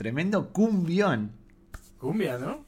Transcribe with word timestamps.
Tremendo 0.00 0.50
cumbión. 0.50 1.30
Cumbia, 1.98 2.38
¿no? 2.38 2.64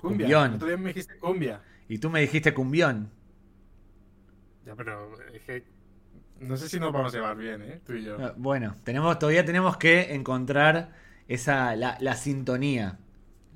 Cumbia. 0.00 0.26
Cumbión. 0.26 0.54
Otro 0.54 0.68
día 0.68 0.76
me 0.76 0.88
dijiste 0.90 1.18
cumbia. 1.18 1.60
Y 1.88 1.98
tú 1.98 2.08
me 2.08 2.20
dijiste 2.20 2.54
cumbión. 2.54 3.10
Ya, 4.64 4.76
pero 4.76 5.10
es 5.34 5.42
que 5.42 5.64
no 6.38 6.56
sé 6.56 6.68
si 6.68 6.78
nos 6.78 6.92
vamos 6.92 7.12
a 7.12 7.16
llevar 7.16 7.36
bien, 7.36 7.62
¿eh? 7.62 7.80
Tú 7.84 7.94
y 7.94 8.04
yo. 8.04 8.16
Ah, 8.20 8.34
Bueno, 8.36 8.76
tenemos, 8.84 9.18
todavía 9.18 9.44
tenemos 9.44 9.76
que 9.76 10.14
encontrar 10.14 10.92
esa, 11.26 11.74
la, 11.74 11.96
la 12.00 12.14
sintonía. 12.14 12.98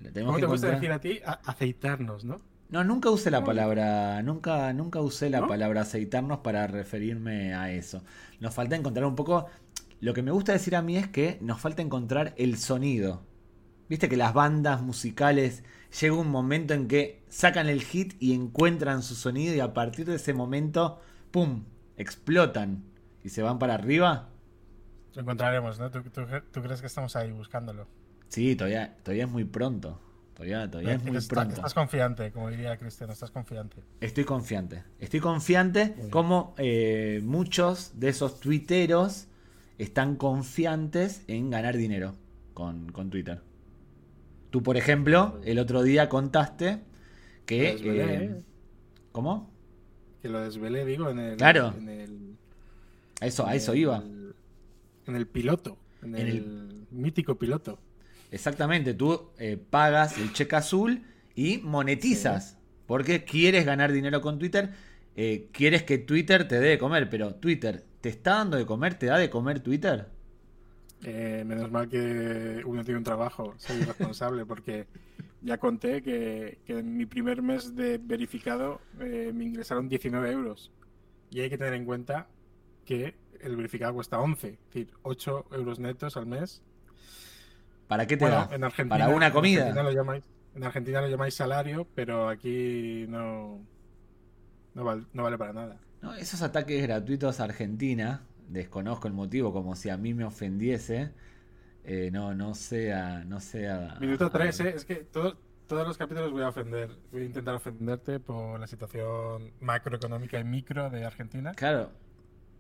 La 0.03 0.11
tenemos 0.11 0.33
¿Cómo 0.33 0.37
que 0.37 0.41
te 0.41 0.47
gusta 0.47 0.67
decir 0.71 0.91
a 0.93 1.01
ti? 1.01 1.21
A- 1.25 1.41
aceitarnos, 1.45 2.25
¿no? 2.25 2.41
No, 2.69 2.83
nunca 2.83 3.11
usé 3.11 3.31
la 3.31 3.45
palabra, 3.45 4.21
nunca, 4.23 4.73
nunca 4.73 5.01
usé 5.01 5.31
la 5.31 5.43
¿No? 5.43 5.47
palabra 5.47 5.83
aceitarnos 5.83 6.39
para 6.41 6.67
referirme 6.67 7.55
a 7.55 7.71
eso. 7.71 8.03
Nos 8.41 8.55
falta 8.55 8.75
encontrar 8.75 9.07
un 9.07 9.15
poco. 9.15 9.47
Lo 10.01 10.13
que 10.15 10.23
me 10.23 10.31
gusta 10.31 10.53
decir 10.53 10.77
a 10.77 10.83
mí 10.83 10.97
es 10.97 11.09
que 11.09 11.39
nos 11.41 11.61
falta 11.61 11.83
encontrar 11.83 12.35
el 12.37 12.59
sonido. 12.59 13.23
Viste 13.89 14.09
que 14.09 14.17
las 14.17 14.35
bandas 14.35 14.83
musicales 14.83 15.63
llega 16.01 16.15
un 16.17 16.29
momento 16.31 16.75
en 16.75 16.89
que 16.89 17.23
sacan 17.29 17.69
el 17.69 17.83
hit 17.83 18.15
y 18.21 18.35
encuentran 18.35 19.03
su 19.03 19.15
sonido 19.15 19.55
y 19.55 19.61
a 19.61 19.73
partir 19.73 20.07
de 20.07 20.17
ese 20.17 20.35
momento, 20.35 21.01
¡pum! 21.31 21.65
explotan 21.97 22.85
y 23.25 23.31
se 23.31 23.43
van 23.43 23.59
para 23.59 23.75
arriba. 23.75 24.29
Lo 25.15 25.23
encontraremos, 25.23 25.79
¿no? 25.79 25.91
¿Tú, 25.91 26.03
tú, 26.03 26.23
tú 26.53 26.63
crees 26.63 26.81
que 26.81 26.89
estamos 26.89 27.17
ahí 27.17 27.31
buscándolo? 27.33 27.87
Sí, 28.29 28.55
todavía, 28.55 28.97
todavía 29.03 29.25
es 29.25 29.31
muy 29.31 29.45
pronto. 29.45 30.01
Todavía, 30.35 30.71
todavía 30.71 30.93
es 30.95 31.03
muy 31.03 31.17
Estás- 31.17 31.29
pronto. 31.29 31.55
Estás 31.55 31.73
confiante, 31.73 32.31
como 32.33 32.51
diría 32.51 32.77
Cristiano, 32.77 33.15
estás 33.15 33.31
confiante. 33.31 33.83
Estoy 34.01 34.25
confiante. 34.25 34.85
Estoy 34.99 35.21
confiante 35.21 35.95
como 36.11 36.55
eh, 36.59 37.23
muchos 37.25 37.93
de 37.99 38.11
esos 38.11 38.41
tuiteros 38.41 39.29
están 39.79 40.17
confiantes 40.17 41.23
en 41.27 41.51
ganar 41.51 41.77
dinero 41.77 42.15
con, 42.55 42.91
con 42.93 43.11
Twitter. 43.11 43.43
Tú, 44.51 44.63
por 44.63 44.77
ejemplo, 44.77 45.41
el 45.45 45.59
otro 45.59 45.83
día 45.83 46.09
contaste 46.09 46.81
que... 47.45 47.77
Eh. 47.83 48.43
¿Cómo? 49.13 49.51
Que 50.23 50.29
lo 50.29 50.41
desvelé, 50.41 50.85
digo, 50.85 51.09
en 51.11 51.19
el. 51.19 51.37
Claro. 51.37 51.75
En 51.79 51.89
el, 51.89 52.37
A 53.21 53.27
eso, 53.27 53.47
a 53.47 53.55
eso 53.55 53.73
el- 53.73 53.79
iba. 53.79 54.03
En 55.07 55.17
el 55.17 55.27
piloto. 55.27 55.79
En, 56.03 56.15
En 56.17 56.27
el, 56.27 56.37
el- 56.37 56.87
mítico 56.91 57.39
piloto. 57.39 57.79
Exactamente, 58.31 58.93
tú 58.93 59.31
eh, 59.39 59.57
pagas 59.57 60.19
el 60.19 60.33
cheque 60.33 60.57
azul 60.57 61.03
y 61.35 61.59
monetizas. 61.59 62.59
Porque 62.87 63.25
quieres 63.25 63.65
ganar 63.67 63.91
dinero 63.91 64.21
con 64.21 64.39
Twitter, 64.39 64.71
eh, 65.17 65.49
quieres 65.53 65.83
que 65.83 65.99
Twitter 65.99 66.47
te 66.47 66.61
dé 66.61 66.69
de 66.69 66.79
comer, 66.79 67.09
pero 67.09 67.35
Twitter, 67.35 67.85
¿te 68.01 68.09
está 68.11 68.33
dando 68.37 68.57
de 68.57 68.67
comer? 68.67 68.99
¿Te 68.99 69.07
da 69.07 69.19
de 69.19 69.31
comer 69.31 69.61
Twitter? 69.61 70.09
Eh, 71.05 71.45
menos 71.47 71.71
mal 71.71 71.89
que 71.89 72.63
uno 72.65 72.83
tiene 72.85 72.99
un 72.99 73.05
trabajo, 73.05 73.55
soy 73.59 73.83
responsable, 73.83 74.47
porque 74.47 74.89
ya 75.41 75.59
conté 75.59 76.03
que, 76.03 76.59
que 76.65 76.79
en 76.79 76.97
mi 76.97 77.07
primer 77.07 77.43
mes 77.43 77.75
de 77.77 77.99
verificado 77.99 78.81
eh, 79.01 79.33
me 79.35 79.45
ingresaron 79.45 79.89
19 79.89 80.31
euros. 80.33 80.73
Y 81.31 81.41
hay 81.41 81.51
que 81.51 81.59
tener 81.59 81.75
en 81.75 81.85
cuenta 81.85 82.29
que 82.85 83.17
el 83.41 83.57
verificado 83.57 83.95
cuesta 83.95 84.21
11, 84.21 84.49
es 84.49 84.59
decir, 84.67 84.91
8 85.03 85.47
euros 85.53 85.79
netos 85.81 86.17
al 86.17 86.27
mes. 86.27 86.63
¿Para 87.87 88.07
qué 88.07 88.17
te 88.17 88.25
Bueno, 88.25 88.29
da? 88.29 88.49
en 88.51 88.65
Argentina, 88.65 89.05
¿Para 89.05 89.09
una 89.17 89.27
en 89.27 89.33
comida? 89.33 89.67
Argentina 89.67 89.83
lo 89.83 89.93
llamáis, 89.93 90.25
en 90.55 90.65
Argentina 90.65 91.01
lo 91.01 91.09
llamáis 91.09 91.35
salario, 91.35 91.87
pero 91.95 92.29
aquí 92.29 93.07
no, 93.09 93.67
no, 94.75 94.85
val- 94.85 95.09
no 95.13 95.23
vale 95.25 95.39
para 95.39 95.53
nada. 95.53 95.81
No, 96.03 96.15
esos 96.15 96.43
ataques 96.43 96.83
gratuitos 96.83 97.41
a 97.41 97.45
Argentina, 97.45 98.27
desconozco 98.49 99.09
el 99.09 99.15
motivo, 99.15 99.53
como 99.53 99.75
si 99.77 99.89
a 99.91 99.97
mí 99.97 100.15
me 100.15 100.25
ofendiese. 100.25 101.13
eh, 101.85 102.11
no, 102.13 102.35
no 102.35 102.55
sea, 102.55 103.25
no 103.25 103.41
sea. 103.41 103.97
Minuto 104.01 104.31
3, 104.31 104.61
¿eh? 104.61 104.73
Es 104.77 104.85
que 104.85 104.97
todo- 104.97 105.39
todos 105.69 105.87
los 105.87 105.97
capítulos 105.97 106.33
voy 106.33 106.43
a 106.43 106.49
ofender, 106.49 106.91
voy 107.13 107.23
a 107.23 107.25
intentar 107.27 107.55
ofenderte 107.55 108.19
por 108.21 108.59
la 108.61 108.67
situación 108.67 109.53
macroeconómica 109.61 110.39
y 110.41 110.45
micro 110.45 110.91
de 110.91 111.05
Argentina. 111.05 111.53
Claro. 111.55 111.93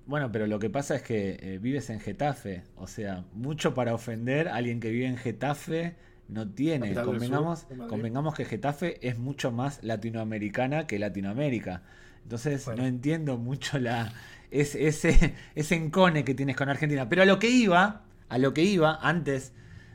Bueno, 0.07 0.31
pero 0.31 0.47
lo 0.47 0.59
que 0.61 0.71
pasa 0.71 0.95
es 0.97 1.03
que 1.03 1.37
eh, 1.41 1.59
vives 1.59 1.91
en 1.91 1.99
Getafe, 2.01 2.63
o 2.77 2.87
sea, 2.87 3.25
mucho 3.33 3.75
para 3.75 3.95
ofender. 3.95 4.49
Alguien 4.49 4.79
que 4.81 4.91
vive 4.91 5.07
en 5.07 5.17
Getafe 5.17 5.97
no 6.29 6.49
tiene. 6.49 6.87
Capital 6.95 7.05
Convengamos, 7.07 7.61
sur 7.61 7.89
convengamos 7.89 8.35
que 8.35 8.45
Getafe 8.45 9.07
es 9.09 9.19
mucho 9.19 9.51
más 9.51 9.83
latinoamericana 9.83 10.87
que 10.87 10.99
Latinoamérica. 11.01 11.83
Entonces 12.26 12.64
Bueno. 12.64 12.82
no 12.82 12.88
entiendo 12.88 13.38
mucho 13.38 13.78
la 13.78 14.12
es- 14.50 14.75
ese, 14.75 15.34
ese 15.54 15.75
encone 15.76 16.25
que 16.25 16.34
tienes 16.34 16.56
con 16.56 16.69
Argentina. 16.69 17.09
Pero 17.09 17.22
a 17.22 17.25
lo 17.25 17.38
que 17.38 17.48
iba, 17.48 18.03
a 18.28 18.38
lo 18.38 18.53
que 18.53 18.62
iba, 18.64 18.98
antes 19.00 19.53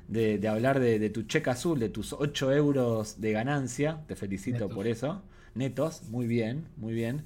de, 0.07 0.37
de 0.37 0.47
hablar 0.47 0.79
de, 0.79 0.97
de 0.97 1.09
tu 1.09 1.23
cheque 1.23 1.49
azul, 1.49 1.77
de 1.79 1.89
tus 1.89 2.13
8 2.13 2.53
euros 2.53 3.19
de 3.19 3.33
ganancia, 3.33 4.03
te 4.07 4.15
felicito 4.15 4.59
Netos. 4.59 4.73
por 4.75 4.87
eso. 4.87 5.23
Netos, 5.55 6.03
muy 6.09 6.25
bien, 6.25 6.67
muy 6.77 6.93
bien. 6.93 7.23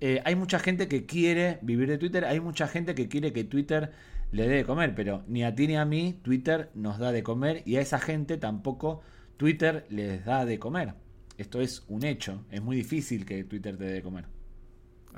Eh, 0.00 0.20
hay 0.24 0.34
mucha 0.34 0.58
gente 0.58 0.88
que 0.88 1.06
quiere 1.06 1.58
vivir 1.62 1.88
de 1.88 1.98
Twitter, 1.98 2.24
hay 2.24 2.40
mucha 2.40 2.66
gente 2.66 2.94
que 2.96 3.08
quiere 3.08 3.32
que 3.32 3.44
Twitter 3.44 3.92
le 4.32 4.48
dé 4.48 4.56
de 4.56 4.64
comer, 4.64 4.94
pero 4.96 5.22
ni 5.28 5.44
a 5.44 5.54
ti 5.54 5.66
ni 5.68 5.76
a 5.76 5.84
mí 5.84 6.18
Twitter 6.22 6.70
nos 6.74 6.98
da 6.98 7.12
de 7.12 7.22
comer 7.22 7.62
y 7.64 7.76
a 7.76 7.80
esa 7.80 7.98
gente 8.00 8.36
tampoco 8.38 9.02
Twitter 9.36 9.86
les 9.90 10.24
da 10.24 10.44
de 10.44 10.58
comer. 10.58 10.94
Esto 11.36 11.60
es 11.60 11.84
un 11.88 12.04
hecho, 12.04 12.44
es 12.50 12.60
muy 12.60 12.76
difícil 12.76 13.24
que 13.24 13.44
Twitter 13.44 13.76
te 13.76 13.84
dé 13.84 13.92
de 13.94 14.02
comer. 14.02 14.24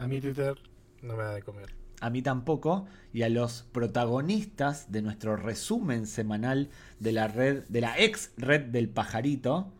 A 0.00 0.06
mí 0.06 0.18
Twitter 0.18 0.56
no 1.02 1.14
me 1.14 1.22
da 1.24 1.34
de 1.34 1.42
comer. 1.42 1.66
A 2.00 2.08
mí 2.08 2.22
tampoco, 2.22 2.86
y 3.12 3.20
a 3.22 3.28
los 3.28 3.64
protagonistas 3.72 4.90
de 4.90 5.02
nuestro 5.02 5.36
resumen 5.36 6.06
semanal 6.06 6.70
de 6.98 7.12
la 7.12 7.28
red, 7.28 7.64
de 7.68 7.82
la 7.82 7.98
ex 7.98 8.32
red 8.38 8.62
del 8.62 8.88
pajarito, 8.88 9.70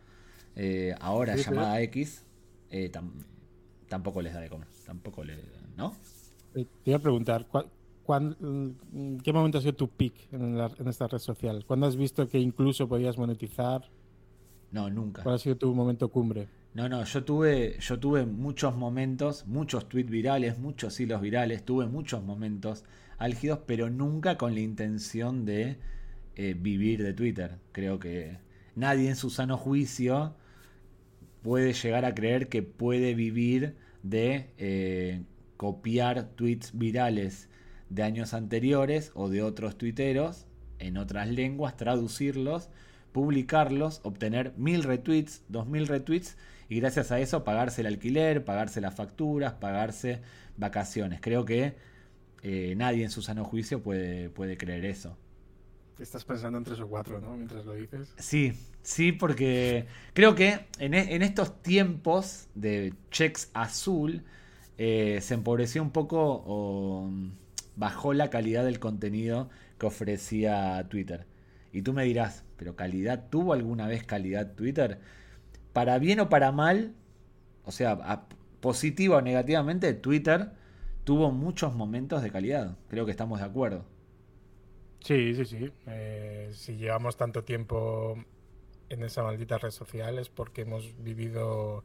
eh, 0.57 0.95
ahora 1.01 1.35
Sí, 1.37 1.43
llamada 1.45 1.81
X, 1.81 2.23
eh, 2.69 2.93
tam- 2.93 3.13
tampoco 3.89 4.21
les 4.21 4.35
da 4.35 4.41
de 4.41 4.51
comer. 4.51 4.69
Tampoco 4.85 5.25
le, 5.25 5.39
¿no? 5.79 5.95
Eh, 6.55 6.67
Te 6.85 6.91
iba 6.91 6.99
a 6.99 7.03
preguntar, 7.03 7.47
¿cuál- 8.05 8.37
mm, 8.39 9.17
¿qué 9.23 9.33
momento 9.33 9.57
ha 9.57 9.61
sido 9.63 9.75
tu 9.75 9.89
en, 10.33 10.59
la- 10.59 10.71
en 10.79 10.89
esta 10.89 11.07
red 11.07 11.19
social? 11.19 11.65
¿Cuándo 11.65 11.87
has 11.87 11.97
visto 11.97 12.29
que 12.29 12.39
incluso 12.39 12.87
podías 12.87 13.17
monetizar? 13.17 13.89
No, 14.71 14.91
nunca. 14.91 15.23
¿Cuál 15.23 15.37
ha 15.37 15.39
sido 15.39 15.57
tu 15.57 15.75
momento 15.75 16.09
cumbre? 16.11 16.49
No, 16.73 16.89
no, 16.89 17.05
yo 17.05 17.25
tuve, 17.25 17.79
yo 17.81 17.99
tuve 17.99 18.27
muchos 18.27 18.77
momentos, 18.77 19.45
muchos 19.47 19.89
tweets 19.89 20.09
virales, 20.09 20.59
muchos 20.59 21.01
hilos 21.01 21.21
virales, 21.21 21.65
tuve 21.65 21.87
muchos 21.87 22.23
momentos 22.23 22.85
álgidos, 23.19 23.61
pero 23.67 23.91
nunca 23.91 24.39
con 24.39 24.55
la 24.55 24.61
intención 24.61 25.45
de 25.45 25.79
eh, 26.37 26.55
vivir 26.57 27.03
de 27.03 27.13
Twitter. 27.13 27.59
Creo 27.73 27.99
que 27.99 28.39
nadie 28.77 29.09
en 29.09 29.17
su 29.17 29.31
sano 29.31 29.57
juicio 29.57 30.37
puede 31.43 31.73
llegar 31.73 32.05
a 32.05 32.15
creer 32.15 32.49
que 32.49 32.63
puede 32.63 33.15
vivir 33.15 33.77
de 34.05 34.51
eh, 34.57 35.23
copiar 35.57 36.29
tweets 36.37 36.79
virales 36.79 37.49
de 37.89 38.05
años 38.05 38.33
anteriores 38.33 39.11
o 39.15 39.29
de 39.29 39.43
otros 39.43 39.77
tuiteros 39.77 40.47
en 40.79 40.99
otras 40.99 41.29
lenguas, 41.29 41.77
traducirlos, 41.77 42.71
publicarlos, 43.13 44.01
obtener 44.05 44.55
mil 44.57 44.85
retweets, 44.85 45.43
dos 45.49 45.67
mil 45.67 45.89
retweets 45.89 46.37
y 46.71 46.81
gracias 46.81 47.13
a 47.13 47.21
eso 47.21 47.45
pagarse 47.45 47.83
el 47.83 47.89
alquiler, 47.89 48.47
pagarse 48.47 48.81
las 48.83 48.97
facturas, 48.97 49.55
pagarse 49.55 50.23
vacaciones. 50.59 51.21
Creo 51.23 51.45
que 51.47 51.77
eh, 52.43 52.75
nadie 52.77 53.05
en 53.05 53.11
su 53.11 53.23
sano 53.23 53.45
juicio 53.45 53.83
puede, 53.83 54.31
puede 54.31 54.59
creer 54.59 54.85
eso. 54.87 55.19
Estás 55.99 56.25
pensando 56.25 56.59
en 56.59 56.65
tres 56.65 56.81
o 56.81 56.89
cuatro, 56.89 57.21
¿no? 57.21 57.37
Mientras 57.37 57.65
lo 57.65 57.75
dices. 57.75 58.19
Sí, 58.19 58.53
sí, 58.83 59.13
porque 59.13 59.87
creo 60.13 60.35
que 60.35 60.67
en, 60.79 60.95
e- 60.95 61.15
en 61.15 61.23
estos 61.23 61.63
tiempos 61.63 62.49
de 62.55 62.95
checks 63.11 63.51
azul 63.55 64.25
eh, 64.79 65.21
se 65.23 65.35
empobreció 65.35 65.83
un 65.83 65.91
poco 65.91 66.43
o 66.47 67.07
mm, 67.11 67.31
bajó 67.77 68.13
la 68.13 68.29
calidad 68.31 68.65
del 68.65 68.79
contenido 68.79 69.49
que 69.79 69.87
ofrecía 69.87 70.87
Twitter. 70.91 71.27
Y 71.73 71.83
tú 71.83 71.93
me 71.95 72.05
dirás, 72.05 72.45
¿pero 72.57 72.77
calidad 72.77 73.29
tuvo 73.31 73.53
alguna 73.55 73.87
vez 73.87 74.05
calidad 74.05 74.53
Twitter? 74.55 75.01
Para 75.73 75.99
bien 75.99 76.21
o 76.21 76.29
para 76.29 76.53
mal, 76.53 76.95
o 77.65 77.73
sea, 77.73 78.27
positiva 78.61 79.19
o 79.19 79.23
negativamente, 79.23 79.95
Twitter 79.95 80.53
tuvo 81.05 81.31
muchos 81.33 81.75
momentos 81.75 82.23
de 82.23 82.31
calidad. 82.33 82.77
Creo 82.89 83.05
que 83.07 83.13
estamos 83.13 83.41
de 83.41 83.47
acuerdo. 83.47 83.85
Sí, 85.01 85.35
sí, 85.35 85.45
sí. 85.47 85.73
Eh, 85.87 86.51
si 86.53 86.77
llevamos 86.77 87.17
tanto 87.17 87.43
tiempo 87.45 88.17
en 88.89 89.03
esa 89.05 89.23
maldita 89.23 89.59
red 89.59 89.71
social 89.71 90.19
es 90.19 90.29
porque 90.31 90.63
hemos 90.63 90.95
vivido 91.03 91.85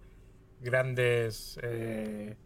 grandes 0.59 1.59
eh, 1.63 2.37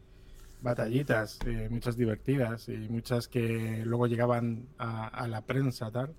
batallitas, 0.62 1.40
eh, 1.46 1.70
muchas 1.72 1.98
divertidas 1.98 2.70
y 2.70 2.90
muchas 2.90 3.28
que 3.28 3.84
luego 3.86 4.08
llegaban 4.08 4.70
a, 4.78 5.08
a 5.08 5.28
la 5.28 5.46
prensa, 5.46 5.92
tal. 5.92 6.16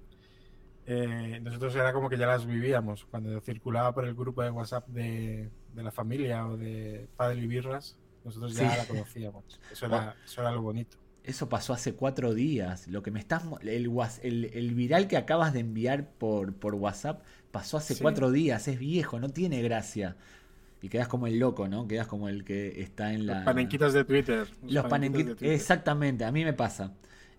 Eh, 0.92 1.38
nosotros 1.40 1.72
era 1.76 1.92
como 1.92 2.10
que 2.10 2.18
ya 2.18 2.26
las 2.26 2.44
vivíamos. 2.44 3.04
Cuando 3.04 3.40
circulaba 3.40 3.94
por 3.94 4.04
el 4.06 4.14
grupo 4.14 4.42
de 4.42 4.50
WhatsApp 4.50 4.88
de, 4.88 5.48
de 5.72 5.82
la 5.84 5.92
familia 5.92 6.48
o 6.48 6.56
de 6.56 7.06
Padre 7.16 7.42
y 7.42 7.46
Birras, 7.46 7.96
nosotros 8.24 8.54
ya 8.54 8.70
Sí. 8.70 8.76
la 8.76 8.86
conocíamos. 8.86 9.60
Eso 9.70 9.86
era, 9.86 10.16
eso 10.24 10.40
era 10.40 10.50
lo 10.50 10.62
bonito. 10.62 10.96
Eso 11.22 11.48
pasó 11.48 11.72
hace 11.74 11.94
cuatro 11.94 12.34
días. 12.34 12.88
Lo 12.88 13.04
que 13.04 13.12
me 13.12 13.20
estás. 13.20 13.44
El, 13.62 14.44
el, 14.52 14.74
viral 14.74 15.06
que 15.06 15.16
acabas 15.16 15.52
de 15.52 15.60
enviar 15.60 16.08
por, 16.08 16.54
por 16.54 16.74
WhatsApp 16.74 17.22
pasó 17.52 17.76
hace 17.76 17.96
cuatro 17.96 18.32
días. 18.32 18.66
Es 18.66 18.78
viejo, 18.80 19.20
no 19.20 19.28
tiene 19.28 19.62
gracia. 19.62 20.16
Y 20.82 20.88
quedas 20.88 21.06
como 21.06 21.28
el 21.28 21.38
loco, 21.38 21.68
¿no? 21.68 21.86
Quedas 21.86 22.08
como 22.08 22.28
el 22.28 22.42
que 22.42 22.82
está 22.82 23.12
en 23.12 23.26
la. 23.26 23.36
Los 23.36 23.44
panenquitas 23.44 23.92
de 23.92 24.04
Twitter. 24.04 24.48
Los, 24.66 24.86
panenquitas. 24.86 25.40
Exactamente, 25.40 26.24
a 26.24 26.32
mí 26.32 26.42
me 26.44 26.54
pasa. 26.54 26.94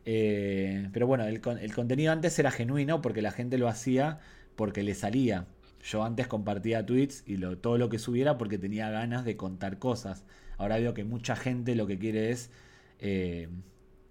Eh, 0.06 0.90
pero 0.94 1.08
bueno, 1.08 1.26
el, 1.26 1.42
el 1.62 1.74
contenido 1.74 2.12
antes 2.12 2.38
era 2.40 2.52
genuino 2.52 3.02
porque 3.02 3.22
la 3.22 3.32
gente 3.32 3.58
lo 3.58 3.68
hacía 3.68 4.20
porque 4.56 4.84
le 4.84 4.96
salía. 4.96 5.48
Yo 5.84 6.04
antes 6.04 6.28
compartía 6.28 6.86
tweets 6.86 7.24
y 7.26 7.38
lo, 7.38 7.58
todo 7.58 7.78
lo 7.78 7.90
que 7.90 8.00
subiera 8.00 8.38
porque 8.38 8.58
tenía 8.58 8.90
ganas 8.90 9.26
de 9.26 9.36
contar 9.36 9.80
cosas. 9.80 10.24
Ahora 10.58 10.78
veo 10.78 10.94
que 10.94 11.04
mucha 11.04 11.36
gente 11.36 11.76
lo 11.76 11.88
que 11.88 11.98
quiere 11.98 12.30
es 12.30 12.52
eh, 13.00 13.50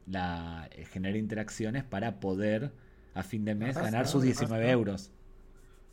la, 0.06 0.68
eh, 0.72 0.84
generar 0.84 1.16
interacciones 1.16 1.84
para 1.84 2.18
poder 2.18 2.72
a 3.14 3.22
fin 3.22 3.44
de 3.44 3.54
mes 3.54 3.76
ganar 3.76 4.06
sus 4.08 4.22
19 4.22 4.70
euros. 4.70 5.12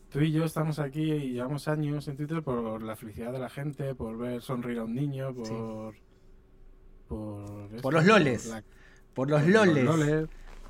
Tú 0.10 0.22
y 0.22 0.32
yo 0.32 0.46
estamos 0.46 0.80
aquí 0.80 1.12
y 1.12 1.34
llevamos 1.34 1.68
años 1.68 2.08
en 2.08 2.16
Twitter 2.16 2.42
por 2.42 2.82
la 2.82 2.96
felicidad 2.96 3.32
de 3.32 3.40
la 3.40 3.50
gente, 3.50 3.94
por 3.94 4.18
ver 4.18 4.42
sonreír 4.42 4.80
a 4.80 4.86
un 4.86 4.96
niño, 4.96 5.34
por... 5.34 5.96
Por, 7.08 7.94
los 7.94 8.06
loles. 8.06 8.48
Por 8.48 8.64
los 9.30 9.46
loles. 9.46 10.28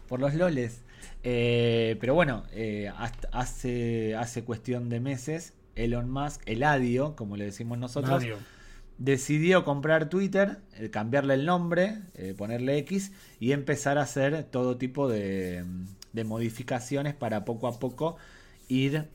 Por 0.07 0.19
los 0.19 0.33
loles. 0.33 0.81
Eh, 1.23 1.97
pero 1.99 2.13
bueno, 2.13 2.43
eh, 2.51 2.89
hace, 3.31 4.15
hace 4.15 4.43
cuestión 4.43 4.87
de 4.87 4.99
meses, 4.99 5.53
Elon 5.75 6.09
Musk, 6.09 6.41
el 6.45 6.63
Adio, 6.63 7.15
como 7.15 7.35
le 7.35 7.45
decimos 7.45 7.77
nosotros, 7.77 8.23
decidió 8.97 9.65
comprar 9.65 10.09
Twitter, 10.09 10.59
eh, 10.75 10.89
cambiarle 10.89 11.33
el 11.33 11.45
nombre, 11.45 11.99
ponerle 12.37 12.77
X 12.77 13.11
y 13.39 13.51
empezar 13.51 13.97
a 13.97 14.03
hacer 14.03 14.45
todo 14.45 14.77
tipo 14.77 15.09
de, 15.09 15.65
modificaciones 16.25 17.13
para 17.13 17.45
poco 17.45 17.67
a 17.67 17.77
poco 17.77 18.15
ir 18.67 19.09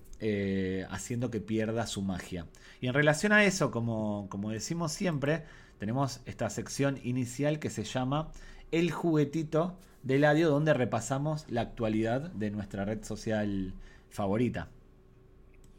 haciendo 0.90 1.30
que 1.30 1.40
pierda 1.40 1.86
su 1.86 2.02
magia. 2.02 2.46
Y 2.80 2.86
en 2.88 2.94
relación 2.94 3.32
a 3.32 3.44
eso, 3.44 3.70
como, 3.70 4.26
como 4.28 4.50
decimos 4.50 4.92
siempre, 4.92 5.44
tenemos 5.78 6.20
esta 6.26 6.48
sección 6.48 7.00
inicial 7.02 7.58
que 7.58 7.70
se 7.70 7.82
llama 7.82 8.30
El 8.72 8.90
juguetito 8.90 9.78
del 10.02 10.24
audio 10.24 10.50
donde 10.50 10.74
repasamos 10.74 11.46
la 11.48 11.60
actualidad 11.60 12.32
de 12.32 12.50
nuestra 12.50 12.84
red 12.84 13.04
social 13.04 13.74
favorita. 14.10 14.68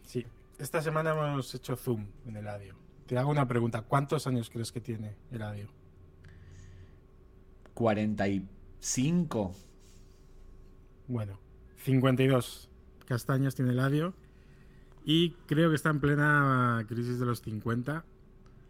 Sí, 0.03 0.25
esta 0.59 0.81
semana 0.81 1.11
hemos 1.11 1.53
hecho 1.53 1.75
zoom 1.75 2.05
en 2.25 2.37
el 2.37 2.47
audio. 2.47 2.75
Te 3.07 3.17
hago 3.17 3.31
una 3.31 3.47
pregunta, 3.47 3.81
¿cuántos 3.81 4.27
años 4.27 4.49
crees 4.49 4.71
que 4.71 4.79
tiene 4.79 5.15
el 5.31 5.41
audio? 5.41 5.67
45. 7.73 9.55
Bueno, 11.07 11.39
52 11.77 12.69
castañas 13.05 13.55
tiene 13.55 13.71
el 13.71 13.79
audio 13.79 14.13
y 15.03 15.31
creo 15.47 15.69
que 15.69 15.75
está 15.75 15.89
en 15.89 15.99
plena 15.99 16.85
crisis 16.87 17.19
de 17.19 17.25
los 17.25 17.41
50 17.41 18.05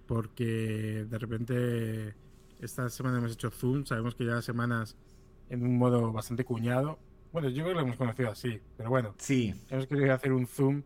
porque 0.08 1.06
de 1.10 1.18
repente 1.20 2.16
esta 2.64 2.90
semana 2.90 3.18
hemos 3.18 3.34
hecho 3.34 3.52
zoom, 3.52 3.86
sabemos 3.86 4.16
que 4.16 4.26
ya 4.26 4.42
semanas 4.42 4.96
en 5.50 5.64
un 5.64 5.78
modo 5.78 6.12
bastante 6.12 6.44
cuñado. 6.46 7.00
Bueno, 7.32 7.50
yo 7.50 7.64
creo 7.64 7.68
que 7.70 7.74
lo 7.74 7.82
hemos 7.82 7.98
conocido 7.98 8.32
así, 8.32 8.60
pero 8.78 8.90
bueno. 8.90 9.16
Sí. 9.18 9.54
Hemos 9.70 9.88
querido 9.88 10.14
hacer 10.14 10.32
un 10.32 10.48
zoom 10.48 10.84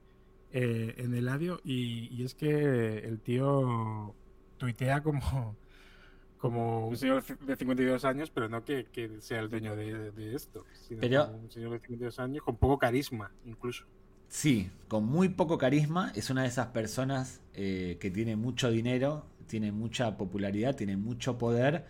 eh, 0.51 0.95
en 0.97 1.13
el 1.13 1.27
audio 1.27 1.59
y, 1.63 2.23
es 2.23 2.33
que 2.33 2.99
el 2.99 3.19
tío 3.19 4.15
tuitea 4.57 5.03
como, 5.03 5.55
como 6.37 6.87
un 6.87 6.97
señor 6.97 7.23
de 7.23 7.55
52 7.55 8.05
años, 8.05 8.31
pero 8.31 8.49
no 8.49 8.63
que, 8.63 8.87
sea 9.19 9.39
el 9.39 9.49
dueño 9.49 9.75
de, 9.75 10.33
esto, 10.33 10.65
sino 10.87 11.01
un 11.31 11.51
señor 11.51 11.71
de 11.71 11.79
52 11.79 12.19
años 12.19 12.43
con 12.43 12.57
poco 12.57 12.77
carisma, 12.77 13.31
incluso. 13.45 13.85
Sí, 14.29 14.69
con 14.87 15.05
muy 15.05 15.29
poco 15.29 15.57
carisma. 15.57 16.11
Es 16.15 16.29
una 16.29 16.41
de 16.41 16.49
esas 16.49 16.67
personas 16.67 17.41
eh, 17.53 17.97
que 17.99 18.11
tiene 18.11 18.35
mucho 18.35 18.69
dinero, 18.69 19.25
tiene 19.47 19.71
mucha 19.71 20.17
popularidad, 20.17 20.75
tiene 20.75 20.97
mucho 20.97 21.37
poder 21.37 21.85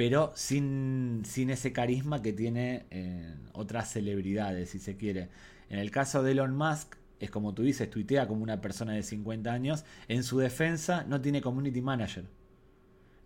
pero 0.00 0.32
sin, 0.34 1.22
ese 1.36 1.74
carisma 1.74 2.22
que 2.22 2.32
tiene 2.32 2.86
eh, 2.90 3.34
otras 3.52 3.92
celebridades, 3.92 4.70
si 4.70 4.78
se 4.78 4.96
quiere. 4.96 5.28
En 5.68 5.78
el 5.78 5.90
caso 5.90 6.22
de 6.22 6.32
Elon 6.32 6.56
Musk, 6.56 6.94
es 7.18 7.30
como 7.30 7.52
tú 7.52 7.62
dices, 7.62 7.90
tuitea 7.90 8.26
como 8.26 8.42
una 8.42 8.62
persona 8.62 8.94
de 8.94 9.02
50 9.02 9.52
años. 9.52 9.84
En 10.08 10.24
su 10.24 10.38
defensa, 10.38 11.04
no 11.06 11.20
tiene 11.20 11.42
community 11.42 11.82
manager. 11.82 12.24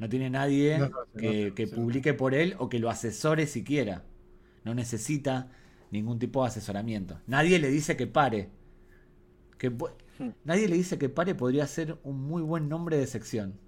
No 0.00 0.08
tiene 0.08 0.30
nadie 0.30 0.90
que, 1.16 1.70
publique 1.72 2.12
por 2.12 2.34
él 2.34 2.56
o 2.58 2.68
que 2.68 2.80
lo 2.80 2.90
asesore 2.90 3.46
siquiera. 3.46 4.02
No 4.64 4.74
necesita 4.74 5.52
ningún 5.92 6.18
tipo 6.18 6.42
de 6.42 6.48
asesoramiento. 6.48 7.20
Nadie 7.28 7.60
le 7.60 7.70
dice 7.70 7.96
que 7.96 8.08
pare. 8.08 8.48
Que, 9.58 9.70
hmm. 9.70 10.30
nadie 10.42 10.66
le 10.66 10.74
dice 10.74 10.98
que 10.98 11.08
pare 11.08 11.36
podría 11.36 11.68
ser 11.68 11.98
un 12.02 12.20
muy 12.20 12.42
buen 12.42 12.68
nombre 12.68 12.96
de 12.96 13.06
sección. 13.06 13.60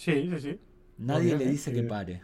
Sí, 0.00 0.30
sí, 0.30 0.40
sí. 0.40 0.58
Nadie 0.96 1.36
le 1.36 1.44
dice 1.44 1.74
que 1.74 1.82
pare. 1.82 2.22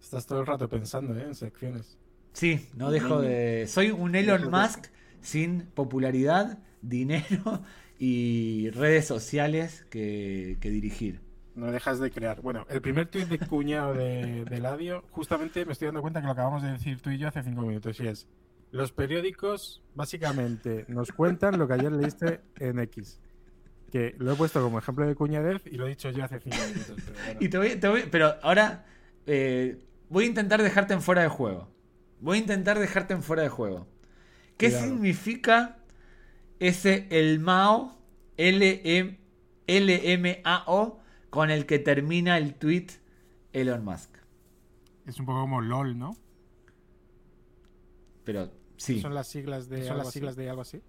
Estás 0.00 0.26
todo 0.26 0.40
el 0.40 0.46
rato 0.46 0.66
pensando 0.66 1.14
¿eh? 1.14 1.24
en 1.24 1.34
secciones. 1.34 1.98
Sí, 2.32 2.66
no 2.74 2.90
dejo 2.90 3.20
de. 3.20 3.66
Soy 3.68 3.90
un 3.90 4.14
Elon 4.14 4.50
Musk 4.50 4.86
sin 5.20 5.66
popularidad, 5.74 6.58
dinero 6.80 7.62
y 7.98 8.70
redes 8.70 9.06
sociales 9.06 9.84
que, 9.90 10.56
dirigir. 10.58 11.20
No 11.54 11.70
dejas 11.70 12.00
de 12.00 12.10
crear. 12.10 12.40
Bueno, 12.40 12.64
el 12.70 12.80
primer 12.80 13.08
tuit 13.08 13.28
de 13.28 13.38
cuñado 13.40 13.92
de, 13.92 14.46
de 14.46 14.60
Ladio, 14.60 15.04
justamente 15.10 15.66
me 15.66 15.72
estoy 15.72 15.88
dando 15.88 16.00
cuenta 16.00 16.22
que 16.22 16.26
lo 16.26 16.32
acabamos 16.32 16.62
de 16.62 16.72
decir 16.72 17.02
tú 17.02 17.10
y 17.10 17.18
yo 17.18 17.28
hace 17.28 17.42
cinco 17.42 17.60
minutos, 17.60 18.00
y 18.00 18.08
es. 18.08 18.26
Los 18.70 18.90
periódicos 18.90 19.82
básicamente 19.94 20.86
nos 20.88 21.12
cuentan 21.12 21.58
lo 21.58 21.68
que 21.68 21.74
ayer 21.74 21.92
leíste 21.92 22.40
en 22.58 22.78
X 22.78 23.20
que 23.92 24.16
lo 24.18 24.32
he 24.32 24.36
puesto 24.36 24.62
como 24.62 24.78
ejemplo 24.78 25.06
de 25.06 25.14
cuñadez 25.14 25.62
y 25.66 25.76
lo 25.76 25.86
he 25.86 25.90
dicho 25.90 26.10
yo 26.10 26.24
hace 26.24 26.40
cinco 26.40 26.56
minutos. 26.66 26.96
Pero, 27.04 27.44
y 27.44 27.48
te 27.50 27.58
voy, 27.58 27.76
te 27.76 27.88
voy, 27.88 28.02
pero 28.10 28.34
ahora 28.42 28.86
eh, 29.26 29.84
voy 30.08 30.24
a 30.24 30.26
intentar 30.28 30.62
dejarte 30.62 30.94
en 30.94 31.02
fuera 31.02 31.20
de 31.20 31.28
juego. 31.28 31.68
Voy 32.18 32.38
a 32.38 32.40
intentar 32.40 32.78
dejarte 32.78 33.12
en 33.12 33.22
fuera 33.22 33.42
de 33.42 33.50
juego. 33.50 33.86
¿Qué 34.56 34.70
significa 34.70 35.78
ese 36.58 37.06
el 37.10 37.38
Mao 37.38 37.98
L 38.38 38.80
M 39.66 40.40
A 40.44 40.64
O 40.68 41.00
con 41.28 41.50
el 41.50 41.66
que 41.66 41.78
termina 41.78 42.38
el 42.38 42.54
tweet 42.54 42.86
Elon 43.52 43.84
Musk? 43.84 44.16
Es 45.06 45.20
un 45.20 45.26
poco 45.26 45.40
como 45.40 45.60
LOL, 45.60 45.98
¿no? 45.98 46.16
Pero 48.24 48.50
sí. 48.76 49.00
Son 49.00 49.14
las 49.14 49.28
siglas 49.28 49.68
de, 49.68 49.84
¿Son 49.84 49.98
las 49.98 50.12
siglas 50.12 50.36
de 50.36 50.48
algo 50.48 50.62
así. 50.62 50.80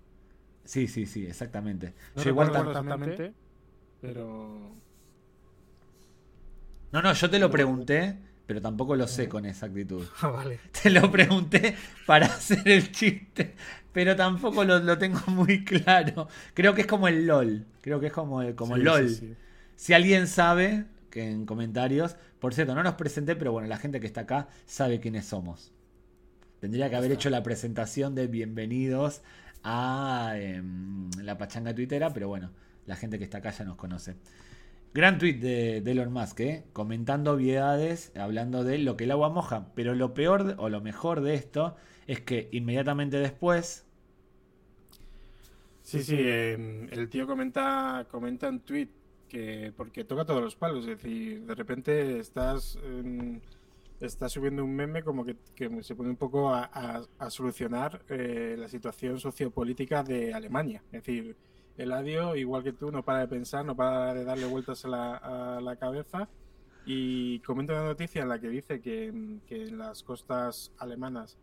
Sí, 0.66 0.88
sí, 0.88 1.06
sí, 1.06 1.26
exactamente. 1.26 1.94
yo 2.16 2.30
igual 2.30 2.48
exactamente, 2.48 3.34
pero... 4.02 4.72
No, 6.92 7.02
no, 7.02 7.14
yo 7.14 7.30
te 7.30 7.40
lo 7.40 7.50
pregunté, 7.50 8.18
pero 8.46 8.62
tampoco 8.62 8.96
lo 8.96 9.08
sé 9.08 9.28
con 9.28 9.46
exactitud. 9.46 10.06
Ah, 10.22 10.28
vale. 10.28 10.60
Te 10.84 10.90
lo 10.90 11.12
pregunté 11.12 11.76
para 12.06 12.26
hacer 12.38 12.68
el 12.68 12.92
chiste, 12.92 13.56
pero 13.92 14.16
tampoco 14.16 14.64
lo, 14.64 14.98
tengo 14.98 15.20
muy 15.28 15.64
claro. 15.64 16.28
Creo 16.54 16.76
que 16.76 16.82
es 16.82 16.88
como 16.88 17.08
el 17.08 17.26
LOL. 17.26 17.66
Creo 17.82 18.00
que 18.00 18.08
es 18.08 18.14
como 18.14 18.42
el, 18.42 18.56
como 18.56 18.78
LOL. 18.78 19.10
Si 19.76 19.94
alguien 19.94 20.28
sabe, 20.28 20.86
que 21.10 21.30
en 21.30 21.46
comentarios. 21.46 22.16
Por 22.40 22.54
cierto, 22.54 22.76
no 22.76 22.84
nos 22.84 22.96
presenté, 22.96 23.36
pero 23.36 23.52
bueno, 23.52 23.68
la 23.68 23.78
gente 23.78 24.00
que 24.00 24.08
está 24.08 24.22
acá 24.22 24.48
sabe 24.66 25.00
quiénes 25.00 25.26
somos. 25.26 25.72
Tendría 26.60 26.90
que 26.90 26.96
haber 26.96 27.12
hecho 27.12 27.30
la 27.30 27.44
presentación 27.44 28.16
de 28.16 28.28
bienvenidos 28.28 29.22
a 29.64 30.34
em, 30.36 31.10
la 31.22 31.38
pachanga 31.38 31.74
tuitera, 31.74 32.14
pero 32.14 32.28
bueno, 32.28 32.52
la 32.86 32.96
gente 32.96 33.18
que 33.18 33.24
está 33.24 33.40
acá 33.40 33.52
ya 33.52 33.66
nos 33.66 33.78
conoce. 33.78 34.16
Gran 34.94 35.18
tweet 35.18 35.40
de, 35.40 35.78
Elon 35.78 36.14
Musk, 36.14 36.40
¿eh? 36.42 36.66
comentando 36.72 37.32
obviedades, 37.32 38.12
hablando 38.16 38.64
de 38.64 38.78
lo 38.78 38.96
que 38.96 39.06
el 39.06 39.12
agua 39.12 39.30
moja. 39.30 39.74
Pero 39.74 39.96
lo 39.96 40.14
peor 40.14 40.56
o 40.60 40.70
lo 40.70 40.82
mejor 40.82 41.22
de 41.22 41.34
esto 41.34 41.76
es 42.06 42.22
que 42.22 42.50
inmediatamente 42.52 43.18
después. 43.18 43.88
Sí, 45.82 46.04
sí, 46.04 46.18
em, 46.20 46.88
el 46.92 47.10
tío 47.10 47.26
comenta, 47.26 48.06
comenta 48.10 48.50
un 48.50 48.60
tweet 48.60 48.90
que. 49.28 49.74
porque 49.76 50.04
toca 50.04 50.26
todos 50.26 50.44
los 50.44 50.56
palos. 50.56 50.82
Es 50.86 51.02
decir, 51.02 51.42
de 51.42 51.56
repente 51.56 52.20
estás 52.20 52.78
está 54.06 54.30
subiendo 54.30 54.64
un 54.64 54.76
meme 54.76 55.04
como 55.04 55.26
que, 55.26 55.36
se 55.82 55.96
pone 55.96 56.10
un 56.10 56.18
poco 56.18 56.54
a, 56.54 57.02
solucionar 57.30 58.04
eh, 58.10 58.56
la 58.58 58.68
situación 58.68 59.20
sociopolítica 59.20 60.04
de 60.04 60.34
Alemania. 60.34 60.84
Es 60.92 61.04
decir, 61.04 61.36
Eladio, 61.78 62.36
igual 62.36 62.64
que 62.64 62.74
tú, 62.74 62.92
no 62.92 63.04
para 63.04 63.20
de 63.20 63.28
pensar, 63.28 63.66
no 63.66 63.76
para 63.76 64.14
de 64.14 64.24
darle 64.24 64.46
vueltas 64.46 64.86
a 64.86 64.88
la, 64.90 65.76
cabeza 65.80 66.30
y 66.86 67.40
comenta 67.40 67.74
una 67.74 67.86
noticia 67.86 68.22
en 68.22 68.30
la 68.30 68.40
que 68.40 68.50
dice 68.50 68.82
que, 68.82 69.08
en 69.08 69.78
las 69.78 70.04
costas 70.04 70.72
alemanas, 70.78 71.38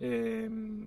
em, 0.00 0.86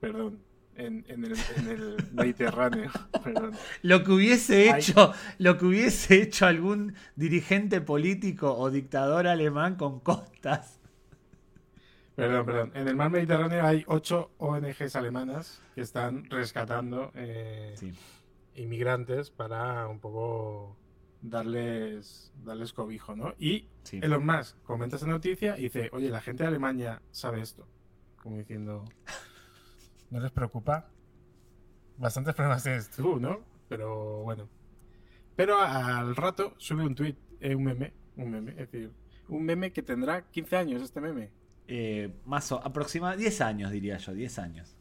perdón, 0.00 0.38
en, 0.76 1.04
el, 1.08 1.96
Mediterráneo. 2.12 2.90
Lo 3.82 4.04
que 4.04 4.12
hubiese 4.12 4.70
hecho, 4.70 5.12
lo 5.38 5.58
que 5.58 5.66
hubiese 5.66 6.22
hecho 6.22 6.46
algún 6.46 6.94
dirigente 7.16 7.80
político 7.80 8.56
o 8.56 8.70
dictador 8.70 9.26
alemán 9.26 9.76
con 9.76 10.00
costas. 10.00 10.80
Perdón, 12.14 12.46
perdón. 12.46 12.72
En 12.74 12.88
el 12.88 12.94
mar 12.94 13.10
Mediterráneo 13.10 13.64
hay 13.64 13.84
ocho 13.88 14.30
ONGs 14.38 14.94
alemanas 14.94 15.60
que 15.74 15.80
están 15.80 16.30
rescatando 16.30 17.10
eh, 17.14 17.74
inmigrantes 18.54 19.30
para 19.30 19.88
un 19.88 19.98
poco 19.98 20.76
darles, 21.20 22.32
darles 22.44 22.72
cobijo, 22.72 23.16
¿no? 23.16 23.34
Y 23.38 23.66
Elon 23.92 24.24
Musk 24.24 24.56
comenta 24.62 24.96
esa 24.96 25.06
noticia 25.06 25.58
y 25.58 25.62
dice, 25.64 25.90
oye, 25.92 26.08
la 26.10 26.20
gente 26.20 26.44
de 26.44 26.48
Alemania 26.48 27.02
sabe 27.10 27.40
esto. 27.40 27.66
Como 28.22 28.38
diciendo, 28.38 28.84
¿no 30.14 30.20
les 30.20 30.30
preocupa? 30.30 30.86
Bastantes 31.98 32.34
problemas 32.34 32.62
tienes 32.62 32.88
tú, 32.88 33.18
¿no? 33.18 33.40
Pero 33.68 34.22
bueno. 34.22 34.48
Pero 35.34 35.60
al 35.60 36.14
rato 36.14 36.54
sube 36.56 36.84
un 36.84 36.94
tweet, 36.94 37.16
eh, 37.40 37.56
un 37.56 37.64
meme, 37.64 37.92
un 38.16 38.30
meme, 38.30 38.52
es 38.52 38.70
decir, 38.70 38.92
un 39.28 39.42
meme 39.42 39.72
que 39.72 39.82
tendrá 39.82 40.22
15 40.30 40.56
años 40.56 40.82
este 40.82 41.00
meme. 41.00 41.30
Eh, 41.66 42.14
más 42.26 42.52
o 42.52 42.64
aproximadamente 42.64 43.24
10 43.24 43.40
años, 43.40 43.72
diría 43.72 43.96
yo, 43.98 44.14
10 44.14 44.38
años. 44.38 44.76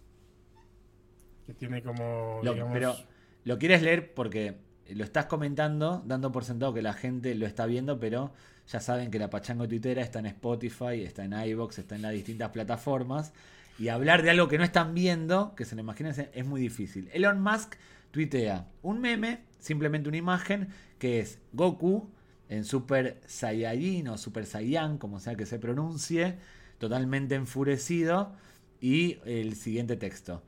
Que 1.48 1.56
tiene 1.56 1.82
como. 1.82 2.40
Pero 2.72 2.96
lo 3.44 3.58
quieres 3.58 3.82
leer 3.82 4.14
porque 4.14 4.60
lo 4.88 5.04
estás 5.04 5.26
comentando, 5.26 6.04
dando 6.06 6.32
por 6.32 6.46
sentado 6.46 6.76
que 6.76 6.84
la 6.84 6.94
gente 6.94 7.34
lo 7.34 7.48
está 7.48 7.66
viendo, 7.66 8.00
pero 8.00 8.34
ya 8.68 8.80
saben 8.80 9.10
que 9.10 9.18
la 9.18 9.32
Pachango 9.32 9.68
Twittera 9.68 10.04
está 10.04 10.20
en 10.20 10.28
Spotify, 10.28 11.02
está 11.02 11.26
en 11.26 11.34
iBox, 11.34 11.80
está 11.80 11.96
en 11.96 12.04
las 12.04 12.12
distintas 12.12 12.50
plataformas. 12.52 13.34
Y 13.80 13.88
hablar 13.88 14.22
de 14.22 14.30
algo 14.30 14.48
que 14.48 14.58
no 14.58 14.64
están 14.64 14.94
viendo, 14.94 15.56
que 15.56 15.66
se 15.66 15.76
lo 15.76 15.82
imaginen, 15.82 16.14
es 16.34 16.46
muy 16.46 16.62
difícil. 16.62 17.10
Elon 17.12 17.42
Musk 17.42 17.76
tuitea 18.12 18.68
un 18.82 19.00
meme, 19.00 19.46
simplemente 19.60 20.10
una 20.10 20.18
imagen, 20.18 20.70
que 21.00 21.20
es 21.20 21.40
Goku 21.54 22.10
en 22.50 22.66
Super 22.66 23.20
Saiyajin 23.26 24.08
o 24.10 24.18
Super 24.18 24.46
Saiyan, 24.46 24.98
como 24.98 25.20
sea 25.20 25.36
que 25.36 25.48
se 25.48 25.58
pronuncie, 25.58 26.38
totalmente 26.78 27.36
enfurecido. 27.36 28.34
Y 28.80 29.18
el 29.26 29.56
siguiente 29.56 29.96
texto. 29.96 30.44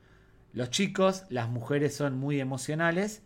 Los 0.52 0.70
chicos, 0.70 1.24
las 1.30 1.48
mujeres 1.48 1.94
son 1.94 2.16
muy 2.18 2.38
emocionales. 2.38 3.22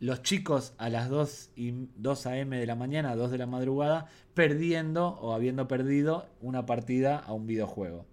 Los 0.00 0.22
chicos 0.22 0.74
a 0.78 0.88
las 0.88 1.08
2, 1.08 1.50
y 1.56 1.88
2 1.96 2.26
a.m. 2.26 2.58
de 2.58 2.66
la 2.66 2.74
mañana, 2.74 3.14
2 3.14 3.30
de 3.30 3.38
la 3.38 3.46
madrugada, 3.46 4.06
perdiendo 4.34 5.08
o 5.08 5.32
habiendo 5.32 5.68
perdido 5.68 6.28
una 6.40 6.66
partida 6.66 7.18
a 7.18 7.32
un 7.32 7.46
videojuego. 7.46 8.06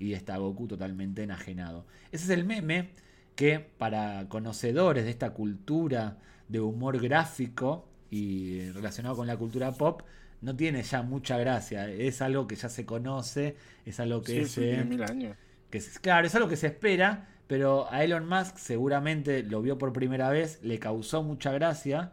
Y 0.00 0.14
está 0.14 0.38
Goku 0.38 0.66
totalmente 0.66 1.22
enajenado. 1.22 1.86
Ese 2.10 2.24
es 2.24 2.30
el 2.30 2.44
meme 2.44 2.90
que 3.36 3.60
para 3.60 4.28
conocedores 4.28 5.04
de 5.04 5.10
esta 5.10 5.30
cultura 5.30 6.18
de 6.48 6.60
humor 6.60 7.00
gráfico 7.00 7.88
y 8.10 8.68
relacionado 8.70 9.14
con 9.14 9.28
la 9.28 9.36
cultura 9.36 9.70
pop, 9.72 10.02
no 10.40 10.56
tiene 10.56 10.82
ya 10.82 11.02
mucha 11.02 11.38
gracia. 11.38 11.88
Es 11.88 12.22
algo 12.22 12.46
que 12.46 12.56
ya 12.56 12.68
se 12.68 12.84
conoce, 12.84 13.56
es 13.84 14.00
algo 14.00 14.22
que 14.22 14.46
sí, 14.46 14.72
mil 14.88 15.02
años. 15.02 15.36
Que 15.70 15.80
claro, 16.00 16.26
es 16.26 16.34
algo 16.34 16.48
que 16.48 16.56
se 16.56 16.66
espera, 16.66 17.28
pero 17.46 17.90
a 17.92 18.02
Elon 18.02 18.28
Musk 18.28 18.56
seguramente 18.56 19.42
lo 19.42 19.62
vio 19.62 19.78
por 19.78 19.92
primera 19.92 20.30
vez, 20.30 20.58
le 20.62 20.78
causó 20.78 21.22
mucha 21.22 21.52
gracia, 21.52 22.12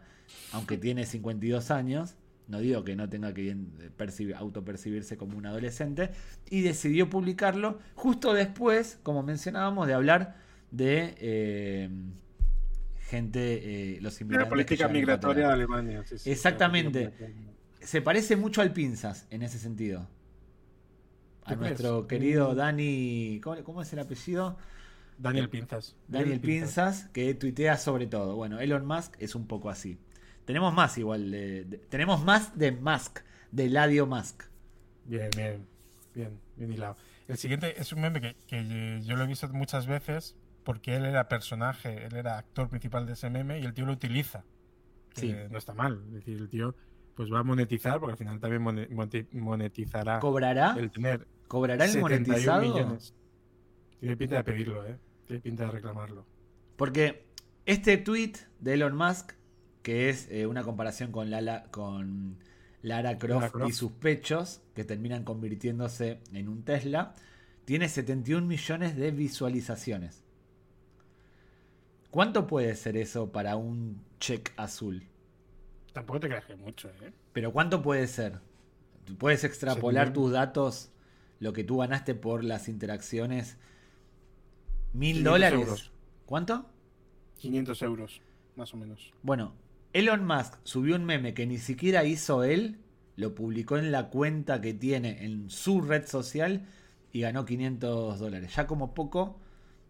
aunque 0.52 0.76
tiene 0.76 1.06
52 1.06 1.70
años. 1.70 2.14
No 2.48 2.60
digo 2.60 2.82
que 2.82 2.96
no 2.96 3.08
tenga 3.08 3.34
que 3.34 3.54
autopercibirse 4.34 5.18
como 5.18 5.36
un 5.36 5.46
adolescente. 5.46 6.10
Y 6.48 6.62
decidió 6.62 7.10
publicarlo 7.10 7.78
justo 7.94 8.32
después, 8.32 8.98
como 9.02 9.22
mencionábamos, 9.22 9.86
de 9.86 9.92
hablar 9.92 10.36
de 10.70 11.14
eh, 11.18 11.90
gente, 13.00 13.96
eh, 13.96 14.00
los 14.00 14.18
inmigrantes. 14.20 14.46
La 14.46 14.50
política 14.50 14.88
migratoria 14.88 15.48
de 15.48 15.52
Alemania. 15.52 16.04
Exactamente. 16.24 17.12
Se 17.80 18.00
parece 18.00 18.36
mucho 18.36 18.62
al 18.62 18.72
Pinzas 18.72 19.26
en 19.30 19.42
ese 19.42 19.58
sentido. 19.58 20.08
A 21.44 21.54
nuestro 21.54 22.06
querido 22.06 22.52
mm. 22.52 22.56
Dani. 22.56 23.40
¿Cómo 23.42 23.82
es 23.82 23.92
el 23.92 23.98
apellido? 23.98 24.56
Daniel 25.18 25.50
Pinzas. 25.50 25.96
Daniel 26.06 26.40
Pinzas, 26.40 27.08
que 27.12 27.34
tuitea 27.34 27.76
sobre 27.76 28.06
todo. 28.06 28.36
Bueno, 28.36 28.58
Elon 28.60 28.86
Musk 28.86 29.14
es 29.18 29.34
un 29.34 29.46
poco 29.46 29.68
así. 29.68 29.98
Tenemos 30.48 30.72
más 30.72 30.96
igual. 30.96 31.76
tenemos 31.90 32.24
más 32.24 32.56
de 32.56 32.72
Musk, 32.72 33.18
de 33.52 33.68
Ladio 33.68 34.06
Musk. 34.06 34.44
Bien, 35.04 35.28
bien, 35.36 35.66
bien, 36.14 36.40
bien 36.56 36.72
hilado. 36.72 36.96
El 37.26 37.36
siguiente 37.36 37.78
es 37.78 37.92
un 37.92 38.00
meme 38.00 38.34
que, 38.46 39.02
yo 39.04 39.16
lo 39.16 39.24
he 39.24 39.26
visto 39.26 39.46
muchas 39.50 39.86
veces 39.86 40.36
porque 40.64 40.96
él 40.96 41.04
era 41.04 41.28
personaje, 41.28 42.06
él 42.06 42.16
era 42.16 42.38
actor 42.38 42.70
principal 42.70 43.04
de 43.04 43.12
ese 43.12 43.28
meme 43.28 43.60
y 43.60 43.64
el 43.66 43.74
tío 43.74 43.84
lo 43.84 43.92
utiliza. 43.92 44.42
Sí. 45.12 45.36
no 45.50 45.58
está 45.58 45.74
mal. 45.74 46.02
Es 46.06 46.14
decir, 46.14 46.38
el 46.38 46.48
tío 46.48 46.74
pues 47.14 47.30
va 47.30 47.40
a 47.40 47.42
monetizar 47.42 48.00
porque 48.00 48.12
al 48.12 48.18
final 48.18 48.40
también 48.40 48.62
monetizará. 49.32 50.18
¿Cobrará? 50.20 50.76
El 50.78 50.90
tener. 50.90 51.28
¿Cobrará 51.46 51.84
el 51.84 52.00
monetizado? 52.00 52.62
Millones. 52.62 53.14
Tiene 54.00 54.16
pinta 54.16 54.36
de 54.36 54.44
pedirlo, 54.44 54.86
¿eh? 54.86 54.96
Tiene 55.26 55.42
pinta 55.42 55.66
de 55.66 55.72
reclamarlo. 55.72 56.24
Porque 56.76 57.26
este 57.66 57.98
tweet 57.98 58.32
de 58.60 58.72
Elon 58.72 58.96
Musk, 58.96 59.32
que 59.82 60.08
es 60.08 60.28
eh, 60.30 60.46
una 60.46 60.62
comparación 60.64 61.12
con, 61.12 61.30
con 61.70 62.38
Lara 62.82 63.18
Croft, 63.18 63.54
y 63.66 63.72
sus 63.72 63.92
pechos, 63.92 64.60
que 64.74 64.84
terminan 64.84 65.24
convirtiéndose 65.24 66.20
en 66.32 66.48
un 66.48 66.62
Tesla, 66.62 67.14
tiene 67.64 67.88
71 67.88 68.46
millones 68.46 68.96
de 68.96 69.10
visualizaciones. 69.10 70.24
¿Cuánto 72.10 72.46
puede 72.46 72.74
ser 72.74 72.96
eso 72.96 73.30
para 73.30 73.56
un 73.56 74.02
check 74.18 74.52
azul? 74.56 75.04
Tampoco 75.92 76.20
te 76.20 76.28
creas 76.28 76.44
que 76.46 76.56
mucho, 76.56 76.88
¿eh? 77.02 77.12
Pero 77.32 77.52
¿cuánto 77.52 77.82
puede 77.82 78.06
ser? 78.06 78.40
¿Puedes 79.18 79.44
extrapolar 79.44 80.12
tus 80.12 80.32
datos, 80.32 80.90
lo 81.40 81.52
que 81.52 81.64
tú 81.64 81.78
ganaste 81.78 82.14
por 82.14 82.44
las 82.44 82.68
interacciones 82.68 83.56
Mil 84.92 85.22
dólares. 85.22 85.90
¿Cuánto? 86.26 86.66
500 87.38 87.82
euros, 87.82 88.20
más 88.56 88.72
o 88.74 88.76
menos. 88.76 89.12
Bueno, 89.22 89.54
Elon 89.98 90.24
Musk 90.24 90.54
subió 90.62 90.94
un 90.94 91.04
meme 91.04 91.34
que 91.34 91.44
ni 91.44 91.58
siquiera 91.58 92.04
hizo 92.04 92.44
él, 92.44 92.78
lo 93.16 93.34
publicó 93.34 93.78
en 93.78 93.90
la 93.90 94.10
cuenta 94.10 94.60
que 94.60 94.72
tiene 94.72 95.24
en 95.24 95.50
su 95.50 95.80
red 95.80 96.06
social 96.06 96.68
y 97.10 97.22
ganó 97.22 97.44
500 97.44 98.20
dólares. 98.20 98.54
Ya 98.54 98.68
como 98.68 98.94
poco 98.94 99.40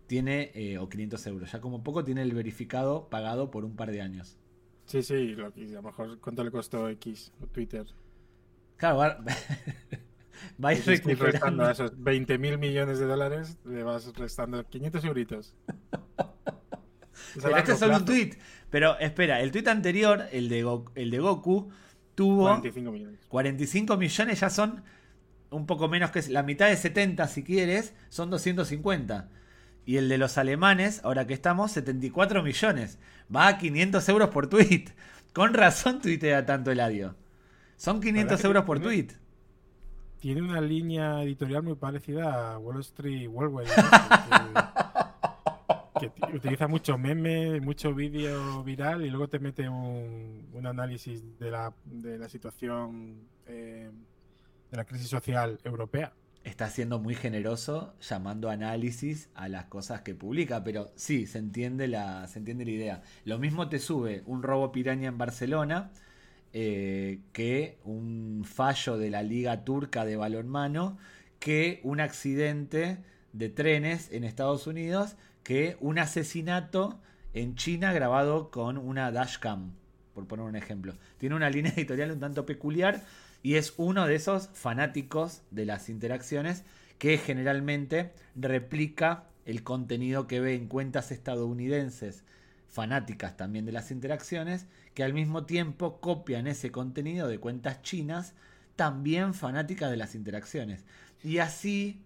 tiene, 0.07 0.51
eh, 0.55 0.79
o 0.79 0.89
500 0.89 1.27
euros, 1.27 1.53
ya 1.53 1.61
como 1.61 1.85
poco 1.85 2.05
tiene 2.05 2.23
el 2.23 2.33
verificado 2.33 3.11
pagado 3.11 3.51
por 3.51 3.67
un 3.67 3.77
par 3.77 3.91
de 3.91 4.01
años. 4.01 4.39
Sí, 4.87 5.03
sí, 5.03 5.35
lo, 5.35 5.49
a 5.49 5.53
lo 5.55 5.83
mejor 5.83 6.19
cuánto 6.21 6.43
le 6.43 6.51
costó 6.51 6.89
X 6.89 7.31
o 7.43 7.47
Twitter. 7.47 7.85
Claro, 8.79 8.97
Va 10.65 10.71
restando 10.73 11.65
a 11.65 11.73
esos 11.73 12.03
20 12.03 12.39
mil 12.39 12.57
millones 12.57 12.99
de 12.99 13.05
dólares, 13.05 13.59
le 13.67 13.83
vas 13.83 14.11
restando 14.17 14.65
500 14.67 15.05
euritos. 15.05 15.55
Pero 17.35 17.57
este 17.57 17.73
es 17.73 17.79
solo 17.79 17.99
un 17.99 18.05
tweet. 18.07 18.39
Pero 18.71 18.99
espera, 18.99 19.41
el 19.41 19.51
tweet 19.51 19.69
anterior, 19.69 20.27
el 20.33 20.49
de, 20.49 20.81
el 20.95 21.11
de 21.11 21.19
Goku, 21.19 21.71
tuvo 22.15 22.45
45 22.45 22.93
millones. 22.93 23.21
45 23.29 23.97
millones 23.97 24.41
ya 24.41 24.51
son 24.51 24.83
un 25.51 25.67
poco 25.67 25.89
menos 25.89 26.11
que 26.11 26.23
la 26.29 26.43
mitad 26.43 26.69
de 26.69 26.77
70 26.77 27.27
si 27.29 27.43
quieres, 27.43 27.95
son 28.09 28.31
250. 28.31 29.29
Y 29.87 29.97
el 29.97 30.09
de 30.09 30.19
los 30.19 30.37
alemanes, 30.37 31.01
ahora 31.03 31.27
que 31.27 31.33
estamos, 31.33 31.73
74 31.73 32.43
millones. 32.43 32.99
Va 33.35 33.49
a 33.49 33.59
500 33.59 34.07
euros 34.11 34.29
por 34.29 34.49
tweet. 34.49 34.87
Con 35.33 35.55
razón 35.55 36.01
tuitea 36.01 36.45
tanto 36.45 36.71
el 36.71 36.81
audio. 36.81 37.15
Son 37.77 38.01
500 38.01 38.45
euros 38.45 38.65
por 38.65 38.81
tweet 38.81 39.09
tiene 40.21 40.43
una 40.43 40.61
línea 40.61 41.23
editorial 41.23 41.63
muy 41.63 41.75
parecida 41.75 42.55
a 42.55 42.59
Wall 42.59 42.81
Street 42.81 43.29
Worldwide. 43.29 43.71
utiliza 46.35 46.69
mucho 46.69 46.99
meme, 46.99 47.61
mucho 47.61 47.95
vídeo 47.95 48.63
viral 48.65 49.05
y 49.05 49.11
luego 49.11 49.29
te 49.29 49.39
mete 49.39 49.69
un, 49.69 50.47
análisis 50.65 51.39
de 51.39 51.51
la, 51.51 51.73
de 51.85 52.19
la 52.19 52.29
situación 52.29 53.29
eh, 53.47 53.91
de 54.71 54.77
la 54.77 54.85
crisis 54.85 55.09
social 55.09 55.59
europea. 55.65 56.13
Está 56.45 56.69
siendo 56.69 56.99
muy 56.99 57.15
generoso 57.15 57.95
llamando 58.01 58.49
análisis 58.49 59.29
a 59.35 59.49
las 59.49 59.67
cosas 59.67 60.03
que 60.03 60.15
publica, 60.15 60.65
pero 60.65 60.91
sí, 60.95 61.27
se 61.27 61.39
entiende 61.39 61.89
la, 61.89 62.27
se 62.29 62.39
entiende 62.39 62.65
la 62.65 62.71
idea. 62.71 63.03
Lo 63.25 63.39
mismo 63.39 63.69
te 63.69 63.79
sube 63.79 64.23
un 64.27 64.43
robo 64.43 64.73
piraña 64.73 65.09
en 65.09 65.19
Barcelona 65.19 65.91
eh, 66.55 67.21
que 67.33 67.79
un 67.85 68.45
fallo 68.47 68.97
de 68.97 69.11
la 69.11 69.23
Liga 69.23 69.65
Turca 69.65 70.07
de 70.07 70.17
Balonmano, 70.17 70.97
que 71.39 71.81
un 71.83 72.01
accidente 72.01 72.99
de 73.35 73.51
trenes 73.51 74.11
en 74.13 74.25
Estados 74.25 74.67
Unidos, 74.67 75.17
que 75.49 75.79
un 75.81 75.99
asesinato 75.99 77.01
en 77.33 77.55
China 77.55 77.95
grabado 77.95 78.51
con 78.51 78.77
una 78.77 79.11
dashcam, 79.11 79.73
por 80.13 80.27
poner 80.27 80.45
un 80.45 80.57
ejemplo. 80.57 80.93
Tiene 81.17 81.37
una 81.37 81.49
línea 81.49 81.73
editorial 81.77 82.11
un 82.11 82.21
tanto 82.21 82.45
peculiar 82.45 83.03
y 83.43 83.55
es 83.55 83.73
uno 83.79 84.07
de 84.07 84.15
esos 84.15 84.51
fanáticos 84.53 85.41
de 85.51 85.65
las 85.65 85.89
interacciones 85.89 86.65
que 86.99 87.17
generalmente 87.17 88.13
replica 88.37 89.25
el 89.47 89.63
contenido 89.63 90.27
que 90.27 90.41
ve 90.41 90.55
en 90.55 90.69
cuentas 90.69 91.13
estadounidenses, 91.13 92.25
fanáticas 92.69 93.39
también 93.39 93.65
de 93.65 93.73
las 93.73 93.91
interacciones, 93.91 94.67
que 94.93 95.03
al 95.03 95.15
mismo 95.15 95.47
tiempo 95.47 95.99
copian 95.99 96.47
ese 96.47 96.71
contenido 96.71 97.27
de 97.27 97.41
cuentas 97.41 97.81
chinas, 97.81 98.35
también 98.77 99.33
fanáticas 99.33 99.91
de 99.91 99.97
las 99.97 100.15
interacciones. 100.15 100.85
Y 101.25 101.39
así 101.39 102.03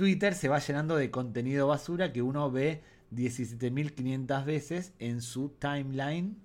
Twitter 0.00 0.34
se 0.34 0.48
va 0.48 0.60
llenando 0.60 0.96
de 0.96 1.10
contenido 1.10 1.66
basura 1.66 2.10
que 2.10 2.22
uno 2.22 2.50
ve 2.50 2.80
17.500 3.14 4.46
veces 4.46 4.94
en 4.98 5.20
su 5.20 5.50
timeline 5.50 6.38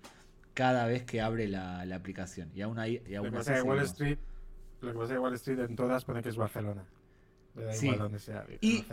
cada 0.53 0.85
vez 0.87 1.03
que 1.03 1.21
abre 1.21 1.47
la, 1.47 1.83
aplicación. 1.95 2.51
Y 2.53 2.63
aún 2.63 2.79
hay. 2.79 3.01
lo, 3.07 3.23
que 3.23 3.31
pasa 3.31 3.63
Wall 3.63 3.79
Street, 3.83 4.17
lo 4.81 4.91
que 4.91 4.99
pasa 4.99 5.13
en 5.13 5.19
Wall 5.19 5.33
Street 5.35 5.59
en 5.59 5.75
todas 5.77 6.03
pone 6.03 6.21
que 6.21 6.27
es 6.27 6.35
Barcelona. 6.35 6.83
sí. 7.71 7.95
y 8.59 8.83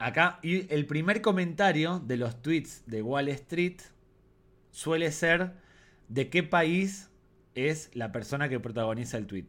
acá, 0.00 0.40
y 0.42 0.66
el 0.74 0.84
primer 0.86 1.22
comentario 1.22 2.00
de 2.00 2.16
los 2.16 2.42
tweets 2.42 2.82
de 2.86 3.02
Wall 3.02 3.28
Street 3.28 3.76
suele 4.72 5.12
ser 5.12 5.52
de 6.08 6.28
qué 6.28 6.42
país 6.42 7.08
es 7.54 7.94
la 7.94 8.10
persona 8.10 8.48
que 8.48 8.58
protagoniza 8.58 9.16
el 9.16 9.28
tweet. 9.28 9.46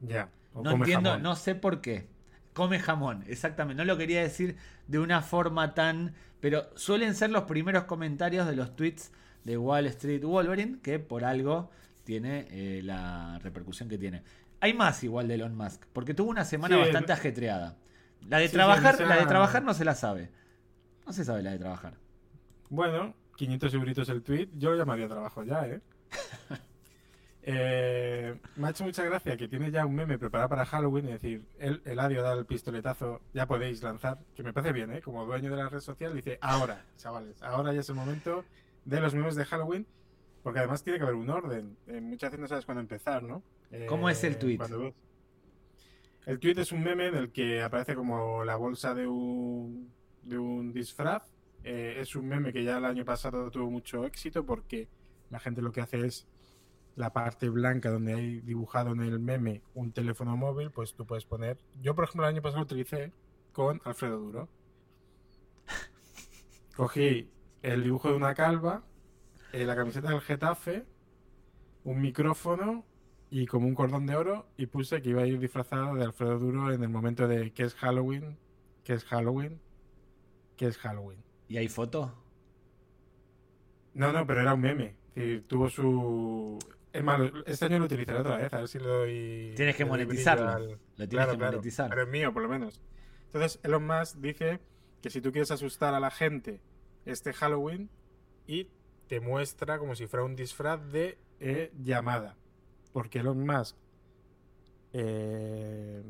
Ya. 0.00 0.30
No 0.54 0.70
entiendo, 0.70 1.18
no 1.18 1.36
sé 1.36 1.54
por 1.54 1.82
qué. 1.82 2.10
Come 2.52 2.78
jamón, 2.78 3.24
exactamente. 3.28 3.82
No 3.82 3.84
lo 3.84 3.96
quería 3.96 4.20
decir 4.20 4.56
de 4.86 4.98
una 4.98 5.22
forma 5.22 5.74
tan. 5.74 6.14
Pero 6.40 6.66
suelen 6.74 7.14
ser 7.14 7.30
los 7.30 7.44
primeros 7.44 7.84
comentarios 7.84 8.46
de 8.46 8.56
los 8.56 8.74
tweets 8.76 9.12
de 9.44 9.56
Wall 9.56 9.86
Street 9.86 10.22
Wolverine, 10.22 10.78
que 10.82 10.98
por 10.98 11.24
algo 11.24 11.70
tiene 12.04 12.46
eh, 12.50 12.82
la 12.82 13.38
repercusión 13.38 13.88
que 13.88 13.98
tiene. 13.98 14.22
Hay 14.60 14.74
más 14.74 15.02
igual 15.02 15.28
de 15.28 15.34
Elon 15.34 15.56
Musk, 15.56 15.84
porque 15.92 16.14
tuvo 16.14 16.30
una 16.30 16.44
semana 16.44 16.76
bastante 16.76 17.12
ajetreada. 17.12 17.76
La 18.28 18.38
de 18.38 18.48
trabajar, 18.48 19.00
la 19.00 19.16
de 19.16 19.26
trabajar 19.26 19.62
no 19.64 19.74
se 19.74 19.84
la 19.84 19.94
sabe. 19.94 20.30
No 21.06 21.12
se 21.12 21.24
sabe 21.24 21.42
la 21.42 21.50
de 21.50 21.58
trabajar. 21.58 21.94
Bueno, 22.68 23.14
500 23.36 23.74
euritos 23.74 24.08
el 24.08 24.22
tweet, 24.22 24.48
yo 24.54 24.70
lo 24.70 24.76
llamaría 24.76 25.08
trabajo 25.08 25.42
ya, 25.42 25.66
¿eh? 25.66 25.80
eh 27.42 28.34
me 28.56 28.68
ha 28.68 28.70
hecho 28.70 28.84
mucha 28.84 29.04
gracia 29.04 29.36
que 29.36 29.48
tiene 29.48 29.70
ya 29.70 29.84
un 29.84 29.94
meme 29.94 30.18
preparado 30.18 30.48
para 30.48 30.64
Halloween, 30.64 31.06
es 31.06 31.22
decir, 31.22 31.44
el, 31.58 31.82
el 31.84 31.98
adio 31.98 32.22
da 32.22 32.32
el 32.34 32.46
pistoletazo, 32.46 33.20
ya 33.34 33.46
podéis 33.46 33.82
lanzar, 33.82 34.18
que 34.34 34.42
me 34.42 34.52
parece 34.52 34.72
bien, 34.72 34.92
¿eh? 34.92 35.00
Como 35.00 35.24
dueño 35.24 35.50
de 35.50 35.56
la 35.56 35.68
red 35.68 35.80
social, 35.80 36.14
dice, 36.14 36.38
ahora, 36.40 36.84
chavales, 36.96 37.42
ahora 37.42 37.72
ya 37.72 37.80
es 37.80 37.88
el 37.88 37.96
momento 37.96 38.44
de 38.84 39.00
los 39.00 39.14
memes 39.14 39.34
de 39.34 39.44
Halloween, 39.44 39.86
porque 40.42 40.58
además 40.58 40.82
tiene 40.82 40.98
que 40.98 41.04
haber 41.04 41.16
un 41.16 41.30
orden. 41.30 41.76
Eh, 41.86 42.00
muchas 42.00 42.30
veces 42.30 42.40
no 42.40 42.48
sabes 42.48 42.64
cuándo 42.64 42.80
empezar, 42.80 43.22
¿no? 43.22 43.42
¿Cómo 43.88 44.08
es 44.08 44.22
el 44.24 44.34
eh, 44.34 44.36
tweet? 44.36 44.58
El 46.26 46.38
tweet 46.38 46.58
es 46.58 46.72
un 46.72 46.82
meme 46.82 47.08
en 47.08 47.16
el 47.16 47.32
que 47.32 47.62
aparece 47.62 47.94
como 47.94 48.44
la 48.44 48.56
bolsa 48.56 48.94
de 48.94 49.06
un, 49.06 49.92
de 50.22 50.38
un 50.38 50.72
disfraz. 50.72 51.24
Eh, 51.64 51.96
es 51.98 52.14
un 52.16 52.28
meme 52.28 52.52
que 52.52 52.64
ya 52.64 52.78
el 52.78 52.84
año 52.84 53.04
pasado 53.04 53.50
tuvo 53.50 53.70
mucho 53.70 54.04
éxito 54.04 54.44
porque 54.44 54.88
la 55.30 55.38
gente 55.40 55.62
lo 55.62 55.72
que 55.72 55.80
hace 55.80 56.04
es 56.06 56.26
la 56.96 57.12
parte 57.12 57.48
blanca 57.48 57.90
donde 57.90 58.14
hay 58.14 58.40
dibujado 58.40 58.92
en 58.92 59.00
el 59.00 59.18
meme 59.18 59.62
un 59.74 59.92
teléfono 59.92 60.36
móvil, 60.36 60.70
pues 60.70 60.94
tú 60.94 61.06
puedes 61.06 61.24
poner. 61.24 61.58
Yo, 61.80 61.94
por 61.94 62.04
ejemplo, 62.04 62.26
el 62.26 62.34
año 62.34 62.42
pasado 62.42 62.60
lo 62.60 62.64
utilicé 62.64 63.12
con 63.52 63.80
Alfredo 63.84 64.18
Duro. 64.18 64.48
Cogí 66.76 67.30
el 67.62 67.84
dibujo 67.84 68.08
de 68.08 68.16
una 68.16 68.34
calva, 68.34 68.82
eh, 69.52 69.64
la 69.64 69.76
camiseta 69.76 70.10
del 70.10 70.20
Getafe, 70.20 70.84
un 71.84 72.00
micrófono 72.00 72.84
y 73.30 73.46
como 73.46 73.66
un 73.66 73.74
cordón 73.74 74.06
de 74.06 74.16
oro 74.16 74.46
y 74.56 74.66
puse 74.66 75.00
que 75.00 75.10
iba 75.10 75.22
a 75.22 75.26
ir 75.26 75.38
disfrazado 75.38 75.94
de 75.94 76.04
Alfredo 76.04 76.38
Duro 76.38 76.72
en 76.72 76.82
el 76.82 76.88
momento 76.88 77.28
de 77.28 77.52
que 77.52 77.64
es 77.64 77.74
Halloween, 77.74 78.38
que 78.84 78.94
es 78.94 79.04
Halloween, 79.04 79.60
que 80.56 80.66
es 80.66 80.78
Halloween. 80.78 81.22
¿Y 81.48 81.56
hay 81.56 81.68
foto? 81.68 82.14
No, 83.94 84.12
no, 84.12 84.26
pero 84.26 84.40
era 84.40 84.54
un 84.54 84.60
meme. 84.60 84.96
tuvo 85.46 85.68
su... 85.68 86.58
Es 86.92 87.02
malo, 87.02 87.30
este 87.46 87.64
año 87.64 87.78
lo 87.78 87.86
utilizaré 87.86 88.18
otra 88.18 88.36
vez, 88.36 88.52
a 88.52 88.58
ver 88.58 88.68
si 88.68 88.78
lo 88.78 88.86
doy... 88.86 89.52
Tienes 89.56 89.76
que 89.76 89.84
monetizarlo. 89.84 90.78
Lo 90.96 91.08
tienes 91.08 91.28
que 91.28 91.36
monetizar. 91.38 91.88
Pero 91.88 92.02
es 92.02 92.08
mío, 92.08 92.32
por 92.32 92.42
lo 92.42 92.48
menos. 92.48 92.82
Entonces, 93.26 93.60
Elon 93.62 93.86
Musk 93.86 94.16
dice 94.16 94.60
que 95.00 95.08
si 95.08 95.20
tú 95.22 95.32
quieres 95.32 95.50
asustar 95.50 95.94
a 95.94 96.00
la 96.00 96.10
gente 96.10 96.60
este 97.06 97.32
Halloween 97.32 97.88
y 98.46 98.68
te 99.08 99.20
muestra 99.20 99.78
como 99.78 99.94
si 99.94 100.06
fuera 100.06 100.24
un 100.24 100.36
disfraz 100.36 100.80
de 100.92 101.18
eh, 101.40 101.72
llamada. 101.82 102.36
Porque 102.92 103.20
Elon 103.20 103.44
Musk 103.46 103.76
eh, 104.92 106.02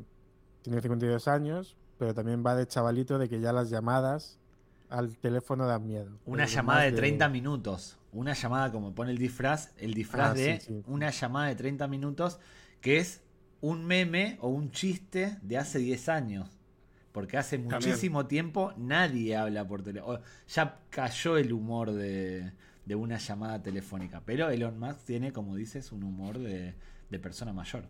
tiene 0.62 0.80
52 0.80 1.28
años, 1.28 1.76
pero 1.98 2.12
también 2.12 2.44
va 2.44 2.56
de 2.56 2.66
chavalito 2.66 3.18
de 3.18 3.28
que 3.28 3.40
ya 3.40 3.52
las 3.52 3.70
llamadas 3.70 4.40
al 4.88 5.16
teléfono 5.16 5.66
dan 5.66 5.86
miedo. 5.86 6.10
Una 6.26 6.46
llamada 6.46 6.82
de 6.82 6.92
30 6.92 7.28
minutos. 7.28 7.98
Una 8.12 8.34
llamada, 8.34 8.70
como 8.70 8.94
pone 8.94 9.10
el 9.10 9.18
disfraz, 9.18 9.72
el 9.78 9.94
disfraz 9.94 10.32
ah, 10.32 10.34
de 10.34 10.82
una 10.86 11.10
llamada 11.10 11.48
de 11.48 11.56
30 11.56 11.88
minutos, 11.88 12.38
que 12.80 12.98
es 12.98 13.22
un 13.62 13.86
meme 13.86 14.36
o 14.40 14.48
un 14.48 14.70
chiste 14.70 15.38
de 15.40 15.56
hace 15.56 15.78
10 15.78 16.08
años. 16.10 16.50
Porque 17.12 17.36
hace 17.36 17.58
muchísimo 17.58 18.26
tiempo 18.26 18.72
nadie 18.76 19.36
habla 19.36 19.66
por 19.66 19.82
teléfono. 19.82 20.20
Ya 20.48 20.80
cayó 20.90 21.36
el 21.36 21.52
humor 21.52 21.92
de, 21.92 22.52
una 22.94 23.18
llamada 23.18 23.62
telefónica. 23.62 24.22
Pero 24.24 24.50
Elon 24.50 24.78
Musk 24.78 25.04
tiene, 25.04 25.32
como 25.32 25.54
dices, 25.54 25.92
un 25.92 26.02
humor 26.04 26.38
de, 26.38 26.74
persona 27.20 27.52
mayor. 27.52 27.84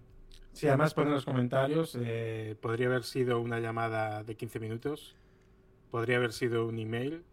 Sí, 0.53 0.67
además 0.69 0.95
en 0.97 1.11
los 1.11 1.25
comentarios, 1.25 1.97
eh, 2.01 2.57
podría 2.61 2.89
haber 2.89 3.05
sido 3.05 3.41
una 3.41 3.59
llamada 3.59 4.23
de 4.23 4.37
15 4.37 4.61
minutos, 4.61 5.17
podría 5.91 6.17
haber 6.17 6.33
sido 6.33 6.67
un 6.67 6.79
email 6.79 7.25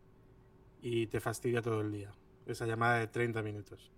y 0.82 1.08
te 1.08 1.20
fastidia 1.20 1.62
todo 1.62 1.82
el 1.82 1.92
día. 1.92 2.12
Esa 2.50 2.66
llamada 2.66 3.00
de 3.00 3.08
30 3.08 3.44
minutos. 3.44 3.92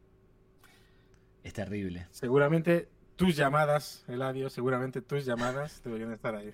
Es 1.44 1.54
terrible. 1.54 2.08
Seguramente 2.12 2.90
tus 3.16 3.36
llamadas, 3.36 4.04
Eladio, 4.08 4.50
seguramente 4.50 5.02
tus 5.02 5.26
llamadas 5.26 5.82
deberían 5.84 6.12
estar 6.12 6.36
ahí 6.36 6.54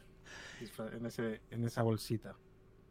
en, 0.93 1.05
ese, 1.05 1.41
en 1.49 1.65
esa 1.65 1.81
bolsita. 1.81 2.35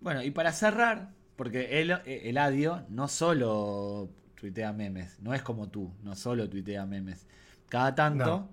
Bueno, 0.00 0.22
y 0.22 0.30
para 0.30 0.52
cerrar, 0.52 1.12
porque 1.36 1.80
el, 1.80 1.90
el 2.04 2.36
Adio 2.38 2.84
no 2.88 3.06
solo 3.06 4.10
tuitea 4.34 4.72
memes, 4.72 5.20
no 5.20 5.34
es 5.34 5.42
como 5.42 5.68
tú, 5.68 5.92
no 6.02 6.16
solo 6.16 6.48
tuitea 6.48 6.84
memes. 6.84 7.26
Cada 7.68 7.94
tanto, 7.94 8.48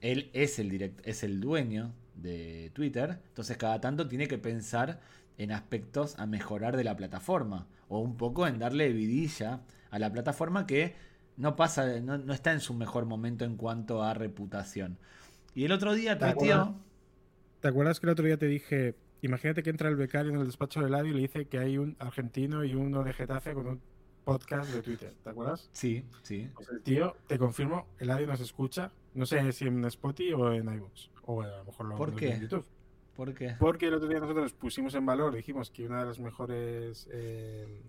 él 0.00 0.30
es 0.32 0.58
el, 0.58 0.68
direct, 0.70 1.06
es 1.06 1.22
el 1.22 1.40
dueño 1.40 1.92
de 2.14 2.70
Twitter, 2.74 3.20
entonces 3.28 3.56
cada 3.56 3.80
tanto 3.80 4.08
tiene 4.08 4.28
que 4.28 4.38
pensar 4.38 5.00
en 5.38 5.52
aspectos 5.52 6.18
a 6.18 6.26
mejorar 6.26 6.76
de 6.76 6.84
la 6.84 6.96
plataforma 6.96 7.66
o 7.88 8.00
un 8.00 8.16
poco 8.16 8.46
en 8.46 8.58
darle 8.58 8.92
vidilla 8.92 9.60
a 9.92 9.98
la 9.98 10.10
plataforma 10.10 10.66
que 10.66 10.96
no 11.36 11.54
pasa, 11.54 12.00
no, 12.00 12.18
no 12.18 12.32
está 12.32 12.52
en 12.52 12.60
su 12.60 12.74
mejor 12.74 13.04
momento 13.04 13.44
en 13.44 13.56
cuanto 13.56 14.02
a 14.02 14.14
reputación. 14.14 14.98
Y 15.54 15.64
el 15.64 15.72
otro 15.72 15.94
día 15.94 16.18
tuiteó 16.18 16.74
¿Te 17.60 17.68
acuerdas 17.68 18.00
que 18.00 18.06
el 18.06 18.12
otro 18.12 18.24
día 18.24 18.36
te 18.36 18.46
dije, 18.46 18.96
imagínate 19.20 19.62
que 19.62 19.70
entra 19.70 19.88
el 19.88 19.94
becario 19.94 20.32
en 20.32 20.38
el 20.38 20.46
despacho 20.46 20.80
del 20.80 20.88
Eladio 20.88 21.12
y 21.12 21.14
le 21.14 21.20
dice 21.20 21.44
que 21.44 21.58
hay 21.58 21.78
un 21.78 21.94
argentino 22.00 22.64
y 22.64 22.74
uno 22.74 23.04
de 23.04 23.12
Getafe 23.12 23.54
con 23.54 23.68
un 23.68 23.80
podcast 24.24 24.72
de 24.72 24.82
Twitter, 24.82 25.14
¿te 25.22 25.30
acuerdas? 25.30 25.68
Sí, 25.72 26.04
sí. 26.22 26.50
Pues 26.54 26.68
el 26.70 26.82
tío, 26.82 27.14
te 27.28 27.38
confirmo, 27.38 27.86
el 27.98 28.10
Eladio 28.10 28.26
nos 28.26 28.40
escucha, 28.40 28.90
no 29.14 29.26
sé 29.26 29.52
si 29.52 29.66
en 29.66 29.84
Spotify 29.84 30.32
o 30.32 30.52
en 30.52 30.74
iVoox, 30.74 31.10
o 31.26 31.42
a 31.42 31.46
lo 31.58 31.64
mejor 31.66 31.86
lo 31.86 31.96
¿Por 31.96 32.16
qué? 32.16 32.32
en 32.32 32.40
YouTube. 32.40 32.66
¿Por 33.14 33.34
qué? 33.34 33.54
Porque 33.60 33.86
el 33.88 33.94
otro 33.94 34.08
día 34.08 34.18
nosotros 34.18 34.54
pusimos 34.54 34.94
en 34.94 35.06
valor, 35.06 35.34
dijimos 35.34 35.70
que 35.70 35.86
una 35.86 36.00
de 36.00 36.06
las 36.06 36.18
mejores 36.18 37.08
eh, 37.12 37.82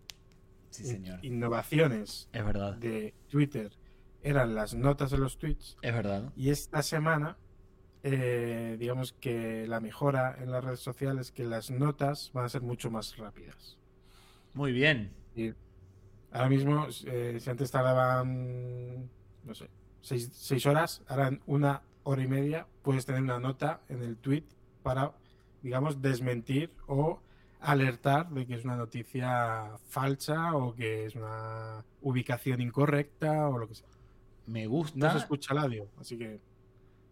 innovaciones 1.21 2.29
es 2.31 2.45
verdad. 2.45 2.75
de 2.75 3.13
Twitter 3.29 3.71
eran 4.21 4.55
las 4.55 4.73
notas 4.73 5.12
de 5.12 5.17
los 5.17 5.38
tweets. 5.38 5.77
Es 5.81 5.93
verdad. 5.93 6.31
Y 6.36 6.49
esta 6.49 6.81
semana 6.81 7.38
eh, 8.05 8.75
digamos 8.77 9.13
que 9.13 9.65
la 9.65 9.79
mejora 9.79 10.36
en 10.38 10.51
las 10.51 10.62
redes 10.62 10.81
sociales 10.81 11.31
que 11.31 11.45
las 11.45 11.71
notas 11.71 12.31
van 12.33 12.43
a 12.43 12.49
ser 12.49 12.62
mucho 12.62 12.91
más 12.91 13.15
rápidas. 13.15 13.77
Muy 14.53 14.73
bien. 14.73 15.13
Y 15.36 15.53
ahora 16.31 16.49
mismo, 16.49 16.88
eh, 17.05 17.38
si 17.39 17.49
antes 17.49 17.71
tardaban, 17.71 19.09
no 19.45 19.55
sé, 19.55 19.69
seis, 20.01 20.65
horas, 20.65 21.01
ahora 21.07 21.29
en 21.29 21.41
una 21.45 21.81
hora 22.03 22.21
y 22.21 22.27
media 22.27 22.67
puedes 22.81 23.05
tener 23.05 23.21
una 23.21 23.39
nota 23.39 23.79
en 23.88 24.03
el 24.03 24.17
tweet 24.17 24.43
para, 24.83 25.13
digamos, 25.62 26.01
desmentir 26.01 26.71
o 26.88 27.21
alertar 27.63 28.30
de 28.30 28.45
que 28.45 28.56
es 28.56 28.65
una 28.65 28.76
noticia 28.76 29.78
falsa 29.88 30.56
o 30.56 30.76
que 30.76 31.06
es 31.06 31.15
una 31.15 31.84
ubicación 32.02 32.62
incorrecta 32.62 33.47
o 33.49 33.58
lo 33.58 33.67
que 33.67 33.76
sea. 33.76 33.88
Me 34.47 34.67
gusta. 34.67 34.99
No 34.99 35.12
se 35.12 35.19
escucha 35.19 35.54
el 35.54 35.60
audio, 35.60 35.88
así 35.99 36.17
que 36.17 36.39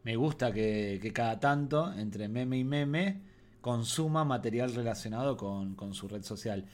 me 0.04 0.16
gusta 0.16 0.52
que, 0.52 1.12
cada 1.14 1.40
tanto, 1.40 1.94
entre 1.94 2.28
meme 2.28 2.58
y 2.58 2.64
meme, 2.64 3.22
consuma 3.62 4.26
material 4.26 4.74
relacionado 4.74 5.38
con, 5.38 5.94
su 5.94 6.08
red 6.08 6.24
social. 6.24 6.66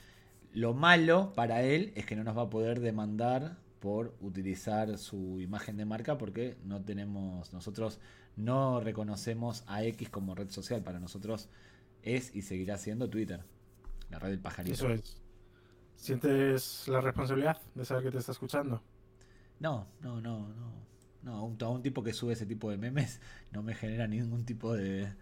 Lo 0.54 0.74
malo 0.74 1.34
para 1.36 1.62
él 1.62 1.92
es 1.96 2.06
que 2.06 2.16
no 2.16 2.24
nos 2.24 2.38
va 2.38 2.44
a 2.44 2.50
poder 2.50 2.80
demandar 2.80 3.58
por 3.80 4.16
utilizar 4.22 4.98
su 4.98 5.40
imagen 5.40 5.78
de 5.78 5.86
marca 5.86 6.18
porque 6.18 6.58
no 6.64 6.82
tenemos, 6.82 7.54
nosotros 7.54 8.00
no 8.36 8.80
reconocemos 8.80 9.64
a 9.68 9.84
X 9.84 10.10
como 10.10 10.34
red 10.34 10.50
social. 10.50 10.82
Para 10.82 11.00
nosotros 11.00 11.50
es 12.02 12.36
y 12.36 12.42
seguirá 12.42 12.78
siendo 12.78 13.10
Twitter. 13.10 13.44
La 14.10 14.20
red 14.20 14.30
del 14.30 14.40
pajarito. 14.40 14.74
Eso 14.74 14.90
es. 14.90 15.18
¿Sientes 15.96 16.88
la 16.88 17.02
responsabilidad 17.02 17.60
de 17.74 17.86
saber 17.86 18.04
que 18.04 18.12
te 18.12 18.18
está 18.20 18.32
escuchando? 18.32 18.84
No, 19.60 19.88
no, 20.02 20.22
no, 20.22 20.48
no. 20.54 20.88
No, 21.24 21.44
un, 21.46 21.62
un 21.62 21.82
tipo 21.82 22.04
que 22.04 22.14
sube 22.14 22.34
ese 22.34 22.46
tipo 22.46 22.70
de 22.70 22.78
memes 22.78 23.20
no 23.52 23.62
me 23.64 23.76
genera 23.76 24.08
ningún 24.08 24.46
tipo 24.46 24.74
de, 24.74 25.14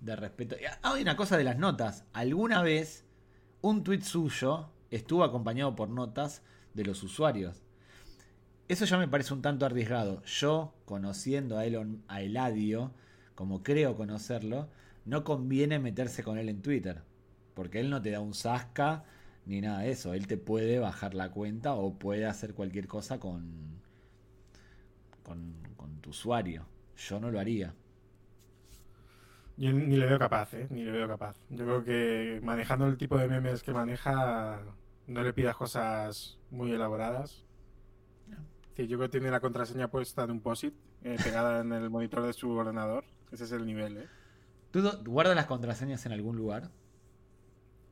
de 0.00 0.16
respeto. 0.16 0.56
Hay 0.82 1.02
una 1.02 1.16
cosa 1.16 1.36
de 1.36 1.44
las 1.44 1.56
notas. 1.56 2.04
Alguna 2.12 2.62
vez 2.62 3.04
un 3.62 3.82
tweet 3.82 4.02
suyo 4.02 4.70
estuvo 4.90 5.24
acompañado 5.24 5.74
por 5.74 5.88
notas 5.88 6.42
de 6.74 6.84
los 6.84 7.02
usuarios. 7.02 7.62
Eso 8.68 8.84
ya 8.84 8.98
me 8.98 9.08
parece 9.08 9.32
un 9.32 9.42
tanto 9.42 9.64
arriesgado. 9.64 10.22
Yo, 10.24 10.74
conociendo 10.84 11.56
a 11.56 11.64
Elon, 11.64 12.02
a 12.08 12.22
Eladio, 12.22 12.92
como 13.34 13.62
creo 13.62 13.96
conocerlo, 13.96 14.68
no 15.04 15.24
conviene 15.24 15.78
meterse 15.78 16.22
con 16.22 16.38
él 16.38 16.48
en 16.48 16.62
Twitter. 16.62 17.02
Porque 17.54 17.80
él 17.80 17.90
no 17.90 18.02
te 18.02 18.10
da 18.10 18.20
un 18.20 18.34
sasca 18.34 19.04
ni 19.46 19.60
nada 19.60 19.80
de 19.80 19.90
eso. 19.90 20.14
Él 20.14 20.26
te 20.26 20.36
puede 20.36 20.78
bajar 20.78 21.14
la 21.14 21.30
cuenta 21.30 21.74
o 21.74 21.94
puede 21.94 22.26
hacer 22.26 22.54
cualquier 22.54 22.86
cosa 22.86 23.18
con, 23.18 23.80
con, 25.22 25.54
tu 26.00 26.10
usuario. 26.10 26.66
Yo 26.96 27.18
no 27.18 27.30
lo 27.30 27.40
haría. 27.40 27.74
Yo 29.56 29.72
ni 29.72 29.96
le 29.96 30.06
veo 30.06 30.18
capaz, 30.18 30.52
¿eh? 30.54 30.66
Ni 30.70 30.82
le 30.84 30.90
veo 30.90 31.08
capaz. 31.08 31.36
Yo 31.48 31.64
creo 31.64 31.84
que 31.84 32.40
manejando 32.42 32.86
el 32.86 32.98
tipo 32.98 33.16
de 33.16 33.28
memes 33.28 33.62
que 33.62 33.72
maneja, 33.72 34.60
no 35.06 35.22
le 35.22 35.32
pidas 35.32 35.56
cosas 35.56 36.38
muy 36.50 36.72
elaboradas. 36.72 37.44
Sí, 38.76 38.88
yo 38.88 38.98
creo 38.98 39.08
que 39.08 39.18
tiene 39.18 39.30
la 39.30 39.40
contraseña 39.40 39.88
puesta 39.88 40.26
de 40.26 40.32
un 40.32 40.40
POSIT 40.40 40.74
eh, 41.04 41.16
pegada 41.22 41.60
en 41.60 41.72
el 41.72 41.88
monitor 41.90 42.22
de 42.22 42.32
su 42.32 42.50
ordenador. 42.50 43.04
Ese 43.30 43.44
es 43.44 43.52
el 43.52 43.64
nivel, 43.64 43.98
¿eh? 43.98 44.08
¿Tú 44.72 44.82
guardas 45.04 45.36
las 45.36 45.46
contraseñas 45.46 46.04
en 46.06 46.12
algún 46.12 46.36
lugar? 46.36 46.70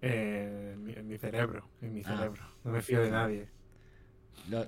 Eh, 0.02 0.72
en, 0.74 1.06
mi, 1.06 1.16
cerebro, 1.16 1.68
en 1.80 1.94
mi 1.94 2.02
ah. 2.04 2.16
cerebro. 2.16 2.42
No 2.64 2.72
me 2.72 2.82
fío 2.82 3.00
de 3.02 3.10
nadie. 3.10 3.48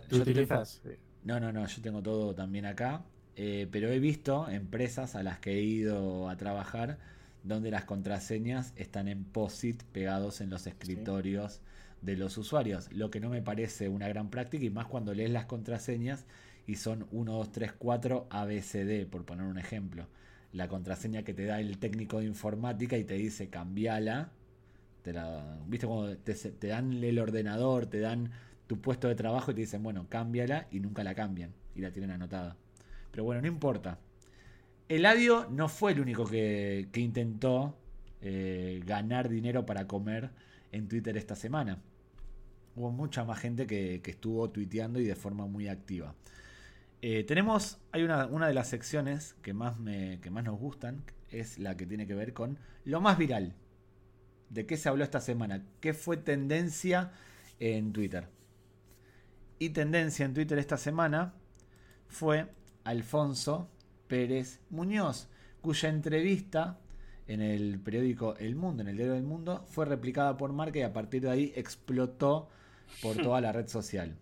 ¿Tú 0.09 0.17
utilizas? 0.17 0.81
No, 1.25 1.41
no, 1.41 1.53
no, 1.53 1.67
yo 1.67 1.83
tengo 1.83 2.03
todo 2.03 2.35
también 2.35 2.67
acá. 2.67 3.05
Eh, 3.37 3.67
pero 3.71 3.89
he 3.89 3.99
visto 3.99 4.49
empresas 4.49 5.17
a 5.17 5.25
las 5.25 5.41
que 5.41 5.55
he 5.55 5.61
ido 5.61 6.29
a 6.29 6.37
trabajar 6.37 6.99
donde 7.43 7.71
las 7.71 7.85
contraseñas 7.85 8.73
están 8.77 9.09
en 9.09 9.25
POSIT 9.25 9.83
pegados 9.85 10.41
en 10.41 10.51
los 10.51 10.69
escritorios 10.69 11.61
de 12.01 12.17
los 12.17 12.39
usuarios, 12.39 12.93
lo 12.93 13.11
que 13.11 13.19
no 13.19 13.31
me 13.31 13.43
parece 13.43 13.89
una 13.89 14.09
gran 14.09 14.31
práctica 14.31 14.65
y 14.65 14.71
más 14.71 14.87
cuando 14.87 15.15
lees 15.15 15.31
las 15.31 15.47
contraseñas 15.47 16.27
y 16.67 16.77
son 16.77 17.07
1, 17.13 17.33
2, 17.33 17.53
3, 17.53 17.73
4 17.79 18.27
ABCD, 18.31 19.07
por 19.07 19.25
poner 19.25 19.47
un 19.47 19.59
ejemplo. 19.59 20.07
La 20.53 20.69
contraseña 20.69 21.23
que 21.25 21.35
te 21.35 21.45
da 21.45 21.61
el 21.61 21.79
técnico 21.79 22.21
de 22.21 22.27
informática 22.27 22.97
y 22.97 23.05
te 23.05 23.15
dice 23.15 23.49
cambiala 23.49 24.31
te 25.05 25.13
¿Viste 25.67 25.87
cuando 25.87 26.17
te, 26.17 26.67
dan 26.67 26.93
el 27.05 27.19
ordenador, 27.19 27.87
te 27.87 28.01
dan 28.01 28.31
tu 28.67 28.81
puesto 28.81 29.07
de 29.07 29.15
trabajo 29.15 29.51
y 29.51 29.55
te 29.55 29.61
dicen, 29.61 29.83
bueno, 29.83 30.07
cámbiala 30.09 30.67
y 30.71 30.81
nunca 30.81 31.05
la 31.05 31.15
cambian 31.15 31.53
y 31.75 31.83
la 31.83 31.93
tienen 31.93 32.11
anotada? 32.11 32.57
Pero 33.11 33.25
bueno, 33.25 33.43
no 33.43 33.47
importa. 33.47 33.99
Eladio 34.89 35.47
no 35.51 35.69
fue 35.69 35.93
el 35.93 36.01
único 36.01 36.25
que, 36.25 36.89
intentó 36.95 37.77
eh, 38.23 38.81
ganar 38.87 39.29
dinero 39.29 39.67
para 39.67 39.87
comer 39.87 40.31
en 40.73 40.89
Twitter 40.89 41.19
esta 41.19 41.37
semana. 41.37 41.83
Hubo 42.75 42.91
mucha 42.91 43.25
más 43.25 43.39
gente 43.39 43.67
que, 43.67 44.01
estuvo 44.07 44.49
tuiteando 44.49 45.01
y 45.01 45.05
de 45.05 45.17
forma 45.17 45.47
muy 45.47 45.69
activa. 45.69 46.15
Eh, 47.03 47.25
tenemos, 47.25 47.79
hay 47.93 48.05
una, 48.05 48.25
una, 48.27 48.49
de 48.49 48.55
las 48.55 48.69
secciones 48.69 49.35
que 49.43 49.53
más, 49.53 49.79
me, 49.79 50.19
que 50.23 50.31
más 50.31 50.45
nos 50.45 50.59
gustan, 50.59 51.05
es 51.31 51.59
la 51.59 51.77
que 51.77 51.85
tiene 51.85 52.07
que 52.07 52.15
ver 52.15 52.33
con 52.33 52.59
lo 52.87 53.03
más 53.03 53.19
viral. 53.19 53.55
¿De 54.51 54.67
qué 54.67 54.77
se 54.77 54.89
habló 54.89 55.05
esta 55.05 55.21
semana? 55.21 55.65
¿Qué 55.81 55.95
fue 55.95 56.17
tendencia 56.17 57.13
en 57.59 57.93
Twitter? 57.93 58.29
Y 59.59 59.71
tendencia 59.71 60.25
en 60.25 60.35
Twitter 60.35 60.59
esta 60.59 60.77
semana 60.77 61.35
fue 62.09 62.47
Alfonso 62.85 63.69
Pérez 64.07 64.61
Muñoz, 64.71 65.29
cuya 65.61 65.89
entrevista 65.89 66.79
en 67.27 67.41
el 67.41 67.81
periódico 67.81 68.37
El 68.37 68.57
Mundo, 68.57 68.83
en 68.83 68.89
el 68.89 68.97
diario 68.97 69.15
del 69.15 69.23
Mundo, 69.23 69.65
fue 69.69 69.87
replicada 69.87 70.37
por 70.37 70.53
Marca 70.53 70.79
y 70.79 70.83
a 70.83 70.93
partir 70.93 71.23
de 71.23 71.31
ahí 71.31 71.53
explotó 71.57 72.49
por 73.01 73.17
toda 73.17 73.41
la 73.41 73.53
red 73.53 73.69
social. 73.69 74.17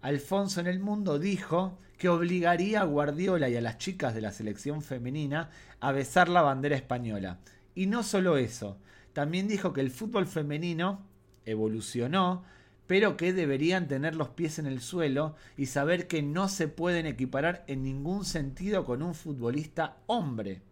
Alfonso 0.00 0.60
en 0.60 0.66
el 0.66 0.80
Mundo 0.80 1.18
dijo 1.18 1.78
que 1.98 2.08
obligaría 2.08 2.82
a 2.82 2.84
Guardiola 2.84 3.48
y 3.48 3.56
a 3.56 3.60
las 3.60 3.78
chicas 3.78 4.14
de 4.14 4.20
la 4.20 4.32
selección 4.32 4.82
femenina 4.82 5.50
a 5.80 5.92
besar 5.92 6.28
la 6.28 6.42
bandera 6.42 6.76
española. 6.76 7.38
Y 7.74 7.86
no 7.86 8.02
solo 8.02 8.36
eso, 8.36 8.78
también 9.14 9.48
dijo 9.48 9.72
que 9.72 9.80
el 9.80 9.90
fútbol 9.90 10.26
femenino 10.26 11.06
evolucionó, 11.46 12.44
pero 12.86 13.16
que 13.16 13.32
deberían 13.32 13.88
tener 13.88 14.14
los 14.16 14.28
pies 14.30 14.58
en 14.58 14.66
el 14.66 14.80
suelo 14.80 15.36
y 15.56 15.66
saber 15.66 16.06
que 16.06 16.20
no 16.20 16.48
se 16.48 16.68
pueden 16.68 17.06
equiparar 17.06 17.64
en 17.68 17.82
ningún 17.82 18.24
sentido 18.24 18.84
con 18.84 19.02
un 19.02 19.14
futbolista 19.14 19.98
hombre. 20.06 20.62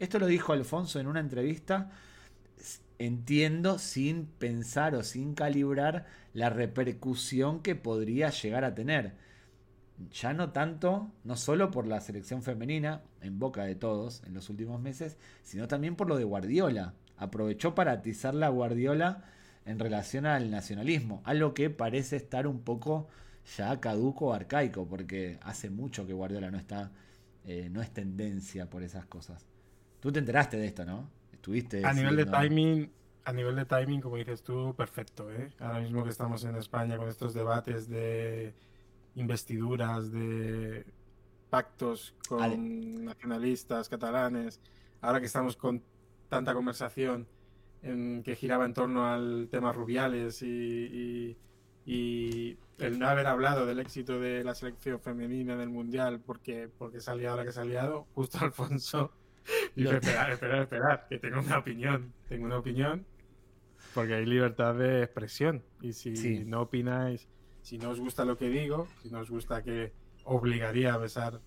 Esto 0.00 0.18
lo 0.18 0.26
dijo 0.26 0.52
Alfonso 0.52 0.98
en 0.98 1.06
una 1.06 1.20
entrevista, 1.20 1.92
entiendo, 2.98 3.78
sin 3.78 4.26
pensar 4.26 4.94
o 4.96 5.04
sin 5.04 5.34
calibrar 5.34 6.06
la 6.34 6.50
repercusión 6.50 7.60
que 7.60 7.76
podría 7.76 8.30
llegar 8.30 8.64
a 8.64 8.74
tener. 8.74 9.14
Ya 10.12 10.32
no 10.32 10.50
tanto, 10.50 11.12
no 11.22 11.36
solo 11.36 11.70
por 11.70 11.86
la 11.86 12.00
selección 12.00 12.42
femenina, 12.42 13.02
en 13.20 13.38
boca 13.38 13.64
de 13.64 13.76
todos 13.76 14.22
en 14.24 14.34
los 14.34 14.48
últimos 14.50 14.80
meses, 14.80 15.18
sino 15.42 15.68
también 15.68 15.94
por 15.94 16.08
lo 16.08 16.16
de 16.16 16.24
Guardiola 16.24 16.94
aprovechó 17.20 17.74
para 17.74 17.92
atizar 17.92 18.34
la 18.34 18.48
Guardiola 18.48 19.22
en 19.66 19.78
relación 19.78 20.26
al 20.26 20.50
nacionalismo, 20.50 21.20
algo 21.24 21.54
que 21.54 21.70
parece 21.70 22.16
estar 22.16 22.46
un 22.46 22.60
poco 22.62 23.08
ya 23.56 23.78
caduco 23.78 24.28
o 24.28 24.32
arcaico, 24.32 24.86
porque 24.88 25.38
hace 25.42 25.70
mucho 25.70 26.06
que 26.06 26.14
Guardiola 26.14 26.50
no 26.50 26.58
está, 26.58 26.90
eh, 27.44 27.68
no 27.70 27.82
es 27.82 27.90
tendencia 27.90 28.68
por 28.68 28.82
esas 28.82 29.06
cosas. 29.06 29.46
Tú 30.00 30.10
te 30.10 30.18
enteraste 30.18 30.56
de 30.56 30.66
esto, 30.66 30.84
¿no? 30.84 31.10
Estuviste. 31.30 31.84
A 31.84 31.92
nivel 31.92 32.16
de 32.16 32.24
timing, 32.24 32.90
a 33.24 33.32
nivel 33.32 33.54
de 33.54 33.66
timing, 33.66 34.00
como 34.00 34.16
dices 34.16 34.42
tú, 34.42 34.74
perfecto, 34.74 35.30
¿eh? 35.30 35.52
Ahora 35.58 35.80
mismo 35.80 36.02
que 36.02 36.10
estamos 36.10 36.42
en 36.44 36.56
España 36.56 36.96
con 36.96 37.08
estos 37.08 37.34
debates 37.34 37.86
de 37.86 38.54
investiduras, 39.14 40.10
de 40.10 40.86
pactos 41.50 42.14
con 42.28 43.04
nacionalistas 43.04 43.90
catalanes, 43.90 44.58
ahora 45.02 45.20
que 45.20 45.26
estamos 45.26 45.56
con 45.56 45.82
tanta 46.30 46.54
conversación 46.54 47.28
en, 47.82 48.22
que 48.22 48.36
giraba 48.36 48.64
en 48.64 48.72
torno 48.72 49.06
al 49.06 49.48
tema 49.50 49.72
Rubiales 49.72 50.42
y, 50.42 51.36
el 51.86 52.98
no 52.98 53.08
haber 53.08 53.26
hablado 53.26 53.66
del 53.66 53.80
éxito 53.80 54.20
de 54.20 54.44
la 54.44 54.54
selección 54.54 55.00
femenina 55.00 55.56
del 55.56 55.68
Mundial 55.68 56.20
porque, 56.24 56.70
porque 56.78 57.00
salía 57.00 57.30
ahora 57.30 57.42
que 57.42 57.50
ha 57.50 57.52
salido, 57.52 58.06
justo 58.14 58.38
Alfonso. 58.40 59.12
Dice, 59.74 59.96
esperad, 59.96 60.32
esperad, 60.32 60.62
esperad, 60.62 61.00
que 61.08 61.18
tengo 61.18 61.40
una 61.40 61.58
opinión, 61.58 62.14
tengo 62.28 62.46
una 62.46 62.58
opinión, 62.58 63.04
porque 63.92 64.14
hay 64.14 64.26
libertad 64.26 64.74
de 64.76 65.02
expresión. 65.02 65.64
Y 65.80 65.92
si 65.92 66.44
no 66.44 66.62
opináis, 66.62 67.28
si 67.62 67.78
no 67.78 67.90
os 67.90 68.00
gusta 68.00 68.24
lo 68.24 68.36
que 68.38 68.48
digo, 68.48 68.86
si 69.02 69.10
no 69.10 69.20
os 69.20 69.30
gusta 69.30 69.62
que 69.62 69.92
obligaría 70.24 70.94
a 70.94 70.98
besar 70.98 71.40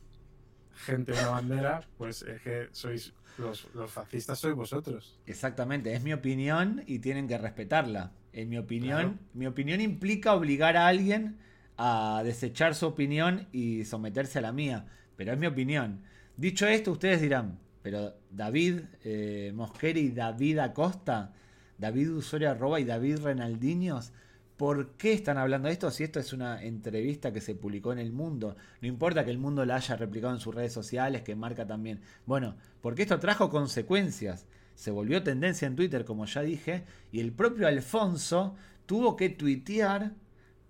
gente 0.76 1.12
una 1.14 1.30
bandera, 1.30 1.82
pues 1.98 2.22
es 2.24 2.42
que 2.42 2.68
sois 2.72 3.14
los, 3.38 3.68
fascistas 3.88 4.40
sois 4.40 4.56
vosotros. 4.56 5.20
Exactamente, 5.26 5.94
es 5.94 6.04
mi 6.04 6.14
opinión 6.14 6.84
y 6.86 7.00
tienen 7.00 7.28
que 7.28 7.38
respetarla. 7.38 8.12
En 8.32 8.50
mi 8.50 8.58
opinión, 8.58 9.20
mi 9.34 9.46
opinión 9.46 9.82
implica 9.82 10.34
obligar 10.34 10.78
a 10.78 10.88
alguien 10.88 11.38
a 11.78 12.22
desechar 12.24 12.76
su 12.76 12.88
opinión 12.88 13.48
y 13.52 13.86
someterse 13.86 14.40
a 14.40 14.42
la 14.42 14.52
mía, 14.52 14.86
pero 15.16 15.34
es 15.34 15.40
mi 15.40 15.48
opinión. 15.48 16.02
Dicho 16.38 16.68
esto, 16.68 16.92
ustedes 16.92 17.22
dirán, 17.22 17.60
pero 17.82 18.16
David 18.32 18.82
eh, 19.04 19.52
Mosquera 19.54 20.00
y 20.00 20.10
David 20.10 20.60
Acosta, 20.60 21.34
David 21.78 22.12
Usuario 22.12 22.52
arroba 22.52 22.80
y 22.80 22.86
David 22.86 23.20
Renaldiños, 23.20 24.14
¿Por 24.58 24.92
qué 24.92 25.14
están 25.14 25.38
hablando 25.38 25.68
de 25.68 25.74
esto 25.74 25.90
si 25.90 26.04
esto 26.04 26.20
es 26.20 26.32
una 26.32 26.64
entrevista 26.64 27.34
que 27.34 27.42
se 27.42 27.56
publicó 27.56 27.92
en 27.92 28.00
el 28.00 28.12
mundo? 28.12 28.56
No 28.82 28.88
importa 28.88 29.26
que 29.26 29.32
el 29.32 29.40
mundo 29.40 29.66
la 29.66 29.78
haya 29.78 29.96
replicado 29.96 30.34
en 30.34 30.40
sus 30.40 30.54
redes 30.54 30.72
sociales, 30.72 31.24
que 31.24 31.36
marca 31.36 31.66
también. 31.66 32.02
Bueno, 32.26 32.56
porque 32.82 33.02
esto 33.02 33.20
trajo 33.20 33.50
consecuencias. 33.50 34.46
Se 34.76 34.92
volvió 34.92 35.24
tendencia 35.24 35.68
en 35.68 35.76
Twitter, 35.76 36.06
como 36.06 36.26
ya 36.26 36.42
dije, 36.42 36.84
y 37.12 37.20
el 37.20 37.32
propio 37.32 37.68
Alfonso 37.68 38.56
tuvo 38.86 39.16
que 39.16 39.30
tuitear 39.30 40.14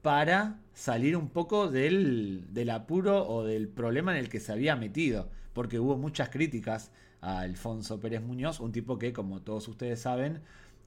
para 0.01 0.59
salir 0.73 1.15
un 1.17 1.29
poco 1.29 1.69
del, 1.69 2.45
del 2.49 2.69
apuro 2.69 3.27
o 3.27 3.43
del 3.43 3.67
problema 3.67 4.13
en 4.13 4.19
el 4.19 4.29
que 4.29 4.39
se 4.39 4.51
había 4.53 4.75
metido. 4.75 5.29
Porque 5.53 5.79
hubo 5.79 5.97
muchas 5.97 6.29
críticas 6.29 6.91
a 7.21 7.39
Alfonso 7.39 7.99
Pérez 7.99 8.21
Muñoz, 8.21 8.59
un 8.59 8.71
tipo 8.71 8.97
que, 8.97 9.13
como 9.13 9.41
todos 9.41 9.67
ustedes 9.67 10.01
saben, 10.01 10.41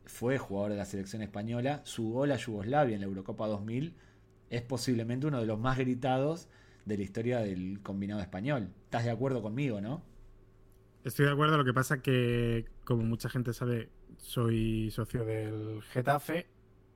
fue 0.06 0.38
jugador 0.38 0.72
de 0.72 0.78
la 0.78 0.84
selección 0.84 1.22
española, 1.22 1.82
su 1.84 2.10
gol 2.10 2.32
a 2.32 2.36
Yugoslavia 2.36 2.94
en 2.94 3.00
la 3.00 3.06
Eurocopa 3.06 3.46
2000 3.46 3.94
es 4.50 4.62
posiblemente 4.62 5.26
uno 5.26 5.40
de 5.40 5.46
los 5.46 5.58
más 5.58 5.76
gritados 5.78 6.48
de 6.84 6.96
la 6.96 7.02
historia 7.02 7.40
del 7.40 7.80
combinado 7.82 8.20
español. 8.20 8.70
¿Estás 8.84 9.04
de 9.04 9.10
acuerdo 9.10 9.42
conmigo, 9.42 9.80
no? 9.80 10.02
Estoy 11.04 11.26
de 11.26 11.32
acuerdo, 11.32 11.56
lo 11.56 11.64
que 11.64 11.72
pasa 11.72 12.00
que, 12.00 12.66
como 12.84 13.02
mucha 13.02 13.28
gente 13.28 13.52
sabe, 13.52 13.90
soy 14.18 14.90
socio 14.90 15.24
del 15.24 15.82
Getafe 15.82 16.46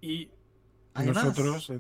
Y 0.01 0.31
nosotros, 0.95 1.73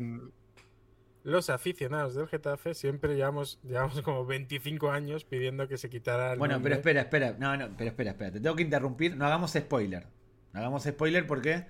los 1.23 1.51
aficionados 1.51 2.15
del 2.15 2.29
Getafe, 2.29 2.75
siempre 2.75 3.15
llevamos, 3.17 3.61
llevamos 3.63 4.01
como 4.03 4.25
25 4.27 4.91
años 4.91 5.25
pidiendo 5.25 5.69
que 5.69 5.77
se 5.77 5.91
quitara 5.91 6.33
el 6.33 6.39
Bueno, 6.39 6.61
pero 6.63 6.77
espera, 6.77 7.03
espera. 7.03 7.37
No, 7.39 7.57
no, 7.57 7.69
pero 7.77 7.91
espera, 7.91 8.13
espera. 8.13 8.33
Te 8.33 8.41
tengo 8.41 8.57
que 8.57 8.63
interrumpir. 8.63 9.17
No 9.17 9.27
hagamos 9.27 9.53
spoiler. 9.53 10.07
No 10.53 10.61
hagamos 10.61 10.85
spoiler 10.85 11.27
porque. 11.27 11.67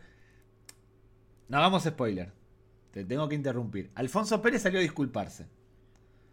No 1.48 1.58
hagamos 1.58 1.84
spoiler. 1.84 2.32
Te 2.92 3.04
tengo 3.04 3.28
que 3.28 3.34
interrumpir. 3.34 3.90
Alfonso 3.94 4.40
Pérez 4.42 4.62
salió 4.62 4.78
a 4.78 4.82
disculparse. 4.82 5.46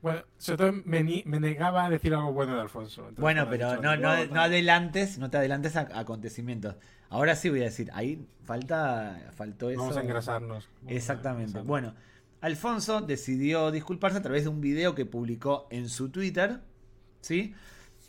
Bueno, 0.02 0.22
todo 0.46 0.72
me, 0.86 1.04
negaba 1.04 1.86
a 1.86 1.90
decir 1.90 2.14
algo 2.14 2.32
bueno 2.32 2.56
de 2.56 2.62
Alfonso. 2.62 3.10
bueno, 3.18 3.48
pero 3.50 3.82
no, 3.82 3.98
no, 3.98 4.10
adelantes, 4.10 5.18
no 5.18 5.30
te 5.30 5.38
adelantes 5.38 5.76
a, 5.76 5.88
acontecimientos. 5.94 6.76
Ahora 7.10 7.36
sí 7.36 7.50
voy 7.50 7.62
a 7.62 7.66
decir, 7.66 7.90
ahí 7.94 8.28
falta, 8.44 9.32
faltó 9.36 9.70
eso. 9.70 9.82
Vamos 9.82 9.98
a 9.98 10.02
engrasarnos. 10.02 10.70
Exactamente. 10.88 11.62
Bueno, 11.62 11.96
Alfonso 12.42 13.02
decidió 13.02 13.72
disculparse 13.72 14.20
a 14.20 14.22
través 14.22 14.44
de 14.44 14.50
un 14.50 14.62
video 14.62 14.94
que 14.94 15.06
publicó 15.06 15.68
en 15.72 15.90
su 15.90 16.10
Twitter, 16.10 16.60
¿sí? 17.22 17.56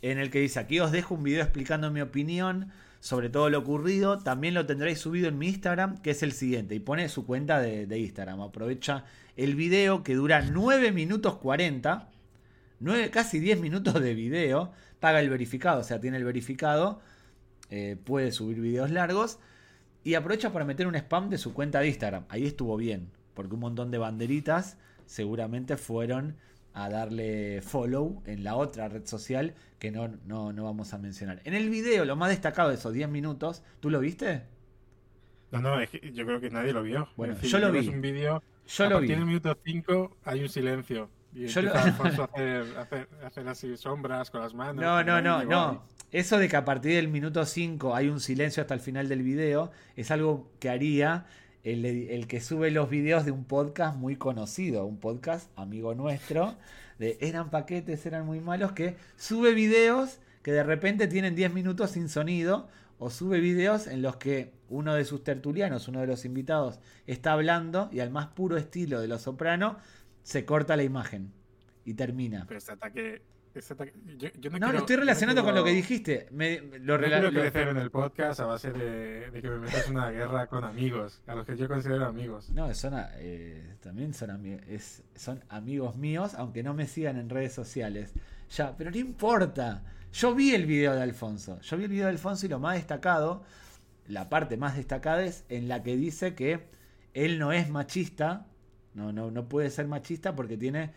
En 0.01 0.19
el 0.19 0.29
que 0.29 0.39
dice, 0.39 0.59
aquí 0.59 0.79
os 0.79 0.91
dejo 0.91 1.15
un 1.15 1.23
video 1.23 1.41
explicando 1.41 1.89
mi 1.91 2.01
opinión 2.01 2.71
sobre 2.99 3.29
todo 3.29 3.49
lo 3.49 3.59
ocurrido. 3.59 4.19
También 4.19 4.53
lo 4.53 4.65
tendréis 4.65 4.99
subido 4.99 5.27
en 5.27 5.37
mi 5.37 5.47
Instagram, 5.47 6.01
que 6.01 6.11
es 6.11 6.23
el 6.23 6.31
siguiente. 6.31 6.75
Y 6.75 6.79
pone 6.79 7.09
su 7.09 7.25
cuenta 7.25 7.59
de, 7.59 7.99
Instagram. 7.99 8.41
Aprovecha 8.41 9.05
el 9.35 9.55
video 9.55 10.03
que 10.03 10.15
dura 10.15 10.41
9 10.41 10.91
minutos 10.91 11.37
40. 11.37 12.09
9, 12.81 13.09
casi 13.09 13.39
10 13.39 13.59
minutos 13.59 14.01
de 14.01 14.13
video. 14.13 14.71
Paga 14.99 15.19
el 15.19 15.29
verificado, 15.29 15.81
o 15.81 15.83
sea, 15.83 15.99
tiene 15.99 16.17
el 16.17 16.23
verificado. 16.23 17.01
Eh, 17.69 17.97
puede 18.03 18.31
subir 18.31 18.59
videos 18.59 18.91
largos. 18.91 19.39
Y 20.03 20.15
aprovecha 20.15 20.51
para 20.51 20.65
meter 20.65 20.87
un 20.87 20.95
spam 20.95 21.29
de 21.29 21.37
su 21.37 21.53
cuenta 21.53 21.79
de 21.79 21.87
Instagram. 21.87 22.25
Ahí 22.29 22.45
estuvo 22.45 22.77
bien, 22.77 23.11
porque 23.33 23.53
un 23.53 23.59
montón 23.59 23.91
de 23.91 23.97
banderitas 23.97 24.77
seguramente 25.05 25.75
fueron 25.75 26.35
a 26.73 26.89
darle 26.89 27.61
follow 27.61 28.21
en 28.25 28.43
la 28.43 28.55
otra 28.55 28.87
red 28.87 29.05
social 29.05 29.53
que 29.79 29.91
no, 29.91 30.09
no, 30.25 30.53
no 30.53 30.63
vamos 30.63 30.93
a 30.93 30.97
mencionar. 30.97 31.41
En 31.45 31.53
el 31.53 31.69
video, 31.69 32.05
lo 32.05 32.15
más 32.15 32.29
destacado 32.29 32.69
de 32.69 32.75
esos 32.75 32.93
10 32.93 33.09
minutos, 33.09 33.63
¿tú 33.79 33.89
lo 33.89 33.99
viste? 33.99 34.43
No, 35.51 35.61
no, 35.61 35.83
yo 35.83 36.25
creo 36.25 36.39
que 36.39 36.49
nadie 36.49 36.73
lo 36.73 36.83
vio. 36.83 37.09
Bueno, 37.15 37.35
yo 37.41 37.59
lo 37.59 37.71
vi. 37.71 37.87
un 37.87 38.01
video, 38.01 38.43
yo 38.67 38.89
lo 38.89 38.99
vi. 38.99 39.11
En 39.11 39.19
el 39.19 39.25
minuto 39.25 39.57
5 39.63 40.17
hay 40.25 40.41
un 40.41 40.49
silencio. 40.49 41.09
Y 41.33 41.47
yo 41.47 41.61
lo... 41.61 41.73
Alfonso 41.75 42.29
hacer, 42.31 43.07
hacer, 43.23 43.47
así 43.47 43.77
sombras 43.77 44.29
con 44.29 44.41
las 44.41 44.53
manos. 44.53 44.83
No, 44.83 45.03
no, 45.03 45.21
no, 45.21 45.43
no. 45.43 45.83
Eso 46.11 46.37
de 46.39 46.49
que 46.49 46.55
a 46.55 46.65
partir 46.65 46.95
del 46.95 47.07
minuto 47.07 47.45
5 47.45 47.95
hay 47.95 48.09
un 48.09 48.19
silencio 48.19 48.61
hasta 48.61 48.73
el 48.73 48.79
final 48.79 49.07
del 49.07 49.21
video 49.21 49.71
es 49.95 50.11
algo 50.11 50.51
que 50.59 50.69
haría 50.69 51.25
el, 51.63 52.27
que 52.27 52.41
sube 52.41 52.71
los 52.71 52.89
videos 52.89 53.25
de 53.25 53.31
un 53.31 53.45
podcast 53.45 53.97
muy 53.97 54.15
conocido, 54.15 54.85
un 54.85 54.99
podcast 54.99 55.49
amigo 55.57 55.93
nuestro, 55.95 56.55
de 56.99 57.17
eran 57.21 57.49
paquetes, 57.49 58.05
eran 58.05 58.25
muy 58.25 58.39
malos, 58.39 58.71
que 58.73 58.95
sube 59.17 59.53
videos 59.53 60.19
que 60.43 60.51
de 60.51 60.63
repente 60.63 61.07
tienen 61.07 61.35
10 61.35 61.53
minutos 61.53 61.91
sin 61.91 62.09
sonido, 62.09 62.67
o 62.97 63.09
sube 63.09 63.39
videos 63.39 63.87
en 63.87 64.01
los 64.01 64.17
que 64.17 64.53
uno 64.67 64.93
de 64.93 65.05
sus 65.05 65.23
tertulianos, 65.23 65.87
uno 65.87 66.01
de 66.01 66.07
los 66.07 66.25
invitados, 66.25 66.79
está 67.07 67.33
hablando 67.33 67.89
y 67.91 68.01
al 68.01 68.09
más 68.09 68.27
puro 68.27 68.57
estilo 68.57 68.99
de 68.99 69.07
los 69.07 69.21
soprano, 69.21 69.77
se 70.23 70.45
corta 70.45 70.75
la 70.75 70.83
imagen 70.83 71.31
y 71.85 71.93
termina. 71.93 72.45
Pero 72.47 72.57
este 72.57 72.73
ataque 72.73 73.21
no, 74.59 74.71
lo 74.71 74.79
estoy 74.79 74.95
relacionando 74.95 75.43
con 75.43 75.55
lo 75.55 75.63
que 75.63 75.71
dijiste. 75.71 76.27
Me, 76.31 76.61
lo 76.79 76.97
no 76.97 77.07
quiero 77.07 77.31
crecer 77.31 77.67
en 77.69 77.77
el 77.77 77.91
podcast 77.91 78.39
a 78.39 78.45
base 78.45 78.71
de, 78.71 79.41
que 79.41 79.49
me 79.49 79.59
metas 79.59 79.89
una 79.89 80.09
guerra 80.09 80.47
con 80.47 80.63
amigos, 80.63 81.21
a 81.27 81.35
los 81.35 81.45
que 81.45 81.55
yo 81.57 81.67
considero 81.67 82.05
amigos. 82.05 82.49
No, 82.49 82.73
son, 82.73 82.93
eh, 83.17 83.75
también 83.81 84.13
son, 84.13 84.45
es, 84.67 85.03
son 85.15 85.43
amigos 85.49 85.97
míos, 85.97 86.33
aunque 86.35 86.63
no 86.63 86.73
me 86.73 86.87
sigan 86.87 87.17
en 87.17 87.29
redes 87.29 87.53
sociales. 87.53 88.13
Ya, 88.55 88.75
pero 88.77 88.91
no 88.91 88.97
importa. 88.97 89.83
Yo 90.11 90.33
vi 90.33 90.53
el 90.53 90.65
video 90.65 90.95
de 90.95 91.03
Alfonso. 91.03 91.59
Yo 91.61 91.77
vi 91.77 91.83
el 91.83 91.89
video 91.91 92.05
de 92.05 92.11
Alfonso 92.11 92.45
y 92.45 92.49
lo 92.49 92.59
más 92.59 92.75
destacado, 92.75 93.43
la 94.07 94.29
parte 94.29 94.57
más 94.57 94.75
destacada 94.75 95.23
es 95.23 95.45
en 95.49 95.67
la 95.67 95.83
que 95.83 95.95
dice 95.95 96.33
que 96.33 96.67
él 97.13 97.39
no 97.39 97.51
es 97.51 97.69
machista. 97.69 98.47
No, 98.93 99.13
no, 99.13 99.29
no 99.29 99.47
puede 99.47 99.69
ser 99.69 99.87
machista 99.87 100.35
porque 100.35 100.57
tiene 100.57 100.91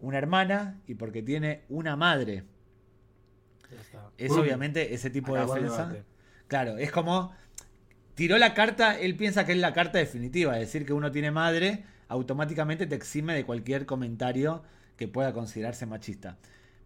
una 0.00 0.18
hermana 0.18 0.80
y 0.86 0.94
porque 0.94 1.22
tiene 1.22 1.62
una 1.68 1.96
madre. 1.96 2.44
Es 4.16 4.32
obviamente 4.32 4.94
ese 4.94 5.10
tipo 5.10 5.34
de 5.34 5.40
defensa. 5.44 5.94
Claro, 6.46 6.78
es 6.78 6.90
como 6.90 7.32
tiró 8.14 8.36
la 8.38 8.54
carta, 8.54 8.98
él 8.98 9.14
piensa 9.14 9.46
que 9.46 9.52
es 9.52 9.58
la 9.58 9.72
carta 9.72 9.98
definitiva, 9.98 10.54
es 10.54 10.66
decir, 10.66 10.84
que 10.84 10.92
uno 10.92 11.12
tiene 11.12 11.30
madre, 11.30 11.84
automáticamente 12.08 12.86
te 12.86 12.96
exime 12.96 13.34
de 13.34 13.44
cualquier 13.44 13.86
comentario 13.86 14.64
que 14.96 15.06
pueda 15.06 15.32
considerarse 15.32 15.86
machista. 15.86 16.36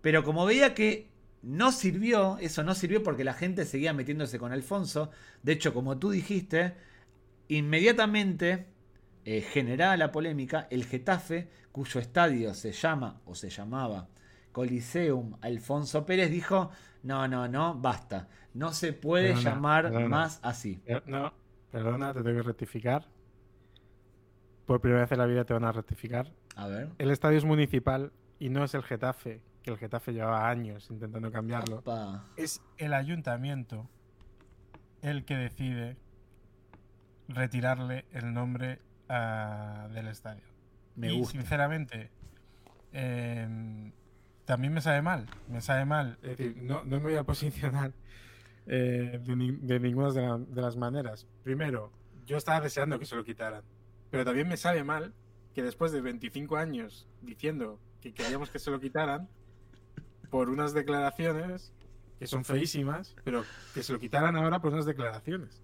Pero 0.03 0.25
como 0.25 0.45
veía 0.45 0.75
que 0.75 1.09
no 1.41 1.73
sirvió, 1.73 2.37
eso 2.39 2.63
no 2.65 2.75
sirvió 2.75 3.03
porque 3.03 3.25
la 3.25 3.33
gente 3.33 3.65
seguía 3.65 3.95
metiéndose 3.95 4.39
con 4.39 4.53
Alfonso, 4.53 5.11
de 5.43 5.53
hecho, 5.53 5.73
como 5.73 5.99
tú 5.99 6.11
dijiste, 6.11 6.75
inmediatamente 7.49 8.67
eh, 9.25 9.41
generada 9.41 9.97
la 9.97 10.11
polémica, 10.11 10.67
el 10.71 10.85
Getafe, 10.85 11.49
cuyo 11.71 12.01
estadio 12.01 12.55
se 12.55 12.73
llama 12.73 13.21
o 13.25 13.35
se 13.35 13.51
llamaba 13.51 14.09
Coliseum 14.53 15.37
Alfonso 15.41 16.05
Pérez, 16.05 16.31
dijo, 16.31 16.71
no, 17.03 17.27
no, 17.29 17.49
no, 17.49 17.75
basta, 17.75 18.29
no 18.55 18.73
se 18.73 18.93
puede 18.93 19.35
llamar 19.35 19.91
más 20.09 20.41
así. 20.43 20.83
Eh, 20.87 21.01
no, 21.07 21.33
perdona, 21.71 22.13
te 22.13 22.23
tengo 22.23 22.37
que 22.37 22.43
rectificar. 22.43 23.09
Por 24.67 24.81
primera 24.81 25.03
vez 25.03 25.13
en 25.13 25.19
la 25.19 25.27
vida 25.27 25.45
te 25.45 25.55
van 25.55 25.65
a 25.65 25.73
rectificar. 25.73 26.33
A 26.57 26.67
ver. 26.67 26.91
El 26.99 27.11
estadio 27.11 27.39
es 27.39 27.45
municipal 27.45 28.13
y 28.39 28.51
no 28.51 28.65
es 28.65 28.75
el 28.75 28.83
Getafe, 28.83 29.41
que 29.63 29.71
el 29.71 29.79
Getafe 29.79 30.13
llevaba 30.13 30.49
años 30.49 30.91
intentando 30.91 31.33
cambiarlo. 31.33 31.83
Es 32.37 32.61
el 32.77 32.93
ayuntamiento 32.93 33.89
el 35.01 35.25
que 35.25 35.37
decide 35.37 35.97
retirarle 37.29 38.05
el 38.13 38.33
nombre 38.33 38.81
del 39.91 40.09
estadio. 40.09 40.43
Me 40.97 41.13
y 41.13 41.25
sinceramente, 41.25 42.11
em, 42.93 43.93
también 44.45 44.73
me 44.73 44.81
sabe 44.81 45.03
mal. 45.03 45.27
Me 45.49 45.61
sabe 45.61 45.85
mal. 45.85 46.19
Es 46.23 46.37
decir, 46.37 46.57
no, 46.63 46.85
no 46.85 46.97
me 46.97 47.05
voy 47.05 47.17
a 47.17 47.25
posicionar 47.25 47.93
eh, 48.67 49.21
de, 49.23 49.81
ninguna 49.81 50.11
de, 50.11 50.61
las 50.61 50.77
maneras. 50.77 51.27
Primero, 51.43 51.93
yo 52.27 52.37
estaba 52.37 52.61
deseando 52.61 52.99
que 52.99 53.07
se 53.07 53.17
lo 53.17 53.25
quitaran. 53.25 53.65
Pero 54.11 54.25
también 54.25 54.49
me 54.49 54.57
sabe 54.57 54.85
mal 54.85 55.15
que 55.55 55.63
después 55.63 55.93
de 55.93 56.01
25 56.01 56.57
años 56.57 57.09
diciendo 57.23 57.81
que 58.01 58.13
queríamos 58.13 58.51
que 58.51 58.59
se 58.59 58.71
lo 58.71 58.81
quitaran, 58.81 59.29
por 60.31 60.49
unas 60.49 60.73
declaraciones 60.73 61.73
que 62.19 62.27
son 62.27 62.45
feísimas, 62.45 63.17
pero 63.25 63.45
que 63.75 63.83
se 63.83 63.93
lo 63.93 63.99
quitaran 63.99 64.37
ahora 64.37 64.61
por 64.61 64.73
unas 64.73 64.87
declaraciones. 64.87 65.63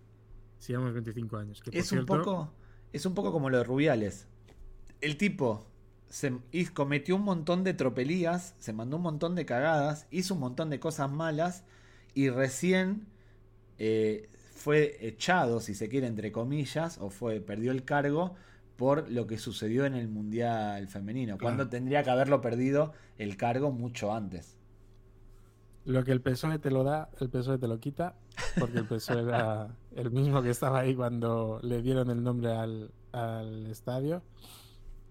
Si 0.58 0.72
llevamos 0.72 0.92
25 0.92 1.36
años. 1.36 1.62
Que, 1.62 1.78
es 1.78 1.92
un 1.92 2.04
poco 2.04 2.52
es 2.92 3.06
un 3.06 3.14
poco 3.14 3.32
como 3.32 3.50
lo 3.50 3.58
de 3.58 3.64
Rubiales. 3.64 4.26
El 5.00 5.16
tipo 5.16 5.66
se 6.08 6.32
cometió 6.72 7.16
un 7.16 7.22
montón 7.22 7.64
de 7.64 7.74
tropelías, 7.74 8.54
se 8.58 8.72
mandó 8.72 8.96
un 8.96 9.02
montón 9.02 9.34
de 9.34 9.44
cagadas, 9.44 10.06
hizo 10.10 10.34
un 10.34 10.40
montón 10.40 10.70
de 10.70 10.80
cosas 10.80 11.10
malas 11.10 11.64
y 12.14 12.30
recién 12.30 13.06
eh, 13.78 14.28
fue 14.54 14.96
echado, 15.06 15.60
si 15.60 15.74
se 15.74 15.88
quiere, 15.88 16.06
entre 16.06 16.32
comillas, 16.32 16.98
o 16.98 17.10
fue 17.10 17.40
perdió 17.40 17.70
el 17.70 17.84
cargo 17.84 18.34
por 18.76 19.10
lo 19.10 19.26
que 19.26 19.38
sucedió 19.38 19.84
en 19.84 19.94
el 19.94 20.08
Mundial 20.08 20.86
Femenino, 20.88 21.36
cuando 21.38 21.68
tendría 21.68 22.04
que 22.04 22.10
haberlo 22.10 22.40
perdido 22.40 22.92
el 23.18 23.36
cargo 23.36 23.72
mucho 23.72 24.14
antes. 24.14 24.56
Lo 25.84 26.04
que 26.04 26.12
el 26.12 26.20
PSOE 26.20 26.58
te 26.58 26.70
lo 26.70 26.84
da, 26.84 27.10
el 27.20 27.28
PSOE 27.28 27.58
te 27.58 27.66
lo 27.66 27.80
quita, 27.80 28.14
porque 28.58 28.78
el 28.78 28.86
PSOE 28.86 29.22
era 29.22 29.68
el 29.94 30.10
mismo 30.10 30.42
que 30.42 30.50
estaba 30.50 30.80
ahí 30.80 30.94
cuando 30.94 31.60
le 31.62 31.82
dieron 31.82 32.10
el 32.10 32.22
nombre 32.22 32.52
al, 32.52 32.92
estadio. 33.70 34.22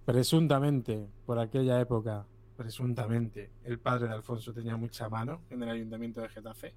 Presuntamente, 0.05 1.09
por 1.25 1.39
aquella 1.39 1.79
época, 1.81 2.25
presuntamente, 2.55 3.51
el 3.63 3.79
padre 3.79 4.07
de 4.07 4.13
Alfonso 4.13 4.53
tenía 4.53 4.77
mucha 4.77 5.09
mano 5.09 5.41
en 5.49 5.63
el 5.63 5.69
ayuntamiento 5.69 6.21
de 6.21 6.29
Getafe 6.29 6.73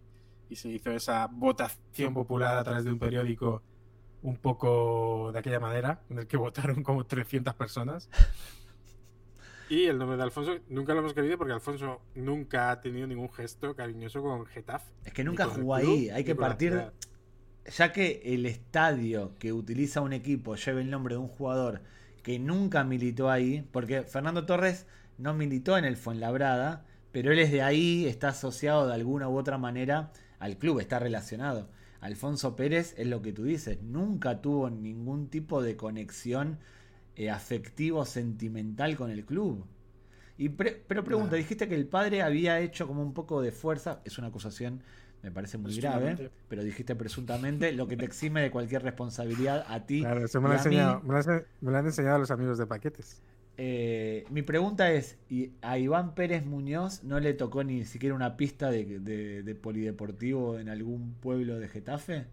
y 0.48 0.56
se 0.56 0.68
hizo 0.68 0.90
esa 0.90 1.28
votación 1.28 2.12
popular 2.12 2.58
a 2.58 2.64
través 2.64 2.84
de 2.84 2.92
un 2.92 2.98
periódico 2.98 3.62
un 4.22 4.36
poco 4.36 5.30
de 5.32 5.38
aquella 5.38 5.60
manera, 5.60 6.02
en 6.10 6.18
el 6.18 6.26
que 6.26 6.36
votaron 6.36 6.82
como 6.82 7.04
300 7.04 7.54
personas. 7.54 8.08
Y 9.70 9.86
el 9.86 9.98
nombre 9.98 10.16
de 10.16 10.24
Alfonso 10.24 10.58
nunca 10.68 10.94
lo 10.94 10.98
hemos 10.98 11.14
querido 11.14 11.38
porque 11.38 11.52
Alfonso 11.52 12.00
nunca 12.16 12.72
ha 12.72 12.80
tenido 12.80 13.06
ningún 13.06 13.30
gesto 13.30 13.76
cariñoso 13.76 14.20
con 14.20 14.44
Getafe. 14.44 14.92
Es 15.04 15.12
que 15.12 15.22
nunca 15.22 15.46
jugó 15.46 15.76
ahí, 15.76 16.10
hay 16.10 16.24
que 16.24 16.34
partir. 16.34 16.90
Ya 17.78 17.92
que 17.92 18.20
el 18.24 18.46
estadio 18.46 19.38
que 19.38 19.52
utiliza 19.52 20.00
un 20.00 20.12
equipo 20.12 20.56
lleva 20.56 20.80
el 20.80 20.90
nombre 20.90 21.14
de 21.14 21.20
un 21.20 21.28
jugador 21.28 21.82
que 22.24 22.40
nunca 22.40 22.82
militó 22.82 23.30
ahí, 23.30 23.64
porque 23.70 24.02
Fernando 24.02 24.44
Torres 24.44 24.86
no 25.18 25.34
militó 25.34 25.78
en 25.78 25.84
el 25.84 25.96
Fuenlabrada, 25.96 26.84
pero 27.12 27.30
él 27.30 27.38
es 27.38 27.52
de 27.52 27.62
ahí, 27.62 28.06
está 28.06 28.30
asociado 28.30 28.88
de 28.88 28.94
alguna 28.94 29.28
u 29.28 29.38
otra 29.38 29.56
manera 29.56 30.10
al 30.40 30.58
club, 30.58 30.80
está 30.80 30.98
relacionado. 30.98 31.70
Alfonso 32.00 32.56
Pérez 32.56 32.94
es 32.98 33.06
lo 33.06 33.22
que 33.22 33.32
tú 33.32 33.44
dices, 33.44 33.80
nunca 33.82 34.40
tuvo 34.40 34.68
ningún 34.68 35.28
tipo 35.28 35.62
de 35.62 35.76
conexión 35.76 36.58
eh, 37.20 37.28
afectivo, 37.28 38.06
sentimental 38.06 38.96
con 38.96 39.10
el 39.10 39.26
club. 39.26 39.66
Y 40.38 40.48
pero 40.48 41.04
pregunta, 41.04 41.36
dijiste 41.36 41.68
que 41.68 41.74
el 41.74 41.86
padre 41.86 42.22
había 42.22 42.60
hecho 42.60 42.86
como 42.86 43.02
un 43.02 43.12
poco 43.12 43.42
de 43.42 43.52
fuerza, 43.52 44.00
es 44.06 44.16
una 44.16 44.28
acusación, 44.28 44.82
me 45.22 45.30
parece 45.30 45.58
muy 45.58 45.76
grave, 45.76 46.30
pero 46.48 46.64
dijiste 46.64 46.96
presuntamente 46.96 47.72
lo 47.72 47.86
que 47.86 47.98
te 47.98 48.06
exime 48.06 48.40
de 48.40 48.50
cualquier 48.50 48.82
responsabilidad 48.82 49.66
a 49.68 49.84
ti. 49.84 50.00
Claro, 50.00 50.24
eso 50.24 50.40
me 50.40 50.48
lo, 50.48 51.76
han 51.76 51.84
enseñado 51.84 52.18
los 52.18 52.30
amigos 52.30 52.56
de 52.56 52.66
paquetes. 52.66 53.20
Eh, 53.58 54.24
mi 54.30 54.40
pregunta 54.40 54.90
es, 54.90 55.18
¿y 55.28 55.52
a 55.60 55.76
Iván 55.76 56.14
Pérez 56.14 56.46
Muñoz 56.46 57.04
no 57.04 57.20
le 57.20 57.34
tocó 57.34 57.64
ni 57.64 57.84
siquiera 57.84 58.14
una 58.14 58.38
pista 58.38 58.70
de, 58.70 59.58
polideportivo 59.60 60.58
en 60.58 60.70
algún 60.70 61.12
pueblo 61.20 61.58
de 61.58 61.68
Getafe? 61.68 62.24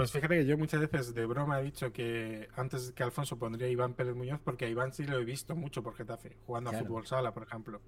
Pues 0.00 0.12
fíjate 0.12 0.38
que 0.38 0.46
yo 0.46 0.56
muchas 0.56 0.80
veces 0.80 1.12
de 1.12 1.26
broma 1.26 1.60
he 1.60 1.64
dicho 1.64 1.92
que 1.92 2.48
antes 2.56 2.90
que 2.92 3.02
Alfonso 3.02 3.38
pondría 3.38 3.66
a 3.68 3.70
Iván 3.70 3.92
Pérez 3.92 4.16
Muñoz 4.16 4.40
porque 4.42 4.64
a 4.64 4.68
Iván 4.70 4.94
sí 4.94 5.04
lo 5.04 5.18
he 5.18 5.24
visto 5.26 5.54
mucho 5.54 5.82
por 5.82 5.94
Getafe, 5.94 6.38
jugando 6.46 6.70
a 6.70 6.72
fútbol 6.72 7.06
sala, 7.06 7.34
por 7.34 7.42
ejemplo. 7.42 7.82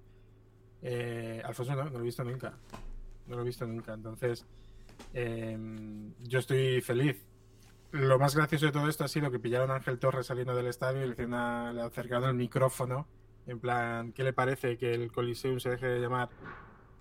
Eh, 0.83 1.41
Alfonso 1.43 1.75
no, 1.75 1.85
no, 1.85 1.89
lo 1.89 1.99
he 2.01 2.03
visto 2.03 2.23
nunca. 2.23 2.53
No 3.25 3.35
lo 3.35 3.41
he 3.41 3.45
visto 3.45 3.65
nunca. 3.65 3.95
Entonces, 3.95 4.45
em, 5.11 6.13
yo 6.21 6.37
estoy 6.37 6.81
feliz 6.81 7.17
lo 7.93 8.19
más 8.19 8.35
gracioso 8.35 8.67
de 8.67 8.71
todo 8.73 8.87
esto 8.89 9.05
ha 9.05 9.07
sido 9.07 9.31
que 9.31 9.39
pillaron 9.39 9.71
a 9.71 9.77
Ángel 9.77 9.97
Torres 9.97 10.27
saliendo 10.27 10.55
del 10.55 10.67
estadio 10.67 11.03
y 11.03 11.15
le, 11.15 11.27
le 11.27 11.81
acercaron 11.81 12.29
el 12.29 12.35
micrófono. 12.35 13.07
En 13.47 13.59
plan, 13.59 14.13
¿qué 14.13 14.23
le 14.23 14.33
parece 14.33 14.77
que 14.77 14.93
el 14.93 15.11
Coliseum 15.11 15.59
se 15.59 15.71
deje 15.71 15.87
de 15.87 15.99
llamar 15.99 16.29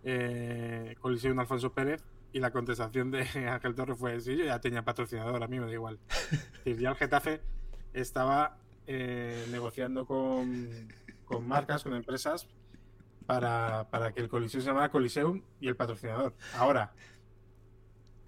eh, 0.05 0.97
Coliseum 1.03 1.39
Alfonso 1.39 1.71
Pérez? 1.71 2.03
Y 2.33 2.41
la 2.41 2.51
contestación 2.51 3.11
de 3.11 3.21
Ángel 3.49 3.75
Torres 3.75 3.99
fue: 3.99 4.21
Sí, 4.21 4.37
yo 4.37 4.45
ya 4.45 4.61
tenía 4.61 4.85
patrocinador, 4.85 5.43
a 5.43 5.49
mí 5.49 5.61
me 5.61 5.67
da 5.67 5.73
igual. 5.73 5.99
y 6.65 6.75
ya 6.77 6.91
el 6.91 6.97
Getafe 6.97 7.41
estaba 7.93 8.59
eh, 8.87 9.47
negociando 9.51 10.07
con, 10.07 10.69
con 11.25 11.47
marcas, 11.47 11.83
con 11.83 11.95
empresas, 11.95 12.49
para, 13.27 13.89
para 13.91 14.13
que 14.13 14.21
el 14.21 14.29
Coliseum 14.29 14.63
se 14.63 14.69
llamara 14.69 14.91
Coliseum 14.91 15.43
y 15.61 15.69
el 15.69 15.77
patrocinador. 15.77 16.35
Ahora, 16.57 16.93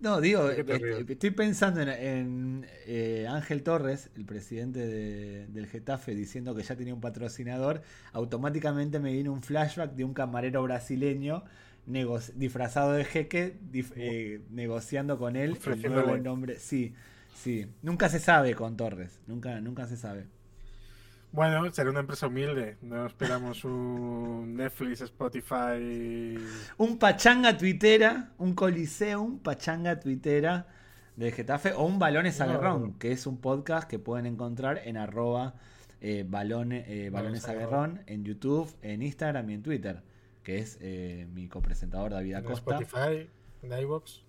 no, 0.04 0.20
digo, 0.20 0.50
eh, 0.50 1.06
estoy 1.08 1.30
pensando 1.30 1.80
en, 1.80 2.66
eh, 2.86 3.26
Ángel 3.26 3.62
Torres, 3.62 4.10
el 4.16 4.26
presidente 4.26 4.80
del 5.46 5.66
Getafe, 5.66 6.14
diciendo 6.14 6.54
que 6.54 6.62
ya 6.62 6.76
tenía 6.76 6.92
un 6.92 7.00
patrocinador. 7.00 7.80
Automáticamente 8.12 8.98
me 8.98 9.12
vino 9.12 9.32
un 9.32 9.40
flashback 9.40 9.92
de 9.92 10.04
un 10.04 10.12
camarero 10.12 10.62
brasileño 10.62 11.44
disfrazado 11.86 12.92
de 12.92 13.04
jeque, 13.04 13.58
eh, 13.72 14.40
negociando 14.50 15.18
con 15.18 15.36
él 15.36 15.58
el 15.66 15.92
nuevo 15.92 16.16
nombre. 16.16 16.58
Sí, 16.58 16.94
sí. 17.34 17.66
Nunca 17.82 18.08
se 18.08 18.20
sabe 18.20 18.54
con 18.54 18.76
Torres, 18.76 19.20
nunca, 19.26 19.60
nunca 19.60 19.86
se 19.86 19.96
sabe. 19.96 20.26
Bueno, 21.34 21.68
será 21.72 21.90
una 21.90 22.00
empresa 22.00 22.28
humilde. 22.28 22.76
No 22.80 23.06
esperamos 23.06 23.64
un 23.64 24.54
Netflix, 24.54 25.00
Spotify. 25.00 26.38
Un 26.78 26.96
pachanga 26.96 27.58
tuitera, 27.58 28.30
un 28.38 28.54
coliseum 28.54 29.40
pachanga 29.40 29.98
tuitera 29.98 30.68
de 31.16 31.32
Getafe 31.32 31.72
o 31.72 31.84
un 31.84 31.98
Balones 31.98 32.40
Aguerrón, 32.40 32.94
que 33.00 33.10
es 33.10 33.26
un 33.26 33.38
podcast 33.38 33.90
que 33.90 33.98
pueden 33.98 34.26
encontrar 34.26 34.80
en 34.84 34.96
arroba 34.96 35.54
eh, 36.00 36.24
balones, 36.24 36.84
eh, 36.86 37.10
balones 37.10 37.48
Aguerrón 37.48 38.02
en 38.06 38.24
YouTube, 38.24 38.72
en 38.82 39.02
Instagram 39.02 39.50
y 39.50 39.54
en 39.54 39.62
Twitter, 39.62 40.02
que 40.44 40.58
es 40.58 40.78
eh, 40.80 41.26
mi 41.32 41.48
copresentador 41.48 42.12
David 42.12 42.34
Acosta. 42.34 42.76
En 42.76 42.82
Spotify, 42.82 43.30
en 43.62 43.80
iVoox. 43.80 44.20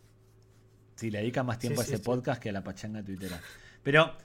Sí, 0.95 1.11
le 1.11 1.19
dedica 1.19 1.43
más 1.43 1.59
tiempo 1.59 1.81
a 1.81 1.83
ese 1.83 1.99
podcast 1.99 2.41
que 2.41 2.49
a 2.49 2.53
la 2.53 2.63
pachanga 2.63 3.03
tuitera. 3.03 3.39
Pero 3.83 4.15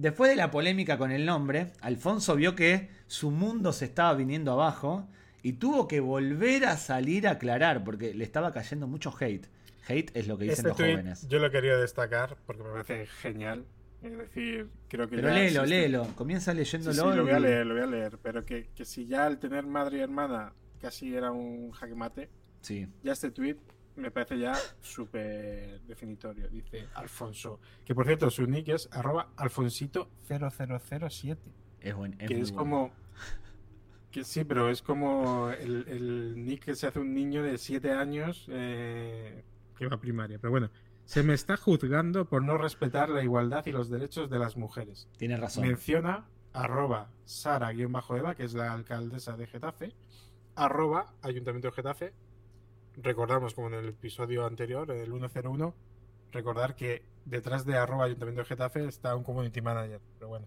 Después 0.00 0.30
de 0.30 0.36
la 0.36 0.50
polémica 0.50 0.96
con 0.96 1.10
el 1.10 1.26
nombre, 1.26 1.72
Alfonso 1.82 2.34
vio 2.34 2.54
que 2.54 2.88
su 3.06 3.30
mundo 3.30 3.70
se 3.70 3.84
estaba 3.84 4.14
viniendo 4.14 4.52
abajo 4.52 5.06
y 5.42 5.54
tuvo 5.54 5.88
que 5.88 6.00
volver 6.00 6.64
a 6.64 6.78
salir 6.78 7.28
a 7.28 7.32
aclarar 7.32 7.84
porque 7.84 8.14
le 8.14 8.24
estaba 8.24 8.50
cayendo 8.50 8.86
mucho 8.86 9.12
hate. 9.20 9.46
Hate 9.86 10.10
es 10.14 10.26
lo 10.26 10.38
que 10.38 10.44
dicen 10.44 10.68
este 10.68 10.68
los 10.68 10.76
jóvenes. 10.78 11.28
Yo 11.28 11.38
lo 11.38 11.50
quería 11.50 11.76
destacar 11.76 12.38
porque 12.46 12.62
me 12.62 12.70
parece 12.70 13.06
genial. 13.20 13.66
Es 14.02 14.16
decir, 14.16 14.70
creo 14.88 15.06
que. 15.06 15.16
Pero 15.16 15.34
léelo, 15.34 15.66
léelo. 15.66 16.06
Comienza 16.14 16.54
leyéndolo. 16.54 16.94
Sí, 16.94 17.16
lo 17.16 17.22
voy 17.24 17.32
a 17.32 17.40
leer, 17.40 17.66
lo 17.66 17.74
voy 17.74 17.82
a 17.82 17.86
leer. 17.86 18.18
Pero 18.22 18.46
que, 18.46 18.70
que 18.74 18.86
si 18.86 19.06
ya 19.06 19.26
al 19.26 19.38
tener 19.38 19.66
madre 19.66 19.98
y 19.98 20.00
hermana 20.00 20.54
casi 20.80 21.14
era 21.14 21.30
un 21.30 21.70
jaque 21.72 21.94
mate, 21.94 22.30
sí. 22.60 22.88
ya 23.02 23.12
este 23.12 23.30
tweet 23.30 23.56
me 23.96 24.10
parece 24.10 24.38
ya 24.38 24.54
súper 24.80 25.80
definitorio. 25.82 26.48
Dice 26.48 26.88
Alfonso. 26.94 27.60
Que 27.84 27.94
por 27.94 28.06
cierto, 28.06 28.30
su 28.30 28.46
nick 28.46 28.68
es 28.68 28.88
arroba 28.92 29.30
alfonsito0007. 29.36 31.38
Es, 31.80 31.94
buen, 31.94 32.16
es 32.18 32.28
que 32.28 32.40
es 32.40 32.52
como. 32.52 32.92
Que 34.10 34.24
sí, 34.24 34.44
pero 34.44 34.70
es 34.70 34.82
como 34.82 35.50
el, 35.50 36.44
nick 36.44 36.64
que 36.64 36.74
se 36.74 36.88
hace 36.88 36.98
un 36.98 37.14
niño 37.14 37.44
de 37.44 37.58
7 37.58 37.92
años 37.92 38.46
eh, 38.48 39.44
que 39.78 39.86
va 39.86 39.94
a 39.94 40.00
primaria. 40.00 40.40
Pero 40.40 40.50
bueno, 40.50 40.70
se 41.04 41.22
me 41.22 41.34
está 41.34 41.56
juzgando 41.56 42.28
por 42.28 42.42
no 42.42 42.58
respetar 42.58 43.08
la 43.08 43.22
igualdad 43.22 43.64
y 43.66 43.72
los 43.72 43.88
derechos 43.88 44.28
de 44.28 44.40
las 44.40 44.56
mujeres. 44.56 45.08
Tiene 45.16 45.36
razón. 45.36 45.64
Menciona 45.64 46.26
arroba 46.52 47.10
Sara-Eva, 47.24 48.34
que 48.34 48.44
es 48.44 48.54
la 48.54 48.72
alcaldesa 48.72 49.36
de 49.36 49.46
Getafe, 49.46 49.94
arroba 50.54 51.14
Ayuntamiento 51.22 51.68
de 51.68 51.72
Getafe, 51.72 52.12
recordamos, 52.96 53.54
como 53.54 53.68
en 53.68 53.74
el 53.74 53.88
episodio 53.88 54.46
anterior, 54.46 54.90
el 54.90 55.10
101, 55.10 55.74
recordar 56.32 56.74
que 56.76 57.02
detrás 57.24 57.64
de 57.64 57.76
arroba 57.76 58.04
ayuntamiento 58.04 58.42
de 58.42 58.48
Getafe 58.48 58.86
está 58.86 59.14
un 59.14 59.24
community 59.24 59.60
manager. 59.60 60.00
Pero 60.14 60.28
bueno, 60.28 60.46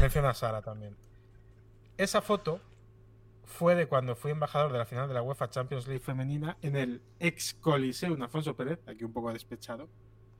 menciona 0.00 0.30
a 0.30 0.34
Sara 0.34 0.62
también. 0.62 0.96
Esa 1.96 2.20
foto 2.20 2.60
fue 3.44 3.74
de 3.74 3.86
cuando 3.86 4.16
fui 4.16 4.32
embajador 4.32 4.72
de 4.72 4.78
la 4.78 4.86
final 4.86 5.08
de 5.08 5.14
la 5.14 5.22
UEFA 5.22 5.48
Champions 5.48 5.86
League 5.86 6.04
femenina 6.04 6.58
en 6.62 6.76
el 6.76 7.02
ex 7.20 7.54
Coliseum 7.54 8.20
Alfonso 8.20 8.54
Pérez, 8.56 8.80
aquí 8.86 9.04
un 9.04 9.12
poco 9.12 9.32
despechado, 9.32 9.88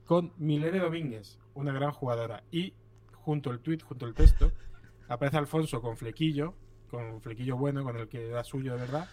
con 0.05 0.33
Milene 0.37 0.79
Domínguez, 0.79 1.39
una 1.53 1.71
gran 1.71 1.91
jugadora. 1.91 2.43
Y 2.51 2.73
junto 3.13 3.49
al 3.49 3.59
tweet, 3.59 3.79
junto 3.79 4.05
al 4.05 4.13
texto, 4.13 4.51
aparece 5.07 5.37
Alfonso 5.37 5.81
con 5.81 5.97
flequillo, 5.97 6.53
con 6.89 7.05
un 7.05 7.21
flequillo 7.21 7.57
bueno, 7.57 7.83
con 7.83 7.97
el 7.97 8.07
que 8.07 8.29
era 8.29 8.43
suyo 8.43 8.73
de 8.73 8.81
verdad, 8.81 9.07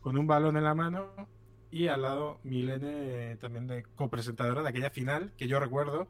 con 0.00 0.16
un 0.18 0.26
balón 0.26 0.56
en 0.56 0.64
la 0.64 0.74
mano 0.74 1.08
y 1.70 1.88
al 1.88 2.02
lado 2.02 2.38
Milene 2.44 3.32
eh, 3.32 3.36
también 3.36 3.66
de 3.66 3.84
copresentadora 3.96 4.62
de 4.62 4.68
aquella 4.68 4.90
final 4.90 5.32
que 5.36 5.48
yo 5.48 5.58
recuerdo 5.58 6.06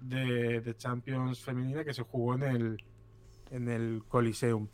de, 0.00 0.74
Champions 0.76 1.40
femenina 1.40 1.84
que 1.84 1.94
se 1.94 2.02
jugó 2.02 2.34
en 2.34 2.42
el 2.42 2.84
en 3.50 3.68
el 3.68 4.02
Coliseum 4.08 4.68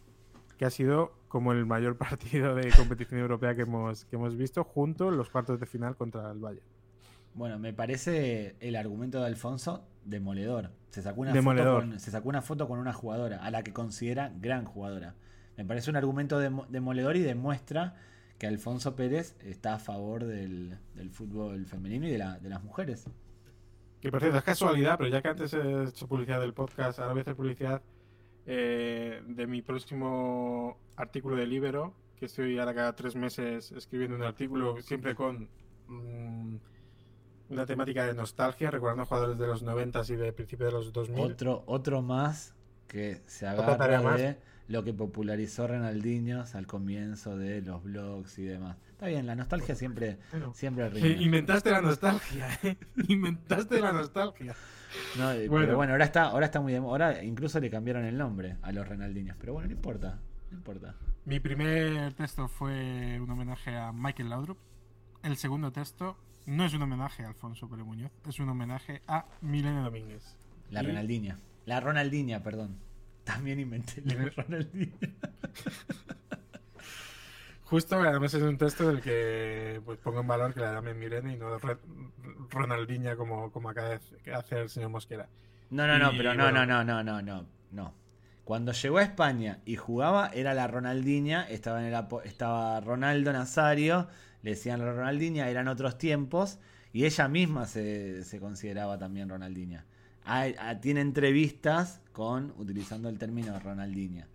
que 0.57 0.65
ha 0.65 0.71
sido 0.71 1.13
como 1.29 1.53
el 1.53 1.67
mayor 1.67 1.97
partido 1.99 2.55
de 2.55 2.71
competición 2.71 3.21
europea 3.21 3.55
que 3.55 3.63
hemos 3.63 4.07
que 4.07 4.17
hemos 4.17 4.37
visto 4.37 4.65
junto 4.65 5.11
los 5.11 5.29
cuartos 5.29 5.61
de 5.61 5.67
final 5.67 5.97
contra 5.97 6.31
el 6.31 6.39
Valle. 6.39 6.63
Bueno, 7.35 7.59
me 7.59 7.73
parece 7.73 8.57
el 8.61 8.75
argumento 8.75 9.21
de 9.21 9.27
Alfonso 9.27 9.85
demoledor. 10.05 10.71
Se 10.91 11.03
sacó 11.03 11.21
una, 11.21 11.35
Foto, 11.43 11.77
con, 11.77 12.01
se 12.01 12.11
sacó 12.11 12.29
una 12.29 12.43
foto 12.43 12.67
con 12.67 12.79
una 12.79 12.93
jugadora 12.93 13.45
a 13.45 13.51
la 13.51 13.63
que 13.63 13.73
considera 13.73 14.33
gran 14.41 14.65
jugadora. 14.65 15.15
Me 15.61 15.67
parece 15.67 15.91
un 15.91 15.97
argumento 15.97 16.39
demoledor 16.39 17.19
y 17.19 17.21
demuestra 17.21 17.95
que 18.39 18.47
Alfonso 18.47 18.97
Pérez 18.97 19.37
está 19.45 19.75
a 19.75 19.79
favor 19.79 20.25
del, 20.25 20.79
fútbol 21.13 21.67
femenino 21.67 22.07
y 22.07 22.11
de, 22.11 22.17
la, 22.17 22.39
de, 22.39 22.49
las 22.49 22.65
mujeres. 22.65 23.05
Que 24.01 24.11
por 24.11 24.21
cierto, 24.21 24.39
es 24.39 24.45
casualidad, 24.45 24.97
pero 24.97 25.11
ya 25.11 25.21
que 25.21 25.29
antes 25.29 25.53
he 25.53 25.83
hecho 25.85 26.09
publicidad 26.09 26.41
del 26.41 26.55
podcast, 26.55 26.99
ahora 26.99 27.13
voy 27.13 27.19
a 27.19 27.23
hacer 27.25 27.37
publicidad 27.37 27.83
eh, 28.47 29.23
de 29.27 29.47
mi 29.47 29.61
próximo 29.61 30.79
artículo 30.97 31.37
de 31.37 31.47
Libero, 31.47 31.93
que 32.17 32.25
estoy 32.25 32.59
ahora 32.59 32.75
cada 32.75 32.97
tres 32.97 33.15
meses 33.15 33.71
escribiendo 33.73 34.17
un 34.17 34.23
artículo, 34.23 34.81
siempre 34.81 35.15
con 35.15 35.47
mm, 35.89 36.57
una 37.51 37.67
temática 37.67 38.07
de 38.07 38.15
nostalgia, 38.15 38.71
recordando 38.71 39.05
jugadores 39.05 39.37
de 39.39 39.47
los 39.47 39.63
90 39.63 40.01
y 40.09 40.17
de 40.17 40.33
principios 40.33 40.73
de 40.73 40.79
los 40.79 40.91
2000. 40.91 41.21
Otro, 41.21 41.65
otro 41.67 42.01
más 42.01 42.55
que 42.87 43.21
se 43.27 43.47
agarra 43.47 44.17
de 44.17 44.39
lo 44.71 44.85
que 44.85 44.95
popularizó 44.95 45.67
Renaldiño 45.67 46.45
al 46.55 46.67
comienzo 46.67 47.37
de 47.37 47.61
los 47.61 47.83
blogs 47.83 48.39
y 48.39 48.45
demás. 48.45 48.77
Está 48.93 49.09
bien, 49.09 49.27
la 49.27 49.35
nostalgia 49.35 49.75
siempre, 49.75 50.19
siempre 50.55 50.89
Inventaste 51.21 51.73
la 51.73 51.81
nostalgia, 51.81 52.47
¿eh? 52.63 52.77
Inventaste 53.09 53.81
la 53.81 53.93
nostalgia. 53.93 54.55
Eh, 55.19 55.49
pero 55.51 55.77
bueno, 55.77 55.93
ahora 55.93 56.05
está, 56.05 56.25
ahora 56.27 56.47
está 56.47 56.61
muy 56.61 56.75
ahora 56.77 57.23
incluso 57.25 57.59
le 57.59 57.69
cambiaron 57.69 58.05
el 58.05 58.17
nombre 58.17 58.59
a 58.63 58.71
los 58.71 58.87
Renaldiños, 58.87 59.37
pero 59.41 59.55
bueno, 59.55 59.69
no 59.69 59.75
importa, 59.75 60.21
no 60.53 60.59
importa. 60.59 60.95
Mi 61.25 61.41
primer 61.41 62.13
texto 62.15 62.47
fue 62.47 63.19
un 63.21 63.29
homenaje 63.29 63.77
a 63.77 63.93
Michael 63.93 64.31
Laudrup. 64.31 64.59
El 65.25 65.37
segundo 65.37 65.73
texto 65.73 66.17
no 66.47 66.65
es 66.65 66.75
un 66.75 66.83
homenaje 66.83 67.25
a 67.25 67.29
Alfonso 67.29 67.69
Pérez 67.69 67.85
Muñoz, 67.85 68.13
es 68.29 68.39
un 68.39 68.49
homenaje 68.49 69.03
a 69.09 69.27
Milene 69.41 69.83
Domínguez. 69.83 70.37
La 70.71 70.83
Renaldiña. 70.83 71.39
La 71.67 71.81
Ronaldinha, 71.81 72.43
perdón. 72.43 72.90
También 73.35 73.61
inventé 73.61 74.01
el 74.01 74.35
Ronaldinho. 74.35 74.97
Justo, 77.65 77.97
además 77.97 78.35
es 78.35 78.43
un 78.43 78.59
texto 78.59 78.89
del 78.89 79.01
que 79.01 79.81
pues, 79.85 79.99
pongo 80.01 80.21
en 80.21 80.27
valor 80.27 80.53
que 80.53 80.59
la 80.59 80.73
llamen 80.73 80.99
Mirene 80.99 81.35
y 81.35 81.37
no 81.37 81.57
Ronaldinha 82.51 83.15
como, 83.15 83.53
como 83.53 83.71
acaba 83.71 83.91
de 83.91 84.35
hacer 84.35 84.59
el 84.59 84.69
señor 84.69 84.91
Mosquera. 84.91 85.29
No, 85.71 85.87
no, 85.87 85.97
no, 85.97 86.11
pero 86.17 86.35
no, 86.35 86.51
no, 86.51 86.67
no, 86.67 86.83
no, 86.83 87.05
no, 87.05 87.23
no, 87.23 87.47
no. 87.71 87.95
Cuando 88.43 88.73
llegó 88.73 88.99
a 88.99 89.03
España 89.05 89.61
y 89.65 89.77
jugaba, 89.77 90.31
era 90.35 90.53
la 90.55 90.67
Ronaldinha, 90.67 91.49
estaba, 91.49 91.87
en 91.87 91.95
el, 91.95 92.07
estaba 92.25 92.81
Ronaldo 92.81 93.33
Nazario, 93.33 94.09
le 94.43 94.51
decían 94.51 94.81
la 94.81 94.93
Ronaldinha, 94.93 95.49
eran 95.49 95.69
otros 95.69 95.97
tiempos, 95.97 96.59
y 96.93 97.05
ella 97.05 97.29
misma 97.29 97.67
se, 97.67 98.25
se 98.25 98.41
consideraba 98.41 98.99
también 98.99 99.29
Ronaldinha. 99.29 99.87
Tiene 100.81 101.01
entrevistas 101.01 102.01
con, 102.13 102.53
utilizando 102.57 103.09
el 103.09 103.19
término 103.19 103.59
Ronaldinha 103.59 104.29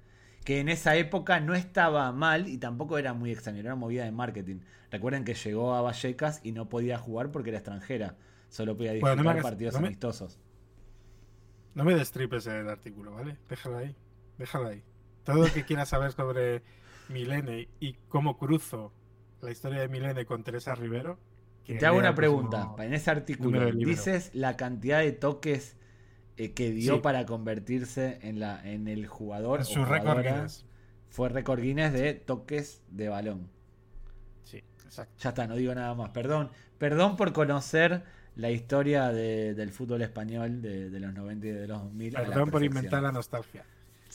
que 0.45 0.59
en 0.59 0.69
esa 0.69 0.95
época 0.95 1.39
no 1.39 1.55
estaba 1.55 2.09
mal 2.11 2.47
y 2.47 2.59
tampoco 2.59 2.99
era 2.99 3.13
muy 3.13 3.31
extraño, 3.31 3.59
era 3.59 3.73
una 3.73 3.75
movida 3.75 4.05
de 4.05 4.11
marketing. 4.11 4.59
Recuerden 4.91 5.25
que 5.25 5.33
llegó 5.33 5.73
a 5.73 5.81
Vallecas 5.81 6.39
y 6.43 6.51
no 6.51 6.69
podía 6.69 6.99
jugar 6.99 7.31
porque 7.31 7.49
era 7.49 7.57
extranjera, 7.57 8.15
solo 8.49 8.77
podía 8.77 8.93
disputar 8.93 9.41
partidos 9.41 9.75
amistosos. 9.75 10.39
No 11.73 11.83
me 11.83 11.95
destripes 11.95 12.45
el 12.45 12.69
artículo, 12.69 13.11
¿vale? 13.11 13.37
Déjalo 13.49 13.77
ahí, 13.77 13.95
déjalo 14.37 14.67
ahí. 14.67 14.83
Todo 15.23 15.47
lo 15.47 15.51
que 15.51 15.65
quieras 15.65 15.89
saber 15.89 16.11
sobre 16.11 16.61
Milene 17.09 17.67
y 17.79 17.93
cómo 18.07 18.37
cruzo 18.37 18.93
la 19.41 19.51
historia 19.51 19.81
de 19.81 19.89
Milene 19.89 20.25
con 20.25 20.43
Teresa 20.43 20.75
Rivero. 20.75 21.17
Te 21.65 21.85
hago 21.85 21.97
una 21.97 22.15
pregunta. 22.15 22.75
En 22.79 22.93
ese 22.93 23.11
artículo, 23.11 23.71
¿dices 23.71 24.31
la 24.33 24.55
cantidad 24.55 24.99
de 24.99 25.11
toques 25.11 25.77
eh, 26.37 26.51
que 26.53 26.71
dio 26.71 27.01
para 27.01 27.25
convertirse 27.25 28.19
en, 28.21 28.39
la, 28.39 28.61
en 28.69 28.89
el 28.89 29.07
jugador. 29.07 29.63
su 29.63 29.85
récord 29.85 30.21
Guinness. 30.21 30.65
Fue 31.09 31.29
récord 31.29 31.61
Guinness 31.61 31.93
de 31.93 32.13
toques 32.13 32.81
de 32.89 33.07
balón. 33.07 33.49
Sí, 34.43 34.61
exacto. 34.83 35.13
Ya 35.19 35.29
está, 35.29 35.47
no 35.47 35.55
digo 35.55 35.73
nada 35.73 35.93
más. 35.93 36.09
Perdón, 36.09 36.51
perdón 36.77 37.15
por 37.15 37.31
conocer 37.31 38.03
la 38.35 38.51
historia 38.51 39.13
del 39.13 39.71
fútbol 39.71 40.01
español 40.01 40.61
de, 40.61 40.89
los 40.99 41.13
90 41.13 41.47
y 41.47 41.51
de 41.51 41.67
los 41.67 41.83
2000. 41.83 42.13
Perdón 42.13 42.51
por 42.51 42.63
inventar 42.63 43.01
la 43.01 43.13
nostalgia. 43.13 43.63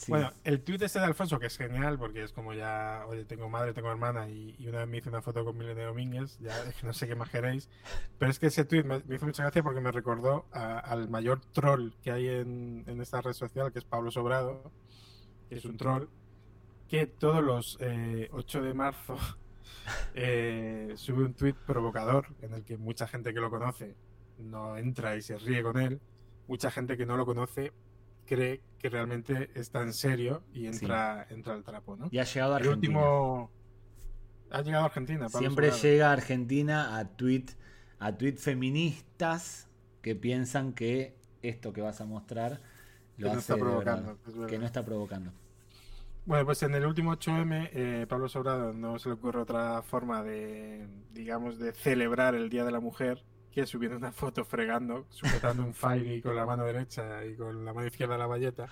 Bueno, 0.07 0.31
el 0.43 0.61
tweet 0.61 0.79
este 0.81 0.99
de 0.99 1.05
Alfonso, 1.05 1.39
que 1.39 1.47
es 1.47 1.57
genial, 1.57 1.97
porque 1.97 2.23
es 2.23 2.31
como 2.31 2.53
ya, 2.53 3.03
oye, 3.07 3.25
tengo 3.25 3.49
madre, 3.49 3.73
tengo 3.73 3.89
hermana, 3.91 4.29
y, 4.29 4.55
una 4.67 4.79
vez 4.79 4.87
me 4.87 4.97
hice 4.97 5.09
una 5.09 5.21
foto 5.21 5.43
con 5.45 5.57
Milene 5.57 5.83
Domínguez, 5.83 6.37
ya 6.39 6.53
no 6.83 6.93
sé 6.93 7.07
qué 7.07 7.15
más 7.15 7.29
queréis, 7.29 7.69
pero 8.17 8.31
es 8.31 8.39
que 8.39 8.47
ese 8.47 8.65
tweet 8.65 8.83
me, 8.83 9.03
hizo 9.15 9.25
mucha 9.25 9.43
gracia 9.43 9.63
porque 9.63 9.81
me 9.81 9.91
recordó 9.91 10.45
al 10.51 11.09
mayor 11.09 11.41
troll 11.51 11.91
que 12.01 12.11
hay 12.11 12.27
en, 12.27 12.85
esta 13.01 13.21
red 13.21 13.33
social, 13.33 13.71
que 13.71 13.79
es 13.79 13.85
Pablo 13.85 14.11
Sobrado, 14.11 14.71
que 15.49 15.55
es 15.55 15.65
un 15.65 15.77
troll, 15.77 16.07
que 16.87 17.07
todos 17.07 17.43
los 17.43 17.75
8 17.75 17.79
eh, 17.83 18.61
de 18.61 18.73
marzo 18.73 19.17
eh, 20.15 20.93
sube 20.95 21.23
un 21.23 21.33
tweet 21.33 21.55
provocador 21.65 22.27
en 22.41 22.53
el 22.53 22.63
que 22.63 22.77
mucha 22.77 23.07
gente 23.07 23.33
que 23.33 23.39
lo 23.39 23.49
conoce 23.49 23.95
no 24.39 24.77
entra 24.77 25.15
y 25.15 25.21
se 25.21 25.37
ríe 25.37 25.61
con 25.61 25.79
él, 25.79 26.01
mucha 26.47 26.71
gente 26.71 26.97
que 26.97 27.05
no 27.05 27.15
lo 27.15 27.25
conoce 27.25 27.71
cree 28.31 28.61
que 28.79 28.89
realmente 28.89 29.51
está 29.55 29.81
en 29.81 29.91
serio 29.91 30.41
y 30.53 30.65
entra, 30.65 31.27
entra 31.29 31.53
al 31.53 31.65
trapo, 31.65 31.97
¿no? 31.97 32.07
Y 32.11 32.19
ha 32.19 32.23
llegado 32.23 32.53
a 32.53 32.55
Argentina. 32.57 32.97
último... 32.97 33.51
Ha 34.51 34.61
llegado 34.61 34.83
a 34.83 34.87
Argentina. 34.87 35.27
Siempre 35.27 35.71
llega 35.71 36.09
a 36.09 36.13
Argentina 36.13 36.97
a 36.97 37.05
tweet, 37.09 37.47
a 37.99 38.17
tweet 38.17 38.37
feministas 38.37 39.67
que 40.01 40.15
piensan 40.15 40.71
que 40.71 41.17
esto 41.41 41.73
que 41.73 41.81
vas 41.81 41.99
a 41.99 42.05
mostrar 42.05 42.61
lo 43.17 43.27
que 43.27 43.33
no 43.33 43.39
está 43.39 43.57
provocando. 43.57 44.17
Que 44.47 44.57
no 44.57 44.65
está 44.65 44.85
provocando. 44.85 45.33
Bueno, 46.25 46.45
pues 46.45 46.63
en 46.63 46.73
el 46.73 46.85
último 46.85 47.13
8M, 47.13 47.69
eh, 47.73 48.05
Pablo 48.07 48.29
Sobrado 48.29 48.71
no 48.71 48.97
se 48.97 49.09
le 49.09 49.15
ocurre 49.15 49.41
otra 49.41 49.81
forma 49.81 50.23
de, 50.23 50.87
digamos, 51.11 51.59
de 51.59 51.73
celebrar 51.73 52.35
el 52.35 52.49
Día 52.49 52.63
de 52.63 52.71
la 52.71 52.79
Mujer 52.79 53.25
que 53.51 53.65
subiendo 53.65 53.97
una 53.97 54.11
foto 54.11 54.45
fregando, 54.45 55.05
sujetando 55.09 55.63
un 55.63 55.73
file 55.73 56.21
con 56.21 56.35
la 56.35 56.45
mano 56.45 56.65
derecha 56.65 57.25
y 57.25 57.35
con 57.35 57.65
la 57.65 57.73
mano 57.73 57.87
izquierda 57.87 58.17
la 58.17 58.27
valleta, 58.27 58.67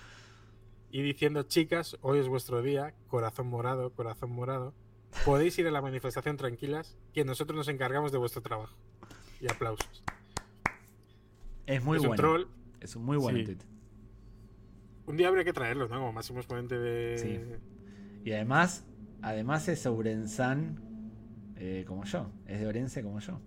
y 0.90 1.02
diciendo, 1.02 1.44
chicas, 1.44 1.96
hoy 2.00 2.18
es 2.18 2.28
vuestro 2.28 2.62
día, 2.62 2.94
corazón 3.06 3.48
morado, 3.48 3.92
corazón 3.92 4.30
morado, 4.32 4.74
podéis 5.24 5.58
ir 5.58 5.66
a 5.68 5.70
la 5.70 5.82
manifestación 5.82 6.36
tranquilas, 6.36 6.96
que 7.12 7.24
nosotros 7.24 7.56
nos 7.56 7.68
encargamos 7.68 8.10
de 8.10 8.18
vuestro 8.18 8.42
trabajo. 8.42 8.76
Y 9.40 9.50
aplausos. 9.50 10.02
Es 11.66 11.82
muy 11.84 11.98
bueno. 11.98 12.10
Un 12.10 12.16
troll. 12.16 12.44
Es 12.80 12.96
un 12.96 13.04
muy 13.04 13.16
buen 13.16 13.44
tweet. 13.44 13.58
Un 15.06 15.16
día 15.16 15.28
habría 15.28 15.44
que 15.44 15.52
traerlo, 15.52 15.88
¿no? 15.88 15.98
Como 15.98 16.12
máximo 16.12 16.40
exponente 16.40 16.78
de... 16.78 17.18
Sí. 17.18 18.28
Y 18.28 18.32
además, 18.32 18.84
además 19.22 19.68
es 19.68 19.86
Ourenzán 19.86 20.80
eh, 21.56 21.84
como 21.86 22.04
yo. 22.04 22.30
Es 22.46 22.60
de 22.60 22.66
Orense 22.66 23.02
como 23.02 23.20
yo. 23.20 23.40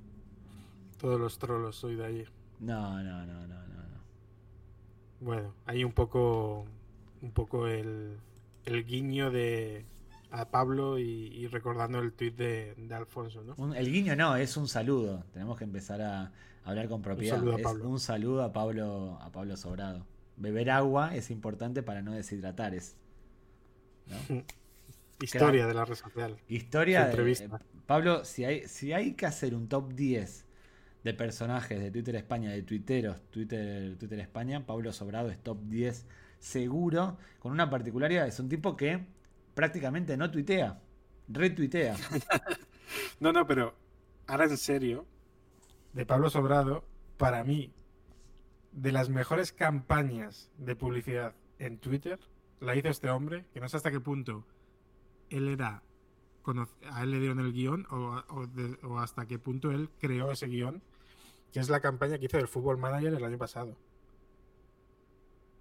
Todos 1.03 1.19
los 1.19 1.37
trolos 1.37 1.75
soy 1.75 1.97
de 1.97 2.05
allí. 2.05 2.25
No, 2.61 3.03
no, 3.03 3.25
no, 3.25 3.45
no, 3.45 3.67
no. 3.67 3.83
Bueno, 5.19 5.53
hay 5.65 5.83
un 5.83 5.91
poco, 5.91 6.65
un 7.21 7.31
poco 7.33 7.67
el, 7.67 8.17
el 8.63 8.85
guiño 8.85 9.29
de 9.29 9.85
a 10.31 10.49
Pablo 10.49 10.97
y, 10.97 11.45
recordando 11.47 11.99
el 11.99 12.13
tuit 12.13 12.37
de, 12.37 12.87
Alfonso, 12.95 13.43
¿no? 13.43 13.75
el 13.75 13.91
guiño 13.91 14.15
no, 14.15 14.37
es 14.37 14.55
un 14.55 14.69
saludo. 14.69 15.25
Tenemos 15.33 15.57
que 15.57 15.65
empezar 15.65 16.01
a 16.01 16.31
hablar 16.63 16.87
con 16.87 17.01
propiedad. 17.01 17.35
Un 17.35 17.41
saludo 17.41 17.57
a 17.57 17.61
Pablo, 17.61 17.89
un 17.89 17.99
saludo 17.99 18.43
a 18.43 18.53
Pablo, 18.53 19.17
a 19.19 19.29
Pablo 19.29 19.57
Sobrado. 19.57 20.07
Beber 20.37 20.69
agua 20.69 21.13
es 21.17 21.31
importante 21.31 21.83
para 21.83 22.01
no 22.01 22.13
deshidratar. 22.13 22.75
Es, 22.75 22.95
Historia 25.21 25.67
de 25.67 25.73
la 25.73 25.83
red 25.83 25.95
social. 25.95 26.37
Historia 26.47 27.07
de, 27.07 27.31
eh, 27.33 27.49
Pablo, 27.87 28.23
si 28.23 28.45
hay, 28.45 28.69
si 28.69 28.93
hay 28.93 29.15
que 29.15 29.25
hacer 29.25 29.53
un 29.53 29.67
top 29.67 29.91
10 29.91 30.45
de 31.03 31.13
personajes 31.13 31.79
de 31.79 31.91
Twitter 31.91 32.15
España, 32.15 32.51
de 32.51 32.63
tuiteros, 32.63 33.21
Twitter, 33.29 33.97
Twitter 33.97 34.19
España, 34.19 34.65
Pablo 34.65 34.91
Sobrado 34.93 35.29
es 35.29 35.37
top 35.41 35.59
10 35.65 36.05
seguro, 36.39 37.17
con 37.39 37.51
una 37.51 37.69
particularidad, 37.69 38.27
es 38.27 38.39
un 38.39 38.49
tipo 38.49 38.75
que 38.75 39.05
prácticamente 39.53 40.17
no 40.17 40.29
tuitea, 40.29 40.81
retuitea. 41.27 41.95
no, 43.19 43.31
no, 43.31 43.47
pero 43.47 43.75
ahora 44.27 44.45
en 44.45 44.57
serio, 44.57 45.05
de 45.93 46.05
Pablo 46.05 46.29
Sobrado, 46.29 46.85
para 47.17 47.43
mí, 47.43 47.73
de 48.71 48.91
las 48.91 49.09
mejores 49.09 49.53
campañas 49.53 50.51
de 50.57 50.75
publicidad 50.75 51.35
en 51.59 51.77
Twitter, 51.77 52.19
la 52.59 52.75
hizo 52.75 52.89
este 52.89 53.09
hombre, 53.09 53.45
que 53.53 53.59
no 53.59 53.69
sé 53.69 53.77
hasta 53.77 53.91
qué 53.91 53.99
punto 53.99 54.45
él 55.29 55.47
era 55.47 55.83
a 56.91 57.03
él 57.03 57.11
le 57.11 57.19
dieron 57.19 57.39
el 57.39 57.53
guion 57.53 57.87
o, 57.89 58.21
o, 58.83 58.99
hasta 58.99 59.25
qué 59.25 59.39
punto 59.39 59.71
él 59.71 59.89
creó 59.99 60.31
ese 60.31 60.47
guion 60.47 60.83
que 61.53 61.59
es 61.59 61.69
la 61.69 61.79
campaña 61.79 62.17
que 62.17 62.25
hizo 62.25 62.37
del 62.37 62.47
Fútbol 62.47 62.77
Manager 62.79 63.13
el 63.13 63.23
año 63.23 63.37
pasado. 63.37 63.77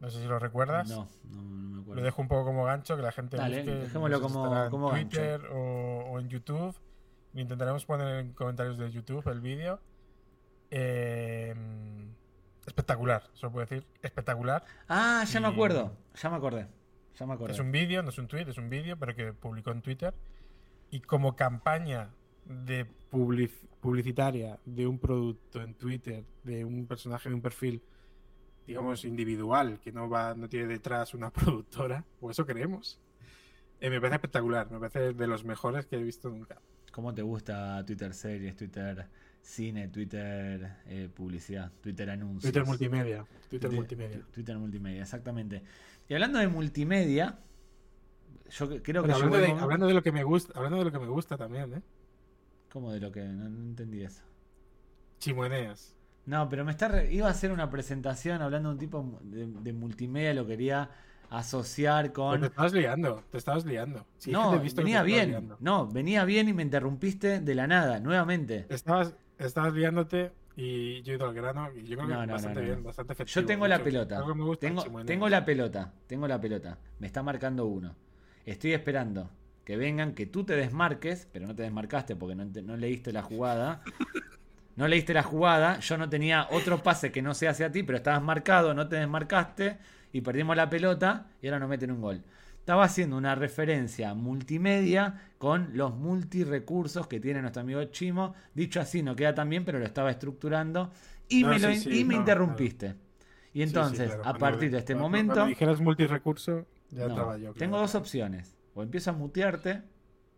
No 0.00 0.10
sé 0.10 0.22
si 0.22 0.26
lo 0.26 0.38
recuerdas. 0.38 0.88
No, 0.88 1.06
no, 1.30 1.42
me 1.42 1.80
acuerdo. 1.82 2.00
Lo 2.00 2.04
dejo 2.04 2.22
un 2.22 2.28
poco 2.28 2.46
como 2.46 2.64
gancho, 2.64 2.96
que 2.96 3.02
la 3.02 3.12
gente 3.12 3.36
Dale, 3.36 3.62
dejémoslo 3.62 4.20
como, 4.22 4.70
como 4.70 4.96
en 4.96 5.08
Twitter 5.08 5.46
o, 5.52 6.18
en 6.18 6.28
YouTube. 6.28 6.74
Intentaremos 7.34 7.84
poner 7.84 8.20
en 8.20 8.32
comentarios 8.32 8.78
de 8.78 8.90
YouTube 8.90 9.28
el 9.28 9.40
vídeo. 9.40 9.80
Eh, 10.70 11.54
espectacular, 12.66 13.28
solo 13.34 13.52
puedo 13.52 13.66
decir. 13.66 13.86
Espectacular. 14.00 14.64
Ah, 14.88 15.24
ya 15.28 15.40
me 15.40 15.48
acuerdo. 15.48 15.92
Ya 16.14 16.30
me 16.30 16.36
acordé. 16.36 16.68
Ya 17.18 17.26
me 17.26 17.34
acordé. 17.34 17.52
Es 17.52 17.60
un 17.60 17.70
vídeo, 17.70 18.02
no 18.02 18.08
es 18.08 18.18
un 18.18 18.28
tweet, 18.28 18.48
es 18.48 18.56
un 18.56 18.70
vídeo, 18.70 18.98
pero 18.98 19.14
que 19.14 19.34
publicó 19.34 19.70
en 19.72 19.82
Twitter. 19.82 20.14
Y 20.90 21.00
como 21.00 21.36
campaña 21.36 22.10
de 22.44 22.86
publicitaria 23.80 24.58
de 24.64 24.86
un 24.86 24.98
producto 24.98 25.62
en 25.62 25.74
Twitter, 25.74 26.24
de 26.44 26.64
un 26.64 26.86
personaje 26.86 27.28
de 27.28 27.34
un 27.34 27.42
perfil, 27.42 27.82
digamos, 28.66 29.04
individual, 29.04 29.80
que 29.80 29.92
no 29.92 30.08
va, 30.08 30.34
no 30.34 30.48
tiene 30.48 30.66
detrás 30.66 31.14
una 31.14 31.30
productora, 31.32 32.04
o 32.20 32.30
eso 32.30 32.46
creemos. 32.46 33.00
Eh, 33.80 33.90
me 33.90 34.00
parece 34.00 34.16
espectacular, 34.16 34.70
me 34.70 34.78
parece 34.78 35.12
de 35.12 35.26
los 35.26 35.44
mejores 35.44 35.86
que 35.86 35.96
he 35.96 36.02
visto 36.02 36.30
nunca. 36.30 36.60
¿Cómo 36.92 37.12
te 37.12 37.22
gusta 37.22 37.84
Twitter 37.84 38.12
series, 38.12 38.54
Twitter 38.56 39.08
cine, 39.40 39.88
Twitter 39.88 40.76
eh, 40.86 41.08
publicidad, 41.12 41.72
Twitter 41.80 42.10
anuncios? 42.10 42.42
Twitter 42.42 42.64
multimedia, 42.64 43.26
Twitter 43.48 43.72
multimedia. 43.72 44.20
Twitter 44.30 44.58
multimedia, 44.58 45.02
exactamente. 45.02 45.62
Y 46.08 46.14
hablando 46.14 46.38
de 46.38 46.48
multimedia, 46.48 47.38
yo 48.50 48.82
creo 48.82 49.02
que 49.02 49.12
hablando, 49.12 49.38
de, 49.38 49.50
hablando 49.50 49.86
de 49.86 49.94
lo 49.94 50.02
que 50.02 50.12
me 50.12 50.22
gusta, 50.22 50.52
hablando 50.54 50.78
de 50.78 50.84
lo 50.84 50.92
que 50.92 50.98
me 50.98 51.08
gusta 51.08 51.36
también, 51.36 51.74
¿eh? 51.74 51.82
¿Cómo 52.72 52.90
de 52.90 53.00
lo 53.00 53.12
que? 53.12 53.22
No, 53.22 53.46
entendí 53.46 54.02
eso. 54.02 54.22
Chimueneas. 55.18 55.94
No, 56.24 56.48
pero 56.48 56.64
me 56.64 56.70
está 56.70 57.04
iba 57.04 57.28
a 57.28 57.30
hacer 57.30 57.52
una 57.52 57.68
presentación 57.68 58.40
hablando 58.40 58.70
de 58.70 58.72
un 58.72 58.78
tipo 58.78 59.20
de, 59.22 59.72
multimedia, 59.74 60.32
lo 60.32 60.46
quería 60.46 60.88
asociar 61.28 62.12
con. 62.14 62.40
te 62.40 62.46
estabas 62.46 62.72
liando, 62.72 63.22
te 63.30 63.36
estabas 63.36 63.66
liando. 63.66 64.06
no, 64.28 64.58
venía 64.74 65.02
bien. 65.02 65.50
No, 65.60 65.86
venía 65.86 66.24
bien 66.24 66.48
y 66.48 66.54
me 66.54 66.62
interrumpiste 66.62 67.40
de 67.40 67.54
la 67.54 67.66
nada, 67.66 68.00
nuevamente. 68.00 68.64
Estabas, 68.70 69.14
estabas 69.38 69.74
liándote 69.74 70.32
y 70.56 71.02
yo 71.02 71.12
he 71.12 71.16
ido 71.16 71.26
al 71.26 71.34
grano 71.34 71.68
y 71.74 71.82
yo 71.84 71.98
creo 71.98 72.08
que 72.08 72.26
bastante 72.26 72.60
bien, 72.62 72.82
bastante 72.82 73.12
efectivo. 73.12 73.40
Yo 73.42 73.46
tengo 73.46 73.68
la 73.68 73.84
pelota. 73.84 74.24
tengo, 74.58 75.04
tengo 75.04 75.28
la 75.28 75.44
pelota, 75.44 75.92
tengo 76.06 76.26
la 76.26 76.40
pelota. 76.40 76.78
Me 77.00 77.06
está 77.06 77.22
marcando 77.22 77.66
uno. 77.66 77.94
Estoy 78.46 78.72
esperando 78.72 79.30
que 79.64 79.76
vengan, 79.76 80.14
que 80.14 80.26
tú 80.26 80.44
te 80.44 80.56
desmarques, 80.56 81.28
pero 81.32 81.46
no 81.46 81.54
te 81.54 81.62
desmarcaste 81.62 82.16
porque 82.16 82.34
no, 82.34 82.44
no 82.44 82.76
leíste 82.76 83.12
la 83.12 83.22
jugada. 83.22 83.82
No 84.74 84.88
leíste 84.88 85.12
la 85.12 85.22
jugada, 85.22 85.78
yo 85.80 85.98
no 85.98 86.08
tenía 86.08 86.48
otro 86.50 86.82
pase 86.82 87.12
que 87.12 87.20
no 87.20 87.34
sea 87.34 87.50
hacia 87.50 87.70
ti, 87.70 87.82
pero 87.82 87.98
estabas 87.98 88.22
marcado, 88.22 88.72
no 88.72 88.88
te 88.88 88.96
desmarcaste 88.96 89.76
y 90.12 90.22
perdimos 90.22 90.56
la 90.56 90.70
pelota 90.70 91.26
y 91.42 91.46
ahora 91.46 91.58
nos 91.58 91.68
meten 91.68 91.90
un 91.90 92.00
gol. 92.00 92.22
Estaba 92.58 92.84
haciendo 92.84 93.16
una 93.16 93.34
referencia 93.34 94.14
multimedia 94.14 95.20
con 95.36 95.76
los 95.76 95.94
multirecursos 95.94 97.06
que 97.06 97.20
tiene 97.20 97.42
nuestro 97.42 97.60
amigo 97.62 97.84
Chimo. 97.84 98.34
Dicho 98.54 98.80
así, 98.80 99.02
no 99.02 99.14
queda 99.14 99.34
tan 99.34 99.50
bien, 99.50 99.64
pero 99.64 99.78
lo 99.78 99.84
estaba 99.84 100.10
estructurando 100.10 100.90
y 101.28 101.44
me, 101.44 101.58
me 101.58 102.14
interrumpiste. 102.14 102.94
Y 103.52 103.62
entonces, 103.62 104.16
a 104.24 104.32
partir 104.34 104.70
de 104.70 104.78
este 104.78 104.94
momento. 104.94 105.44
Dijeras 105.44 105.80
multirecurso, 105.80 106.64
ya 106.90 107.06
estaba 107.06 107.36
yo. 107.36 107.52
Tengo 107.52 107.78
dos 107.78 107.94
opciones 107.94 108.56
o 108.74 108.82
empiezo 108.82 109.10
a 109.10 109.12
mutearte 109.12 109.82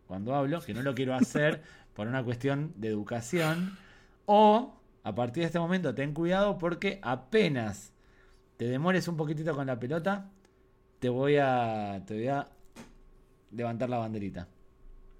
cuando 0.06 0.34
hablo, 0.34 0.60
que 0.60 0.74
no 0.74 0.82
lo 0.82 0.94
quiero 0.94 1.14
hacer 1.14 1.62
por 1.94 2.06
una 2.06 2.22
cuestión 2.22 2.72
de 2.76 2.88
educación, 2.88 3.76
o 4.26 4.74
a 5.02 5.14
partir 5.14 5.42
de 5.42 5.46
este 5.46 5.58
momento 5.58 5.94
ten 5.94 6.12
cuidado 6.12 6.58
porque 6.58 6.98
apenas 7.02 7.92
te 8.56 8.66
demores 8.66 9.08
un 9.08 9.16
poquitito 9.16 9.54
con 9.54 9.66
la 9.66 9.78
pelota, 9.78 10.30
te 10.98 11.08
voy 11.08 11.36
a, 11.36 12.02
te 12.06 12.14
voy 12.14 12.28
a 12.28 12.48
levantar 13.52 13.90
la 13.90 13.98
banderita. 13.98 14.48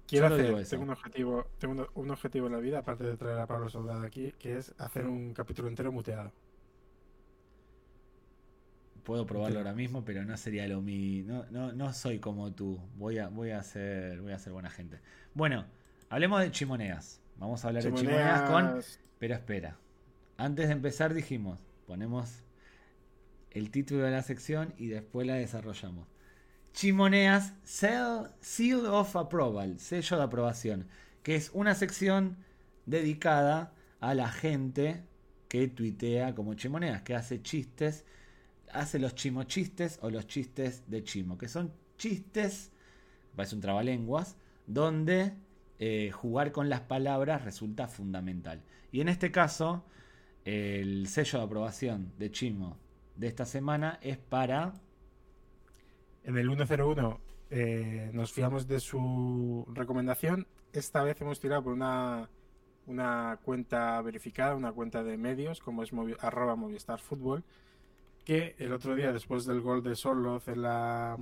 Quiero 0.07 0.27
hacer, 0.27 0.67
tengo 0.67 0.83
un 0.83 0.91
objetivo, 0.91 1.47
tengo 1.57 1.87
un 1.95 2.11
objetivo 2.11 2.45
en 2.45 2.53
la 2.53 2.59
vida, 2.59 2.79
aparte 2.79 3.03
de 3.03 3.17
traer 3.17 3.39
a 3.39 3.47
Pablo 3.47 3.69
Soldado 3.69 4.03
aquí, 4.03 4.33
que 4.37 4.57
es 4.57 4.73
hacer 4.77 5.07
un 5.07 5.33
capítulo 5.33 5.67
entero 5.67 5.91
muteado 5.91 6.31
puedo 9.05 9.25
probarlo 9.25 9.59
ahora 9.59 9.73
mismo, 9.73 10.03
pero 10.03 10.25
no 10.25 10.35
sería 10.35 10.67
lo 10.67 10.81
mío. 10.81 11.45
No, 11.51 11.71
no, 11.71 11.93
soy 11.93 12.19
como 12.19 12.51
tú. 12.53 12.81
Voy 12.97 13.19
a, 13.19 13.29
voy 13.29 13.51
a 13.51 13.63
ser, 13.63 14.19
voy 14.19 14.33
a 14.33 14.39
ser 14.39 14.51
buena 14.51 14.69
gente. 14.69 14.99
Bueno, 15.33 15.65
hablemos 16.09 16.41
de 16.41 16.51
chimoneas. 16.51 17.21
Vamos 17.37 17.63
a 17.63 17.69
hablar 17.69 17.83
de 17.83 17.93
chimoneas 17.93 18.49
con. 18.49 18.81
Pero 19.19 19.35
espera. 19.35 19.77
Antes 20.37 20.67
de 20.67 20.73
empezar 20.73 21.13
dijimos, 21.13 21.59
ponemos 21.85 22.43
el 23.51 23.71
título 23.71 24.03
de 24.03 24.11
la 24.11 24.23
sección 24.23 24.73
y 24.77 24.87
después 24.87 25.25
la 25.25 25.35
desarrollamos. 25.35 26.07
Chimoneas 26.73 27.53
Seal 27.63 28.85
of 28.87 29.15
Approval, 29.15 29.79
sello 29.79 30.17
de 30.17 30.23
aprobación, 30.23 30.87
que 31.23 31.35
es 31.35 31.51
una 31.53 31.73
sección 31.75 32.37
dedicada 32.85 33.73
a 34.01 34.13
la 34.13 34.29
gente 34.29 35.03
que 35.47 35.69
tuitea 35.69 36.35
como 36.35 36.55
chimoneas, 36.55 37.03
que 37.03 37.15
hace 37.15 37.41
chistes 37.41 38.03
hace 38.75 38.99
los 38.99 39.15
chimochistes 39.15 39.99
o 40.01 40.09
los 40.09 40.27
chistes 40.27 40.83
de 40.87 41.03
chimo, 41.03 41.37
que 41.37 41.47
son 41.47 41.73
chistes, 41.97 42.71
parece 43.35 43.55
un 43.55 43.61
trabalenguas, 43.61 44.37
donde 44.67 45.33
eh, 45.79 46.11
jugar 46.11 46.51
con 46.51 46.69
las 46.69 46.81
palabras 46.81 47.43
resulta 47.43 47.87
fundamental. 47.87 48.61
Y 48.91 49.01
en 49.01 49.09
este 49.09 49.31
caso, 49.31 49.85
el 50.45 51.07
sello 51.07 51.39
de 51.39 51.45
aprobación 51.45 52.13
de 52.17 52.31
Chimo 52.31 52.77
de 53.15 53.27
esta 53.27 53.45
semana 53.45 53.99
es 54.01 54.17
para... 54.17 54.73
En 56.23 56.37
el 56.37 56.47
101 56.47 57.19
eh, 57.51 58.09
nos 58.13 58.31
fiamos 58.31 58.67
de 58.67 58.79
su 58.79 59.65
recomendación. 59.73 60.47
Esta 60.73 61.03
vez 61.03 61.21
hemos 61.21 61.39
tirado 61.39 61.63
por 61.63 61.73
una, 61.73 62.29
una 62.87 63.39
cuenta 63.43 64.01
verificada, 64.01 64.55
una 64.55 64.71
cuenta 64.71 65.03
de 65.03 65.17
medios, 65.17 65.59
como 65.59 65.83
es 65.83 65.91
arroba 66.19 66.55
Movistar 66.55 66.99
Fútbol 66.99 67.43
que 68.25 68.55
el 68.57 68.73
otro 68.73 68.95
día, 68.95 69.13
después 69.13 69.45
del 69.45 69.61
gol 69.61 69.83
de 69.83 69.95
Sorloz 69.95 70.47
en 70.47 70.63
la 70.63 71.15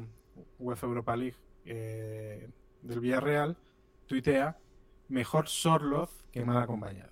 UEFA 0.58 0.88
Europa 0.88 1.16
League 1.16 1.36
eh, 1.66 2.50
del 2.82 3.00
Villarreal, 3.02 3.58
tuitea, 4.08 4.58
mejor 5.10 5.50
Sorloz 5.50 6.26
que 6.32 6.46
mal 6.46 6.58
acompañado. 6.58 7.12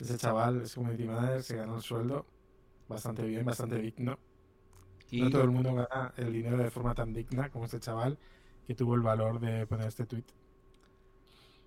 Ese 0.00 0.18
chaval 0.18 0.62
es 0.62 0.74
community 0.74 1.04
manager, 1.04 1.42
se 1.42 1.56
ganó 1.56 1.76
el 1.76 1.82
sueldo 1.82 2.26
bastante 2.88 3.22
bien, 3.22 3.44
bastante 3.44 3.78
digno. 3.78 4.18
Y 5.10 5.22
no 5.22 5.30
todo 5.30 5.42
el 5.42 5.50
mundo 5.50 5.74
gana 5.74 6.12
el 6.16 6.32
dinero 6.32 6.58
de 6.58 6.70
forma 6.70 6.94
tan 6.94 7.12
digna 7.12 7.48
como 7.50 7.64
este 7.64 7.78
chaval 7.78 8.18
que 8.66 8.74
tuvo 8.74 8.96
el 8.96 9.00
valor 9.00 9.38
de 9.38 9.64
poner 9.66 9.86
este 9.86 10.04
tweet. 10.04 10.24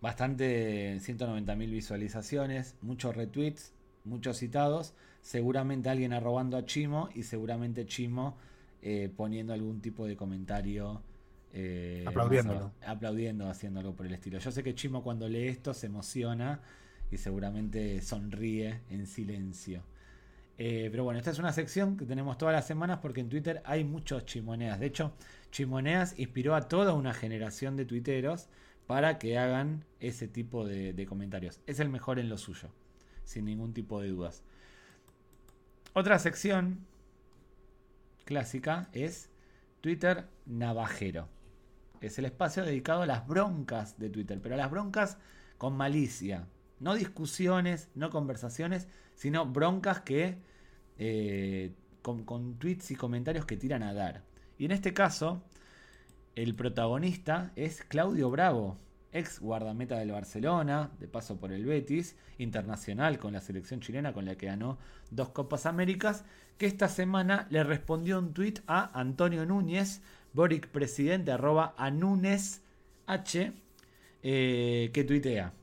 Bastante 0.02 0.98
190.000 0.98 1.58
visualizaciones, 1.72 2.76
muchos 2.82 3.16
retweets, 3.16 3.74
muchos 4.04 4.38
citados 4.38 4.94
seguramente 5.22 5.89
alguien 5.89 6.13
arrobando 6.13 6.57
a 6.57 6.65
Chimo 6.65 7.09
y 7.13 7.24
seguramente 7.24 7.86
Chimo 7.86 8.38
eh, 8.82 9.11
poniendo 9.15 9.53
algún 9.53 9.82
tipo 9.82 10.05
de 10.05 10.15
comentario. 10.15 11.01
Eh, 11.53 12.05
aplaudiendo. 12.07 12.72
Aplaudiendo, 12.86 13.49
haciendo 13.49 13.80
algo 13.80 13.95
por 13.95 14.05
el 14.05 14.13
estilo. 14.13 14.39
Yo 14.39 14.51
sé 14.51 14.63
que 14.63 14.76
Chimo 14.76 15.03
cuando 15.03 15.28
lee 15.28 15.47
esto 15.47 15.74
se 15.74 15.88
emociona 15.88 16.61
y 17.11 17.17
seguramente 17.17 18.01
sonríe 18.01 18.82
en 18.89 19.07
silencio. 19.07 19.84
Eh, 20.57 20.89
pero 20.91 21.05
bueno, 21.05 21.20
esta 21.20 21.32
es 21.32 21.39
una 21.39 21.53
sección 21.53 21.95
que 21.95 22.05
tenemos 22.05 22.38
todas 22.38 22.53
las 22.53 22.67
semanas 22.67 22.99
porque 23.01 23.22
en 23.22 23.30
Twitter 23.30 23.61
hay 23.65 23.84
muchos 23.84 24.26
chimoneas. 24.26 24.80
De 24.80 24.88
hecho, 24.88 25.13
Chimoneas 25.51 26.20
inspiró 26.20 26.53
a 26.53 26.67
toda 26.67 26.93
una 26.93 27.13
generación 27.13 27.76
de 27.76 27.86
tuiteros 27.86 28.47
para 28.86 29.20
que 29.20 29.38
hagan 29.38 29.86
ese 29.99 30.28
tipo 30.28 30.67
de 30.67 31.05
comentarios. 31.07 31.61
Es 31.65 31.80
el 31.80 31.89
mejor 31.89 32.20
en 32.20 32.28
lo 32.28 32.38
suyo, 32.38 32.70
sin 33.24 33.45
ningún 33.45 33.74
tipo 33.74 34.01
de 34.01 34.09
dudas. 34.09 34.43
Otra 35.94 36.20
sección 36.20 36.86
clásica 38.26 38.90
es 38.94 39.30
Twitter 39.82 40.28
Navajero. 40.46 41.28
Es 42.00 42.20
el 42.20 42.26
espacio 42.26 42.64
dedicado 42.64 43.02
a 43.02 43.08
las 43.08 43.28
broncas 43.28 43.98
de 43.98 44.10
Twitter, 44.10 44.40
pero 44.42 44.56
a 44.56 44.58
las 44.58 44.70
broncas 44.70 45.18
con 45.58 45.76
malicia. 45.76 46.48
No 46.80 46.94
discusiones, 46.94 47.90
no 47.96 48.12
conversaciones, 48.12 48.88
sino 49.16 49.48
broncas 49.48 50.02
que 50.02 50.38
eh, 50.98 51.74
con, 52.02 52.24
con 52.24 52.60
tweets 52.60 52.92
y 52.92 52.96
comentarios 52.96 53.46
que 53.46 53.58
tiran 53.58 53.84
a 53.84 53.94
dar. 53.94 54.24
Y 54.58 54.66
en 54.66 54.72
este 54.72 54.94
caso, 54.94 55.42
el 56.36 56.56
protagonista 56.56 57.52
es 57.56 57.84
Claudio 57.84 58.30
Bravo, 58.30 58.78
ex 59.12 59.39
guardameta 59.39 59.97
del 59.97 60.12
Barcelona, 60.12 60.91
de 60.99 61.07
paso 61.07 61.38
por 61.39 61.51
el 61.51 61.66
Betis, 61.66 62.16
internacional 62.38 63.20
con 63.20 63.34
la 63.34 63.41
selección 63.41 63.80
chilena 63.80 64.14
con 64.14 64.26
la 64.26 64.36
que 64.36 64.47
ganó 64.47 64.78
dos 65.12 65.30
Copas 65.30 65.66
Américas, 65.66 66.26
que 66.57 66.66
esta 66.66 66.88
semana 66.88 67.47
le 67.49 67.64
respondió 67.64 68.20
un 68.20 68.34
tuit 68.34 68.60
a 68.68 68.99
Antonio 68.99 69.45
Núñez, 69.45 70.01
Boric 70.34 70.68
presidente 70.68 71.32
arroba 71.32 71.74
a 71.78 71.89
Núñez 71.89 72.62
H, 73.07 73.53
eh, 74.22 74.91
que 74.93 75.03
tuitea. 75.03 75.53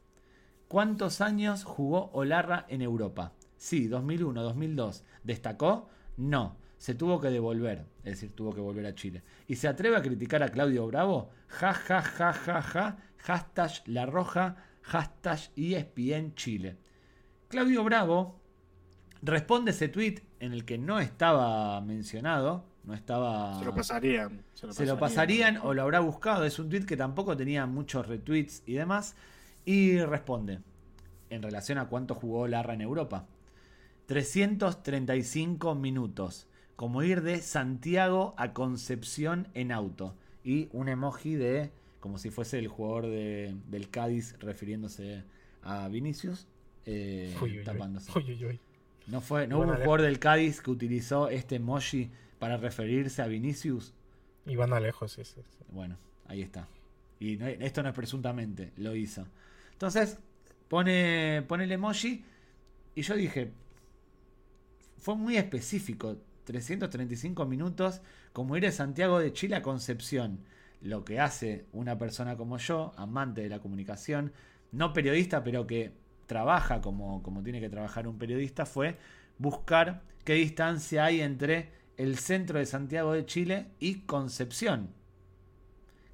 ¿Cuántos 0.69 1.21
años 1.21 1.65
jugó 1.65 2.11
Olarra 2.13 2.67
en 2.69 2.83
Europa? 2.83 3.33
Sí, 3.57 3.87
2001, 3.87 4.43
2002. 4.43 5.05
¿Destacó? 5.23 5.89
No 6.17 6.57
se 6.79 6.95
tuvo 6.95 7.21
que 7.21 7.29
devolver, 7.29 7.85
es 8.05 8.13
decir, 8.13 8.33
tuvo 8.35 8.55
que 8.55 8.61
volver 8.61 8.87
a 8.87 8.95
Chile. 8.95 9.23
¿Y 9.49 9.57
se 9.57 9.69
atreve 9.69 9.97
a 9.97 10.03
criticar 10.03 10.43
a 10.43 10.49
Claudio 10.49 10.87
Bravo? 10.87 11.31
Ja, 11.49 11.73
ja, 11.73 12.03
ja, 12.03 12.33
ja, 12.33 12.63
ja, 12.63 12.97
hashtag 13.19 13.71
La 13.87 14.07
Roja, 14.07 14.57
hashtag 14.83 15.39
ESPN 15.57 16.35
Chile. 16.35 16.77
Claudio 17.49 17.85
Bravo 17.85 18.41
responde 19.23 19.71
ese 19.71 19.89
tweet 19.89 20.23
en 20.41 20.53
el 20.53 20.65
que 20.65 20.79
no 20.79 21.01
estaba 21.01 21.81
mencionado, 21.81 22.65
no 22.85 22.95
estaba... 22.95 23.59
Se 23.59 23.65
lo 23.65 23.75
pasarían. 23.75 24.45
Se 24.53 24.87
lo 24.87 24.99
pasarían, 24.99 25.59
o 25.63 25.75
lo 25.75 25.83
habrá 25.83 26.01
buscado, 26.01 26.45
es 26.45 26.59
un 26.59 26.69
tweet 26.69 26.85
que 26.85 26.97
tampoco 26.97 27.37
tenía 27.37 27.67
muchos 27.67 28.07
retweets 28.07 28.63
y 28.67 28.75
demás, 28.75 29.17
y 29.65 29.99
responde 30.01 30.61
en 31.31 31.43
relación 31.43 31.79
a 31.79 31.89
cuánto 31.89 32.15
jugó 32.15 32.47
Larra 32.47 32.75
en 32.75 32.83
Europa. 32.83 33.27
335 34.07 35.75
minutos 35.75 36.47
como 36.77 37.03
ir 37.03 37.23
de 37.23 37.41
Santiago 37.41 38.35
a 38.37 38.53
Concepción 38.53 39.49
en 39.55 39.73
auto. 39.73 40.15
Y 40.45 40.69
un 40.73 40.89
emoji 40.89 41.35
de, 41.35 41.71
como 42.01 42.19
si 42.19 42.31
fuese 42.31 42.59
el 42.59 42.69
jugador 42.69 43.07
de, 43.07 43.57
del 43.69 43.89
Cádiz 43.89 44.39
refiriéndose 44.39 45.25
a 45.63 45.89
Vinicius, 45.89 46.47
eh, 46.85 47.35
tapándose. 47.65 48.13
no 49.09 49.21
fue, 49.21 49.49
no 49.49 49.59
hubo 49.59 49.65
un 49.65 49.75
jugador 49.75 50.03
del 50.03 50.19
Cádiz 50.19 50.61
que 50.61 50.71
utilizó 50.71 51.29
este 51.29 51.57
emoji 51.57 52.11
para 52.39 52.57
referirse 52.59 53.23
a 53.23 53.27
Vinicius. 53.27 53.95
Y 54.45 54.55
van 54.55 54.73
a 54.73 54.79
lejos, 54.79 55.19
ese. 55.19 55.43
Bueno, 55.73 55.97
ahí 56.27 56.43
está. 56.43 56.69
Y 57.19 57.43
esto 57.43 57.83
no 57.83 57.89
es 57.89 57.95
presuntamente, 57.95 58.73
lo 58.77 58.95
hizo. 58.95 59.27
Entonces, 59.73 60.19
pone, 60.69 61.43
pone 61.49 61.65
el 61.65 61.73
emoji. 61.73 62.25
Y 62.95 63.03
yo 63.03 63.15
dije, 63.17 63.51
fue 64.99 65.17
muy 65.17 65.37
específico. 65.37 66.17
335 66.47 67.45
minutos 67.45 68.01
como 68.33 68.57
ir 68.57 68.63
de 68.63 68.73
Santiago 68.73 69.19
de 69.19 69.33
Chile 69.33 69.57
a 69.57 69.63
Concepción. 69.63 70.41
Lo 70.81 71.05
que 71.05 71.21
hace 71.21 71.67
una 71.73 71.99
persona 71.99 72.37
como 72.37 72.57
yo, 72.57 72.93
amante 72.97 73.43
de 73.43 73.49
la 73.49 73.59
comunicación, 73.59 74.33
no 74.73 74.93
periodista, 74.93 75.43
pero 75.43 75.67
que 75.67 75.93
trabaja 76.27 76.81
como, 76.81 77.23
como 77.23 77.43
tiene 77.43 77.61
que 77.61 77.69
trabajar 77.69 78.07
un 78.07 78.19
periodista, 78.19 78.65
fue 78.65 78.97
buscar 79.39 80.03
qué 80.25 80.35
distancia 80.35 81.05
hay 81.05 81.21
entre 81.21 81.71
el 81.97 82.17
centro 82.17 82.59
de 82.59 82.67
Santiago 82.67 83.13
de 83.13 83.27
Chile 83.27 83.67
y 83.81 84.01
Concepción. 84.01 84.95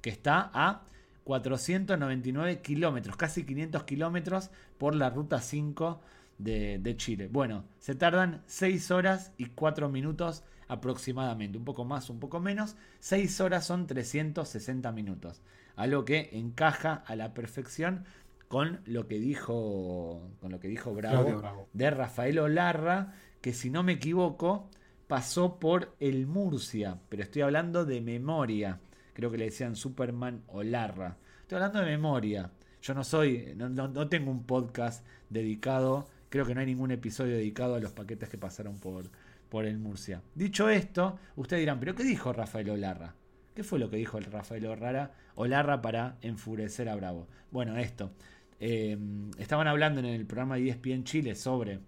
que 0.01 0.09
está 0.09 0.51
a 0.53 0.83
499 1.23 2.61
kilómetros, 2.61 3.15
casi 3.15 3.45
500 3.45 3.83
kilómetros 3.83 4.49
por 4.77 4.95
la 4.95 5.09
ruta 5.09 5.39
5 5.39 6.01
de, 6.43 6.79
de, 6.79 6.97
Chile. 6.97 7.29
Bueno, 7.31 7.65
se 7.79 7.95
tardan 7.95 8.41
6 8.45 8.91
horas 8.91 9.31
y 9.37 9.47
4 9.47 9.89
minutos 9.89 10.43
aproximadamente, 10.67 11.57
un 11.57 11.65
poco 11.65 11.85
más, 11.85 12.09
un 12.09 12.19
poco 12.19 12.39
menos. 12.39 12.75
6 12.99 13.41
horas 13.41 13.65
son 13.65 13.87
360 13.87 14.91
minutos, 14.91 15.41
algo 15.75 16.05
que 16.05 16.29
encaja 16.33 17.03
a 17.05 17.15
la 17.15 17.33
perfección 17.33 18.05
con 18.47 18.81
lo 18.85 19.07
que 19.07 19.19
dijo, 19.19 20.29
con 20.39 20.51
lo 20.51 20.59
que 20.59 20.67
dijo 20.67 20.93
Bravo, 20.93 21.67
de 21.73 21.89
Rafael 21.89 22.37
Olarra, 22.39 23.13
que 23.41 23.53
si 23.53 23.69
no 23.69 23.81
me 23.83 23.93
equivoco 23.93 24.69
pasó 25.07 25.59
por 25.59 25.95
el 25.99 26.27
Murcia, 26.27 26.99
pero 27.09 27.23
estoy 27.23 27.41
hablando 27.41 27.85
de 27.85 28.01
memoria. 28.01 28.79
Creo 29.13 29.29
que 29.29 29.37
le 29.37 29.45
decían 29.45 29.75
Superman 29.75 30.43
Olarra. 30.47 31.17
Estoy 31.41 31.57
hablando 31.57 31.79
de 31.79 31.85
memoria. 31.85 32.51
Yo 32.81 32.93
no 32.93 33.03
soy, 33.03 33.53
no, 33.55 33.69
no 33.69 34.09
tengo 34.09 34.31
un 34.31 34.43
podcast 34.43 35.05
dedicado, 35.29 36.07
creo 36.33 36.47
que 36.47 36.55
no 36.55 36.61
hay 36.61 36.65
ningún 36.65 36.89
episodio 36.89 37.35
dedicado 37.35 37.75
a 37.75 37.79
los 37.79 37.91
paquetes 37.91 38.27
que 38.27 38.39
pasaron 38.39 38.79
por, 38.79 39.11
por 39.49 39.67
el 39.67 39.77
Murcia. 39.77 40.23
Dicho 40.33 40.67
esto, 40.67 41.19
ustedes 41.35 41.61
dirán, 41.61 41.79
¿pero 41.79 41.93
qué 41.93 42.03
dijo 42.03 42.33
Rafael 42.33 42.71
Olarra? 42.71 43.13
¿Qué 43.53 43.61
fue 43.61 43.77
lo 43.77 43.87
que 43.87 43.97
dijo 43.97 44.17
el 44.17 44.23
Rafael 44.23 44.65
Olarra, 44.65 45.11
Olarra 45.35 45.83
para 45.83 46.17
enfurecer 46.23 46.89
a 46.89 46.95
Bravo? 46.95 47.27
Bueno, 47.51 47.77
esto. 47.77 48.13
Eh, 48.59 48.97
estaban 49.37 49.67
hablando 49.67 49.99
en 49.99 50.07
el 50.07 50.25
programa 50.25 50.55
de 50.55 50.69
ESPN 50.69 51.03
Chile 51.03 51.35
sobre 51.35 51.81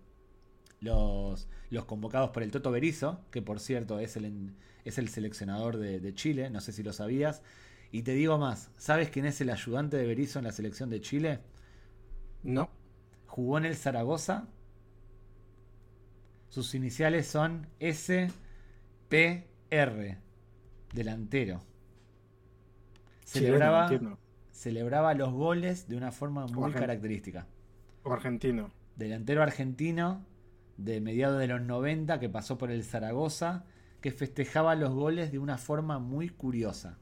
los, 0.79 1.47
los 1.71 1.85
convocados 1.85 2.29
por 2.29 2.43
el 2.43 2.51
Toto 2.51 2.69
Berizo, 2.69 3.21
que 3.31 3.41
por 3.41 3.59
cierto 3.59 3.97
es 3.97 4.15
el, 4.15 4.53
es 4.83 4.99
el 4.99 5.09
seleccionador 5.09 5.77
de, 5.77 6.13
Chile, 6.13 6.51
no 6.51 6.61
sé 6.61 6.71
si 6.71 6.83
lo 6.83 6.93
sabías. 6.93 7.41
Y 7.91 8.03
te 8.03 8.11
digo 8.11 8.37
más, 8.37 8.69
¿sabes 8.77 9.09
quién 9.09 9.25
es 9.25 9.41
el 9.41 9.49
ayudante 9.49 9.97
de 9.97 10.05
Berizo 10.05 10.37
en 10.37 10.45
la 10.45 10.51
selección 10.51 10.91
de 10.91 11.01
Chile? 11.01 11.39
No. 12.43 12.69
Jugó 13.36 13.57
en 13.57 13.65
el 13.65 13.75
Zaragoza. 13.75 14.47
Sus 16.47 16.73
iniciales 16.73 17.27
son 17.27 17.67
SPR, 17.81 18.29
delantero. 20.93 21.61
Celebraba, 23.25 23.91
celebraba 24.51 25.13
los 25.15 25.33
goles 25.33 25.89
de 25.89 25.97
una 25.97 26.13
forma 26.13 26.47
muy 26.47 26.71
característica. 26.71 27.45
O 28.03 28.13
argentino. 28.13 28.71
Delantero 28.95 29.43
argentino 29.43 30.25
de 30.77 31.01
mediados 31.01 31.38
de 31.38 31.47
los 31.47 31.61
90 31.61 32.21
que 32.21 32.29
pasó 32.29 32.57
por 32.57 32.71
el 32.71 32.86
Zaragoza, 32.86 33.65
que 33.99 34.11
festejaba 34.11 34.75
los 34.75 34.93
goles 34.93 35.33
de 35.33 35.39
una 35.39 35.57
forma 35.57 35.99
muy 35.99 36.29
curiosa. 36.29 36.99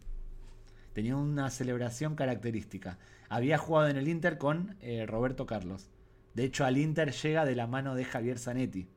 Tenía 0.94 1.16
una 1.16 1.52
celebración 1.52 2.16
característica. 2.16 2.98
Había 3.30 3.60
jugado 3.60 3.90
en 3.90 3.98
el 3.98 4.08
Inter 4.08 4.40
con 4.40 4.76
eh, 4.82 5.06
Roberto 5.06 5.46
Carlos. 5.46 5.92
De 6.34 6.46
hecho, 6.46 6.66
al 6.66 6.78
Inter 6.78 7.12
llega 7.12 7.46
de 7.46 7.56
la 7.56 7.68
mano 7.68 7.96
de 7.96 8.06
Javier 8.06 8.40
Zanetti. 8.40 8.88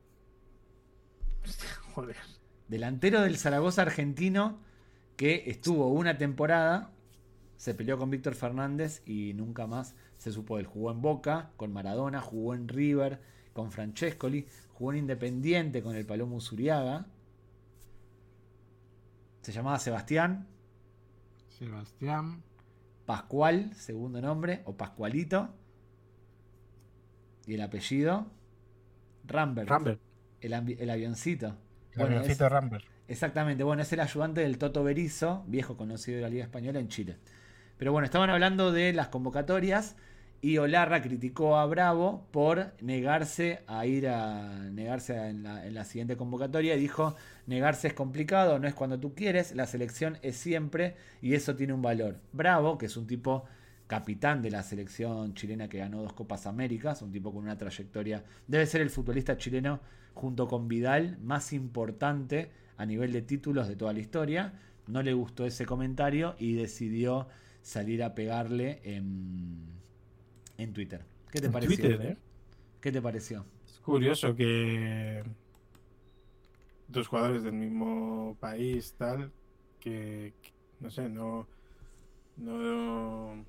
Joder. 1.95 2.17
Delantero 2.69 3.21
del 3.21 3.37
Zaragoza 3.37 3.83
argentino 3.83 4.59
que 5.17 5.45
estuvo 5.47 5.89
una 5.89 6.19
temporada 6.19 6.93
se 7.57 7.75
peleó 7.75 7.99
con 7.99 8.11
Víctor 8.11 8.35
Fernández 8.35 9.03
y 9.07 9.33
nunca 9.35 9.67
más 9.67 9.95
se 10.19 10.31
supo 10.31 10.59
él. 10.59 10.67
Jugó 10.67 10.91
en 10.91 11.01
Boca, 11.01 11.53
con 11.57 11.73
Maradona, 11.73 12.21
jugó 12.21 12.55
en 12.55 12.69
River, 12.69 13.21
con 13.53 13.71
Francescoli, 13.73 14.47
jugó 14.75 14.93
en 14.93 14.99
Independiente 14.99 15.83
con 15.83 15.97
el 15.97 16.07
Palomo 16.07 16.41
Zuriaga. 16.41 17.07
Se 19.43 19.53
llamaba 19.53 19.79
Sebastián. 19.79 20.47
Sebastián. 21.49 22.43
Pascual, 23.07 23.73
segundo 23.75 24.21
nombre, 24.21 24.63
o 24.67 24.77
Pascualito. 24.77 25.55
Y 27.47 27.55
el 27.55 27.61
apellido, 27.61 28.27
Rambert. 29.25 29.69
Rambert. 29.69 30.01
El, 30.41 30.53
avioncito. 30.91 31.57
El 31.93 32.03
avioncito 32.03 32.49
Rambert. 32.49 32.85
Exactamente, 33.09 33.63
bueno, 33.63 33.83
es 33.83 33.93
el 33.93 34.01
ayudante 34.01 34.41
del 34.41 34.59
Toto 34.59 34.83
Berizo, 34.83 35.45
viejo 35.47 35.77
conocido 35.77 36.17
de 36.17 36.23
la 36.23 36.29
Liga 36.29 36.45
Española 36.45 36.81
en 36.81 36.89
Chile. 36.89 37.17
Pero 37.79 37.93
bueno, 37.93 38.05
estaban 38.05 38.31
hablando 38.31 38.73
de 38.73 38.93
las 38.93 39.09
convocatorias 39.09 39.97
y 40.41 40.59
Olarra 40.59 41.03
criticó 41.03 41.57
a 41.57 41.67
Bravo 41.67 42.27
por 42.31 42.73
negarse 42.81 43.63
a 43.67 43.87
ir 43.87 44.09
a 44.09 44.59
negarse 44.71 45.17
en, 45.17 45.43
la, 45.43 45.85
siguiente 45.85 46.17
convocatoria 46.17 46.75
y 46.75 46.81
dijo 46.81 47.17
negarse 47.47 47.89
es 47.89 47.95
complicado, 47.95 48.59
no 48.59 48.67
es 48.67 48.75
cuando 48.75 48.99
tú 48.99 49.15
quieres, 49.15 49.55
la 49.55 49.67
selección 49.67 50.19
es 50.23 50.37
siempre 50.37 50.97
y 51.23 51.35
eso 51.35 51.55
tiene 51.55 51.73
un 51.73 51.83
valor. 51.83 52.19
Bravo, 52.33 52.77
que 52.77 52.87
es 52.87 52.97
un 52.97 53.07
tipo 53.07 53.45
capitán 53.87 54.43
de 54.43 54.51
la 54.51 54.63
selección 54.63 55.35
chilena 55.35 55.69
que 55.69 55.79
ganó 55.79 56.03
dos 56.03 56.13
Copas 56.13 56.47
Américas, 56.47 57.03
un 57.03 57.13
tipo 57.13 57.33
con 57.33 57.45
una 57.45 57.57
trayectoria, 57.57 58.25
debe 58.47 58.67
ser 58.67 58.81
el 58.81 58.91
futbolista 58.91 59.37
chileno 59.37 59.81
junto 60.15 60.49
con 60.49 60.67
Vidal 60.69 61.19
más 61.23 61.53
importante 61.53 62.51
a 62.77 62.87
nivel 62.87 63.13
de 63.13 63.23
títulos 63.23 63.69
de 63.69 63.77
toda 63.77 63.93
la 63.93 64.01
historia. 64.01 64.55
No 64.87 65.03
le 65.03 65.13
gustó 65.13 65.47
ese 65.47 65.67
comentario 65.67 66.37
y 66.39 66.55
decidió 66.55 67.29
salir 67.63 68.03
a 68.03 68.15
pegarle 68.15 68.81
en, 68.85 69.59
en 70.59 70.73
Twitter. 70.73 71.05
¿Qué 71.31 71.41
te 71.41 71.51
pareció? 71.51 72.01
¿eh? 72.01 72.17
¿Qué 72.81 72.93
te 72.93 73.03
pareció? 73.03 73.45
Es 73.67 73.81
curioso 73.81 74.35
que 74.35 75.25
dos 76.89 77.09
jugadores 77.09 77.43
del 77.43 77.55
mismo 77.55 78.37
país, 78.41 78.95
tal, 78.97 79.33
que, 79.81 80.33
no 80.81 80.91
sé, 80.91 81.09
no, 81.09 81.49
no, 82.37 83.45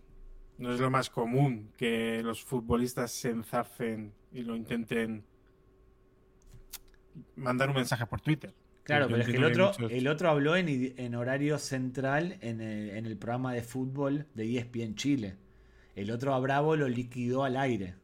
no 0.58 0.74
es 0.74 0.80
lo 0.80 0.90
más 0.90 1.10
común 1.10 1.72
que 1.78 2.22
los 2.24 2.44
futbolistas 2.44 3.12
se 3.12 3.30
enzafen 3.30 4.14
y 4.32 4.42
lo 4.42 4.56
intenten 4.56 5.24
mandar 7.36 7.70
un 7.70 7.76
mensaje 7.76 8.06
por 8.06 8.22
Twitter. 8.22 8.54
Claro, 8.84 9.08
pero 9.08 9.22
es 9.22 9.28
que 9.28 9.36
el 9.36 9.44
otro, 9.44 9.72
el 9.90 10.08
otro 10.08 10.30
habló 10.30 10.56
en, 10.56 11.16
horario 11.16 11.60
central 11.60 12.38
en 12.40 12.62
el, 12.62 13.18
programa 13.18 13.54
de 13.54 13.62
fútbol 13.62 14.28
de 14.34 14.58
ESPN 14.58 14.96
Chile. 14.96 15.36
El 15.94 16.10
otro 16.10 16.34
a 16.34 16.40
Bravo 16.40 16.76
lo 16.76 16.88
liquidó 16.88 17.44
al 17.44 17.58
aire. 17.58 17.96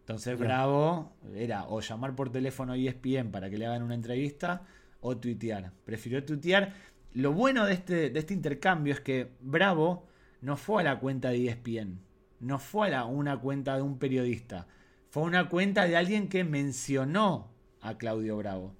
Entonces 0.00 0.38
Bravo 0.38 1.16
era 1.34 1.64
o 1.68 1.80
llamar 1.80 2.14
por 2.14 2.30
teléfono 2.30 2.72
a 2.72 2.76
ESPN 2.76 3.30
para 3.30 3.48
que 3.48 3.56
le 3.56 3.66
hagan 3.66 3.82
una 3.82 3.94
entrevista 3.94 4.66
o 5.00 5.16
tuitear. 5.16 5.72
Prefirió 5.84 6.22
tuitear. 6.22 6.74
Lo 7.14 7.32
bueno 7.32 7.64
de 7.64 7.72
este, 7.72 8.10
de 8.10 8.18
este 8.18 8.34
intercambio 8.34 8.92
es 8.92 9.00
que 9.00 9.30
Bravo 9.40 10.09
no 10.40 10.56
fue 10.56 10.82
a 10.82 10.84
la 10.84 10.98
cuenta 11.00 11.30
de 11.30 11.48
ESPN. 11.48 12.00
No 12.40 12.58
fue 12.58 12.94
a 12.94 13.04
una 13.04 13.38
cuenta 13.38 13.76
de 13.76 13.82
un 13.82 13.98
periodista. 13.98 14.66
Fue 15.10 15.22
una 15.22 15.48
cuenta 15.48 15.86
de 15.86 15.96
alguien 15.96 16.28
que 16.28 16.44
mencionó 16.44 17.50
a 17.80 17.98
Claudio 17.98 18.36
Bravo 18.36 18.74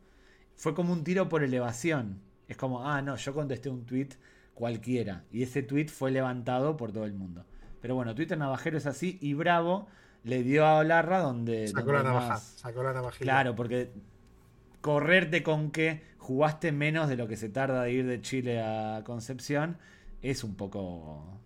fue 0.60 0.74
como 0.74 0.92
un 0.92 1.04
tiro 1.04 1.26
por 1.30 1.42
elevación. 1.42 2.20
Es 2.46 2.58
como, 2.58 2.86
ah, 2.86 3.00
no, 3.00 3.16
yo 3.16 3.32
contesté 3.32 3.70
un 3.70 3.86
tweet 3.86 4.10
cualquiera. 4.52 5.24
Y 5.32 5.42
ese 5.42 5.62
tweet 5.62 5.86
fue 5.86 6.10
levantado 6.10 6.76
por 6.76 6.92
todo 6.92 7.06
el 7.06 7.14
mundo. 7.14 7.46
Pero 7.80 7.94
bueno, 7.94 8.14
Twitter 8.14 8.36
Navajero 8.36 8.76
es 8.76 8.84
así 8.84 9.18
y 9.22 9.32
Bravo 9.32 9.86
le 10.22 10.42
dio 10.42 10.66
a 10.66 10.76
Olarra 10.76 11.20
donde. 11.20 11.66
Sacó 11.68 11.92
la 11.92 12.02
navaja, 12.02 12.36
sacó 12.36 12.82
la 12.82 12.92
navajilla. 12.92 13.24
Claro, 13.24 13.56
porque 13.56 13.90
correrte 14.82 15.42
con 15.42 15.70
que 15.70 16.02
jugaste 16.18 16.72
menos 16.72 17.08
de 17.08 17.16
lo 17.16 17.26
que 17.26 17.38
se 17.38 17.48
tarda 17.48 17.84
de 17.84 17.92
ir 17.92 18.06
de 18.06 18.20
Chile 18.20 18.60
a 18.60 19.02
Concepción 19.02 19.78
es 20.20 20.44
un 20.44 20.56
poco. 20.56 21.39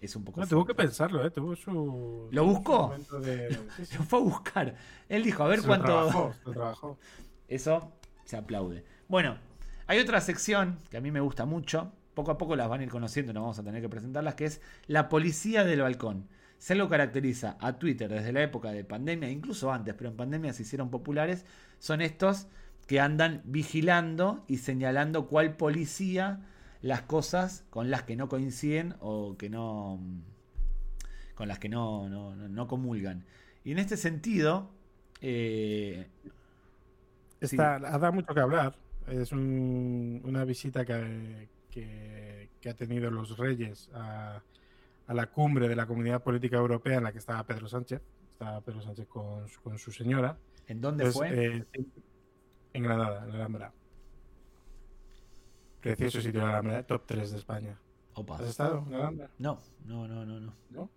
Es 0.00 0.16
un 0.16 0.24
poco. 0.24 0.40
No, 0.40 0.46
tuvo 0.46 0.64
que 0.64 0.74
pensarlo, 0.74 1.24
¿eh? 1.24 1.30
Tuvo 1.30 1.54
su. 1.54 2.28
¿Lo 2.30 2.44
buscó? 2.44 2.94
lo 3.10 4.04
fue 4.04 4.18
a 4.18 4.22
buscar. 4.22 4.76
Él 5.08 5.22
dijo, 5.22 5.42
a 5.42 5.48
ver 5.48 5.62
cuánto. 5.62 6.32
lo 6.44 6.52
trabajó. 6.52 6.98
Eso 7.48 7.92
se 8.24 8.36
aplaude. 8.36 8.84
Bueno, 9.08 9.36
hay 9.86 9.98
otra 9.98 10.20
sección 10.20 10.78
que 10.88 10.96
a 10.96 11.00
mí 11.00 11.10
me 11.10 11.20
gusta 11.20 11.44
mucho, 11.44 11.92
poco 12.14 12.30
a 12.30 12.38
poco 12.38 12.54
las 12.54 12.68
van 12.68 12.80
a 12.80 12.84
ir 12.84 12.90
conociendo, 12.90 13.32
no 13.32 13.40
vamos 13.40 13.58
a 13.58 13.64
tener 13.64 13.82
que 13.82 13.88
presentarlas, 13.88 14.36
que 14.36 14.44
es 14.44 14.60
la 14.86 15.08
policía 15.08 15.64
del 15.64 15.80
balcón. 15.80 16.28
Se 16.58 16.74
lo 16.74 16.88
caracteriza 16.88 17.56
a 17.60 17.78
Twitter 17.78 18.08
desde 18.08 18.32
la 18.32 18.42
época 18.42 18.70
de 18.70 18.84
pandemia, 18.84 19.30
incluso 19.30 19.72
antes, 19.72 19.94
pero 19.94 20.10
en 20.10 20.16
pandemia 20.16 20.52
se 20.52 20.62
hicieron 20.62 20.90
populares, 20.90 21.44
son 21.78 22.02
estos 22.02 22.46
que 22.86 23.00
andan 23.00 23.42
vigilando 23.44 24.44
y 24.46 24.58
señalando 24.58 25.26
cuál 25.26 25.56
policía 25.56 26.40
las 26.82 27.02
cosas 27.02 27.64
con 27.70 27.90
las 27.90 28.04
que 28.04 28.16
no 28.16 28.28
coinciden 28.28 28.94
o 29.00 29.36
que 29.36 29.50
no 29.50 30.00
con 31.34 31.48
las 31.48 31.58
que 31.58 31.70
no, 31.70 32.08
no, 32.08 32.66
comulgan. 32.68 33.24
Y 33.64 33.72
en 33.72 33.78
este 33.78 33.96
sentido, 33.96 34.70
eh, 35.22 36.06
Está, 37.40 37.76
Ha 37.76 37.98
dado 37.98 38.12
mucho 38.12 38.34
que 38.34 38.40
hablar. 38.40 38.76
Es 39.06 39.32
una 39.32 40.44
visita 40.44 40.84
que, 40.84 41.48
que, 41.70 42.68
ha 42.68 42.74
tenido 42.74 43.10
los 43.10 43.38
reyes 43.38 43.88
a, 43.94 44.42
a, 45.06 45.14
la 45.14 45.26
cumbre 45.28 45.68
de 45.68 45.74
la 45.74 45.86
Comunidad 45.86 46.22
Política 46.22 46.58
Europea 46.58 46.98
en 46.98 47.04
la 47.04 47.12
que 47.12 47.18
estaba 47.18 47.46
Pedro 47.46 47.68
Sánchez. 47.68 48.02
Estaba 48.32 48.60
Pedro 48.60 48.82
Sánchez 48.82 49.06
con, 49.08 49.46
con 49.62 49.78
su 49.78 49.90
señora. 49.90 50.36
¿En 50.66 50.80
dónde 50.80 51.10
fue? 51.10 51.28
Eh, 51.32 51.64
en 52.74 52.82
Granada, 52.82 53.24
en 53.24 53.30
la 53.30 53.34
Alhambra. 53.36 53.72
Precioso 55.80 56.20
sitio 56.20 56.40
de 56.40 56.46
la 56.46 56.52
Alhambra, 56.52 56.82
top 56.86 57.02
3 57.06 57.30
de 57.32 57.38
España. 57.38 57.78
Opa. 58.14 58.36
¿Has 58.36 58.42
estado 58.48 58.84
en 58.88 58.94
Alhambra? 58.94 59.30
No, 59.38 59.58
no, 59.86 60.06
no, 60.08 60.26
no, 60.26 60.40
no. 60.40 60.54
¿No? 60.70 60.90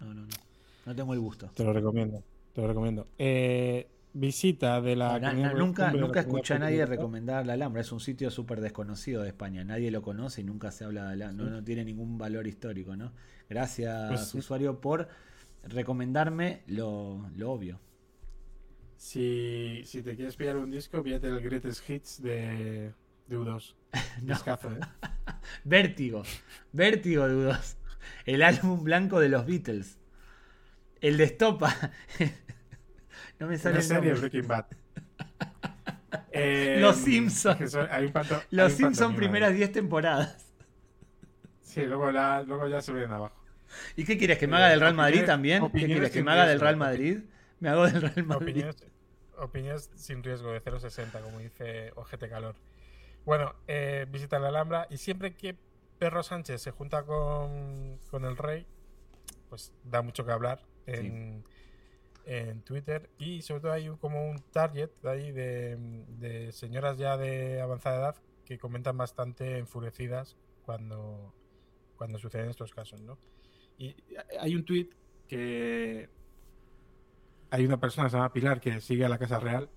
No, 0.00 0.14
no, 0.14 0.22
no. 0.22 0.28
No 0.86 0.94
tengo 0.94 1.14
el 1.14 1.20
gusto. 1.20 1.50
Te 1.54 1.64
lo 1.64 1.72
recomiendo. 1.72 2.22
Te 2.52 2.60
lo 2.60 2.68
recomiendo. 2.68 3.06
Eh, 3.18 3.88
visita 4.12 4.80
de 4.80 4.94
la. 4.96 5.14
No, 5.14 5.18
na- 5.20 5.28
Comunidad- 5.30 5.52
na- 5.54 5.58
nunca 5.58 5.92
nunca 5.92 6.20
escuché 6.20 6.54
a 6.54 6.58
nadie 6.58 6.84
recomendar 6.86 7.46
la 7.46 7.54
Alhambra. 7.54 7.80
Es 7.80 7.90
un 7.92 8.00
sitio 8.00 8.30
súper 8.30 8.60
desconocido 8.60 9.22
de 9.22 9.28
España. 9.28 9.64
Nadie 9.64 9.90
lo 9.90 10.02
conoce 10.02 10.40
y 10.42 10.44
nunca 10.44 10.70
se 10.70 10.84
habla 10.84 11.10
de 11.10 11.16
la 11.16 11.32
No, 11.32 11.44
no 11.50 11.64
tiene 11.64 11.84
ningún 11.84 12.18
valor 12.18 12.46
histórico, 12.46 12.94
¿no? 12.96 13.12
Gracias, 13.48 14.08
Pues 14.08 14.28
sí. 14.28 14.38
usuario, 14.38 14.80
por 14.80 15.08
recomendarme 15.64 16.62
lo, 16.66 17.28
lo 17.36 17.52
obvio. 17.52 17.80
Si, 18.96 19.82
si 19.84 20.02
te 20.02 20.14
quieres 20.14 20.36
pillar 20.36 20.56
un 20.56 20.70
disco, 20.70 21.02
píllate 21.02 21.28
el 21.28 21.40
Greatest 21.40 21.88
Hits 21.88 22.22
de, 22.22 22.92
de 23.26 23.38
U2. 23.38 23.74
No. 24.22 24.34
¿eh? 24.34 24.80
Vértigo. 25.64 26.22
Vértigo, 26.72 27.28
dudos. 27.28 27.76
El 28.24 28.42
álbum 28.42 28.82
blanco 28.84 29.20
de 29.20 29.28
los 29.28 29.46
Beatles. 29.46 29.98
El 31.00 31.16
de 31.18 31.24
Estopa. 31.24 31.74
no 33.38 33.46
me 33.48 33.58
sale 33.58 33.74
Una 33.84 34.08
el 34.08 34.18
serie 34.18 34.42
Bad. 34.42 34.66
Eh, 36.30 36.78
Los 36.80 36.96
Simpson. 36.96 37.58
que 37.58 37.68
son- 37.68 37.88
hay 37.90 38.06
un 38.06 38.12
panto- 38.12 38.36
hay 38.36 38.42
Los 38.50 38.72
un 38.72 38.78
Simpson 38.78 38.92
pantomima 39.08 39.16
primeras 39.18 39.50
ahí. 39.50 39.56
10 39.56 39.72
temporadas. 39.72 40.46
Sí, 41.62 41.82
luego, 41.84 42.10
la- 42.10 42.42
luego 42.42 42.68
ya 42.68 42.80
se 42.80 42.92
vienen 42.92 43.12
abajo. 43.12 43.36
¿Y 43.96 44.04
qué 44.04 44.18
quieres? 44.18 44.38
¿Que 44.38 44.46
me 44.46 44.54
Eh, 44.54 44.56
haga 44.58 44.68
del 44.68 44.80
Real 44.80 44.94
Madrid 44.94 45.24
también? 45.24 45.70
¿Qué 45.70 45.86
quieres? 45.86 46.10
¿Que 46.10 46.22
me 46.22 46.30
haga 46.32 46.46
del. 46.46 46.60
Real 46.60 46.76
Madrid? 46.76 47.18
Me 47.60 47.68
hago 47.70 47.86
del 47.86 48.02
Real 48.02 48.24
Madrid. 48.26 48.64
Opiniones, 48.66 48.76
opiniones 49.38 49.90
sin 49.96 50.22
riesgo 50.22 50.52
de 50.52 50.60
0,60, 50.60 51.20
como 51.22 51.38
dice 51.38 51.92
Ojete 51.96 52.28
Calor. 52.28 52.54
Bueno, 53.24 53.54
eh, 53.68 54.06
visita 54.10 54.38
la 54.38 54.48
Alhambra 54.48 54.86
y 54.90 54.96
siempre 54.96 55.34
que 55.36 55.56
Perro 55.98 56.22
Sánchez 56.22 56.60
se 56.60 56.70
junta 56.72 57.04
con, 57.04 57.98
con 58.10 58.24
el 58.24 58.36
rey, 58.36 58.66
pues 59.48 59.72
da 59.84 60.02
mucho 60.02 60.24
que 60.24 60.32
hablar 60.32 60.62
en, 60.86 61.44
en 62.26 62.62
Twitter 62.62 63.10
y 63.18 63.42
sobre 63.42 63.60
todo 63.60 63.72
hay 63.72 63.88
un- 63.88 63.96
como 63.98 64.28
un 64.28 64.38
target 64.50 64.90
de 65.02 65.10
ahí 65.10 65.32
de, 65.32 65.76
de 66.18 66.50
señoras 66.52 66.98
ya 66.98 67.16
de 67.16 67.60
avanzada 67.60 67.98
edad 67.98 68.16
que 68.44 68.58
comentan 68.58 68.96
bastante 68.96 69.58
enfurecidas 69.58 70.36
cuando, 70.64 71.32
cuando 71.96 72.18
suceden 72.18 72.50
estos 72.50 72.72
casos, 72.74 73.00
¿no? 73.02 73.18
Y 73.78 73.94
hay 74.40 74.56
un 74.56 74.64
tweet 74.64 74.88
que 75.28 76.08
hay 77.50 77.64
una 77.64 77.78
persona 77.78 78.06
que 78.06 78.10
se 78.10 78.16
llama 78.16 78.32
Pilar 78.32 78.60
que 78.60 78.80
sigue 78.80 79.04
a 79.04 79.08
la 79.08 79.18
Casa 79.18 79.38
Real 79.38 79.68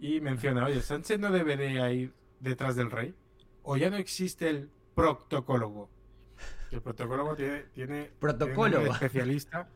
y 0.00 0.20
menciona, 0.20 0.64
oye, 0.64 0.80
Sánchez 0.80 1.18
no 1.20 1.30
debería 1.30 1.90
ir 1.92 2.12
detrás 2.40 2.76
del 2.76 2.90
rey. 2.90 3.14
O 3.62 3.76
ya 3.76 3.90
no 3.90 3.96
existe 3.96 4.48
el 4.48 4.70
proctocólogo. 4.94 5.90
El 6.70 6.80
protocólogo 6.82 7.34
tiene, 7.34 7.62
tiene, 7.74 7.94
tiene 8.04 8.10
Protocólogo. 8.20 8.92
especialista. 8.92 9.68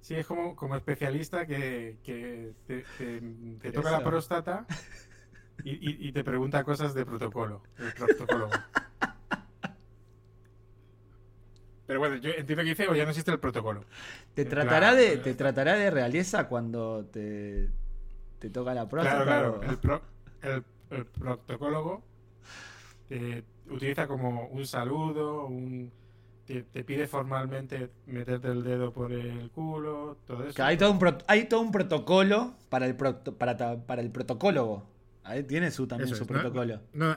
Sí, 0.00 0.14
es 0.14 0.26
como, 0.26 0.54
como 0.54 0.76
especialista 0.76 1.46
que, 1.46 1.98
que 2.04 2.52
te, 2.66 2.84
te- 2.98 3.20
te 3.20 3.58
Pero 3.60 3.72
toca 3.74 3.90
la 3.90 4.04
próstata 4.04 4.66
y, 5.64 5.70
y- 5.72 6.08
y 6.08 6.12
te 6.12 6.22
pregunta 6.22 6.62
cosas 6.64 6.94
de 6.94 7.04
protocolo. 7.04 7.62
El. 7.78 7.92
Pero 11.86 12.00
bueno, 12.00 12.16
yo 12.16 12.30
entiendo 12.30 12.62
que 12.64 12.70
dice, 12.70 12.88
o 12.88 12.94
ya 12.94 13.04
no 13.04 13.10
existe 13.10 13.30
el 13.30 13.38
protocolo. 13.38 13.84
¿Te 14.34 14.44
tratará, 14.44 14.94
de, 14.94 15.12
pues, 15.12 15.22
¿Te 15.22 15.34
tratará 15.34 15.74
de 15.74 15.90
realeza 15.90 16.48
cuando 16.48 17.04
te, 17.06 17.70
te 18.40 18.50
toca 18.50 18.74
la 18.74 18.88
próstata? 18.88 19.22
Claro, 19.24 19.60
claro. 19.60 19.60
o- 19.60 19.70
El, 19.72 19.78
pro- 19.78 20.02
el, 20.42 20.64
el 20.90 21.04
proctocólogo 21.06 22.02
te 23.08 23.44
utiliza 23.70 24.06
como 24.06 24.46
un 24.48 24.66
saludo, 24.66 25.46
un, 25.46 25.92
te, 26.44 26.62
te 26.62 26.84
pide 26.84 27.06
formalmente 27.06 27.90
meterte 28.06 28.48
el 28.48 28.62
dedo 28.64 28.92
por 28.92 29.12
el 29.12 29.50
culo, 29.50 30.18
todo 30.26 30.44
eso. 30.44 30.54
Que 30.54 30.62
hay, 30.62 30.76
todo 30.76 30.92
un 30.92 30.98
pro- 30.98 31.18
hay 31.26 31.44
todo 31.48 31.60
un 31.60 31.72
protocolo 31.72 32.54
para 32.68 32.86
el, 32.86 32.96
proto- 32.96 33.36
para, 33.36 33.56
para 33.86 34.02
el 34.02 34.10
protocólogo. 34.10 34.86
Ahí 35.24 35.42
tiene 35.42 35.70
su, 35.70 35.86
también 35.86 36.08
Eso 36.08 36.16
su 36.16 36.22
es, 36.24 36.30
¿no? 36.30 36.40
protocolo. 36.40 36.80
No, 36.92 37.16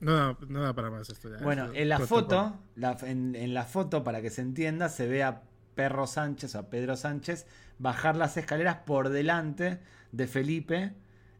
no, 0.00 0.14
da- 0.14 0.38
no 0.48 0.62
da 0.62 0.72
para 0.74 0.90
más 0.90 1.08
esto 1.08 1.30
ya. 1.30 1.42
Bueno, 1.42 1.72
es 1.72 1.78
en 1.82 1.88
la 1.88 1.96
protocolo. 1.98 2.22
foto, 2.26 2.58
la- 2.76 2.96
en, 3.02 3.34
en 3.36 3.54
la 3.54 3.64
foto, 3.64 4.02
para 4.04 4.20
que 4.22 4.30
se 4.30 4.42
entienda, 4.42 4.88
se 4.88 5.06
ve 5.06 5.22
a 5.22 5.42
Perro 5.74 6.06
Sánchez, 6.06 6.54
a 6.56 6.68
Pedro 6.70 6.96
Sánchez, 6.96 7.46
bajar 7.78 8.16
las 8.16 8.36
escaleras 8.36 8.78
por 8.86 9.08
delante 9.08 9.80
de 10.12 10.26
Felipe, 10.28 10.94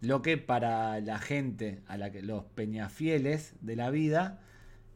lo 0.05 0.23
que 0.23 0.39
para 0.39 1.01
la 1.01 1.19
gente, 1.19 1.83
a 1.87 1.97
la 1.97 2.11
que 2.11 2.23
los 2.23 2.45
peñafieles 2.45 3.55
de 3.61 3.77
la 3.77 3.91
vida, 3.91 4.41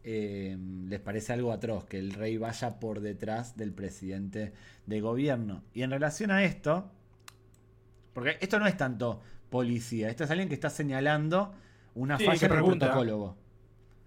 eh, 0.04 0.56
les 0.86 1.00
parece 1.00 1.32
algo 1.32 1.52
atroz, 1.52 1.84
que 1.84 1.98
el 1.98 2.12
rey 2.12 2.36
vaya 2.38 2.78
por 2.80 3.00
detrás 3.00 3.56
del 3.56 3.72
presidente 3.72 4.52
de 4.86 5.00
gobierno. 5.00 5.62
Y 5.74 5.82
en 5.82 5.90
relación 5.90 6.30
a 6.30 6.44
esto, 6.44 6.90
porque 8.12 8.38
esto 8.40 8.58
no 8.58 8.66
es 8.66 8.76
tanto 8.76 9.20
policía, 9.50 10.08
esto 10.08 10.24
es 10.24 10.30
alguien 10.30 10.48
que 10.48 10.54
está 10.54 10.70
señalando 10.70 11.54
una 11.94 12.18
Sí, 12.18 12.24
falla 12.24 12.38
en 12.46 12.52
el 12.52 12.58
pregunta. 12.58 12.86
protocolo. 12.86 13.36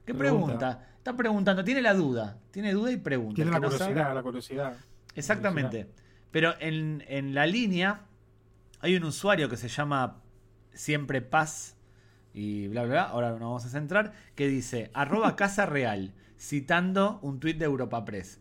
¿Qué 0.05 0.13
Pregunta. 0.13 0.45
pregunta? 0.57 0.87
Está 0.97 1.15
preguntando, 1.17 1.63
tiene 1.63 1.81
la 1.81 1.93
duda, 1.93 2.37
tiene 2.51 2.73
duda 2.73 2.91
y 2.91 2.97
pregunta. 2.97 3.35
Tiene 3.35 3.49
El 3.55 3.61
la 3.61 3.69
sabe- 3.69 3.77
curiosidad, 3.79 4.15
la 4.15 4.23
curiosidad. 4.23 4.77
Exactamente. 5.15 5.87
Pero 6.31 6.53
en, 6.59 7.03
en 7.07 7.33
la 7.33 7.45
línea 7.45 8.01
hay 8.79 8.95
un 8.95 9.03
usuario 9.03 9.49
que 9.49 9.57
se 9.57 9.67
llama 9.67 10.20
Siempre 10.73 11.21
Paz 11.21 11.75
y 12.33 12.67
bla, 12.67 12.83
bla, 12.83 12.91
bla. 12.91 13.03
Ahora 13.03 13.31
nos 13.31 13.39
vamos 13.39 13.65
a 13.65 13.69
centrar. 13.69 14.13
Que 14.35 14.47
dice, 14.47 14.91
arroba 14.93 15.35
Casa 15.35 15.65
Real, 15.65 16.13
citando 16.39 17.19
un 17.21 17.39
tuit 17.39 17.57
de 17.57 17.65
Europa 17.65 18.05
Press. 18.05 18.39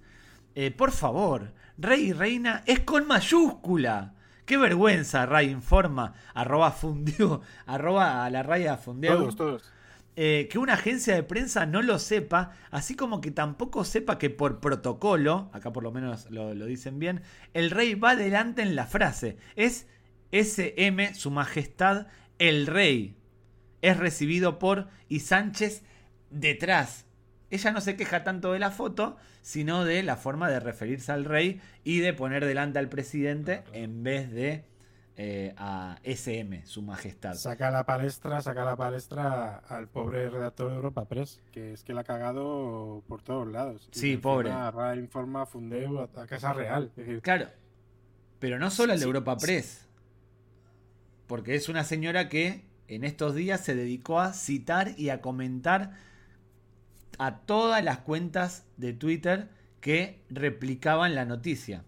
Eh, 0.55 0.70
por 0.70 0.93
favor, 0.93 1.53
rey 1.78 2.09
y 2.09 2.12
reina 2.12 2.62
es 2.66 2.81
con 2.81 3.07
mayúscula. 3.07 4.14
Qué 4.47 4.57
vergüenza, 4.57 5.26
Ray 5.26 5.49
informa. 5.49 6.14
Arroba 6.35 6.72
fundió. 6.72 7.41
Arroba 7.66 8.24
a 8.24 8.31
la 8.31 8.43
raya 8.43 8.76
fundió. 8.76 9.16
Todos, 9.16 9.37
todos. 9.37 9.72
Eh, 10.16 10.49
que 10.51 10.59
una 10.59 10.74
agencia 10.74 11.14
de 11.14 11.22
prensa 11.22 11.66
no 11.66 11.83
lo 11.83 12.01
sepa, 12.01 12.51
así 12.72 12.97
como 12.97 13.20
que 13.20 13.31
tampoco 13.31 13.85
sepa 13.85 14.18
que 14.18 14.28
por 14.28 14.59
protocolo, 14.59 15.49
acá 15.53 15.72
por 15.72 15.85
lo 15.85 15.93
menos 15.93 16.28
lo, 16.31 16.53
lo 16.53 16.66
dicen 16.66 16.99
bien, 16.99 17.22
el 17.55 17.70
rey 17.70 17.95
va 17.95 18.11
adelante 18.11 18.61
en 18.62 18.74
la 18.74 18.87
frase. 18.87 19.37
Es 19.55 19.87
SM, 20.33 21.14
su 21.14 21.31
majestad, 21.31 22.09
el 22.41 22.66
rey. 22.66 23.16
Es 23.82 23.97
recibido 23.97 24.59
por 24.59 24.88
y 25.09 25.20
Sánchez 25.20 25.84
detrás. 26.30 27.07
Ella 27.51 27.70
no 27.70 27.80
se 27.80 27.97
queja 27.97 28.24
tanto 28.24 28.53
de 28.53 28.59
la 28.59 28.70
foto, 28.70 29.16
sino 29.43 29.84
de 29.84 30.03
la 30.03 30.16
forma 30.16 30.49
de 30.51 30.59
referirse 30.59 31.12
al 31.12 31.24
rey 31.24 31.61
y 31.84 32.01
de 32.01 32.12
poner 32.12 32.45
delante 32.45 32.78
al 32.78 32.88
presidente 32.88 33.62
en 33.72 34.03
vez 34.03 34.30
de 34.30 34.64
eh, 35.16 35.53
a 35.59 35.99
SM, 36.03 36.64
su 36.64 36.80
majestad. 36.82 37.34
Saca 37.34 37.70
la 37.70 37.84
palestra, 37.84 38.41
saca 38.41 38.64
la 38.64 38.76
palestra 38.76 39.57
al 39.68 39.88
pobre 39.88 40.30
redactor 40.30 40.70
de 40.70 40.76
Europa 40.76 41.05
Press, 41.05 41.43
que 41.53 41.74
es 41.74 41.84
que 41.84 41.93
la 41.93 42.03
ha 42.03 42.05
cagado 42.05 43.03
por 43.07 43.20
todos 43.22 43.47
lados. 43.49 43.88
Sí, 43.93 44.16
pobre. 44.16 44.51
Informa, 44.97 45.45
Fundeu, 45.45 46.01
a, 46.01 46.26
Casa 46.26 46.55
Real. 46.55 46.91
Decir, 46.97 47.20
Claro. 47.20 47.49
Pero 48.38 48.59
no 48.59 48.70
solo 48.70 48.95
el 48.95 48.99
de 48.99 49.03
Sí, 49.03 49.07
Europa 49.09 49.36
sí. 49.38 49.89
Porque 51.31 51.55
es 51.55 51.68
una 51.68 51.85
señora 51.85 52.28
que 52.28 52.64
en 52.89 53.05
estos 53.05 53.37
días 53.37 53.61
se 53.61 53.76
dedicó 53.76 54.18
a 54.18 54.33
citar 54.33 54.95
y 54.99 55.11
a 55.11 55.20
comentar 55.20 55.93
a 57.20 57.43
todas 57.43 57.85
las 57.85 57.99
cuentas 57.99 58.66
de 58.78 58.95
Twitter 58.95 59.49
que 59.81 60.24
replicaban 60.28 61.14
la 61.14 61.24
noticia. 61.26 61.85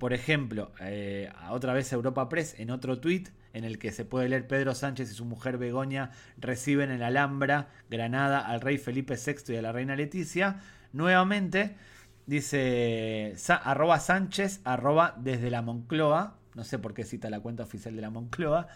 Por 0.00 0.14
ejemplo, 0.14 0.72
eh, 0.80 1.30
otra 1.50 1.74
vez 1.74 1.92
Europa 1.92 2.30
Press 2.30 2.58
en 2.58 2.70
otro 2.70 2.98
tweet 2.98 3.24
en 3.52 3.64
el 3.64 3.78
que 3.78 3.92
se 3.92 4.06
puede 4.06 4.30
leer 4.30 4.46
Pedro 4.46 4.74
Sánchez 4.74 5.10
y 5.10 5.14
su 5.14 5.26
mujer 5.26 5.58
Begoña 5.58 6.12
reciben 6.38 6.90
en 6.90 7.02
Alhambra, 7.02 7.68
Granada, 7.90 8.38
al 8.38 8.62
rey 8.62 8.78
Felipe 8.78 9.16
VI 9.16 9.52
y 9.52 9.56
a 9.56 9.60
la 9.60 9.72
reina 9.72 9.96
Leticia. 9.96 10.60
Nuevamente 10.94 11.76
dice 12.24 13.36
arroba 13.62 14.00
Sánchez, 14.00 14.62
arroba 14.64 15.14
desde 15.18 15.50
la 15.50 15.60
Moncloa. 15.60 16.37
No 16.58 16.64
sé 16.64 16.80
por 16.80 16.92
qué 16.92 17.04
cita 17.04 17.30
la 17.30 17.38
cuenta 17.38 17.62
oficial 17.62 17.94
de 17.94 18.02
la 18.02 18.10
Moncloa. 18.10 18.66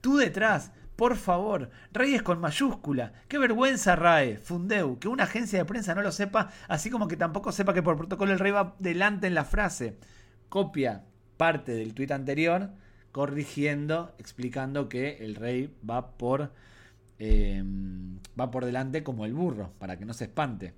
Tú 0.00 0.16
detrás, 0.16 0.70
por 0.94 1.16
favor, 1.16 1.70
Reyes 1.92 2.22
con 2.22 2.38
mayúscula. 2.38 3.14
Qué 3.26 3.36
vergüenza, 3.36 3.96
Rae, 3.96 4.38
Fundeu, 4.38 5.00
que 5.00 5.08
una 5.08 5.24
agencia 5.24 5.58
de 5.58 5.64
prensa 5.64 5.92
no 5.96 6.02
lo 6.02 6.12
sepa, 6.12 6.52
así 6.68 6.88
como 6.88 7.08
que 7.08 7.16
tampoco 7.16 7.50
sepa 7.50 7.74
que 7.74 7.82
por 7.82 7.96
protocolo 7.96 8.32
el 8.32 8.38
rey 8.38 8.52
va 8.52 8.76
delante 8.78 9.26
en 9.26 9.34
la 9.34 9.44
frase. 9.44 9.98
Copia 10.48 11.02
parte 11.36 11.72
del 11.72 11.94
tuit 11.94 12.12
anterior, 12.12 12.70
corrigiendo, 13.10 14.14
explicando 14.18 14.88
que 14.88 15.16
el 15.24 15.34
rey 15.34 15.76
va 15.84 16.12
por, 16.12 16.52
eh, 17.18 17.60
va 18.38 18.52
por 18.52 18.66
delante 18.66 19.02
como 19.02 19.24
el 19.24 19.34
burro, 19.34 19.72
para 19.80 19.98
que 19.98 20.04
no 20.04 20.14
se 20.14 20.26
espante. 20.26 20.74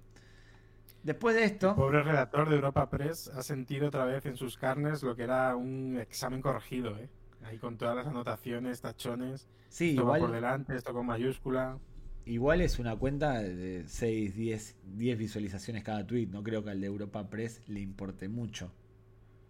Después 1.04 1.36
de 1.36 1.44
esto, 1.44 1.76
pobre 1.76 2.02
redactor 2.02 2.48
de 2.48 2.56
Europa 2.56 2.88
Press 2.88 3.28
ha 3.28 3.42
sentido 3.42 3.88
otra 3.88 4.06
vez 4.06 4.24
en 4.24 4.36
sus 4.36 4.56
carnes 4.56 5.02
lo 5.02 5.14
que 5.14 5.24
era 5.24 5.54
un 5.54 5.98
examen 5.98 6.40
corregido, 6.40 6.96
¿eh? 6.96 7.10
Ahí 7.44 7.58
con 7.58 7.76
todas 7.76 7.94
las 7.94 8.06
anotaciones, 8.06 8.80
tachones. 8.80 9.46
sí, 9.68 9.90
esto 9.90 10.06
va 10.06 10.12
por 10.12 10.30
igual 10.30 10.32
delante, 10.32 10.74
esto 10.74 10.94
con 10.94 11.04
mayúscula. 11.04 11.78
igual 12.24 12.62
es 12.62 12.78
una 12.78 12.96
cuenta 12.96 13.34
de 13.42 13.84
6, 13.86 14.34
10, 14.34 14.76
10 14.96 15.18
visualizaciones 15.18 15.84
cada 15.84 16.06
tweet. 16.06 16.28
No 16.28 16.42
creo 16.42 16.64
que 16.64 16.70
al 16.70 16.80
de 16.80 16.86
Europa 16.86 17.28
Press 17.28 17.60
le 17.66 17.80
importe 17.80 18.30
mucho. 18.30 18.72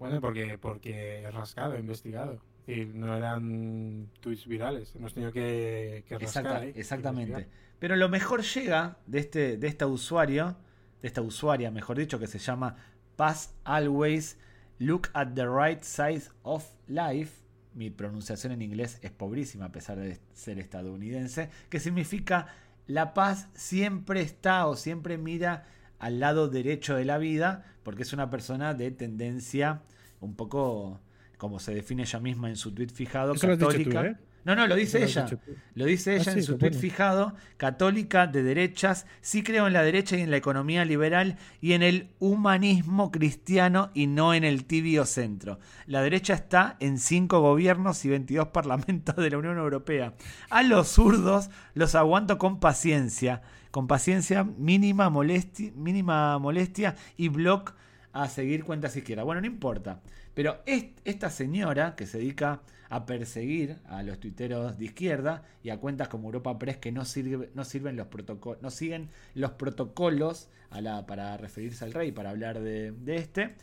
Bueno, 0.01 0.21
porque, 0.21 0.59
porque 0.59 1.21
he 1.21 1.31
rascado, 1.31 1.77
he 1.77 1.79
investigado. 1.79 2.41
Y 2.67 2.85
no 2.85 3.17
eran 3.17 4.09
tweets 4.21 4.47
virales. 4.49 4.93
Hemos 4.97 5.15
tenido 5.15 5.31
que, 5.31 6.05
rascar. 6.11 6.65
exactamente. 6.65 7.47
Pero 7.79 7.95
lo 7.95 8.09
mejor 8.09 8.43
llega 8.43 8.99
de 9.07 9.19
este, 9.21 9.57
de 9.57 9.67
esta 9.69 9.87
usuario, 9.87 10.57
de 11.05 11.09
esta 11.09 11.21
usuaria, 11.21 11.71
mejor 11.71 11.99
dicho, 11.99 12.19
que 12.19 12.27
se 12.27 12.39
llama 12.39 12.77
Pass 13.17 13.53
Always 13.65 14.39
Look 14.79 15.11
at 15.13 15.35
the 15.35 15.47
Right 15.47 15.83
Side 15.83 16.23
of 16.45 16.67
Life. 16.89 17.43
Mi 17.75 17.91
pronunciación 17.91 18.55
en 18.55 18.63
inglés 18.63 19.01
es 19.03 19.11
pobrísima 19.11 19.67
a 19.67 19.71
pesar 19.71 19.99
de 19.99 20.19
ser 20.33 20.59
estadounidense. 20.59 21.51
Que 21.69 21.79
significa 21.79 22.47
la 22.87 23.13
paz 23.13 23.49
siempre 23.53 24.23
está 24.23 24.67
o 24.67 24.77
siempre 24.77 25.19
mira 25.19 25.67
al 25.99 26.21
lado 26.21 26.49
derecho 26.49 26.97
de 26.97 27.05
la 27.05 27.19
vida. 27.19 27.67
Porque 27.83 28.05
es 28.05 28.15
una 28.15 28.31
persona 28.31 28.73
de 28.73 28.91
tendencia 28.91 29.83
un 30.21 30.35
poco 30.35 31.03
como 31.37 31.61
se 31.61 31.75
define 31.75 32.05
ella 32.05 32.21
misma 32.21 32.49
en 32.49 32.57
su 32.57 32.73
tweet 32.73 32.89
fijado, 32.89 33.35
católica. 33.35 34.07
¿eh? 34.07 34.17
No, 34.45 34.55
no, 34.55 34.67
lo 34.67 34.77
dice 34.77 35.03
ella. 35.03 35.27
Lo, 35.75 35.87
dice 35.87 36.13
ah, 36.13 36.17
ella 36.17 36.33
en 36.33 36.43
su 36.43 36.59
tweet 36.59 36.73
fijado, 36.73 37.35
católica, 37.57 38.27
de 38.27 38.43
derechas. 38.43 39.07
Sí 39.23 39.43
creo 39.43 39.67
en 39.67 39.73
la 39.73 39.83
derecha 39.83 40.17
y 40.17 40.21
en 40.21 40.31
la 40.31 40.37
economía 40.37 40.85
liberal 40.85 41.39
y 41.63 41.73
en 41.73 41.83
el 41.83 42.11
humanismo 42.19 43.11
cristiano 43.11 43.91
y 43.95 44.07
no 44.07 44.35
en 44.35 44.45
el 44.45 44.67
tibio 44.67 45.07
centro. 45.07 45.59
La 45.87 46.03
derecha 46.03 46.35
está 46.35 46.77
en 46.81 46.99
cinco 46.99 47.41
gobiernos 47.41 48.05
y 48.05 48.11
22 48.11 48.49
parlamentos 48.49 49.17
de 49.17 49.31
la 49.31 49.39
Unión 49.39 49.57
Europea. 49.57 50.13
A 50.51 50.63
los 50.63 50.89
zurdos 50.89 51.49
los 51.73 51.95
aguanto 51.95 52.37
con 52.37 52.61
paciencia. 52.61 53.41
Con 53.71 53.87
paciencia, 53.87 54.45
mínima 54.45 55.09
molestia, 55.09 55.73
mínima 55.75 56.39
molestia 56.39 56.97
y 57.17 57.29
blog 57.29 57.73
a 58.13 58.29
seguir 58.29 58.63
cuentas 58.63 58.95
izquierdas. 58.95 59.25
Bueno, 59.25 59.41
no 59.41 59.47
importa. 59.47 60.01
Pero 60.35 60.63
esta 60.67 61.31
señora 61.31 61.97
que 61.97 62.07
se 62.07 62.19
dedica 62.19 62.61
a 62.89 63.07
perseguir 63.07 63.79
a 63.87 64.03
los 64.03 64.21
tuiteros 64.21 64.79
de 64.79 64.85
izquierda 64.87 65.43
y 65.63 65.71
a 65.71 65.79
cuentas 65.79 66.09
como 66.09 66.29
Europa 66.29 66.59
Press 66.59 66.79
que 66.79 66.93
no, 66.93 67.05
sirve, 67.05 67.51
no 67.55 67.65
sirven 67.65 67.97
los 67.97 68.09
protocolos, 68.09 68.63
no 68.63 68.71
siguen 68.71 69.09
los 69.35 69.53
protocolos 69.53 70.49
a 70.71 70.81
la, 70.81 71.07
para 71.07 71.37
referirse 71.37 71.85
al 71.85 71.93
rey, 71.93 72.13
para 72.13 72.31
hablar 72.31 72.61
de, 72.61 72.95
este. 73.07 73.55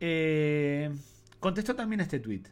Eh, 0.00 0.90
contestó 1.40 1.74
también 1.74 2.00
este 2.00 2.20
tweet. 2.20 2.44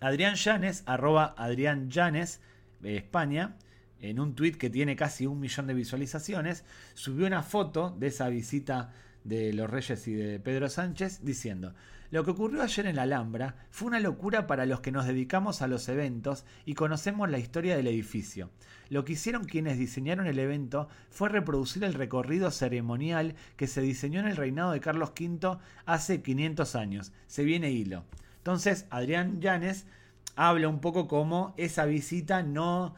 Adrián 0.00 0.36
Llanes, 0.36 0.82
arroba 0.86 1.34
Adrián 1.36 1.90
Llanes, 1.90 2.40
de 2.80 2.96
España, 2.96 3.56
en 4.00 4.20
un 4.20 4.34
tweet 4.34 4.52
que 4.52 4.70
tiene 4.70 4.96
casi 4.96 5.26
un 5.26 5.40
millón 5.40 5.66
de 5.66 5.74
visualizaciones, 5.74 6.64
subió 6.94 7.26
una 7.26 7.42
foto 7.42 7.90
de 7.98 8.08
esa 8.08 8.28
visita 8.28 8.92
de 9.24 9.52
los 9.52 9.68
Reyes 9.68 10.06
y 10.06 10.14
de 10.14 10.40
Pedro 10.40 10.68
Sánchez 10.68 11.24
diciendo, 11.24 11.74
lo 12.10 12.24
que 12.24 12.30
ocurrió 12.30 12.62
ayer 12.62 12.86
en 12.86 12.96
la 12.96 13.02
Alhambra 13.02 13.56
fue 13.70 13.88
una 13.88 14.00
locura 14.00 14.46
para 14.46 14.64
los 14.64 14.80
que 14.80 14.92
nos 14.92 15.06
dedicamos 15.06 15.60
a 15.60 15.68
los 15.68 15.88
eventos 15.90 16.46
y 16.64 16.74
conocemos 16.74 17.28
la 17.28 17.38
historia 17.38 17.76
del 17.76 17.86
edificio. 17.86 18.50
Lo 18.88 19.04
que 19.04 19.12
hicieron 19.12 19.44
quienes 19.44 19.78
diseñaron 19.78 20.26
el 20.26 20.38
evento 20.38 20.88
fue 21.10 21.28
reproducir 21.28 21.84
el 21.84 21.92
recorrido 21.92 22.50
ceremonial 22.50 23.34
que 23.56 23.66
se 23.66 23.82
diseñó 23.82 24.20
en 24.20 24.28
el 24.28 24.36
reinado 24.36 24.72
de 24.72 24.80
Carlos 24.80 25.12
V 25.18 25.58
hace 25.84 26.22
500 26.22 26.74
años. 26.76 27.12
Se 27.26 27.44
viene 27.44 27.70
hilo. 27.70 28.04
Entonces, 28.38 28.86
Adrián 28.88 29.42
Llanes 29.42 29.86
habla 30.34 30.68
un 30.68 30.80
poco 30.80 31.08
como 31.08 31.52
esa 31.58 31.84
visita 31.84 32.42
no, 32.42 32.94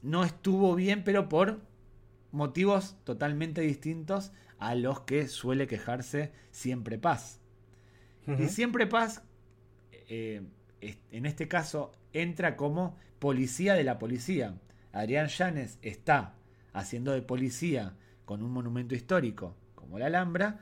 no 0.00 0.24
estuvo 0.24 0.74
bien, 0.74 1.04
pero 1.04 1.28
por 1.28 1.60
motivos 2.32 2.96
totalmente 3.04 3.60
distintos 3.60 4.32
a 4.58 4.74
los 4.74 5.00
que 5.00 5.28
suele 5.28 5.66
quejarse 5.66 6.32
siempre 6.50 6.96
paz. 6.96 7.40
Y 8.38 8.48
siempre 8.48 8.86
paz, 8.86 9.22
eh, 9.92 10.42
en 10.80 11.26
este 11.26 11.48
caso, 11.48 11.92
entra 12.12 12.56
como 12.56 12.96
policía 13.18 13.74
de 13.74 13.84
la 13.84 13.98
policía. 13.98 14.54
Adrián 14.92 15.28
Llanes 15.28 15.78
está 15.82 16.34
haciendo 16.72 17.12
de 17.12 17.22
policía 17.22 17.94
con 18.24 18.42
un 18.42 18.50
monumento 18.50 18.94
histórico 18.94 19.56
como 19.74 19.98
la 19.98 20.06
Alhambra, 20.06 20.58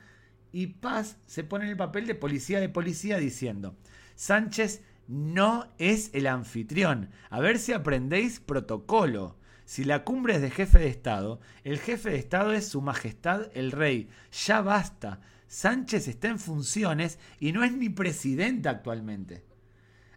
y 0.51 0.67
Paz 0.67 1.17
se 1.25 1.43
pone 1.43 1.65
en 1.65 1.71
el 1.71 1.77
papel 1.77 2.07
de 2.07 2.15
policía 2.15 2.61
de 2.61 2.69
policía 2.69 3.17
diciendo, 3.17 3.75
Sánchez 4.15 4.83
no 5.07 5.67
es 5.77 6.11
el 6.13 6.27
anfitrión, 6.27 7.09
a 7.29 7.41
ver 7.41 7.59
si 7.59 7.73
aprendéis 7.73 8.39
protocolo. 8.39 9.35
Si 9.65 9.83
la 9.83 10.03
cumbre 10.03 10.35
es 10.35 10.41
de 10.41 10.51
jefe 10.51 10.77
de 10.77 10.87
Estado, 10.87 11.41
el 11.63 11.79
jefe 11.79 12.11
de 12.11 12.17
Estado 12.17 12.53
es 12.53 12.67
su 12.67 12.81
majestad 12.81 13.47
el 13.55 13.71
rey. 13.71 14.09
Ya 14.45 14.61
basta. 14.61 15.21
Sánchez 15.47 16.07
está 16.07 16.27
en 16.27 16.39
funciones 16.39 17.19
y 17.39 17.51
no 17.51 17.63
es 17.63 17.73
ni 17.73 17.89
presidente 17.89 18.69
actualmente. 18.69 19.43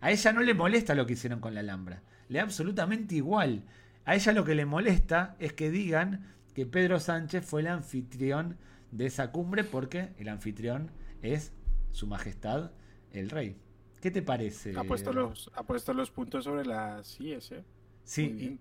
A 0.00 0.10
ella 0.10 0.32
no 0.32 0.40
le 0.40 0.54
molesta 0.54 0.94
lo 0.94 1.06
que 1.06 1.14
hicieron 1.14 1.40
con 1.40 1.54
la 1.54 1.60
Alhambra. 1.60 2.02
Le 2.28 2.38
da 2.38 2.44
absolutamente 2.44 3.14
igual. 3.14 3.64
A 4.04 4.14
ella 4.14 4.32
lo 4.32 4.44
que 4.44 4.54
le 4.54 4.64
molesta 4.64 5.36
es 5.38 5.52
que 5.52 5.70
digan 5.70 6.26
que 6.54 6.66
Pedro 6.66 7.00
Sánchez 7.00 7.44
fue 7.44 7.60
el 7.60 7.68
anfitrión 7.68 8.56
de 8.90 9.06
esa 9.06 9.32
cumbre 9.32 9.64
porque 9.64 10.10
el 10.18 10.28
anfitrión 10.28 10.90
es 11.22 11.52
su 11.90 12.06
majestad 12.06 12.70
el 13.12 13.30
rey. 13.30 13.56
¿Qué 14.00 14.10
te 14.10 14.22
parece? 14.22 14.74
Ha 14.76 14.84
puesto 14.84 15.12
los, 15.12 15.50
ha 15.54 15.64
puesto 15.64 15.92
los 15.92 16.10
puntos 16.10 16.44
sobre 16.44 16.64
las 16.64 17.20
IES, 17.20 17.52
¿eh? 17.52 17.64
Sí. 18.04 18.58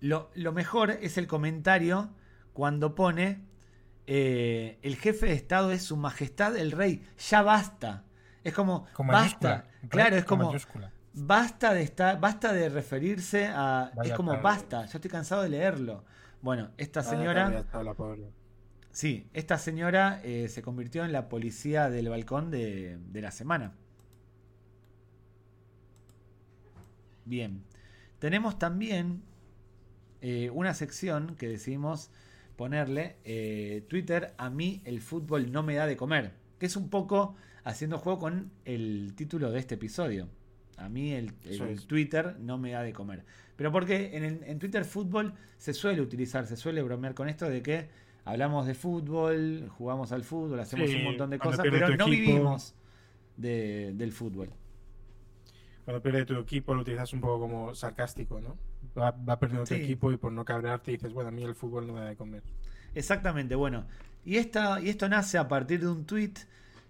Lo, 0.00 0.30
mejor 0.52 0.90
es 0.90 1.18
el 1.18 1.26
comentario 1.26 2.10
cuando 2.52 2.94
pone 2.94 3.42
eh, 4.10 4.78
el 4.80 4.96
jefe 4.96 5.26
de 5.26 5.34
Estado 5.34 5.70
es 5.70 5.82
su 5.82 5.96
majestad 5.98 6.56
el 6.56 6.72
rey. 6.72 7.06
Ya 7.28 7.42
basta. 7.42 8.04
Es 8.42 8.54
como, 8.54 8.86
basta. 8.96 9.68
Claro, 9.90 10.16
es 10.16 10.24
como 10.24 10.50
basta 11.12 11.74
de 11.74 11.82
estar, 11.82 12.18
basta 12.18 12.54
de 12.54 12.70
referirse 12.70 13.46
a. 13.46 13.92
es 14.02 14.14
como 14.14 14.40
basta. 14.40 14.86
Yo 14.86 14.96
estoy 14.96 15.10
cansado 15.10 15.42
de 15.42 15.50
leerlo. 15.50 16.04
Bueno, 16.40 16.70
esta 16.78 17.02
señora. 17.02 17.66
sí, 18.90 19.28
esta 19.34 19.58
señora 19.58 20.22
eh, 20.24 20.48
se 20.48 20.62
convirtió 20.62 21.04
en 21.04 21.12
la 21.12 21.28
policía 21.28 21.90
del 21.90 22.08
balcón 22.08 22.50
de, 22.50 22.96
de 23.10 23.20
la 23.20 23.30
semana. 23.30 23.74
Bien. 27.26 27.62
Tenemos 28.18 28.58
también 28.58 29.22
eh, 30.22 30.48
una 30.50 30.72
sección 30.72 31.36
que 31.36 31.46
decidimos 31.46 32.10
ponerle 32.58 33.14
eh, 33.24 33.84
Twitter, 33.88 34.34
a 34.36 34.50
mí 34.50 34.82
el 34.84 35.00
fútbol 35.00 35.52
no 35.52 35.62
me 35.62 35.76
da 35.76 35.86
de 35.86 35.96
comer, 35.96 36.32
que 36.58 36.66
es 36.66 36.74
un 36.74 36.90
poco 36.90 37.36
haciendo 37.62 37.98
juego 37.98 38.18
con 38.18 38.50
el 38.64 39.14
título 39.14 39.52
de 39.52 39.60
este 39.60 39.76
episodio. 39.76 40.28
A 40.76 40.88
mí 40.88 41.12
el, 41.12 41.32
Twitter 41.86 42.36
no 42.40 42.58
me 42.58 42.72
da 42.72 42.82
de 42.82 42.92
comer. 42.92 43.24
Pero 43.54 43.70
porque 43.70 44.16
en, 44.16 44.42
en, 44.42 44.58
Twitter 44.58 44.84
fútbol 44.84 45.34
se 45.56 45.72
suele 45.72 46.00
utilizar, 46.00 46.48
se 46.48 46.56
suele 46.56 46.82
bromear 46.82 47.14
con 47.14 47.28
esto 47.28 47.48
de 47.48 47.62
que 47.62 47.88
hablamos 48.24 48.66
de 48.66 48.74
fútbol, 48.74 49.68
jugamos 49.68 50.10
al 50.10 50.24
fútbol, 50.24 50.58
hacemos 50.58 50.90
un 50.90 51.04
montón 51.04 51.30
de 51.30 51.38
cosas, 51.38 51.60
pero 51.62 51.96
no 51.96 52.06
vivimos 52.06 52.74
del 53.36 54.12
fútbol. 54.12 54.50
Cuando 55.84 56.02
pierde 56.02 56.26
tu 56.26 56.34
equipo 56.34 56.74
lo 56.74 56.82
utilizas 56.82 57.12
un 57.12 57.20
poco 57.20 57.38
como 57.38 57.74
sarcástico, 57.76 58.40
¿no? 58.40 58.56
Va, 58.98 59.10
va 59.10 59.38
perdiendo 59.38 59.66
tu 59.66 59.74
equipo 59.74 60.12
y 60.12 60.16
por 60.16 60.32
no 60.32 60.44
cabrearte 60.44 60.92
dices, 60.92 61.12
bueno, 61.12 61.28
a 61.28 61.32
mí 61.32 61.42
el 61.42 61.54
fútbol 61.54 61.86
no 61.86 61.94
me 61.94 62.00
da 62.00 62.06
de 62.06 62.16
comer. 62.16 62.42
Exactamente, 62.94 63.54
bueno. 63.54 63.86
Y, 64.24 64.36
esta, 64.36 64.80
y 64.80 64.88
esto 64.88 65.08
nace 65.08 65.38
a 65.38 65.48
partir 65.48 65.80
de 65.80 65.88
un 65.88 66.04
tweet 66.04 66.34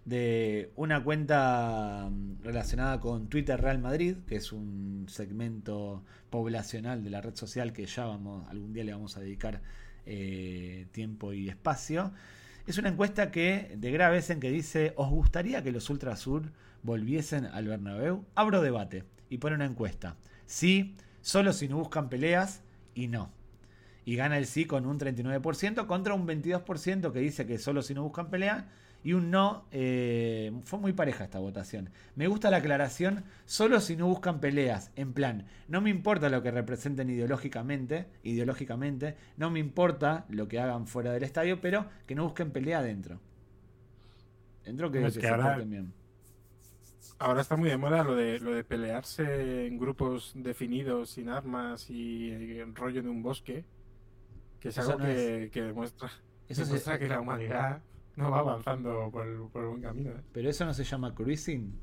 de 0.05 0.73
una 0.77 1.05
cuenta 1.05 2.09
mm, 2.11 2.43
relacionada 2.43 2.99
con 2.99 3.29
Twitter 3.29 3.61
Real 3.61 3.79
Madrid, 3.79 4.17
que 4.27 4.37
es 4.37 4.53
un 4.53 5.07
segmento 5.09 6.03
poblacional 6.31 7.05
de 7.05 7.11
la 7.11 7.21
red 7.21 7.35
social 7.35 7.73
que 7.73 7.85
ya 7.85 8.07
vamos, 8.07 8.49
algún 8.49 8.73
día 8.73 8.85
le 8.85 8.93
vamos 8.93 9.17
a 9.17 9.21
dedicar 9.21 9.61
eh, 10.07 10.87
tiempo 10.93 11.35
y 11.35 11.51
espacio. 11.51 12.13
Es 12.67 12.79
una 12.79 12.89
encuesta 12.89 13.31
que 13.31 13.75
de 13.77 13.91
Graves 13.91 14.31
en 14.31 14.41
que 14.41 14.51
dice, 14.51 14.95
¿os 14.97 15.11
gustaría 15.11 15.63
que 15.63 15.73
los 15.73 15.91
Ultrasur 15.91 16.53
volviesen 16.83 17.45
al 17.45 17.67
Bernabéu? 17.67 18.25
Abro 18.35 18.63
debate 18.63 19.05
y 19.29 19.39
pone 19.39 19.57
una 19.57 19.67
encuesta. 19.67 20.17
Sí, 20.47 20.97
solo 21.21 21.53
si 21.53 21.69
no 21.69 21.79
buscan 21.79 22.09
peleas 22.09 22.63
y 22.95 23.09
no. 23.09 23.31
Y 24.05 24.17
gana 24.17 24.39
el 24.39 24.47
sí 24.47 24.65
con 24.65 24.87
un 24.87 24.99
39% 24.99 25.87
contra 25.87 26.15
un 26.15 26.27
22% 26.27 27.13
que 27.13 27.19
dice 27.19 27.47
que 27.47 27.59
solo 27.59 27.83
si 27.83 27.95
no 27.95 28.03
buscan 28.03 28.31
peleas 28.31 28.65
y 29.05 29.13
un 29.13 29.31
no. 29.31 29.67
Eh, 29.71 30.53
fue 30.65 30.79
muy 30.79 30.93
pareja 30.93 31.25
esta 31.25 31.39
votación. 31.39 31.91
Me 32.15 32.27
gusta 32.27 32.51
la 32.51 32.59
aclaración, 32.59 33.25
solo 33.45 33.81
si 33.81 33.97
no 33.97 34.07
buscan 34.07 34.41
peleas. 34.41 34.91
En 34.97 35.13
plan, 35.13 35.47
no 35.69 35.81
me 35.81 35.91
importa 35.91 36.29
lo 36.29 36.43
que 36.43 36.51
representen 36.51 37.11
ideológicamente, 37.11 38.07
ideológicamente, 38.23 39.17
no 39.37 39.51
me 39.51 39.61
importa 39.61 40.25
lo 40.29 40.49
que 40.49 40.59
hagan 40.59 40.87
fuera 40.87 41.13
del 41.13 41.23
estadio, 41.23 41.61
pero 41.61 41.87
que 42.07 42.15
no 42.15 42.25
busquen 42.25 42.51
pelea 42.51 42.79
adentro. 42.79 43.21
Dentro 44.65 44.91
que, 44.91 45.11
se 45.11 45.21
bien. 45.65 45.93
Ahora 47.21 47.41
está 47.41 47.57
muy 47.57 47.69
de 47.69 47.77
moda 47.77 48.05
lo 48.05 48.15
de, 48.15 48.39
lo 48.39 48.53
de 48.53 48.63
pelearse 48.63 49.67
en 49.67 49.77
grupos 49.77 50.33
definidos, 50.37 51.11
sin 51.11 51.29
armas 51.29 51.91
y 51.91 52.31
el 52.31 52.75
rollo 52.75 53.03
de 53.03 53.09
un 53.09 53.23
bosque. 53.23 53.65
Que 54.61 54.69
es 54.69 54.79
algo 54.79 54.99
que, 54.99 55.51
demuestra, 55.53 56.11
eso 56.49 56.65
que 56.99 57.09
la 57.09 57.21
humanidad 57.21 57.83
no 58.17 58.31
va 58.31 58.41
avanzando 58.41 59.09
por 59.13 59.27
el, 59.27 59.39
por 59.53 59.69
buen 59.69 59.83
camino. 59.83 60.11
¿eh? 60.11 60.23
Pero 60.33 60.51
eso 60.51 60.65
no 60.65 60.75
se 60.75 60.83
llama 60.83 61.15
cruising. 61.15 61.79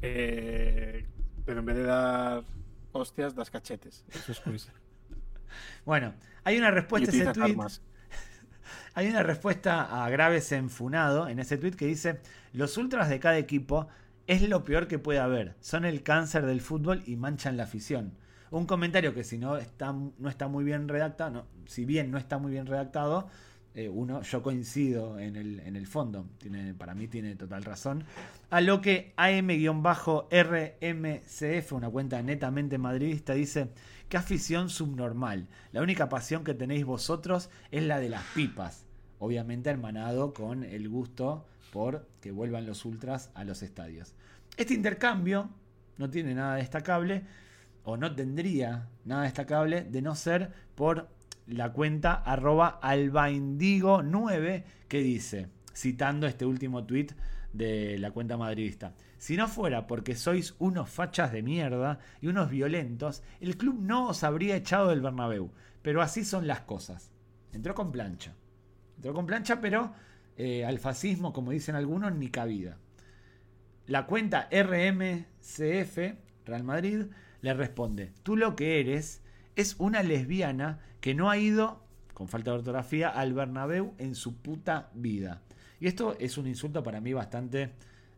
Eh, 0.00 1.06
pero 1.44 1.60
en 1.60 1.66
vez 1.66 1.76
de 1.76 1.82
dar 1.82 2.44
hostias, 2.92 3.34
das 3.34 3.50
cachetes. 3.50 4.04
Eso 4.08 4.32
es 4.32 4.40
cruising. 4.40 4.72
bueno, 5.84 6.14
hay 6.44 6.58
una 6.58 6.70
respuesta 6.70 7.10
a 7.10 7.14
ese 7.14 7.32
tweet. 7.32 7.56
Hay 8.96 9.08
una 9.08 9.24
respuesta 9.24 10.04
a 10.04 10.08
Graves 10.08 10.52
Enfunado 10.52 11.28
en 11.28 11.40
ese 11.40 11.58
tweet 11.58 11.72
que 11.72 11.86
dice: 11.86 12.20
Los 12.52 12.76
ultras 12.76 13.08
de 13.08 13.18
cada 13.18 13.38
equipo 13.38 13.88
es 14.28 14.48
lo 14.48 14.62
peor 14.62 14.86
que 14.86 15.00
puede 15.00 15.18
haber. 15.18 15.56
Son 15.60 15.84
el 15.84 16.04
cáncer 16.04 16.46
del 16.46 16.60
fútbol 16.60 17.02
y 17.04 17.16
manchan 17.16 17.56
la 17.56 17.64
afición. 17.64 18.12
Un 18.52 18.66
comentario 18.66 19.12
que 19.12 19.24
si 19.24 19.36
no 19.36 19.56
está, 19.56 19.92
no 19.92 20.28
está 20.28 20.46
muy 20.46 20.62
bien 20.62 20.86
redactado, 20.88 21.30
no, 21.30 21.44
si 21.66 21.84
bien 21.84 22.12
no 22.12 22.18
está 22.18 22.38
muy 22.38 22.52
bien 22.52 22.66
redactado, 22.66 23.28
eh, 23.74 23.88
uno, 23.88 24.22
yo 24.22 24.40
coincido 24.44 25.18
en 25.18 25.34
el, 25.34 25.58
en 25.58 25.74
el 25.74 25.88
fondo, 25.88 26.28
tiene, 26.38 26.72
para 26.74 26.94
mí 26.94 27.08
tiene 27.08 27.34
total 27.34 27.64
razón. 27.64 28.04
A 28.50 28.60
lo 28.60 28.80
que 28.80 29.12
AM-RMCF, 29.16 30.22
una 31.72 31.90
cuenta 31.90 32.22
netamente 32.22 32.78
madridista, 32.78 33.34
dice, 33.34 33.70
qué 34.14 34.18
afición 34.18 34.70
subnormal. 34.70 35.48
La 35.72 35.82
única 35.82 36.08
pasión 36.08 36.44
que 36.44 36.54
tenéis 36.54 36.84
vosotros 36.84 37.50
es 37.72 37.82
la 37.82 37.98
de 37.98 38.08
las 38.08 38.22
pipas. 38.26 38.86
Obviamente 39.18 39.70
hermanado 39.70 40.32
con 40.32 40.62
el 40.62 40.88
gusto 40.88 41.44
por 41.72 42.06
que 42.20 42.30
vuelvan 42.30 42.64
los 42.64 42.84
ultras 42.84 43.32
a 43.34 43.42
los 43.42 43.64
estadios. 43.64 44.14
Este 44.56 44.72
intercambio 44.72 45.50
no 45.98 46.10
tiene 46.10 46.32
nada 46.32 46.54
destacable, 46.54 47.24
o 47.82 47.96
no 47.96 48.14
tendría 48.14 48.88
nada 49.04 49.24
destacable, 49.24 49.82
de 49.82 50.00
no 50.00 50.14
ser 50.14 50.52
por 50.76 51.08
la 51.48 51.72
cuenta 51.72 52.14
arroba 52.14 52.78
albaindigo9 52.82 54.62
que 54.86 55.00
dice, 55.00 55.48
citando 55.74 56.28
este 56.28 56.46
último 56.46 56.84
tweet 56.84 57.08
de 57.52 57.98
la 57.98 58.12
cuenta 58.12 58.36
madridista. 58.36 58.94
Si 59.24 59.38
no 59.38 59.48
fuera 59.48 59.86
porque 59.86 60.16
sois 60.16 60.54
unos 60.58 60.90
fachas 60.90 61.32
de 61.32 61.42
mierda 61.42 61.98
y 62.20 62.26
unos 62.26 62.50
violentos, 62.50 63.22
el 63.40 63.56
club 63.56 63.80
no 63.80 64.08
os 64.08 64.22
habría 64.22 64.54
echado 64.54 64.90
del 64.90 65.00
Bernabéu. 65.00 65.50
Pero 65.80 66.02
así 66.02 66.26
son 66.26 66.46
las 66.46 66.60
cosas. 66.60 67.10
Entró 67.50 67.74
con 67.74 67.90
plancha. 67.90 68.34
Entró 68.96 69.14
con 69.14 69.24
plancha, 69.24 69.62
pero 69.62 69.94
eh, 70.36 70.66
al 70.66 70.78
fascismo, 70.78 71.32
como 71.32 71.52
dicen 71.52 71.74
algunos, 71.74 72.14
ni 72.14 72.28
cabida. 72.28 72.76
La 73.86 74.04
cuenta 74.04 74.46
RMCF, 74.52 75.96
Real 76.44 76.64
Madrid, 76.64 77.06
le 77.40 77.54
responde, 77.54 78.12
tú 78.24 78.36
lo 78.36 78.54
que 78.54 78.78
eres 78.78 79.22
es 79.56 79.76
una 79.78 80.02
lesbiana 80.02 80.80
que 81.00 81.14
no 81.14 81.30
ha 81.30 81.38
ido, 81.38 81.82
con 82.12 82.28
falta 82.28 82.50
de 82.50 82.58
ortografía, 82.58 83.08
al 83.08 83.32
Bernabéu 83.32 83.94
en 83.96 84.16
su 84.16 84.36
puta 84.36 84.90
vida. 84.92 85.40
Y 85.80 85.86
esto 85.86 86.14
es 86.20 86.36
un 86.36 86.46
insulto 86.46 86.82
para 86.82 87.00
mí 87.00 87.14
bastante 87.14 87.72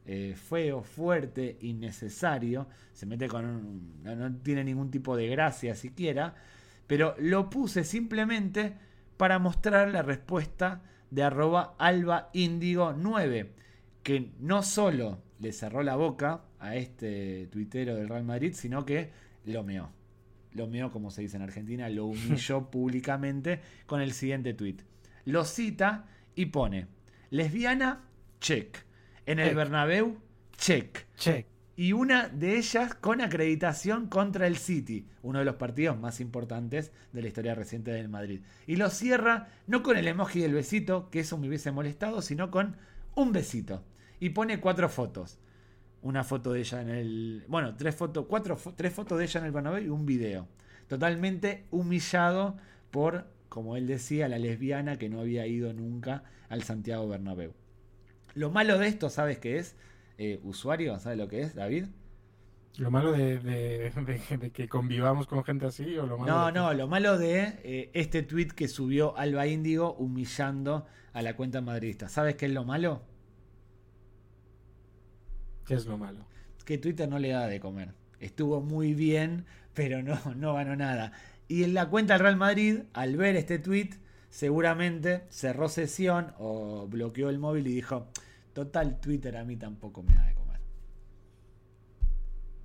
eh, 0.07 0.35
feo, 0.37 0.83
fuerte, 0.83 1.59
innecesario. 1.61 2.69
Se 2.93 3.07
mete 3.07 3.29
con 3.29 4.03
no, 4.03 4.37
tiene 4.37 4.65
ningún 4.65 4.91
tipo 4.91 5.17
de 5.17 5.29
gracia 5.29 5.75
siquiera. 5.75 6.35
Pero 6.87 7.15
lo 7.19 7.51
puse 7.51 7.85
simplemente 7.85 8.75
para 9.17 9.39
mostrar 9.39 9.89
la 9.89 10.03
respuesta 10.03 10.83
de 11.11 11.23
arroba 11.23 11.75
alba 11.79 12.31
9, 12.35 13.53
que 14.03 14.31
no 14.41 14.63
solo 14.63 15.23
le 15.41 15.53
cerró 15.53 15.83
la 15.83 15.97
boca 15.97 16.43
a 16.59 16.77
este 16.77 17.49
tuitero 17.49 17.97
del 17.97 18.09
Real 18.09 18.25
Madrid, 18.25 18.53
sino 18.55 18.85
que 18.85 19.11
lo 19.45 19.65
meó 19.65 19.91
lo 20.57 20.67
mío, 20.67 20.91
como 20.91 21.11
se 21.11 21.23
dice 21.23 21.37
en 21.37 21.43
Argentina, 21.43 21.89
lo 21.89 22.07
humilló 22.07 22.63
públicamente 22.71 23.61
con 23.87 24.01
el 24.01 24.13
siguiente 24.13 24.55
tuit. 24.55 24.83
Lo 25.25 25.45
cita 25.45 26.07
y 26.35 26.47
pone, 26.47 26.87
lesbiana, 27.31 28.05
check. 28.41 28.86
En 29.27 29.39
el 29.39 29.55
Bernabéu, 29.55 30.17
check. 30.57 31.07
Check. 31.17 31.47
Y 31.77 31.93
una 31.93 32.29
de 32.29 32.57
ellas 32.57 32.95
con 32.95 33.21
acreditación 33.21 34.09
contra 34.09 34.47
el 34.47 34.57
City, 34.57 35.07
uno 35.23 35.41
de 35.41 35.45
los 35.45 35.57
partidos 35.57 35.99
más 35.99 36.21
importantes 36.21 36.91
de 37.13 37.21
la 37.21 37.29
historia 37.29 37.55
reciente 37.55 37.91
del 37.91 38.09
Madrid. 38.09 38.41
Y 38.67 38.77
lo 38.77 38.89
cierra 38.89 39.49
no 39.67 39.83
con 39.83 39.99
el 39.99 40.09
emoji 40.09 40.41
del 40.41 40.55
besito, 40.55 41.11
que 41.11 41.21
eso 41.21 41.37
me 41.37 41.49
hubiese 41.49 41.73
molestado, 41.73 42.23
sino 42.23 42.51
con 42.51 42.77
un 43.15 43.33
besito. 43.33 43.85
Y 44.21 44.31
pone 44.31 44.61
cuatro 44.61 44.89
fotos 44.89 45.39
una 46.07 46.23
foto 46.23 46.53
de 46.53 46.61
ella 46.61 46.83
en 46.83 46.89
el. 46.89 47.45
Bueno, 47.49 47.75
tres 47.77 47.95
fotos, 47.95 48.27
cuatro, 48.29 48.57
tres 48.77 48.93
fotos 48.93 49.19
de 49.19 49.25
ella 49.25 49.41
en 49.41 49.47
el 49.47 49.53
Bernabéu 49.53 49.85
y 49.85 49.89
un 49.89 50.07
video. 50.07 50.47
Totalmente 50.87 51.67
humillado 51.73 52.57
por, 52.93 53.27
como 53.49 53.77
él 53.77 53.87
decía, 53.87 54.29
la 54.29 54.39
lesbiana 54.39 54.99
que 54.99 55.09
no 55.09 55.21
había 55.21 55.47
ido 55.47 55.73
nunca 55.73 56.23
al 56.49 56.63
Santiago 56.63 57.09
Bernabéu. 57.09 57.53
Lo 58.37 58.51
malo 58.51 58.79
de 58.79 58.87
esto, 58.87 59.09
¿sabes 59.09 59.39
qué 59.39 59.57
es? 59.57 59.77
Eh, 60.19 60.41
usuario, 60.45 60.99
¿sabes 60.99 61.17
lo 61.17 61.27
que 61.27 61.41
es, 61.41 61.55
David? 61.55 61.87
¿Lo 62.77 62.91
malo 62.91 63.13
de, 63.13 63.91
que 64.53 64.69
convivamos 64.69 65.27
con 65.27 65.43
gente 65.43 65.65
así? 65.65 65.97
¿o 65.97 66.07
lo 66.07 66.19
malo 66.19 66.31
no, 66.31 66.53
no, 66.53 66.75
lo 66.75 66.87
malo 66.87 67.17
de 67.17 67.59
eh, 67.65 67.91
este 67.95 68.23
tweet 68.23 68.49
que 68.49 68.69
subió 68.69 69.17
Alba 69.17 69.47
Índigo 69.47 69.95
humillando 69.95 70.87
a 71.15 71.23
la 71.23 71.35
cuenta 71.35 71.63
madridista. 71.63 72.11
¿Sabes 72.11 72.35
qué 72.35 72.45
es 72.45 72.53
lo 72.53 72.67
malo? 72.67 73.01
¿Qué 75.65 75.73
es 75.73 75.87
lo 75.87 75.97
malo? 75.97 76.27
Que 76.67 76.77
Twitter 76.77 77.09
no 77.09 77.19
le 77.19 77.31
da 77.31 77.47
de 77.47 77.59
comer. 77.59 77.95
Estuvo 78.21 78.61
muy 78.61 78.93
bien, 78.93 79.47
pero 79.73 80.03
no, 80.03 80.19
no 80.37 80.53
ganó 80.53 80.77
nada. 80.77 81.13
Y 81.49 81.65
en 81.65 81.73
la 81.73 81.89
cuenta 81.89 82.13
del 82.13 82.23
Real 82.23 82.37
Madrid, 82.37 82.81
al 82.93 83.17
ver 83.17 83.35
este 83.37 83.59
tweet, 83.59 83.93
seguramente 84.37 85.25
cerró 85.31 85.67
sesión 85.71 86.35
o 86.39 86.87
bloqueó 86.87 87.31
el 87.31 87.39
móvil 87.39 87.67
y 87.69 87.73
dijo, 87.73 88.09
total, 88.53 89.01
Twitter 89.01 89.35
a 89.39 89.45
mí 89.45 89.57
tampoco 89.57 90.03
me 90.03 90.15
da 90.15 90.27
de 90.27 90.35
comer. 90.35 90.61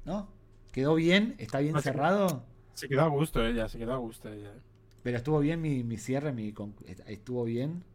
¿No? 0.04 0.28
¿Quedó 0.74 0.96
bien? 0.96 1.36
¿Está 1.38 1.60
bien 1.60 1.82
cerrado? 1.82 2.44
Se 2.74 2.90
quedó 2.90 3.04
a 3.04 3.08
gusto 3.08 3.46
ella, 3.46 3.70
se 3.70 3.78
quedó 3.78 3.94
a 3.94 3.98
gusto 4.00 4.28
ella. 4.28 4.52
Pero 5.02 5.16
estuvo 5.16 5.40
bien 5.40 5.62
mi, 5.62 5.98
cierre, 5.98 6.34
mi, 6.34 6.54
estuvo 7.08 7.46
bien. 7.46 7.86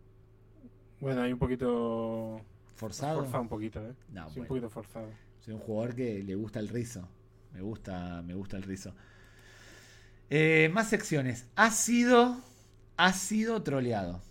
Bueno, 0.99 1.20
hay 1.20 1.35
un 1.35 1.39
poquito 1.39 2.41
Forzado. 2.77 3.20
Forzado 3.20 3.43
un 3.43 3.49
poquito, 3.49 3.85
¿eh? 3.85 3.93
sí, 4.33 4.41
un 4.41 4.47
poquito 4.47 4.70
forzado. 4.70 5.11
Soy 5.41 5.53
un 5.53 5.61
jugador 5.61 5.95
que 5.95 6.22
le 6.22 6.35
gusta 6.35 6.61
el 6.61 6.68
rizo. 6.68 7.07
Me 7.53 7.61
gusta, 7.61 8.22
me 8.22 8.33
gusta 8.33 8.57
el 8.57 8.62
rizo. 8.62 8.95
Eh, 10.31 10.70
más 10.72 10.89
secciones. 10.89 11.47
Ha 11.57 11.70
sido. 11.70 12.41
Ha 12.97 13.12
sido 13.12 13.62
troleado. 13.62 14.22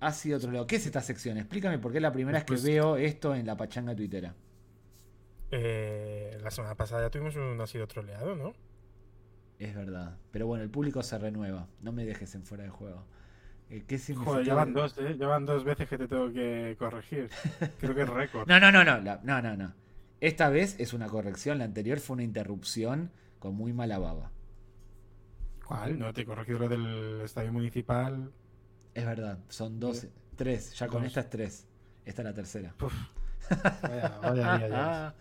Ha 0.00 0.12
sido 0.12 0.38
troleado. 0.38 0.66
¿Qué 0.66 0.76
es 0.76 0.86
esta 0.86 1.00
sección? 1.00 1.38
Explícame 1.38 1.78
porque 1.78 1.98
es 1.98 2.02
la 2.02 2.12
primera 2.12 2.38
vez 2.38 2.44
que 2.44 2.66
veo 2.66 2.96
esto 2.96 3.34
en 3.34 3.46
la 3.46 3.56
pachanga 3.56 3.94
tuitera. 3.94 4.34
Eh, 5.50 6.38
la 6.42 6.50
semana 6.50 6.74
pasada 6.74 7.02
ya 7.02 7.10
tuvimos 7.10 7.36
un 7.36 7.60
ha 7.60 7.66
sido 7.66 7.86
troleado, 7.86 8.34
¿no? 8.34 8.54
Es 9.58 9.74
verdad. 9.74 10.18
Pero 10.30 10.46
bueno, 10.46 10.64
el 10.64 10.70
público 10.70 11.02
se 11.02 11.18
renueva. 11.18 11.68
No 11.80 11.92
me 11.92 12.04
dejes 12.04 12.34
en 12.34 12.44
fuera 12.44 12.64
de 12.64 12.70
juego. 12.70 13.04
Eh, 13.70 13.84
¿Qué 13.86 13.98
Joder, 13.98 14.44
ya 14.44 14.54
van 14.54 14.74
dos, 14.74 14.96
¿eh? 14.98 15.16
Ya 15.18 15.26
van 15.26 15.46
dos 15.46 15.64
veces 15.64 15.88
que 15.88 15.96
te 15.96 16.06
tengo 16.06 16.32
que 16.32 16.76
corregir. 16.78 17.30
Creo 17.80 17.94
que 17.94 18.02
es 18.02 18.08
récord. 18.08 18.48
no, 18.48 18.60
no, 18.60 18.70
no, 18.70 18.84
no, 18.84 19.00
no, 19.00 19.42
no, 19.42 19.56
no. 19.56 19.74
Esta 20.20 20.48
vez 20.48 20.76
es 20.78 20.92
una 20.92 21.06
corrección, 21.06 21.58
la 21.58 21.64
anterior 21.64 22.00
fue 22.00 22.14
una 22.14 22.22
interrupción 22.22 23.10
con 23.38 23.54
muy 23.54 23.72
mala 23.72 23.98
baba. 23.98 24.30
¿Cuál? 25.66 25.98
No, 25.98 26.12
te 26.12 26.22
he 26.22 26.24
corregido 26.24 26.60
lo 26.60 26.68
del 26.68 27.20
estadio 27.22 27.52
municipal. 27.52 28.30
Es 28.94 29.04
verdad, 29.04 29.38
son 29.48 29.80
dos, 29.80 30.06
tres, 30.36 30.74
ya 30.74 30.86
con 30.86 31.04
esta 31.04 31.20
es 31.20 31.30
tres. 31.30 31.66
Esta 32.04 32.22
es 32.22 32.26
la 32.26 32.34
tercera. 32.34 32.74
Vaya, 33.82 34.18
vaya, 34.22 34.46
vaya, 34.46 35.14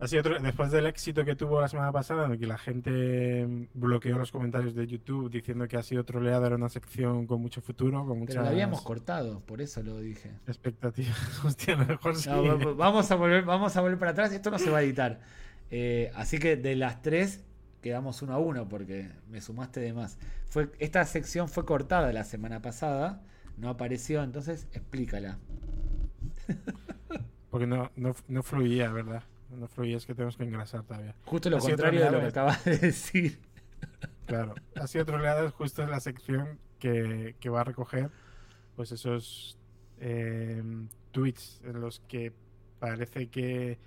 otro, 0.00 0.38
después 0.38 0.70
del 0.70 0.86
éxito 0.86 1.24
que 1.24 1.34
tuvo 1.34 1.60
la 1.60 1.68
semana 1.68 1.90
pasada, 1.90 2.26
en 2.26 2.32
el 2.32 2.38
que 2.38 2.46
la 2.46 2.58
gente 2.58 3.66
bloqueó 3.74 4.16
los 4.16 4.30
comentarios 4.30 4.74
de 4.74 4.86
YouTube 4.86 5.28
diciendo 5.28 5.66
que 5.66 5.76
ha 5.76 5.82
sido 5.82 6.04
troleada, 6.04 6.46
era 6.46 6.56
una 6.56 6.68
sección 6.68 7.26
con 7.26 7.40
mucho 7.40 7.60
futuro, 7.60 8.06
con 8.06 8.20
muchas... 8.20 8.36
Pero 8.36 8.44
la 8.44 8.50
habíamos 8.50 8.82
cortado, 8.82 9.40
por 9.40 9.60
eso 9.60 9.82
lo 9.82 9.98
dije. 9.98 10.30
Expectativas. 10.46 11.40
Hostia, 11.44 11.76
mejor 11.76 12.14
sí. 12.14 12.30
vamos, 12.76 13.10
a 13.10 13.16
volver, 13.16 13.44
vamos 13.44 13.76
a 13.76 13.80
volver 13.80 13.98
para 13.98 14.12
atrás, 14.12 14.32
esto 14.32 14.52
no 14.52 14.58
se 14.58 14.70
va 14.70 14.78
a 14.78 14.82
editar. 14.82 15.20
Eh, 15.70 16.12
así 16.14 16.38
que 16.38 16.56
de 16.56 16.76
las 16.76 17.02
tres 17.02 17.44
quedamos 17.80 18.22
uno 18.22 18.34
a 18.34 18.38
uno 18.38 18.68
porque 18.68 19.10
me 19.28 19.40
sumaste 19.40 19.80
de 19.80 19.92
más. 19.92 20.18
Fue, 20.46 20.70
esta 20.78 21.04
sección 21.04 21.48
fue 21.48 21.64
cortada 21.64 22.12
la 22.12 22.24
semana 22.24 22.62
pasada, 22.62 23.22
no 23.56 23.68
apareció, 23.68 24.22
entonces 24.22 24.68
explícala. 24.72 25.38
Porque 27.50 27.66
no, 27.66 27.90
no, 27.96 28.14
no 28.28 28.42
fluía, 28.42 28.92
¿verdad? 28.92 29.22
No 29.50 29.66
es 29.82 30.04
que 30.04 30.14
tenemos 30.14 30.36
que 30.36 30.44
engrasar 30.44 30.82
todavía. 30.82 31.14
Justo 31.24 31.48
lo 31.48 31.58
contrario 31.58 32.04
de 32.04 32.10
lo 32.10 32.20
que 32.20 32.26
acabas 32.26 32.62
de 32.64 32.76
decir. 32.76 33.38
Claro, 34.26 34.54
ha 34.74 34.86
sido 34.86 35.06
troleada 35.06 35.50
justo 35.50 35.86
la 35.86 36.00
sección 36.00 36.58
que, 36.78 37.34
va 37.50 37.62
a 37.62 37.64
recoger 37.64 38.10
pues 38.76 38.92
esos 38.92 39.58
eh, 40.00 40.62
tweets 41.12 41.62
en 41.64 41.80
los 41.80 42.00
que 42.00 42.32
parece 42.78 43.28
que, 43.28 43.78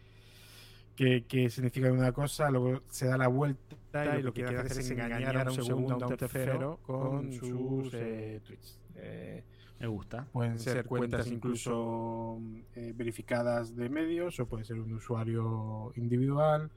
que, 1.02 1.26
que 1.26 1.50
significan 1.50 1.94
una 1.94 2.12
cosa, 2.12 2.52
luego 2.52 2.84
se 2.90 3.08
da 3.08 3.18
la 3.18 3.28
vuelta 3.28 4.20
y 4.20 4.22
lo 4.22 4.32
que 4.32 4.44
quiere 4.44 4.60
hacer 4.60 4.78
es 4.78 4.92
engañar 4.92 5.36
a 5.36 5.50
un 5.50 5.64
segundo, 5.64 5.96
a 5.96 6.08
un 6.08 6.16
tercero 6.16 6.80
con 6.84 7.34
sus 7.34 7.92
eh, 7.96 8.40
tweets. 8.44 8.80
Eh, 8.94 9.44
Me 9.80 9.88
gusta. 9.88 10.28
Pueden 10.32 10.60
ser 10.60 10.86
cuentas 10.86 11.26
incluso 11.26 12.40
eh, 12.76 12.94
verificadas 12.96 13.76
de 13.76 13.90
medios 13.90 14.40
o 14.40 14.46
puede 14.46 14.64
ser 14.64 14.80
un 14.80 14.94
usuario 14.94 15.92
individual. 15.96 16.70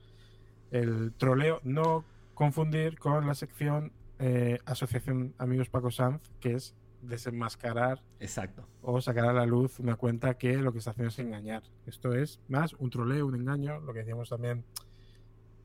El 0.70 1.12
troleo, 1.18 1.60
no 1.62 2.06
confundir 2.32 2.98
con 2.98 3.26
la 3.26 3.34
sección 3.34 3.92
eh, 4.20 4.58
Asociación 4.64 5.34
Amigos 5.36 5.68
Paco 5.68 5.90
Sanz, 5.90 6.22
que 6.40 6.54
es 6.54 6.74
desenmascarar 7.08 8.02
Exacto. 8.20 8.66
o 8.82 9.00
sacar 9.00 9.26
a 9.26 9.32
la 9.32 9.46
luz 9.46 9.78
una 9.78 9.96
cuenta 9.96 10.34
que 10.34 10.56
lo 10.56 10.72
que 10.72 10.78
está 10.78 10.90
haciendo 10.90 11.08
es 11.08 11.18
engañar. 11.18 11.62
Esto 11.86 12.12
es 12.12 12.40
más 12.48 12.74
un 12.74 12.90
troleo, 12.90 13.26
un 13.26 13.34
engaño, 13.34 13.80
lo 13.80 13.92
que 13.92 14.00
decíamos 14.00 14.28
también 14.28 14.64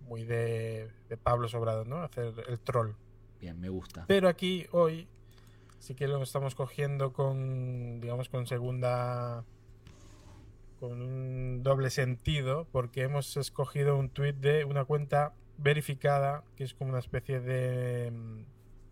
muy 0.01 0.23
de, 0.23 0.89
de 1.07 1.17
Pablo 1.17 1.47
Sobrado, 1.47 1.85
¿no? 1.85 1.97
Hacer 1.97 2.33
el 2.47 2.59
troll. 2.59 2.91
Bien, 3.39 3.59
me 3.59 3.69
gusta. 3.69 4.05
Pero 4.07 4.27
aquí 4.27 4.65
hoy 4.71 5.07
sí 5.79 5.95
que 5.95 6.07
lo 6.07 6.21
estamos 6.21 6.55
cogiendo 6.55 7.13
con, 7.13 8.01
digamos, 8.01 8.29
con 8.29 8.47
segunda, 8.47 9.45
con 10.79 11.01
un 11.01 11.63
doble 11.63 11.89
sentido, 11.89 12.67
porque 12.71 13.03
hemos 13.03 13.37
escogido 13.37 13.97
un 13.97 14.09
tweet 14.09 14.33
de 14.33 14.65
una 14.65 14.85
cuenta 14.85 15.33
verificada, 15.57 16.43
que 16.55 16.63
es 16.63 16.73
como 16.73 16.91
una 16.91 16.99
especie 16.99 17.39
de 17.39 18.11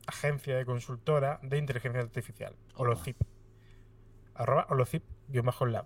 agencia 0.07 0.57
de 0.57 0.65
consultora 0.65 1.39
de 1.43 1.57
inteligencia 1.57 2.01
artificial. 2.01 2.55
Holocip. 2.75 3.17
Arroba 4.33 4.67
Holocip-lab. 4.69 5.85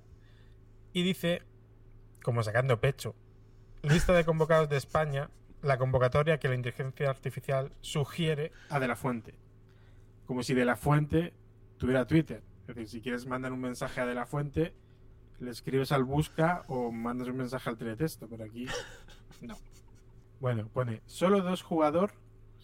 Y 0.93 1.03
dice, 1.03 1.43
como 2.24 2.43
sacando 2.43 2.80
pecho, 2.80 3.15
lista 3.82 4.13
de 4.13 4.26
convocados 4.26 4.69
de 4.69 4.78
España, 4.78 5.30
la 5.61 5.78
convocatoria 5.78 6.39
que 6.39 6.47
la 6.47 6.55
inteligencia 6.55 7.09
artificial 7.09 7.72
sugiere 7.82 8.51
a 8.69 8.80
De 8.80 8.88
La 8.88 8.95
Fuente. 8.95 9.36
Como 10.26 10.43
si 10.43 10.53
De 10.53 10.65
La 10.65 10.76
Fuente 10.76 11.34
tuviera 11.78 12.05
Twitter. 12.05 12.43
Es 12.61 12.76
decir, 12.76 12.88
si 12.88 13.01
quieres 13.01 13.26
mandar 13.26 13.51
un 13.51 13.61
mensaje 13.61 14.01
a 14.01 14.05
De 14.05 14.15
La 14.15 14.26
Fuente, 14.26 14.74
le 15.39 15.51
escribes 15.51 15.91
al 15.91 16.03
busca 16.03 16.63
o 16.67 16.91
mandas 16.91 17.28
un 17.28 17.38
mensaje 17.38 17.69
al 17.69 17.78
teletexto, 17.78 18.28
pero 18.28 18.43
aquí 18.43 18.67
no. 19.41 19.57
Bueno, 20.39 20.67
pone 20.67 21.01
solo 21.05 21.41
dos 21.41 21.61
jugadores, 21.63 22.15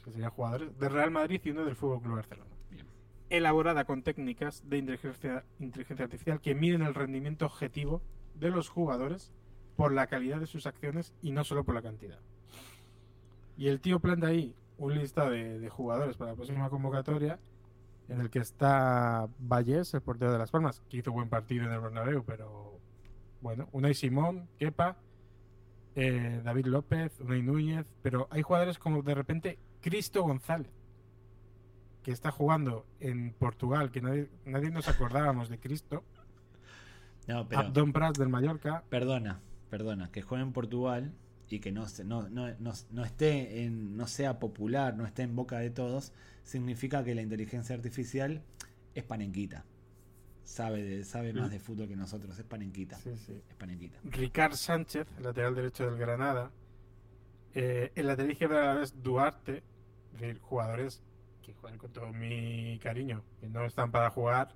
que 0.08 0.14
serían 0.14 0.32
jugadores, 0.32 0.80
de 0.80 0.88
Real 0.88 1.12
Madrid 1.12 1.42
y 1.44 1.50
uno 1.50 1.66
del 1.66 1.76
Fútbol 1.76 2.02
Club 2.02 2.16
Barcelona. 2.16 2.50
Bien. 2.72 2.88
Elaborada 3.30 3.84
con 3.84 4.04
técnicas 4.04 4.64
de 4.70 4.78
inteligencia, 4.78 5.44
inteligencia 5.60 6.06
artificial 6.06 6.40
que 6.40 6.56
miden 6.56 6.82
el 6.82 6.96
rendimiento 6.96 7.46
objetivo 7.46 8.02
de 8.36 8.50
los 8.50 8.70
jugadores 8.70 9.34
por 9.76 9.92
la 9.92 10.08
calidad 10.08 10.40
de 10.40 10.48
sus 10.48 10.66
acciones 10.66 11.14
y 11.22 11.32
no 11.32 11.44
solo 11.44 11.66
por 11.66 11.76
la 11.76 11.82
cantidad. 11.82 12.20
Y 13.58 13.68
el 13.68 13.82
tío 13.82 14.00
planta 14.00 14.28
ahí 14.28 14.56
un 14.78 14.98
listado 14.98 15.32
de, 15.32 15.60
de 15.60 15.70
jugadores 15.70 16.16
para 16.16 16.32
la 16.32 16.36
próxima 16.36 16.70
convocatoria 16.70 17.38
en 18.08 18.22
el 18.22 18.30
que 18.30 18.40
está 18.40 19.28
Vallés, 19.40 19.94
el 19.94 20.02
portero 20.02 20.32
de 20.32 20.38
Las 20.38 20.52
Palmas, 20.52 20.82
que 20.90 20.98
hizo 20.98 21.12
buen 21.12 21.28
partido 21.28 21.66
en 21.66 21.74
el 21.74 21.82
Bernabéu, 21.82 22.24
pero 22.24 22.80
bueno, 23.42 23.68
Unai 23.74 23.94
Simón, 23.94 24.48
Kepa, 24.58 24.96
eh, 25.96 26.40
David 26.46 26.68
López, 26.68 27.20
Unai 27.20 27.42
Núñez, 27.42 27.94
pero 28.02 28.28
hay 28.32 28.42
jugadores 28.42 28.80
como 28.80 29.02
de 29.02 29.16
repente 29.16 29.60
Cristo 29.88 30.22
González, 30.22 30.70
que 32.04 32.12
está 32.12 32.30
jugando 32.30 32.86
en 33.00 33.32
Portugal, 33.32 33.90
que 33.90 34.02
nadie, 34.02 34.28
nadie 34.44 34.70
nos 34.70 34.90
acordábamos 34.90 35.48
de 35.48 35.60
Cristo, 35.60 36.04
No, 37.26 37.48
pero 37.48 37.62
Abdón 37.62 37.94
Prats 37.94 38.20
del 38.20 38.28
Mallorca, 38.28 38.84
perdona, 38.90 39.40
perdona, 39.70 40.12
que 40.12 40.22
juegue 40.22 40.44
en 40.44 40.52
Portugal 40.52 41.14
y 41.50 41.60
que 41.60 41.72
no, 41.72 41.86
no, 42.04 42.28
no, 42.28 42.54
no, 42.60 43.06
esté 43.06 43.64
en, 43.64 43.96
no 43.96 44.08
sea 44.08 44.40
popular, 44.40 44.98
no 44.98 45.06
esté 45.06 45.24
en 45.24 45.38
boca 45.38 45.58
de 45.60 45.70
todos, 45.70 46.12
significa 46.44 47.06
que 47.06 47.16
la 47.16 47.22
inteligencia 47.22 47.74
artificial 47.74 48.44
es 48.94 49.06
panenquita. 49.06 49.64
Sabe, 50.44 50.84
de, 50.84 51.06
sabe 51.06 51.32
más 51.32 51.50
de 51.50 51.60
fútbol 51.60 51.88
que 51.88 51.96
nosotros, 51.96 52.38
es 52.38 52.44
panenquita. 52.44 52.98
Sí, 52.98 53.16
sí. 53.26 53.42
Es 53.50 53.56
panenquita. 53.56 54.00
Ricard 54.04 54.56
Sánchez, 54.56 55.08
el 55.18 55.24
lateral 55.24 55.56
derecho 55.56 55.86
del 55.86 55.98
Granada. 55.98 56.52
Eh, 57.54 57.94
el 57.96 58.08
lateral 58.08 58.32
izquierdo 58.32 58.82
es 58.82 59.02
Duarte. 59.02 59.64
Es 60.18 60.22
decir, 60.22 60.40
jugadores 60.42 61.04
que 61.44 61.54
juegan 61.54 61.78
con 61.78 61.92
todo 61.92 62.12
mi 62.12 62.80
cariño, 62.82 63.24
que 63.40 63.48
no 63.48 63.64
están 63.66 63.92
para 63.92 64.10
jugar 64.10 64.50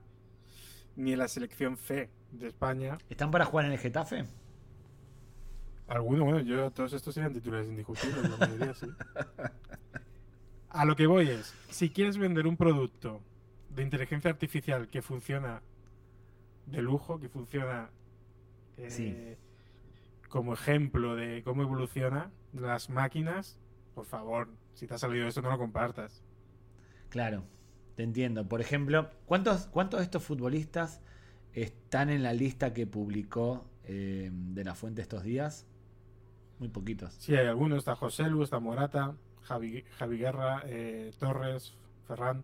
ni 0.96 1.14
en 1.14 1.20
la 1.20 1.28
selección 1.28 1.78
C 1.78 2.10
de 2.32 2.48
España. 2.48 2.98
¿Están 3.10 3.30
para 3.30 3.46
jugar 3.46 3.68
en 3.68 3.74
el 3.74 3.78
Getafe? 3.78 4.26
Algunos, 5.88 6.24
bueno, 6.24 6.40
yo, 6.40 6.72
todos 6.72 6.94
estos 6.94 7.14
serían 7.14 7.34
titulares 7.34 7.68
indiscutibles, 7.68 8.28
la 8.30 8.38
mayoría 8.38 8.74
sí. 8.74 8.88
A 10.70 10.86
lo 10.86 10.96
que 10.96 11.06
voy 11.06 11.28
es, 11.30 11.54
si 11.70 11.90
quieres 11.90 12.18
vender 12.18 12.48
un 12.48 12.58
producto 12.58 13.22
de 13.70 13.84
inteligencia 13.84 14.32
artificial 14.32 14.88
que 14.88 15.02
funciona 15.02 15.62
de 16.66 16.82
lujo, 16.82 17.20
que 17.20 17.30
funciona 17.30 17.90
eh, 18.78 18.90
Sí. 18.90 19.38
como 20.30 20.54
ejemplo 20.54 21.16
de 21.16 21.44
cómo 21.44 21.62
evoluciona 21.62 22.32
las 22.54 22.90
máquinas, 22.90 23.60
por 24.02 24.08
favor, 24.08 24.48
si 24.74 24.88
te 24.88 24.96
ha 24.96 24.98
salido 24.98 25.28
eso 25.28 25.44
no 25.44 25.52
lo 25.52 25.60
compartas. 25.60 26.24
Claro, 27.10 27.44
te 27.96 28.02
entiendo. 28.02 28.48
Por 28.50 28.60
ejemplo, 28.60 29.12
¿cuántos, 29.28 29.68
cuántos 29.68 30.00
de 30.00 30.06
estos 30.06 30.24
futbolistas 30.24 31.02
están 31.54 32.10
en 32.10 32.24
la 32.24 32.34
lista 32.34 32.74
que 32.74 32.88
publicó 32.88 33.70
eh, 33.84 34.32
de 34.34 34.64
la 34.64 34.74
fuente 34.74 35.04
estos 35.04 35.22
días? 35.22 35.68
Muy 36.58 36.70
poquitos. 36.70 37.14
Sí, 37.20 37.36
hay 37.36 37.46
algunos, 37.46 37.78
está 37.78 37.96
José 37.96 38.24
Lu, 38.24 38.42
está 38.42 38.60
Morata, 38.60 39.16
Javi, 39.44 39.84
Javi 40.00 40.18
Guerra, 40.18 40.64
eh, 40.66 41.12
Torres, 41.20 41.76
Ferran, 42.08 42.44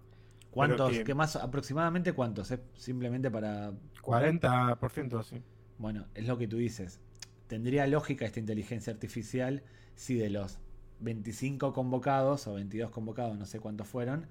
¿Cuántos? 0.52 0.92
que- 0.92 1.04
¿Qué 1.06 1.16
más? 1.16 1.38
¿Aproximadamente 1.38 2.14
cuántos? 2.14 2.54
Simplemente 2.76 3.32
para 3.32 3.72
40% 4.04 5.24
sí. 5.24 5.42
Bueno, 5.80 6.06
es 6.14 6.28
lo 6.28 6.38
que 6.38 6.48
tú 6.48 6.58
dices. 6.58 7.00
Tendría 7.48 7.88
lógica 7.88 8.26
esta 8.26 8.40
inteligencia 8.40 8.94
artificial 8.94 9.64
si 9.96 10.14
de 10.20 10.30
los 10.30 10.60
25 11.00 11.74
convocados 11.74 12.48
o 12.48 12.56
22 12.56 12.90
convocados, 12.92 13.38
no 13.38 13.46
sé 13.46 13.60
cuántos 13.60 13.88
fueron, 13.88 14.28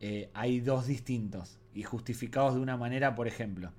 eh, 0.00 0.30
hay 0.34 0.60
dos 0.60 0.86
distintos 0.86 1.58
y 1.74 1.82
justificados 1.82 2.54
de 2.54 2.60
una 2.60 2.76
manera, 2.76 3.14
por 3.14 3.28
ejemplo. 3.28 3.72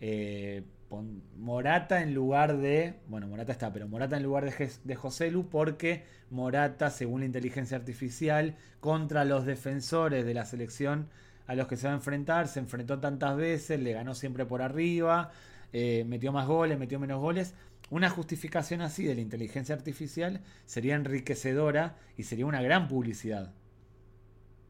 eh, 0.00 0.62
pon 0.90 1.22
Morata 1.38 2.02
en 2.02 2.14
lugar 2.14 2.58
de. 2.58 2.96
Bueno, 3.08 3.28
Morata 3.28 3.52
está, 3.52 3.72
pero 3.72 3.88
Morata 3.88 4.16
en 4.16 4.22
lugar 4.24 4.52
de, 4.84 4.94
José 4.96 5.30
Lu, 5.30 5.48
porque 5.48 6.04
Morata, 6.30 6.90
según 6.90 7.20
la 7.20 7.26
inteligencia 7.26 7.76
artificial, 7.78 8.56
contra 8.80 9.24
los 9.24 9.46
defensores 9.46 10.26
de 10.26 10.34
la 10.34 10.44
selección 10.44 11.08
a 11.46 11.54
los 11.54 11.68
que 11.68 11.76
se 11.76 11.86
va 11.86 11.92
a 11.92 11.96
enfrentar, 11.96 12.48
se 12.48 12.60
enfrentó 12.60 12.98
tantas 13.00 13.36
veces, 13.36 13.80
le 13.80 13.92
ganó 13.92 14.14
siempre 14.14 14.44
por 14.46 14.62
arriba, 14.62 15.30
eh, 15.72 16.04
metió 16.06 16.32
más 16.32 16.46
goles, 16.46 16.78
metió 16.78 16.98
menos 16.98 17.20
goles. 17.20 17.54
Una 17.90 18.08
justificación 18.08 18.82
así 18.82 19.04
de 19.04 19.16
la 19.16 19.20
inteligencia 19.20 19.74
artificial 19.74 20.40
sería 20.64 20.94
enriquecedora 20.94 21.96
y 22.16 22.22
sería 22.22 22.46
una 22.46 22.62
gran 22.62 22.86
publicidad. 22.86 23.52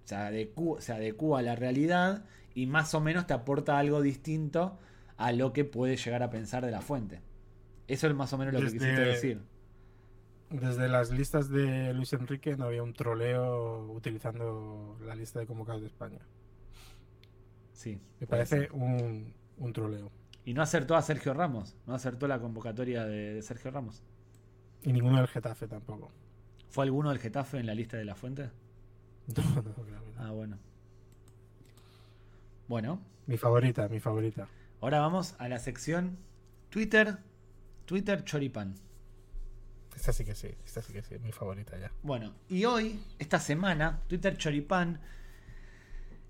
Se 0.04 0.14
adecua, 0.14 0.80
se 0.80 0.94
adecua 0.94 1.40
a 1.40 1.42
la 1.42 1.54
realidad 1.54 2.24
y 2.54 2.66
más 2.66 2.94
o 2.94 3.00
menos 3.00 3.26
te 3.26 3.34
aporta 3.34 3.78
algo 3.78 4.00
distinto 4.00 4.78
a 5.18 5.32
lo 5.32 5.52
que 5.52 5.66
puede 5.66 5.96
llegar 5.96 6.22
a 6.22 6.30
pensar 6.30 6.64
de 6.64 6.70
la 6.70 6.80
fuente. 6.80 7.20
Eso 7.86 8.06
es 8.06 8.14
más 8.14 8.32
o 8.32 8.38
menos 8.38 8.54
lo 8.54 8.60
que 8.60 8.66
quisiste 8.66 9.00
decir. 9.00 9.42
Desde 10.48 10.88
las 10.88 11.10
listas 11.10 11.50
de 11.50 11.92
Luis 11.92 12.12
Enrique 12.14 12.56
no 12.56 12.64
había 12.64 12.82
un 12.82 12.94
troleo 12.94 13.92
utilizando 13.92 14.98
la 15.04 15.14
lista 15.14 15.40
de 15.40 15.46
convocados 15.46 15.82
de 15.82 15.88
España. 15.88 16.20
Sí. 17.72 18.00
Me 18.18 18.26
parece 18.26 18.68
un, 18.72 19.32
un 19.58 19.72
troleo. 19.72 20.10
Y 20.44 20.54
no 20.54 20.62
acertó 20.62 20.96
a 20.96 21.02
Sergio 21.02 21.34
Ramos. 21.34 21.76
No 21.86 21.94
acertó 21.94 22.26
la 22.28 22.40
convocatoria 22.40 23.04
de, 23.04 23.34
de 23.34 23.42
Sergio 23.42 23.70
Ramos. 23.70 24.02
Y 24.82 24.92
ninguno 24.92 25.18
del 25.18 25.28
Getafe 25.28 25.66
tampoco. 25.68 26.10
¿Fue 26.70 26.84
alguno 26.84 27.10
del 27.10 27.18
Getafe 27.18 27.58
en 27.58 27.66
la 27.66 27.74
lista 27.74 27.96
de 27.96 28.04
la 28.04 28.14
fuente? 28.14 28.50
No, 29.36 29.42
no, 29.54 29.62
no. 29.62 30.00
Ah, 30.18 30.30
bueno. 30.32 30.58
Bueno, 32.68 33.00
Mi 33.26 33.36
favorita, 33.36 33.88
mi 33.88 34.00
favorita. 34.00 34.48
ahora 34.80 35.00
vamos 35.00 35.34
a 35.38 35.48
la 35.48 35.58
sección 35.58 36.18
Twitter. 36.70 37.18
Twitter 37.84 38.24
Choripan. 38.24 38.74
Esta 39.96 40.12
sí 40.12 40.24
que 40.24 40.34
sí, 40.34 40.48
esta 40.64 40.80
sí 40.82 40.92
que 40.92 41.02
sí, 41.02 41.18
mi 41.18 41.32
favorita 41.32 41.76
ya. 41.78 41.90
Bueno, 42.02 42.32
y 42.48 42.64
hoy, 42.64 43.00
esta 43.18 43.38
semana, 43.40 44.00
Twitter 44.08 44.36
Choripán 44.36 45.00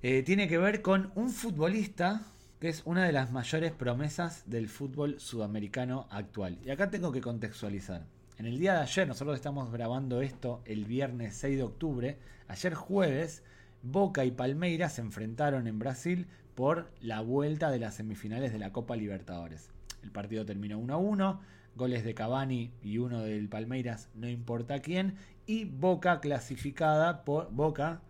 eh, 0.02 0.22
tiene 0.22 0.48
que 0.48 0.56
ver 0.58 0.80
con 0.82 1.12
un 1.14 1.30
futbolista 1.30 2.22
que 2.60 2.68
es 2.68 2.82
una 2.84 3.06
de 3.06 3.12
las 3.12 3.32
mayores 3.32 3.72
promesas 3.72 4.42
del 4.44 4.68
fútbol 4.68 5.18
sudamericano 5.18 6.06
actual. 6.10 6.58
Y 6.62 6.70
acá 6.70 6.90
tengo 6.90 7.10
que 7.10 7.22
contextualizar. 7.22 8.04
En 8.36 8.44
el 8.44 8.58
día 8.58 8.74
de 8.74 8.82
ayer, 8.82 9.08
nosotros 9.08 9.34
estamos 9.34 9.72
grabando 9.72 10.20
esto 10.20 10.60
el 10.66 10.84
viernes 10.84 11.36
6 11.36 11.56
de 11.56 11.62
octubre, 11.62 12.18
ayer 12.48 12.74
jueves, 12.74 13.42
Boca 13.82 14.26
y 14.26 14.30
Palmeiras 14.30 14.92
se 14.94 15.00
enfrentaron 15.00 15.66
en 15.66 15.78
Brasil 15.78 16.26
por 16.54 16.90
la 17.00 17.22
vuelta 17.22 17.70
de 17.70 17.78
las 17.78 17.94
semifinales 17.94 18.52
de 18.52 18.58
la 18.58 18.72
Copa 18.72 18.94
Libertadores. 18.94 19.70
El 20.02 20.10
partido 20.10 20.44
terminó 20.44 20.78
1 20.78 20.92
a 20.92 20.98
1, 20.98 21.40
goles 21.76 22.04
de 22.04 22.14
Cavani 22.14 22.72
y 22.82 22.98
uno 22.98 23.20
del 23.20 23.48
Palmeiras, 23.48 24.10
no 24.14 24.28
importa 24.28 24.80
quién, 24.80 25.14
y 25.46 25.64
Boca 25.64 26.20
clasificada 26.20 27.24
por 27.24 27.50
Boca 27.50 28.02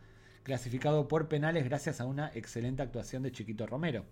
clasificado 0.43 1.06
por 1.06 1.28
penales 1.28 1.64
gracias 1.66 2.01
a 2.01 2.06
una 2.06 2.32
excelente 2.35 2.82
actuación 2.82 3.22
de 3.22 3.31
Chiquito 3.31 3.64
Romero. 3.68 4.05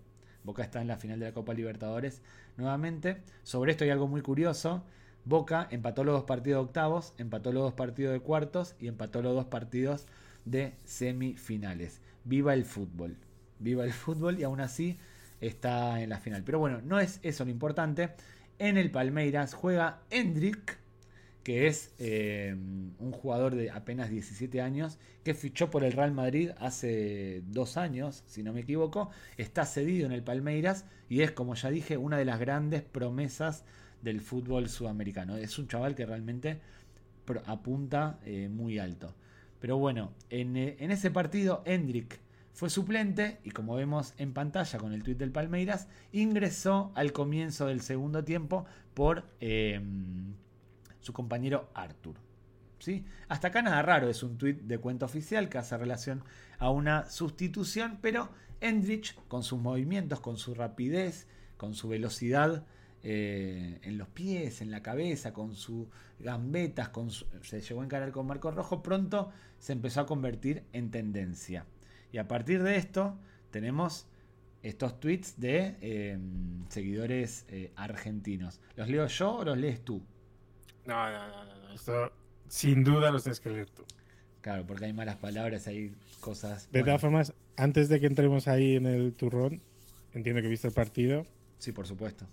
Boca 0.43 0.63
está 0.63 0.81
en 0.81 0.87
la 0.87 0.97
final 0.97 1.19
de 1.19 1.27
la 1.27 1.33
Copa 1.33 1.53
Libertadores 1.53 2.21
nuevamente. 2.57 3.21
Sobre 3.43 3.71
esto 3.71 3.83
hay 3.83 3.89
algo 3.89 4.07
muy 4.07 4.21
curioso. 4.21 4.83
Boca 5.25 5.67
empató 5.69 6.03
los 6.03 6.15
dos 6.15 6.23
partidos 6.23 6.63
de 6.63 6.67
octavos, 6.67 7.13
empató 7.17 7.51
los 7.51 7.63
dos 7.63 7.73
partidos 7.73 8.13
de 8.13 8.21
cuartos 8.21 8.75
y 8.79 8.87
empató 8.87 9.21
los 9.21 9.35
dos 9.35 9.45
partidos 9.45 10.07
de 10.45 10.73
semifinales. 10.85 12.01
Viva 12.23 12.53
el 12.53 12.65
fútbol. 12.65 13.17
Viva 13.59 13.83
el 13.83 13.93
fútbol 13.93 14.39
y 14.39 14.43
aún 14.43 14.61
así 14.61 14.97
está 15.41 16.01
en 16.01 16.09
la 16.09 16.19
final. 16.19 16.43
Pero 16.43 16.59
bueno, 16.59 16.81
no 16.81 16.99
es 16.99 17.19
eso 17.21 17.45
lo 17.45 17.51
importante. 17.51 18.11
En 18.57 18.77
el 18.77 18.91
Palmeiras 18.91 19.53
juega 19.53 19.99
Hendrik, 20.09 20.78
que 21.49 21.65
es 21.65 21.95
eh, 21.97 22.55
un 22.99 23.11
jugador 23.11 23.55
de 23.55 23.71
apenas 23.71 24.11
17 24.11 24.61
años, 24.61 24.99
que 25.23 25.33
fichó 25.33 25.71
por 25.71 25.83
el 25.83 25.93
Real 25.93 26.11
Madrid 26.11 26.51
hace 26.59 27.41
dos 27.47 27.75
años, 27.75 28.23
si 28.27 28.43
no 28.43 28.53
me 28.53 28.59
equivoco. 28.59 29.09
Está 29.35 29.65
cedido 29.65 30.05
en 30.05 30.11
el 30.11 30.21
Palmeiras 30.21 30.85
y 31.09 31.21
es, 31.21 31.31
como 31.31 31.55
ya 31.55 31.71
dije, 31.71 31.97
una 31.97 32.19
de 32.19 32.25
las 32.25 32.39
grandes 32.39 32.83
promesas 32.83 33.65
del 34.03 34.21
fútbol 34.21 34.69
sudamericano. 34.69 35.37
Es 35.37 35.57
un 35.57 35.67
chaval 35.67 35.95
que 35.95 36.05
realmente 36.05 36.59
apunta 37.47 38.19
eh, 38.25 38.47
muy 38.47 38.77
alto. 38.77 39.15
Pero 39.59 39.75
bueno, 39.79 40.13
en, 40.29 40.55
eh, 40.55 40.77
ese 40.77 41.09
partido, 41.09 41.63
Hendrik 41.65 42.19
fue 42.53 42.69
suplente 42.69 43.39
y 43.43 43.49
como 43.49 43.73
vemos 43.73 44.13
en 44.19 44.33
pantalla 44.33 44.77
con 44.77 44.93
el 44.93 45.01
tuit 45.01 45.17
del 45.17 45.31
Palmeiras, 45.31 45.87
ingresó 46.11 46.91
al 46.93 47.11
comienzo 47.11 47.65
del 47.65 47.81
segundo 47.81 48.23
tiempo 48.23 48.67
por 48.93 49.23
su 50.99 51.13
compañero 51.13 51.69
Arthur. 51.73 52.15
¿Sí? 52.79 53.05
Hasta 53.27 53.49
acá 53.49 53.61
nada 53.61 53.81
raro, 53.81 54.09
es 54.09 54.23
un 54.23 54.37
tuit 54.37 54.61
de 54.61 54.77
cuenta 54.77 55.05
oficial 55.05 55.49
que 55.49 55.57
hace 55.57 55.77
relación 55.77 56.23
a 56.59 56.69
una 56.69 57.09
sustitución, 57.09 57.99
pero 58.01 58.29
Endrich, 58.61 59.15
con 59.27 59.43
sus 59.43 59.59
movimientos, 59.59 60.21
con 60.21 60.37
su 60.37 60.53
rapidez, 60.53 61.27
con 61.57 61.73
su 61.73 61.89
velocidad 61.89 62.65
eh, 63.03 63.79
en 63.83 63.97
los 63.97 64.09
pies, 64.09 64.61
en 64.61 64.71
la 64.71 64.81
cabeza, 64.81 65.33
con 65.33 65.55
sus 65.55 65.87
gambetas, 66.19 66.89
con 66.89 67.09
se 67.11 67.61
llegó 67.61 67.81
a 67.81 67.85
encarar 67.85 68.11
con 68.11 68.27
Marco 68.27 68.51
Rojo, 68.51 68.83
pronto 68.83 69.31
se 69.57 69.73
empezó 69.73 70.01
a 70.01 70.05
convertir 70.05 70.63
en 70.73 70.91
tendencia. 70.91 71.65
Y 72.11 72.17
a 72.17 72.27
partir 72.27 72.63
de 72.63 72.75
esto 72.75 73.17
tenemos 73.51 74.07
estos 74.63 74.99
tweets 74.99 75.39
de 75.39 75.77
em, 75.81 76.67
seguidores 76.69 77.45
eh, 77.47 77.71
argentinos. 77.75 78.59
¿Los 78.75 78.89
leo 78.89 79.07
yo 79.07 79.35
o 79.35 79.45
los 79.45 79.57
lees 79.57 79.83
tú? 79.85 80.03
No, 80.85 81.11
no, 81.11 81.27
no, 81.27 81.45
no. 81.45 81.73
Esto 81.73 82.11
sin 82.47 82.83
duda 82.83 83.11
los 83.11 83.23
tienes 83.23 83.39
que 83.39 83.49
leer 83.49 83.69
tú. 83.69 83.83
Claro, 84.41 84.65
porque 84.65 84.85
hay 84.85 84.93
malas 84.93 85.17
palabras, 85.17 85.67
hay 85.67 85.93
cosas. 86.19 86.71
De 86.71 86.83
todas 86.83 87.01
formas, 87.01 87.33
antes 87.57 87.89
de 87.89 87.99
que 87.99 88.07
entremos 88.07 88.47
ahí 88.47 88.75
en 88.75 88.85
el 88.85 89.13
turrón, 89.13 89.61
entiendo 90.13 90.41
que 90.41 90.47
viste 90.47 90.67
el 90.67 90.73
partido. 90.73 91.25
Sí, 91.57 91.71
por 91.71 91.85
supuesto. 91.85 92.25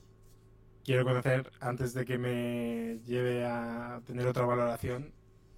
Quiero 0.84 1.04
conocer, 1.04 1.50
antes 1.60 1.94
de 1.94 2.04
que 2.04 2.16
me 2.16 3.00
lleve 3.06 3.44
a 3.44 4.00
tener 4.06 4.26
otra 4.26 4.44
valoración, 4.44 5.12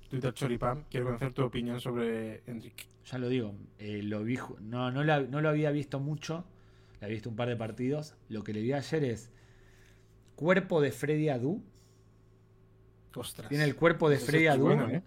Twitter 0.08 0.32
Choripam, 0.32 0.84
quiero 0.90 1.04
conocer 1.04 1.34
tu 1.34 1.44
opinión 1.44 1.80
sobre 1.80 2.42
Enrique. 2.46 2.86
Ya 3.04 3.18
lo 3.18 3.28
digo, 3.28 3.54
eh, 3.78 4.02
lo 4.02 4.24
vi, 4.24 4.38
no, 4.60 4.90
no, 4.90 5.02
lo 5.04 5.48
había 5.48 5.70
visto 5.70 6.00
mucho, 6.00 6.46
le 6.98 7.06
había 7.06 7.16
visto 7.16 7.28
un 7.28 7.36
par 7.36 7.48
de 7.48 7.56
partidos. 7.56 8.14
Lo 8.30 8.42
que 8.42 8.54
le 8.54 8.62
vi 8.62 8.72
ayer 8.72 9.04
es 9.04 9.30
cuerpo 10.34 10.80
de 10.80 10.92
Freddy 10.92 11.28
Adu. 11.28 11.62
Ostras. 13.14 13.48
Tiene 13.48 13.64
el 13.64 13.74
cuerpo 13.74 14.08
de 14.08 14.18
Freddy 14.18 14.46
Adu. 14.46 14.70
¿eh? 14.70 15.02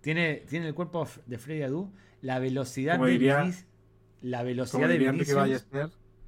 tiene, 0.00 0.44
tiene 0.48 0.68
el 0.68 0.74
cuerpo 0.74 1.06
de 1.26 1.38
Freddy 1.38 1.62
Adu. 1.62 1.92
La 2.20 2.38
velocidad 2.38 2.98
de 2.98 3.10
diría, 3.10 3.50
La 4.22 4.42
velocidad 4.42 4.88
de 4.88 4.98
Vinicius. 4.98 5.66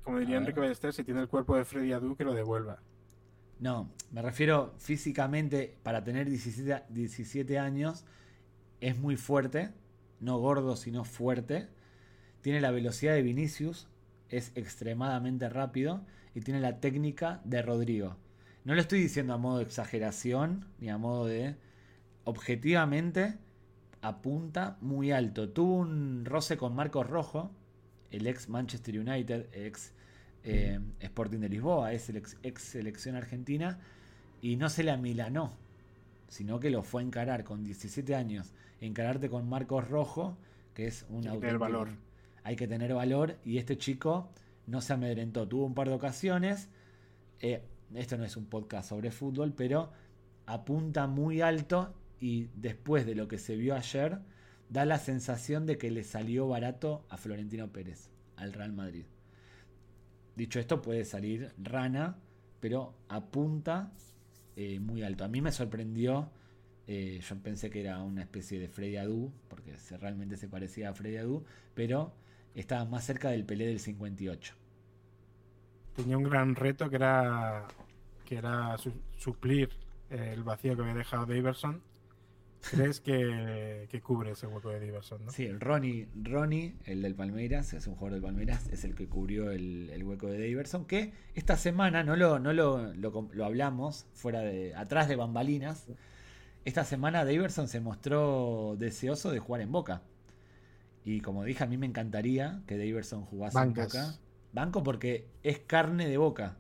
como 0.03 0.19
diría 0.19 0.37
Enrique 0.37 0.61
Ballester, 0.61 0.93
si 0.93 1.05
tiene 1.05 1.21
el 1.21 1.29
cuerpo 1.29 1.57
de 1.57 1.65
Freddy 1.65 1.93
Adu, 1.93 2.17
que 2.17 2.25
lo 2.25 2.35
devuelva. 2.35 2.83
No, 3.59 3.91
me 4.11 4.21
refiero 4.21 4.75
físicamente, 4.79 5.79
para 5.83 6.05
tener 6.05 6.29
17, 6.29 6.85
17 6.91 7.59
años, 7.59 8.05
es 8.81 8.99
muy 8.99 9.17
fuerte, 9.17 9.71
no 10.21 10.39
gordo, 10.39 10.77
sino 10.77 11.05
fuerte. 11.05 11.69
Tiene 12.43 12.61
la 12.61 12.71
velocidad 12.71 13.15
de 13.15 13.23
Vinicius, 13.23 13.89
es 14.29 14.53
extremadamente 14.55 15.49
rápido 15.49 16.05
y 16.35 16.41
tiene 16.41 16.61
la 16.61 16.81
técnica 16.81 17.41
de 17.45 17.63
Rodrigo. 17.63 18.17
No 18.67 18.75
lo 18.75 18.81
estoy 18.81 18.99
diciendo 18.99 19.33
a 19.33 19.39
modo 19.39 19.59
de 19.59 19.63
exageración 19.63 20.67
ni 20.81 20.89
a 20.89 20.99
modo 20.99 21.27
de... 21.27 21.55
Objetivamente 22.25 23.39
apunta 24.03 24.77
muy 24.81 25.13
alto. 25.13 25.49
Tuvo 25.49 25.77
un 25.77 26.25
roce 26.25 26.57
con 26.57 26.75
Marcos 26.75 27.09
Rojo, 27.09 27.53
el 28.11 28.27
ex 28.27 28.49
Manchester 28.49 28.99
United, 28.99 29.47
ex 29.53 29.93
eh, 30.43 30.81
Sporting 30.99 31.39
de 31.39 31.49
Lisboa, 31.49 31.93
es 31.93 32.09
el 32.09 32.17
ex, 32.17 32.61
selección 32.61 33.15
argentina, 33.15 33.79
y 34.43 34.57
no 34.57 34.69
se 34.69 34.83
la 34.83 34.97
milanó, 34.97 35.53
sino 36.27 36.59
que 36.59 36.71
lo 36.71 36.83
fue 36.83 37.03
a 37.03 37.05
encarar 37.05 37.45
con 37.45 37.63
17 37.63 38.17
años, 38.17 38.53
encararte 38.81 39.31
con 39.31 39.49
Marcos 39.49 39.89
Rojo, 39.89 40.37
que 40.75 40.89
es 40.89 41.07
un 41.09 41.29
hay 41.29 41.39
que 41.39 41.53
valor. 41.53 41.91
Hay 42.43 42.57
que 42.57 42.67
tener 42.67 42.93
valor, 42.95 43.37
y 43.45 43.59
este 43.59 43.79
chico 43.79 44.29
no 44.67 44.81
se 44.81 44.93
amedrentó, 44.93 45.47
tuvo 45.47 45.67
un 45.67 45.75
par 45.75 45.89
de 45.89 45.95
ocasiones. 45.95 46.69
Eh, 47.39 47.63
esto 47.95 48.17
no 48.17 48.25
es 48.25 48.37
un 48.37 48.47
podcast 48.47 48.89
sobre 48.89 49.11
fútbol, 49.11 49.53
pero 49.53 49.93
apunta 50.47 51.07
muy 51.07 51.41
alto 51.41 51.95
y 52.21 52.49
después 52.55 53.07
de 53.07 53.15
lo 53.15 53.29
que 53.29 53.39
se 53.39 53.57
vio 53.57 53.75
ayer, 53.75 54.19
da 54.69 54.85
la 54.85 54.99
sensación 54.99 55.67
de 55.67 55.79
que 55.79 55.91
le 55.91 56.03
salió 56.03 56.49
barato 56.49 57.05
a 57.09 57.17
Florentino 57.17 57.73
Pérez, 57.73 58.11
al 58.37 58.53
Real 58.53 58.73
Madrid. 58.73 59.05
Dicho 60.35 60.59
esto, 60.59 60.83
puede 60.83 61.05
salir 61.05 61.53
rana, 61.59 62.19
pero 62.61 62.95
apunta 63.09 63.93
eh, 64.57 64.81
muy 64.81 65.03
alto. 65.03 65.25
A 65.25 65.29
mí 65.29 65.41
me 65.41 65.53
sorprendió. 65.53 66.31
Eh, 66.89 67.21
yo 67.27 67.37
pensé 67.43 67.71
que 67.71 67.81
era 67.81 68.03
una 68.03 68.23
especie 68.23 68.59
de 68.59 68.69
Freddy 68.69 68.97
Adu, 68.97 69.33
porque 69.49 69.75
realmente 69.99 70.37
se 70.37 70.49
parecía 70.49 70.91
a 70.91 70.95
Freddy 70.95 71.17
Adu, 71.17 71.45
pero 71.75 72.15
estaba 72.55 72.85
más 72.85 73.05
cerca 73.05 73.31
del 73.31 73.45
Pelé 73.45 73.67
del 73.67 73.81
58. 73.81 74.55
Tenía 75.97 76.19
un 76.19 76.25
gran 76.25 76.55
reto 76.55 76.89
que 76.91 76.97
era, 76.97 77.67
que 78.25 78.37
era 78.37 78.77
suplir 79.17 79.71
el 80.11 80.45
vacío 80.45 80.77
que 80.77 80.83
había 80.83 80.95
dejado 80.95 81.27
Daverson 81.27 81.83
¿Crees 82.71 83.01
que, 83.01 84.01
cubre 84.03 84.33
ese 84.33 84.47
hueco 84.47 84.71
de 84.71 84.81
Diverson? 84.81 85.25
¿no? 85.25 85.31
Sí, 85.31 85.51
Ronnie, 85.53 86.09
Ronnie, 86.23 86.77
el 86.85 87.03
del 87.03 87.15
Palmeiras, 87.15 87.73
es 87.73 87.87
un 87.87 87.95
jugador 87.95 88.15
del 88.15 88.23
Palmeiras, 88.23 88.69
es 88.71 88.85
el 88.85 88.95
que 88.95 89.09
cubrió 89.09 89.51
el, 89.51 90.03
hueco 90.05 90.27
de 90.27 90.39
Diverson, 90.39 90.85
que 90.85 91.13
esta 91.35 91.57
semana 91.57 92.03
no 92.03 92.17
lo, 92.17 92.39
no 92.39 92.53
lo, 92.53 92.93
lo, 92.95 93.45
hablamos 93.45 94.07
fuera 94.15 94.41
de 94.41 94.75
atrás 94.75 95.09
de 95.09 95.17
bambalinas. 95.17 95.87
Esta 96.65 96.85
semana 96.85 97.25
Daverson 97.25 97.69
se 97.69 97.81
mostró 97.81 98.75
deseoso 98.79 99.31
de 99.31 99.39
jugar 99.39 99.61
en 99.61 99.71
Boca. 99.71 100.03
Y 101.05 101.21
como 101.21 101.45
dije, 101.45 101.63
a 101.63 101.67
mí 101.69 101.77
me 101.77 101.87
encantaría 101.87 102.63
que 102.67 102.77
Daverson 102.77 103.25
jugase 103.25 103.59
en 103.61 103.75
Boca. 103.75 104.19
Banco 104.57 104.83
porque 104.83 105.29
es 105.43 105.61
carne 105.61 106.09
de 106.09 106.17
Boca. 106.17 106.57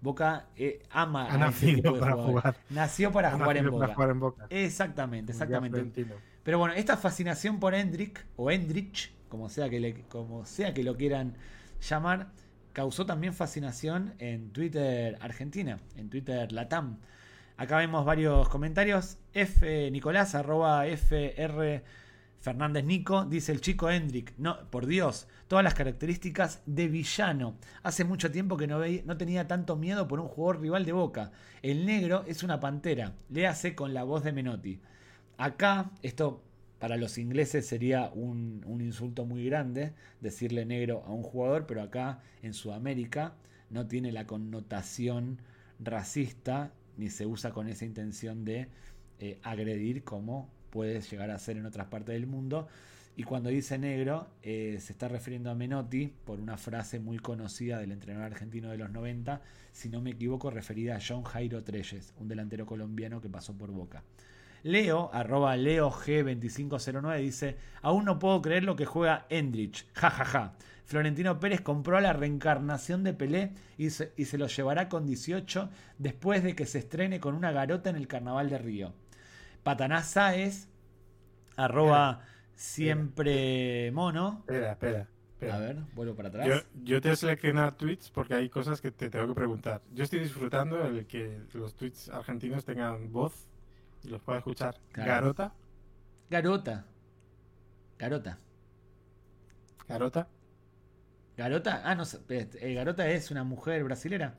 Boca 0.00 0.46
eh, 0.56 0.82
ama 0.90 1.26
ha 1.26 1.36
nacido 1.36 1.98
para 1.98 2.14
jugar. 2.14 2.56
Nació 2.70 3.12
para, 3.12 3.32
jugar 3.32 3.56
en, 3.58 4.20
Boca. 4.20 4.46
Exactamente, 4.48 5.32
exactamente. 5.32 6.06
Pero 6.44 6.58
bueno, 6.58 6.72
esta 6.74 6.96
fascinación 6.96 7.58
por 7.60 7.74
Hendrik 7.74 8.24
o 8.36 8.50
Hendrich, 8.50 9.12
como 9.28 9.48
sea 9.50 9.68
que 9.68 9.80
le, 9.80 9.94
como 10.04 10.46
sea 10.46 10.72
que 10.72 10.84
lo 10.84 10.96
quieran 10.96 11.34
llamar, 11.86 12.28
causó 12.72 13.04
también 13.04 13.34
fascinación 13.34 14.14
en 14.18 14.52
Twitter 14.52 15.18
Argentina, 15.20 15.78
en 15.96 16.08
Twitter 16.08 16.52
Latam. 16.52 16.98
Acá 17.56 17.78
vemos 17.78 18.06
varios 18.06 18.48
comentarios. 18.48 19.18
F 19.34 19.90
Nicolás 19.90 20.36
arroba 20.36 20.86
FR 20.86 21.82
Fernández 22.40 22.84
Nico, 22.84 23.26
dice 23.26 23.52
el 23.52 23.60
chico 23.60 23.90
Hendrik, 23.90 24.32
no, 24.38 24.58
por 24.70 24.86
Dios, 24.86 25.28
todas 25.46 25.62
las 25.62 25.74
características 25.74 26.62
de 26.64 26.88
villano. 26.88 27.56
Hace 27.82 28.04
mucho 28.04 28.30
tiempo 28.30 28.56
que 28.56 28.66
no, 28.66 28.80
no 29.04 29.16
tenía 29.16 29.46
tanto 29.46 29.76
miedo 29.76 30.08
por 30.08 30.20
un 30.20 30.28
jugador 30.28 30.62
rival 30.62 30.86
de 30.86 30.92
Boca. 30.92 31.32
El 31.62 31.84
negro 31.84 32.24
es 32.26 32.42
una 32.42 32.58
pantera, 32.58 33.14
le 33.28 33.46
hace 33.46 33.74
con 33.74 33.92
la 33.92 34.04
voz 34.04 34.24
de 34.24 34.32
Menotti. 34.32 34.80
Acá, 35.36 35.90
esto 36.02 36.42
para 36.78 36.96
los 36.96 37.18
ingleses 37.18 37.66
sería 37.66 38.10
un, 38.14 38.62
un 38.66 38.80
insulto 38.80 39.26
muy 39.26 39.44
grande, 39.44 39.92
decirle 40.20 40.64
negro 40.64 41.02
a 41.06 41.10
un 41.10 41.22
jugador, 41.22 41.66
pero 41.66 41.82
acá 41.82 42.20
en 42.42 42.54
Sudamérica 42.54 43.34
no 43.68 43.86
tiene 43.86 44.12
la 44.12 44.26
connotación 44.26 45.42
racista 45.78 46.72
ni 46.96 47.10
se 47.10 47.26
usa 47.26 47.52
con 47.52 47.68
esa 47.68 47.84
intención 47.84 48.44
de 48.44 48.68
eh, 49.18 49.38
agredir 49.42 50.04
como 50.04 50.50
puede 50.70 51.00
llegar 51.00 51.30
a 51.30 51.38
ser 51.38 51.56
en 51.56 51.66
otras 51.66 51.86
partes 51.88 52.14
del 52.14 52.26
mundo. 52.26 52.68
Y 53.16 53.24
cuando 53.24 53.50
dice 53.50 53.76
negro, 53.76 54.28
eh, 54.42 54.78
se 54.80 54.92
está 54.92 55.08
refiriendo 55.08 55.50
a 55.50 55.54
Menotti 55.54 56.12
por 56.24 56.40
una 56.40 56.56
frase 56.56 57.00
muy 57.00 57.18
conocida 57.18 57.78
del 57.78 57.92
entrenador 57.92 58.32
argentino 58.32 58.70
de 58.70 58.78
los 58.78 58.90
90, 58.90 59.42
si 59.72 59.88
no 59.88 60.00
me 60.00 60.10
equivoco, 60.10 60.50
referida 60.50 60.96
a 60.96 61.00
John 61.06 61.24
Jairo 61.24 61.62
Treyes, 61.62 62.14
un 62.18 62.28
delantero 62.28 62.64
colombiano 62.66 63.20
que 63.20 63.28
pasó 63.28 63.52
por 63.56 63.70
Boca. 63.72 64.02
Leo, 64.62 65.10
arroba 65.12 65.56
LeoG2509, 65.56 67.20
dice: 67.20 67.56
Aún 67.82 68.04
no 68.04 68.18
puedo 68.18 68.40
creer 68.42 68.64
lo 68.64 68.76
que 68.76 68.86
juega 68.86 69.26
Endrich. 69.28 69.86
Ja, 69.94 70.10
ja, 70.10 70.24
ja. 70.24 70.52
Florentino 70.84 71.38
Pérez 71.38 71.60
compró 71.60 72.00
la 72.00 72.12
reencarnación 72.12 73.04
de 73.04 73.14
Pelé 73.14 73.52
y 73.78 73.90
se, 73.90 74.12
y 74.16 74.24
se 74.24 74.38
lo 74.38 74.48
llevará 74.48 74.88
con 74.88 75.06
18 75.06 75.70
después 75.98 76.42
de 76.42 76.54
que 76.54 76.66
se 76.66 76.80
estrene 76.80 77.20
con 77.20 77.34
una 77.34 77.52
garota 77.52 77.90
en 77.90 77.96
el 77.96 78.08
Carnaval 78.08 78.50
de 78.50 78.58
Río. 78.58 78.92
Pataná 79.62 80.02
Sáez, 80.02 80.68
arroba 81.56 82.22
siempre 82.54 83.90
mono. 83.92 84.38
Espera, 84.40 84.72
espera. 84.72 85.08
espera. 85.32 85.54
A 85.56 85.58
ver, 85.58 85.76
vuelvo 85.94 86.14
para 86.14 86.28
atrás. 86.28 86.46
Yo, 86.46 86.54
yo 86.82 87.00
te 87.00 87.10
he 87.12 87.16
seleccionado 87.16 87.74
tweets 87.74 88.10
porque 88.10 88.34
hay 88.34 88.48
cosas 88.48 88.80
que 88.80 88.90
te 88.90 89.10
tengo 89.10 89.28
que 89.28 89.34
preguntar. 89.34 89.82
Yo 89.92 90.04
estoy 90.04 90.20
disfrutando 90.20 90.82
el 90.84 91.06
que 91.06 91.40
los 91.52 91.74
tweets 91.74 92.08
argentinos 92.10 92.64
tengan 92.64 93.12
voz 93.12 93.48
y 94.02 94.08
los 94.08 94.22
pueda 94.22 94.38
escuchar. 94.38 94.76
Claro. 94.92 95.10
Garota, 95.10 95.54
Garota. 96.30 96.86
Garota. 97.98 98.38
Garota. 99.88 100.28
Garota. 101.36 101.82
Ah, 101.84 101.94
no 101.94 102.04
sé. 102.04 102.18
eh, 102.28 102.74
Garota 102.74 103.08
es 103.08 103.30
una 103.30 103.44
mujer 103.44 103.82
brasilera. 103.84 104.34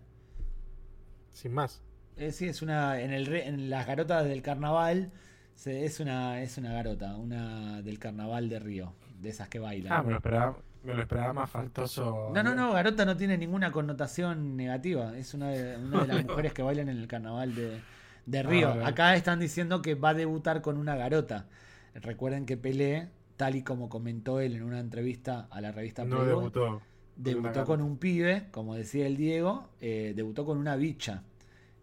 Sin 1.34 1.54
más. 1.54 1.82
Eh, 2.18 2.32
sí, 2.32 2.48
es 2.48 2.62
una. 2.62 3.00
En, 3.02 3.12
el, 3.12 3.34
en 3.34 3.70
las 3.70 3.88
garotas 3.88 4.26
del 4.26 4.42
carnaval. 4.42 5.12
se- 5.56 5.86
es, 5.86 6.00
una, 6.00 6.42
es 6.42 6.58
una 6.58 6.74
garota. 6.74 7.16
Una 7.16 7.82
del 7.82 8.00
carnaval 8.00 8.50
de 8.50 8.60
Río. 8.60 8.94
De 9.20 9.30
esas 9.30 9.50
que 9.50 9.60
bailan. 9.60 9.94
Ah, 9.94 10.02
me 10.04 10.12
lo 10.12 10.16
esperaba, 10.18 10.58
me 10.84 10.94
lo 10.96 11.02
esperaba 11.02 11.34
más 11.34 11.50
faltoso. 11.50 12.32
No, 12.34 12.42
no, 12.44 12.56
no, 12.56 12.74
Garota 12.74 13.06
no 13.06 13.16
tiene 13.16 13.38
ninguna 13.38 13.72
connotación 13.72 14.58
negativa. 14.58 15.16
Es 15.18 15.34
una 15.36 15.50
de, 15.50 15.78
una 15.78 16.02
de 16.02 16.08
las 16.08 16.24
mujeres 16.26 16.54
que 16.54 16.64
bailan 16.64 16.90
en 16.90 16.98
el 16.98 17.08
carnaval 17.08 17.54
de, 17.54 17.80
de 18.26 18.44
Río. 18.44 18.70
Ah, 18.70 18.76
vale. 18.76 18.86
Acá 18.86 19.16
están 19.16 19.40
diciendo 19.40 19.82
que 19.84 19.94
va 19.96 20.10
a 20.10 20.14
debutar 20.16 20.62
con 20.62 20.78
una 20.78 20.96
garota. 20.96 21.46
Recuerden 21.94 22.46
que 22.48 22.58
Pelé, 22.58 23.10
tal 23.38 23.56
y 23.56 23.64
como 23.64 23.90
comentó 23.90 24.40
él 24.40 24.56
en 24.56 24.64
una 24.64 24.80
entrevista 24.80 25.48
a 25.52 25.62
la 25.62 25.72
revista 25.72 26.04
No 26.04 26.18
Playboy, 26.22 26.28
debutó. 26.30 26.82
debutó 27.16 27.64
con 27.66 27.82
un 27.82 27.98
pibe, 27.98 28.48
como 28.52 28.74
decía 28.76 29.06
el 29.06 29.18
Diego, 29.18 29.70
eh, 29.82 30.14
debutó 30.16 30.46
con 30.46 30.58
una 30.58 30.76
bicha. 30.78 31.24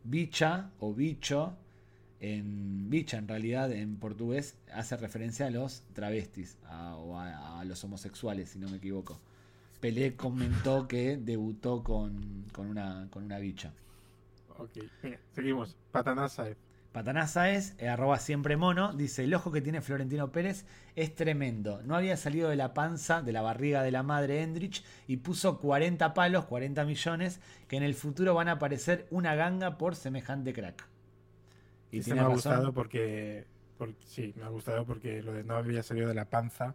Bicha 0.04 0.70
o 0.80 0.94
bicho, 0.94 1.54
en 2.20 2.88
bicha 2.90 3.18
en 3.18 3.28
realidad 3.28 3.70
en 3.72 3.96
portugués 3.96 4.56
hace 4.72 4.96
referencia 4.96 5.46
a 5.46 5.50
los 5.50 5.82
travestis 5.92 6.56
o 6.70 7.18
a, 7.18 7.64
los 7.64 7.82
homosexuales, 7.84 8.50
si 8.50 8.58
no 8.58 8.68
me 8.68 8.78
equivoco. 8.78 9.18
Pelé 9.80 10.16
comentó 10.16 10.88
que 10.88 11.16
debutó 11.16 11.84
con, 11.84 12.44
con, 12.52 12.66
una, 12.66 13.06
con 13.10 13.24
una 13.24 13.38
bicha. 13.38 13.72
Ok, 14.56 14.78
seguimos. 15.32 15.76
Pataná 15.92 16.28
Saez. 16.28 16.67
Patanaza 16.92 17.50
es, 17.50 17.74
eh, 17.78 17.88
arroba 17.88 18.18
siempre 18.18 18.56
mono, 18.56 18.92
dice, 18.94 19.24
el 19.24 19.34
ojo 19.34 19.52
que 19.52 19.60
tiene 19.60 19.82
Florentino 19.82 20.32
Pérez 20.32 20.64
es 20.96 21.14
tremendo. 21.14 21.82
No 21.84 21.94
había 21.94 22.16
salido 22.16 22.48
de 22.48 22.56
la 22.56 22.72
panza, 22.74 23.20
de 23.22 23.32
la 23.32 23.42
barriga 23.42 23.82
de 23.82 23.90
la 23.92 24.02
madre 24.02 24.42
Endrich, 24.42 24.82
y 25.06 25.18
puso 25.18 25.58
40 25.58 26.14
palos, 26.14 26.46
40 26.46 26.84
millones, 26.86 27.40
que 27.68 27.76
en 27.76 27.82
el 27.82 27.94
futuro 27.94 28.34
van 28.34 28.48
a 28.48 28.52
aparecer 28.52 29.06
una 29.10 29.34
ganga 29.34 29.76
por 29.76 29.96
semejante 29.96 30.52
crack. 30.54 30.88
Y 31.92 32.00
tiene 32.00 32.20
me 32.20 32.20
ha 32.20 32.30
razón. 32.30 32.34
gustado 32.34 32.72
porque, 32.72 33.46
porque- 33.76 33.94
Sí, 34.06 34.32
me 34.36 34.44
ha 34.44 34.48
gustado 34.48 34.84
porque 34.86 35.22
lo 35.22 35.32
de 35.32 35.44
no 35.44 35.56
había 35.56 35.82
salido 35.82 36.08
de 36.08 36.14
la 36.14 36.24
panza. 36.24 36.74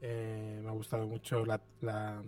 eh, 0.00 0.60
me 0.62 0.68
ha 0.68 0.72
gustado 0.72 1.08
mucho 1.08 1.44
la, 1.44 1.60
la, 1.80 2.22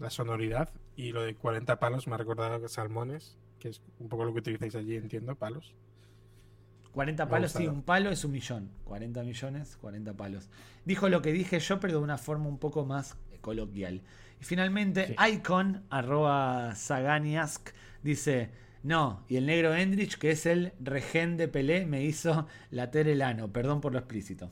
la 0.00 0.10
sonoridad. 0.10 0.70
Y 0.96 1.12
lo 1.12 1.22
de 1.22 1.34
40 1.34 1.78
palos 1.78 2.06
me 2.06 2.14
ha 2.14 2.18
recordado 2.18 2.64
a 2.64 2.68
salmones, 2.68 3.36
que 3.58 3.68
es 3.68 3.82
un 3.98 4.08
poco 4.08 4.24
lo 4.24 4.32
que 4.32 4.38
utilizáis 4.38 4.74
allí, 4.76 4.96
entiendo, 4.96 5.34
palos. 5.36 5.74
40 6.92 7.24
Me 7.24 7.26
ha 7.26 7.30
palos, 7.30 7.52
sí, 7.52 7.66
un 7.66 7.82
palo 7.82 8.10
es 8.10 8.24
un 8.24 8.32
millón. 8.32 8.70
40 8.84 9.22
millones, 9.22 9.76
40 9.80 10.12
palos. 10.14 10.48
Dijo 10.84 11.08
lo 11.08 11.22
que 11.22 11.32
dije 11.32 11.58
yo, 11.58 11.80
pero 11.80 11.94
de 11.94 12.04
una 12.04 12.18
forma 12.18 12.46
un 12.48 12.58
poco 12.58 12.84
más 12.84 13.16
coloquial. 13.40 14.02
Y 14.40 14.44
finalmente, 14.44 15.08
Sí. 15.08 15.14
Icon, 15.34 15.84
arroba 15.90 16.74
Saganiask, 16.74 17.70
dice: 18.02 18.50
No, 18.82 19.24
y 19.28 19.36
el 19.36 19.46
negro 19.46 19.74
Endrich, 19.74 20.18
que 20.18 20.32
es 20.32 20.46
el 20.46 20.72
regen 20.80 21.36
de 21.36 21.48
Pelé, 21.48 21.86
me 21.86 22.04
hizo 22.04 22.46
later 22.70 23.08
el 23.08 23.22
ano. 23.22 23.52
Perdón 23.52 23.80
por 23.80 23.92
lo 23.92 23.98
explícito. 23.98 24.50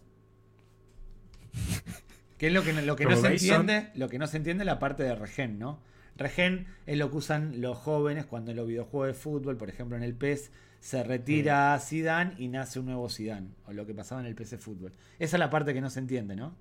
Que 2.38 2.46
es 2.46 2.54
lo 2.54 2.62
que 2.62 2.72
no, 2.72 2.80
lo 2.80 2.96
que 2.96 3.04
no 3.04 3.10
Como 3.10 3.20
se 3.20 3.32
entiende, 3.32 3.90
lo 3.94 4.08
que 4.08 4.18
no 4.18 4.26
se 4.26 4.38
entiende 4.38 4.62
es 4.62 4.66
la 4.66 4.78
parte 4.78 5.02
de 5.02 5.14
regen, 5.14 5.58
¿no? 5.58 5.78
Regen 6.16 6.68
es 6.86 6.96
lo 6.96 7.10
que 7.10 7.18
usan 7.18 7.60
los 7.60 7.76
jóvenes 7.76 8.24
cuando 8.24 8.50
en 8.52 8.56
los 8.56 8.66
videojuegos 8.66 9.08
de 9.08 9.12
fútbol, 9.14 9.58
por 9.58 9.68
ejemplo 9.68 9.94
en 9.98 10.02
el 10.02 10.14
PES, 10.14 10.50
se 10.80 11.02
retira 11.04 11.78
Zidane 11.78 12.34
y 12.38 12.48
nace 12.48 12.80
un 12.80 12.86
nuevo 12.86 13.08
Zidane, 13.08 13.50
o 13.66 13.72
lo 13.72 13.86
que 13.86 13.94
pasaba 13.94 14.20
en 14.22 14.26
el 14.26 14.34
PC 14.34 14.58
Fútbol. 14.58 14.92
Esa 15.18 15.36
es 15.36 15.40
la 15.40 15.50
parte 15.50 15.72
que 15.74 15.80
no 15.80 15.90
se 15.90 16.00
entiende, 16.00 16.34
¿no? 16.34 16.56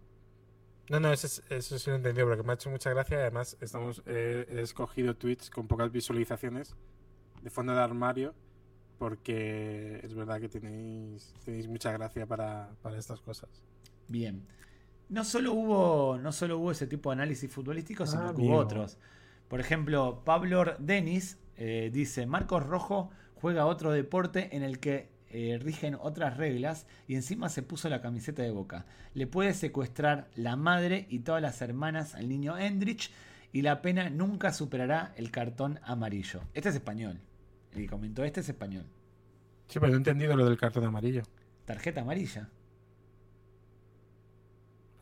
No, 0.89 0.99
no, 0.99 1.11
eso, 1.13 1.27
es- 1.27 1.43
eso 1.49 1.79
sí 1.79 1.89
lo 1.89 1.95
he 1.95 1.97
entendido, 1.97 2.27
porque 2.27 2.43
me 2.43 2.51
ha 2.51 2.55
hecho 2.55 2.69
mucha 2.69 2.89
gracia. 2.91 3.17
Además, 3.17 3.57
estamos, 3.61 4.03
eh, 4.05 4.45
he 4.49 4.61
escogido 4.61 5.15
tweets 5.15 5.49
con 5.49 5.67
pocas 5.67 5.91
visualizaciones 5.91 6.75
de 7.43 7.49
fondo 7.49 7.73
de 7.73 7.79
armario, 7.79 8.33
porque 8.97 9.99
es 10.03 10.13
verdad 10.13 10.39
que 10.41 10.49
tenéis, 10.49 11.33
tenéis 11.45 11.67
mucha 11.67 11.91
gracia 11.91 12.25
para, 12.25 12.69
para 12.81 12.97
estas 12.97 13.21
cosas. 13.21 13.49
Bien. 14.07 14.45
No 15.09 15.23
solo 15.23 15.53
hubo, 15.53 16.17
no 16.17 16.31
solo 16.31 16.57
hubo 16.57 16.71
ese 16.71 16.85
tipo 16.87 17.09
de 17.09 17.13
análisis 17.13 17.51
futbolístico, 17.51 18.05
sino 18.05 18.29
Ah, 18.29 18.33
que 18.35 18.41
hubo 18.41 18.57
otros. 18.57 18.97
Por 19.47 19.59
ejemplo, 19.59 20.21
Pablo 20.25 20.65
Denis 20.79 21.37
eh, 21.55 21.89
dice, 21.93 22.25
Marcos 22.25 22.65
Rojo 22.65 23.09
juega 23.41 23.65
otro 23.65 23.91
deporte 23.91 24.55
en 24.55 24.63
el 24.63 24.79
que 24.79 25.09
eh, 25.31 25.59
rigen 25.61 25.95
otras 25.99 26.37
reglas 26.37 26.87
y 27.07 27.15
encima 27.15 27.49
se 27.49 27.61
puso 27.61 27.87
la 27.89 28.01
camiseta 28.01 28.41
de 28.41 28.51
boca. 28.51 28.85
Le 29.13 29.27
puede 29.27 29.53
secuestrar 29.53 30.27
la 30.35 30.55
madre 30.55 31.05
y 31.09 31.19
todas 31.19 31.41
las 31.41 31.61
hermanas 31.61 32.15
al 32.15 32.27
niño 32.27 32.57
Endrich 32.57 33.11
y 33.51 33.61
la 33.61 33.81
pena 33.81 34.09
nunca 34.09 34.53
superará 34.53 35.13
el 35.15 35.31
cartón 35.31 35.79
amarillo. 35.83 36.41
Este 36.53 36.69
es 36.69 36.75
español. 36.75 37.19
El 37.71 37.81
que 37.81 37.87
comentó 37.87 38.23
este 38.23 38.41
es 38.41 38.49
español. 38.49 38.85
Sí, 39.67 39.79
pero 39.79 39.89
no 39.89 39.95
he 39.95 39.97
entendido 39.97 40.35
lo 40.35 40.45
del 40.45 40.57
cartón 40.57 40.83
amarillo. 40.85 41.23
Tarjeta 41.65 42.01
amarilla. 42.01 42.49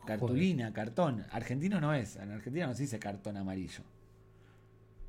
Cartulina, 0.06 0.72
cartón. 0.72 1.24
Argentino 1.30 1.80
no 1.80 1.94
es. 1.94 2.16
En 2.16 2.30
Argentina 2.30 2.66
no 2.66 2.74
se 2.74 2.82
dice 2.82 2.98
cartón 2.98 3.38
amarillo. 3.38 3.82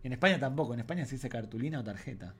En 0.03 0.13
España 0.13 0.39
tampoco. 0.39 0.73
En 0.73 0.79
España 0.79 1.05
se 1.05 1.15
dice 1.15 1.27
cartulina 1.27 1.79
o 1.79 1.83
tarjeta. 1.83 2.35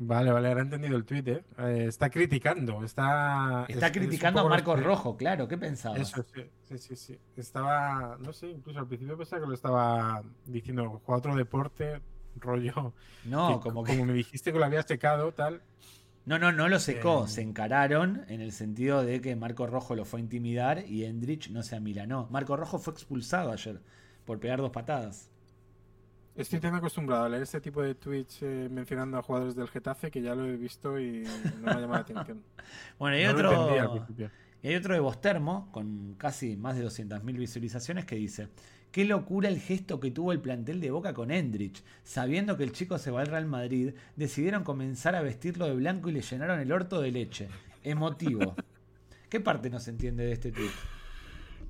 Vale, 0.00 0.30
vale, 0.30 0.46
ahora 0.46 0.60
he 0.60 0.62
entendido 0.62 0.96
el 0.96 1.04
tweet, 1.04 1.24
¿eh? 1.26 1.44
Eh, 1.58 1.86
está 1.88 2.08
criticando, 2.08 2.84
está... 2.84 3.64
Está 3.68 3.86
es- 3.88 3.92
es 3.92 3.96
un 3.96 4.02
criticando 4.06 4.40
a 4.40 4.48
Marcos 4.48 4.80
Rojo, 4.80 5.16
claro. 5.16 5.48
¿Qué 5.48 5.58
pensabas? 5.58 6.00
Eso, 6.00 6.22
sí, 6.22 6.42
sí, 6.68 6.78
sí, 6.78 6.94
sí. 6.96 7.18
Estaba, 7.36 8.16
no 8.20 8.32
sé, 8.32 8.48
incluso 8.50 8.78
al 8.78 8.86
principio 8.86 9.18
pensaba 9.18 9.42
que 9.42 9.48
lo 9.48 9.54
estaba 9.54 10.22
diciendo, 10.46 11.02
juega 11.04 11.18
otro 11.18 11.34
deporte, 11.34 12.00
rollo... 12.36 12.94
no, 13.24 13.58
que 13.58 13.60
como 13.68 13.82
que. 13.82 13.92
Como 13.94 14.04
me 14.04 14.12
dijiste 14.12 14.52
que 14.52 14.58
lo 14.60 14.64
había 14.64 14.82
secado, 14.84 15.32
tal... 15.32 15.62
No, 16.26 16.38
no, 16.38 16.52
no 16.52 16.68
lo 16.68 16.78
secó. 16.78 17.24
Eh. 17.24 17.28
Se 17.28 17.40
encararon 17.42 18.24
en 18.28 18.40
el 18.40 18.52
sentido 18.52 19.02
de 19.02 19.20
que 19.20 19.34
Marcos 19.34 19.68
Rojo 19.70 19.96
lo 19.96 20.04
fue 20.04 20.20
a 20.20 20.22
intimidar 20.22 20.84
y 20.86 21.06
Endrich 21.06 21.50
no 21.50 21.62
se 21.64 21.74
amilanó. 21.74 22.28
Marcos 22.30 22.60
Rojo 22.60 22.78
fue 22.78 22.92
expulsado 22.92 23.50
ayer 23.50 23.80
por 24.26 24.38
pegar 24.38 24.60
dos 24.60 24.70
patadas. 24.70 25.30
Estoy 26.38 26.60
tan 26.60 26.72
acostumbrado 26.72 27.24
a 27.24 27.28
leer 27.28 27.42
este 27.42 27.60
tipo 27.60 27.82
de 27.82 27.96
tweets 27.96 28.42
eh, 28.42 28.68
mencionando 28.70 29.18
a 29.18 29.22
jugadores 29.22 29.56
del 29.56 29.66
Getafe 29.66 30.08
que 30.08 30.22
ya 30.22 30.36
lo 30.36 30.44
he 30.46 30.56
visto 30.56 30.96
y 30.96 31.24
no 31.24 31.62
me 31.62 31.70
ha 31.72 31.80
llamado 31.80 31.90
la 31.90 31.98
atención. 31.98 32.44
Bueno, 32.96 33.18
y 33.18 33.24
No 33.24 33.32
lo 33.32 33.50
entendí 33.50 33.78
al 33.78 33.86
otro. 33.88 34.30
Y 34.62 34.68
hay 34.68 34.76
otro 34.76 34.94
de 34.94 35.00
Bostermo, 35.00 35.68
con 35.72 36.14
casi 36.14 36.56
más 36.56 36.76
de 36.76 36.86
200.000 36.86 37.36
visualizaciones, 37.36 38.04
que 38.04 38.14
dice: 38.14 38.50
Qué 38.92 39.04
locura 39.04 39.48
el 39.48 39.58
gesto 39.58 39.98
que 39.98 40.12
tuvo 40.12 40.30
el 40.30 40.40
plantel 40.40 40.80
de 40.80 40.92
Boca 40.92 41.12
con 41.12 41.32
Endrich. 41.32 41.82
Sabiendo 42.04 42.56
que 42.56 42.62
el 42.62 42.70
chico 42.70 42.98
se 42.98 43.10
va 43.10 43.22
al 43.22 43.26
Real 43.26 43.46
Madrid, 43.46 43.94
decidieron 44.14 44.62
comenzar 44.62 45.16
a 45.16 45.22
vestirlo 45.22 45.66
de 45.66 45.74
blanco 45.74 46.08
y 46.08 46.12
le 46.12 46.20
llenaron 46.20 46.60
el 46.60 46.70
orto 46.70 47.00
de 47.00 47.10
leche. 47.10 47.48
Emotivo. 47.82 48.54
¿Qué 49.28 49.40
parte 49.40 49.70
no 49.70 49.80
se 49.80 49.90
entiende 49.90 50.24
de 50.24 50.32
este 50.34 50.52
tweet? 50.52 50.70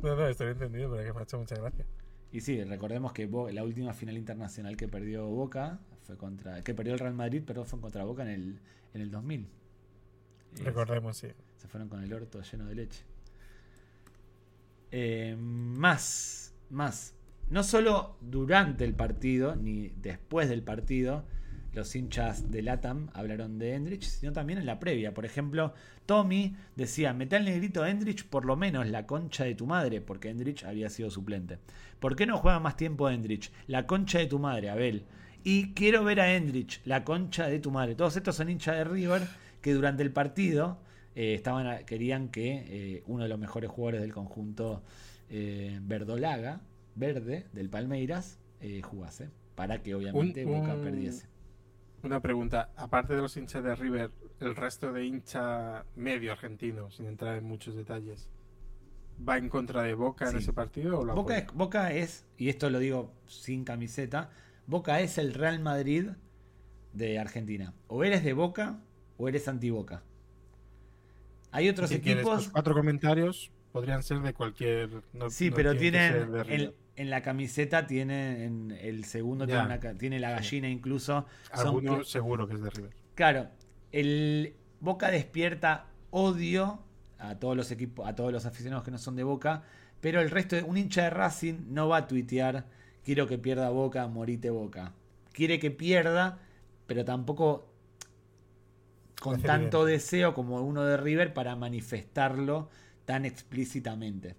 No, 0.02 0.14
no, 0.14 0.26
estoy 0.26 0.48
entendido, 0.48 0.90
pero 0.90 1.04
que 1.04 1.12
me 1.14 1.20
ha 1.20 1.22
hecho 1.22 1.38
mucha 1.38 1.54
gracia. 1.54 1.86
Y 2.32 2.40
sí, 2.40 2.62
recordemos 2.64 3.12
que 3.12 3.26
Bo- 3.26 3.50
la 3.50 3.64
última 3.64 3.92
final 3.94 4.16
internacional 4.16 4.76
que 4.76 4.86
perdió 4.88 5.26
Boca 5.26 5.80
fue 6.02 6.16
contra. 6.16 6.62
que 6.62 6.74
perdió 6.74 6.92
el 6.94 6.98
Real 6.98 7.14
Madrid, 7.14 7.42
pero 7.46 7.64
fue 7.64 7.80
contra 7.80 8.04
Boca 8.04 8.22
en 8.22 8.28
el, 8.28 8.60
en 8.94 9.00
el 9.00 9.10
2000. 9.10 9.48
Y 10.58 10.62
Recordemos, 10.62 11.16
sí. 11.16 11.28
Se 11.56 11.68
fueron 11.68 11.88
con 11.88 12.02
el 12.02 12.12
orto 12.12 12.40
lleno 12.42 12.66
de 12.66 12.74
leche. 12.74 13.02
Eh, 14.90 15.36
más, 15.38 16.54
más. 16.70 17.14
No 17.50 17.62
solo 17.62 18.16
durante 18.20 18.84
el 18.84 18.94
partido, 18.94 19.56
ni 19.56 19.88
después 19.88 20.48
del 20.48 20.62
partido, 20.62 21.24
los 21.72 21.94
hinchas 21.94 22.50
de 22.50 22.62
Latam 22.62 23.08
hablaron 23.12 23.58
de 23.58 23.74
Endrich, 23.74 24.04
sino 24.04 24.32
también 24.32 24.58
en 24.58 24.66
la 24.66 24.78
previa. 24.78 25.14
Por 25.14 25.24
ejemplo, 25.24 25.74
Tommy 26.06 26.56
decía, 26.76 27.12
mete 27.12 27.36
al 27.36 27.44
negrito 27.44 27.86
Endrich 27.86 28.24
por 28.24 28.44
lo 28.44 28.56
menos 28.56 28.88
la 28.88 29.06
concha 29.06 29.44
de 29.44 29.54
tu 29.54 29.66
madre, 29.66 30.00
porque 30.00 30.30
Endrich 30.30 30.64
había 30.64 30.88
sido 30.90 31.10
suplente. 31.10 31.58
¿Por 32.00 32.16
qué 32.16 32.26
no 32.26 32.38
juega 32.38 32.60
más 32.60 32.76
tiempo 32.76 33.10
Endrich? 33.10 33.52
La 33.66 33.86
concha 33.86 34.18
de 34.18 34.26
tu 34.26 34.38
madre, 34.38 34.70
Abel. 34.70 35.04
Y 35.44 35.72
quiero 35.74 36.04
ver 36.04 36.20
a 36.20 36.34
Endrich, 36.34 36.80
la 36.84 37.04
concha 37.04 37.46
de 37.46 37.60
tu 37.60 37.70
madre. 37.70 37.94
Todos 37.94 38.16
estos 38.16 38.36
son 38.36 38.48
hinchas 38.48 38.76
de 38.76 38.84
River 38.84 39.22
que 39.60 39.72
durante 39.72 40.02
el 40.02 40.12
partido 40.12 40.78
eh, 41.14 41.34
estaban, 41.34 41.84
querían 41.84 42.28
que 42.28 42.64
eh, 42.68 43.02
uno 43.06 43.24
de 43.24 43.28
los 43.28 43.38
mejores 43.38 43.70
jugadores 43.70 44.00
del 44.00 44.12
conjunto 44.12 44.82
eh, 45.30 45.78
verdolaga, 45.82 46.60
verde, 46.94 47.46
del 47.52 47.68
Palmeiras, 47.68 48.38
jugase. 48.82 49.30
Para 49.54 49.82
que 49.82 49.94
obviamente 49.94 50.44
Boca 50.44 50.76
perdiese. 50.80 51.26
Una 52.02 52.20
pregunta, 52.20 52.70
aparte 52.76 53.14
de 53.14 53.22
los 53.22 53.36
hinchas 53.36 53.64
de 53.64 53.74
River, 53.74 54.10
el 54.40 54.54
resto 54.54 54.92
de 54.92 55.04
hincha 55.04 55.84
medio 55.96 56.32
argentino, 56.32 56.90
sin 56.90 57.06
entrar 57.06 57.36
en 57.36 57.44
muchos 57.44 57.74
detalles, 57.74 58.28
¿va 59.26 59.36
en 59.36 59.48
contra 59.48 59.82
de 59.82 59.94
Boca 59.94 60.30
en 60.30 60.36
ese 60.36 60.52
partido? 60.52 61.00
O 61.00 61.06
Boca, 61.06 61.38
es, 61.38 61.52
Boca 61.52 61.92
es, 61.92 62.24
y 62.36 62.48
esto 62.48 62.70
lo 62.70 62.78
digo 62.78 63.12
sin 63.26 63.64
camiseta, 63.64 64.30
Boca 64.66 65.00
es 65.00 65.18
el 65.18 65.34
Real 65.34 65.60
Madrid 65.60 66.10
de 66.92 67.18
Argentina. 67.18 67.74
O 67.88 68.04
eres 68.04 68.22
de 68.22 68.32
Boca 68.32 68.78
o 69.16 69.28
eres 69.28 69.48
anti-Boca. 69.48 70.02
Hay 71.50 71.68
otros 71.68 71.90
equipos. 71.90 72.50
cuatro 72.50 72.74
comentarios 72.74 73.50
podrían 73.72 74.02
ser 74.02 74.20
de 74.20 74.34
cualquier. 74.34 75.02
sí, 75.30 75.50
pero 75.50 75.76
tienen. 75.76 76.74
En 76.98 77.10
la 77.10 77.22
camiseta 77.22 77.86
tiene. 77.86 78.44
En 78.44 78.72
el 78.72 79.04
segundo 79.04 79.46
tiene, 79.46 80.18
la 80.18 80.30
gallina 80.30 80.68
incluso. 80.68 81.26
Alguno 81.52 82.04
seguro 82.04 82.46
que 82.46 82.54
es 82.54 82.62
de 82.62 82.70
River. 82.70 82.90
Claro. 83.14 83.48
El 83.92 84.54
Boca 84.80 85.10
despierta 85.10 85.86
odio 86.10 86.80
a 87.18 87.36
todos 87.36 87.56
los 87.56 87.70
equipos, 87.70 88.06
a 88.06 88.14
todos 88.14 88.32
los 88.32 88.46
aficionados 88.46 88.84
que 88.84 88.90
no 88.90 88.98
son 88.98 89.16
de 89.16 89.22
Boca. 89.22 89.62
Pero 90.00 90.20
el 90.20 90.30
resto 90.30 90.56
de 90.56 90.62
un 90.62 90.76
hincha 90.76 91.04
de 91.04 91.10
Racing 91.10 91.68
no 91.68 91.88
va 91.88 91.98
a 91.98 92.06
tuitear. 92.08 92.66
Quiero 93.04 93.26
que 93.26 93.38
pierda 93.38 93.70
Boca, 93.70 94.06
morite 94.08 94.50
Boca. 94.50 94.92
Quiere 95.32 95.60
que 95.60 95.70
pierda, 95.70 96.40
pero 96.86 97.04
tampoco 97.04 97.72
con 99.20 99.40
tanto 99.40 99.84
deseo 99.84 100.34
como 100.34 100.60
uno 100.60 100.84
de 100.84 100.96
River 100.96 101.32
para 101.32 101.54
manifestarlo 101.54 102.70
tan 103.04 103.24
explícitamente. 103.24 104.34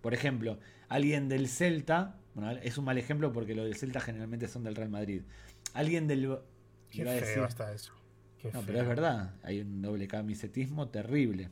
Por 0.00 0.14
ejemplo, 0.14 0.58
alguien 0.88 1.28
del 1.28 1.48
Celta, 1.48 2.16
bueno, 2.34 2.50
es 2.62 2.78
un 2.78 2.84
mal 2.84 2.98
ejemplo 2.98 3.32
porque 3.32 3.54
los 3.54 3.64
del 3.64 3.76
Celta 3.76 4.00
generalmente 4.00 4.48
son 4.48 4.64
del 4.64 4.74
Real 4.74 4.90
Madrid. 4.90 5.22
Alguien 5.74 6.06
del... 6.06 6.38
Qué 6.90 7.04
feo 7.04 7.44
está 7.44 7.72
eso. 7.72 7.92
no, 8.52 8.62
pero 8.62 8.80
es 8.80 8.88
verdad, 8.88 9.34
hay 9.42 9.60
un 9.60 9.82
doble 9.82 10.08
camisetismo 10.08 10.88
terrible. 10.88 11.50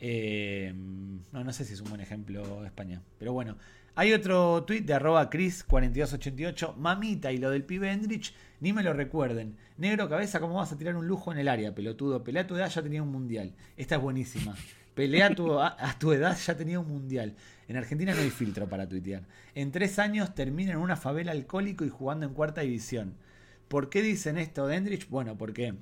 Eh, 0.00 0.72
no, 1.32 1.44
no 1.44 1.52
sé 1.52 1.64
si 1.64 1.74
es 1.74 1.80
un 1.80 1.88
buen 1.88 2.00
ejemplo 2.00 2.64
España. 2.64 3.02
Pero 3.18 3.32
bueno, 3.32 3.56
hay 3.94 4.12
otro 4.12 4.64
tweet 4.64 4.82
de 4.82 4.94
arroba 4.94 5.30
Chris4288. 5.30 6.76
Mamita 6.76 7.30
y 7.30 7.38
lo 7.38 7.50
del 7.50 7.64
pibe 7.64 7.92
Endrich, 7.92 8.34
ni 8.60 8.72
me 8.72 8.82
lo 8.82 8.92
recuerden. 8.92 9.56
Negro 9.76 10.08
cabeza, 10.08 10.40
¿cómo 10.40 10.54
vas 10.54 10.72
a 10.72 10.78
tirar 10.78 10.96
un 10.96 11.06
lujo 11.06 11.32
en 11.32 11.38
el 11.38 11.48
área, 11.48 11.74
pelotudo? 11.74 12.24
Pelea 12.24 12.42
a 12.42 12.46
tu 12.46 12.56
edad, 12.56 12.68
ya 12.68 12.82
tenía 12.82 13.02
un 13.02 13.12
mundial. 13.12 13.54
Esta 13.76 13.96
es 13.96 14.02
buenísima. 14.02 14.56
Pelea 14.94 15.26
a 15.26 15.98
tu, 15.98 16.12
edad, 16.12 16.38
ya 16.38 16.56
tenía 16.56 16.78
un 16.78 16.86
mundial. 16.86 17.34
En 17.66 17.76
Argentina 17.76 18.14
no 18.14 18.20
hay 18.20 18.30
filtro 18.30 18.68
para 18.68 18.88
tuitear. 18.88 19.24
En 19.54 19.72
tres 19.72 19.98
años 19.98 20.34
termina 20.34 20.72
en 20.72 20.78
una 20.78 20.96
favela 20.96 21.32
alcohólico 21.32 21.84
y 21.84 21.88
jugando 21.88 22.26
en 22.26 22.32
cuarta 22.32 22.60
división. 22.60 23.16
¿Por 23.66 23.90
qué 23.90 24.02
dicen 24.02 24.38
esto 24.38 24.68
de 24.68 24.76
Endrich? 24.76 25.08
Bueno, 25.08 25.36
porque 25.36 25.74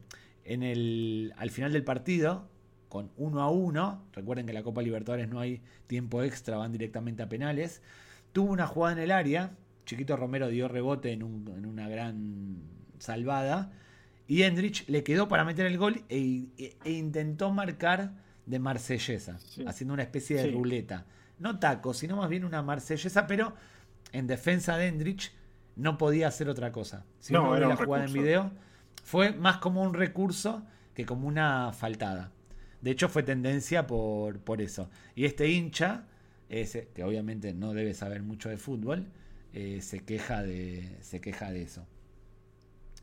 en 0.44 0.62
el, 0.62 1.34
al 1.36 1.50
final 1.50 1.72
del 1.74 1.84
partido, 1.84 2.48
con 2.88 3.10
uno 3.18 3.42
a 3.42 3.50
uno, 3.50 4.02
recuerden 4.12 4.46
que 4.46 4.52
en 4.52 4.56
la 4.56 4.62
Copa 4.62 4.80
Libertadores 4.80 5.28
no 5.28 5.40
hay 5.40 5.60
tiempo 5.88 6.22
extra, 6.22 6.56
van 6.56 6.72
directamente 6.72 7.22
a 7.22 7.28
penales, 7.28 7.82
tuvo 8.32 8.50
una 8.50 8.66
jugada 8.66 8.94
en 8.94 9.02
el 9.02 9.10
área, 9.10 9.50
Chiquito 9.84 10.16
Romero 10.16 10.48
dio 10.48 10.68
rebote 10.68 11.12
en, 11.12 11.22
una 11.22 11.88
gran 11.88 12.62
salvada, 12.98 13.72
y 14.26 14.42
Endrich 14.42 14.88
le 14.88 15.02
quedó 15.04 15.28
para 15.28 15.44
meter 15.44 15.66
el 15.66 15.76
gol 15.76 16.04
e, 16.08 16.46
e 16.56 16.90
intentó 16.90 17.50
marcar 17.52 18.12
de 18.46 18.58
marsellesa, 18.58 19.38
haciendo 19.66 19.94
una 19.94 20.02
especie 20.02 20.36
de 20.36 20.50
ruleta. 20.50 21.06
No 21.38 21.58
taco, 21.58 21.94
sino 21.94 22.16
más 22.16 22.28
bien 22.28 22.44
una 22.44 22.62
marsellesa, 22.62 23.26
pero 23.26 23.54
en 24.12 24.26
defensa 24.26 24.76
de 24.76 24.88
Endrich 24.88 25.32
no 25.76 25.98
podía 25.98 26.28
hacer 26.28 26.48
otra 26.48 26.72
cosa. 26.72 27.04
Si 27.18 27.32
no, 27.32 27.56
la 27.56 27.76
jugada 27.76 28.04
en 28.04 28.12
video, 28.12 28.50
fue 29.04 29.32
más 29.32 29.58
como 29.58 29.82
un 29.82 29.94
recurso 29.94 30.62
que 30.94 31.06
como 31.06 31.26
una 31.26 31.72
faltada. 31.72 32.32
De 32.80 32.90
hecho, 32.90 33.08
fue 33.08 33.22
tendencia 33.22 33.86
por, 33.86 34.40
por 34.40 34.60
eso. 34.60 34.90
Y 35.14 35.24
este 35.24 35.48
hincha, 35.48 36.04
ese, 36.48 36.88
que 36.94 37.04
obviamente 37.04 37.54
no 37.54 37.72
debe 37.72 37.94
saber 37.94 38.22
mucho 38.22 38.48
de 38.48 38.56
fútbol, 38.56 39.06
eh, 39.52 39.80
se, 39.80 40.00
queja 40.00 40.42
de, 40.42 40.98
se 41.00 41.20
queja 41.20 41.50
de 41.52 41.62
eso. 41.62 41.86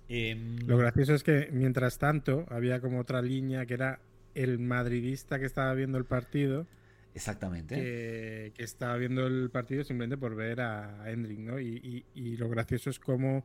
Em, 0.07 0.57
Lo 0.65 0.77
gracioso 0.77 1.13
es 1.13 1.23
que, 1.23 1.49
mientras 1.51 1.97
tanto, 1.97 2.45
había 2.49 2.81
como 2.81 2.99
otra 2.99 3.21
línea 3.21 3.65
que 3.65 3.75
era 3.75 3.99
el 4.43 4.59
madridista 4.59 5.39
que 5.39 5.45
estaba 5.45 5.73
viendo 5.73 5.97
el 5.97 6.05
partido. 6.05 6.67
Exactamente. 7.13 7.75
Que, 7.75 8.63
estaba 8.63 8.95
viendo 8.97 9.25
el 9.27 9.49
partido 9.49 9.83
simplemente 9.83 10.17
por 10.17 10.35
ver 10.35 10.61
a 10.61 11.09
Hendrik, 11.09 11.39
¿no? 11.39 11.59
Y, 11.59 12.05
y 12.13 12.37
lo 12.37 12.49
gracioso 12.49 12.89
es 12.89 12.99
cómo 12.99 13.43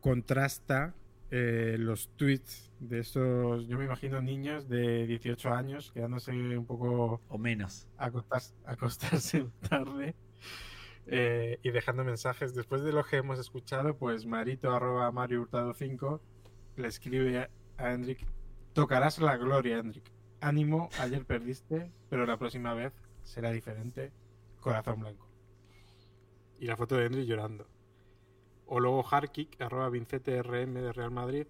contrasta 0.00 0.94
eh, 1.34 1.76
los 1.78 2.10
tweets 2.16 2.70
de 2.78 2.98
esos, 2.98 3.66
yo 3.66 3.78
me 3.78 3.86
imagino 3.86 4.20
niños 4.20 4.68
de 4.68 5.06
18 5.06 5.54
años 5.54 5.90
quedándose 5.90 6.30
un 6.30 6.66
poco... 6.66 7.22
O 7.30 7.38
menos. 7.38 7.88
Acostarse, 7.96 8.54
acostarse 8.66 9.46
tarde 9.70 10.14
eh, 11.06 11.58
y 11.62 11.70
dejando 11.70 12.04
mensajes. 12.04 12.54
Después 12.54 12.82
de 12.82 12.92
lo 12.92 13.02
que 13.02 13.16
hemos 13.16 13.38
escuchado, 13.38 13.96
pues 13.96 14.26
Marito 14.26 14.72
arroba 14.72 15.10
Mario 15.10 15.40
Hurtado 15.40 15.72
5 15.72 16.20
le 16.76 16.88
escribe 16.88 17.48
a 17.78 17.92
Hendrik, 17.92 18.26
tocarás 18.72 19.18
la 19.18 19.36
gloria, 19.36 19.78
Hendrik. 19.78 20.10
Ánimo, 20.40 20.88
ayer 20.98 21.24
perdiste, 21.24 21.92
pero 22.08 22.26
la 22.26 22.36
próxima 22.36 22.74
vez 22.74 22.92
será 23.22 23.50
diferente. 23.50 24.12
Corazón 24.60 25.00
blanco. 25.00 25.28
Y 26.58 26.66
la 26.66 26.76
foto 26.76 26.96
de 26.96 27.06
Hendrik 27.06 27.26
llorando. 27.26 27.68
O 28.66 28.80
luego 28.80 29.04
Harkick, 29.08 29.60
arroba 29.60 29.88
Vincete 29.90 30.42
RM 30.42 30.74
de 30.74 30.92
Real 30.92 31.10
Madrid, 31.10 31.46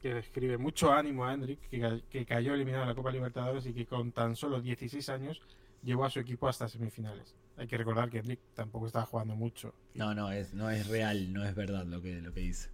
que 0.00 0.18
escribe 0.18 0.58
mucho 0.58 0.92
ánimo 0.92 1.24
a 1.24 1.32
Hendrik, 1.32 1.60
que, 1.68 2.26
cayó 2.26 2.54
eliminado 2.54 2.82
en 2.82 2.88
la 2.90 2.94
Copa 2.94 3.10
Libertadores 3.10 3.66
y 3.66 3.72
que 3.72 3.86
con 3.86 4.12
tan 4.12 4.36
solo 4.36 4.60
16 4.60 5.08
años 5.08 5.40
llevó 5.82 6.04
a 6.04 6.10
su 6.10 6.20
equipo 6.20 6.48
hasta 6.48 6.68
semifinales. 6.68 7.36
Hay 7.56 7.66
que 7.66 7.76
recordar 7.76 8.10
que 8.10 8.18
Hendrik 8.18 8.40
tampoco 8.54 8.86
estaba 8.86 9.06
jugando 9.06 9.36
mucho. 9.36 9.74
No, 9.94 10.14
no, 10.14 10.30
es, 10.30 10.54
no 10.54 10.70
es 10.70 10.88
real, 10.88 11.32
no 11.32 11.44
es 11.44 11.54
verdad 11.54 11.84
lo 11.86 12.00
que, 12.00 12.20
lo 12.20 12.32
que 12.32 12.40
dice. 12.40 12.70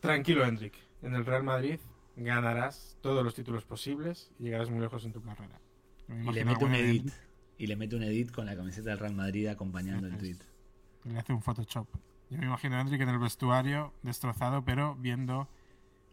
Tranquilo, 0.00 0.44
Hendrik. 0.44 0.74
En 1.02 1.14
el 1.14 1.24
Real 1.24 1.42
Madrid 1.42 1.80
ganarás 2.16 2.96
todos 3.00 3.24
los 3.24 3.34
títulos 3.34 3.64
posibles 3.64 4.30
y 4.38 4.44
llegarás 4.44 4.70
muy 4.70 4.80
lejos 4.80 5.04
en 5.04 5.12
tu 5.12 5.22
carrera. 5.22 5.60
Y 6.08 6.32
le 6.32 6.44
mete 6.44 6.64
un 6.64 6.74
edit. 6.74 7.12
Y 7.58 7.66
le 7.66 7.76
mete 7.76 7.96
un 7.96 8.02
edit 8.02 8.30
con 8.30 8.46
la 8.46 8.56
camiseta 8.56 8.90
del 8.90 8.98
Real 8.98 9.14
Madrid 9.14 9.46
acompañando 9.46 10.06
el 10.06 10.16
tweet. 10.18 10.38
Le 11.04 11.18
hace 11.18 11.32
un 11.32 11.42
Photoshop. 11.42 11.88
Yo 12.30 12.38
me 12.38 12.46
imagino 12.46 12.76
a 12.76 12.80
Hendrik 12.80 13.00
en 13.02 13.08
el 13.10 13.18
vestuario, 13.18 13.92
destrozado, 14.02 14.64
pero 14.64 14.96
viendo 14.96 15.48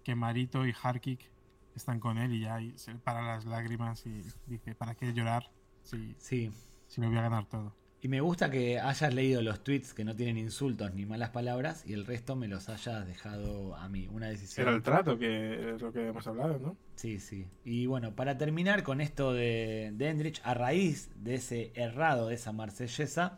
que 0.03 0.15
Marito 0.15 0.65
y 0.65 0.73
Harkick 0.81 1.31
están 1.75 1.99
con 1.99 2.17
él 2.17 2.33
y 2.33 2.41
ya 2.41 2.59
se 2.75 2.93
para 2.95 3.21
las 3.21 3.45
lágrimas 3.45 4.05
y 4.05 4.23
dice, 4.47 4.75
¿para 4.75 4.95
qué 4.95 5.13
llorar 5.13 5.49
si, 5.83 6.15
sí. 6.17 6.51
si 6.87 7.01
me 7.01 7.07
voy 7.07 7.17
a 7.17 7.21
ganar 7.21 7.45
todo? 7.45 7.73
Y 8.01 8.07
me 8.07 8.21
gusta 8.21 8.49
que 8.49 8.79
hayas 8.79 9.13
leído 9.13 9.41
los 9.41 9.61
tweets 9.63 9.93
que 9.93 10.05
no 10.05 10.15
tienen 10.15 10.37
insultos 10.37 10.93
ni 10.93 11.05
malas 11.05 11.31
palabras 11.31 11.83
y 11.85 11.93
el 11.93 12.05
resto 12.05 12.35
me 12.37 12.47
los 12.47 12.69
hayas 12.69 13.05
dejado 13.05 13.75
a 13.75 13.89
mí. 13.89 14.07
Una 14.11 14.27
decisión. 14.27 14.65
Pero 14.65 14.75
el 14.77 14.81
trato, 14.83 15.19
que 15.19 15.75
lo 15.79 15.91
que 15.91 16.07
hemos 16.07 16.25
hablado, 16.25 16.59
¿no? 16.59 16.77
Sí, 16.95 17.19
sí. 17.19 17.45
Y 17.65 17.87
bueno, 17.87 18.15
para 18.15 18.37
terminar 18.37 18.83
con 18.83 19.01
esto 19.01 19.33
de, 19.33 19.91
de 19.93 20.07
Endrich, 20.07 20.41
a 20.45 20.53
raíz 20.53 21.09
de 21.15 21.35
ese 21.35 21.71
errado, 21.75 22.29
de 22.29 22.35
esa 22.35 22.53
marsellesa, 22.53 23.35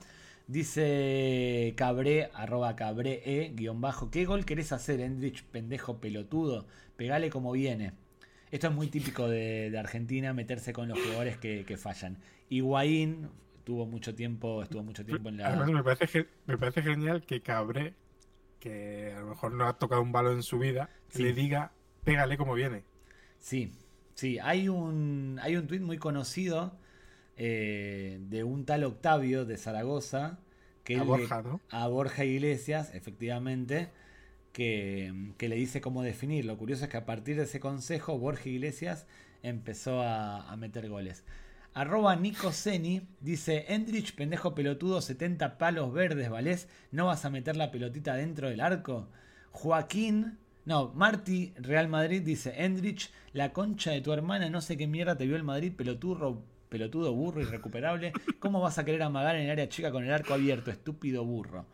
Dice 0.52 1.74
Cabré, 1.78 2.30
arroba 2.34 2.76
Cabré 2.76 3.22
E, 3.24 3.54
guion 3.56 3.80
bajo. 3.80 4.12
¿Qué 4.12 4.26
gol 4.26 4.44
querés 4.44 4.74
hacer, 4.74 5.00
Endrich, 5.00 5.46
pendejo 5.46 6.02
pelotudo? 6.02 6.68
Pegale 6.98 7.30
como 7.30 7.54
viene. 7.54 7.94
Esto 8.52 8.68
es 8.68 8.74
muy 8.74 8.88
típico 8.88 9.30
de, 9.30 9.74
Argentina, 9.80 10.34
meterse 10.34 10.74
con 10.74 10.90
los 10.90 11.00
jugadores 11.00 11.38
que, 11.38 11.78
fallan. 11.78 12.18
Higuaín 12.50 13.30
tuvo 13.64 13.86
mucho 13.86 14.16
tiempo, 14.16 14.64
estuvo 14.64 14.84
mucho 14.84 15.06
tiempo 15.06 15.30
en 15.30 15.38
la. 15.38 15.56
me 15.66 15.84
parece, 15.84 16.28
me 16.46 16.58
parece 16.58 16.82
genial 16.82 17.24
que 17.26 17.42
Cabré, 17.42 17.94
que 18.60 19.14
a 19.16 19.22
lo 19.22 19.28
mejor 19.28 19.54
no 19.54 19.68
ha 19.68 19.78
tocado 19.78 20.02
un 20.02 20.12
balón 20.12 20.38
en 20.38 20.44
su 20.44 20.60
vida, 20.60 20.90
le 21.16 21.34
diga, 21.34 21.72
pégale 22.04 22.38
como 22.38 22.54
viene. 22.54 22.84
Sí, 23.40 23.72
sí. 24.14 24.40
Hay 24.40 24.70
un, 24.70 25.40
hay 25.42 25.56
un 25.58 25.68
tuit 25.68 25.82
muy 25.82 25.98
conocido 25.98 26.78
eh, 27.38 28.20
de 28.22 28.44
un 28.44 28.66
tal 28.66 28.84
Octavio 28.84 29.46
de 29.46 29.58
Zaragoza. 29.58 30.40
Que 30.84 30.98
a 30.98 31.04
Borja, 31.04 31.42
¿no? 31.42 31.62
A 31.70 31.88
Borja 31.88 32.24
Iglesias, 32.24 32.94
efectivamente. 32.94 33.90
que, 34.54 35.34
le 35.40 35.56
dice 35.56 35.82
cómo 35.82 36.04
definir. 36.04 36.46
Lo 36.46 36.58
curioso 36.58 36.84
es 36.86 36.90
que 36.90 36.98
a 36.98 37.06
partir 37.06 37.38
de 37.38 37.44
ese 37.44 37.60
consejo, 37.60 38.18
Borja 38.18 38.50
Iglesias 38.50 39.08
empezó 39.44 40.02
a, 40.04 40.56
meter 40.58 40.90
goles. 40.90 41.24
Arroba 41.74 42.16
Nico 42.18 42.52
Seni 42.52 43.02
dice: 43.22 43.66
Endrich, 43.70 44.14
pendejo 44.14 44.54
pelotudo, 44.54 45.00
70 45.00 45.58
palos 45.58 45.94
verdes, 45.94 46.30
¿valés? 46.30 46.68
¿No 46.92 47.06
vas 47.06 47.24
a 47.24 47.30
meter 47.30 47.56
la 47.56 47.72
pelotita 47.72 48.16
dentro 48.16 48.50
del 48.50 48.60
arco? 48.60 49.08
Joaquín, 49.52 50.38
no, 50.66 50.92
Marty 50.94 51.54
Real 51.56 51.88
Madrid 51.88 52.22
dice: 52.24 52.54
Endrich, 52.58 53.10
la 53.32 53.54
concha 53.54 53.92
de 53.92 54.02
tu 54.02 54.12
hermana, 54.12 54.50
no 54.50 54.60
sé 54.60 54.76
qué 54.76 54.86
mierda 54.86 55.18
te 55.18 55.26
vio 55.26 55.38
el 55.38 55.44
Madrid, 55.44 55.72
pelotudo, 55.74 56.44
pelotudo 56.68 57.14
burro, 57.14 57.42
irrecuperable. 57.42 58.12
¿Cómo 58.40 58.60
vas 58.60 58.78
a 58.78 58.84
querer 58.84 59.04
amagar 59.04 59.38
en 59.38 59.44
el 59.44 59.52
área 59.52 59.70
chica 59.70 59.92
con 59.92 60.04
el 60.04 60.12
arco 60.12 60.34
abierto, 60.34 60.72
estúpido 60.72 61.24
burro? 61.24 61.68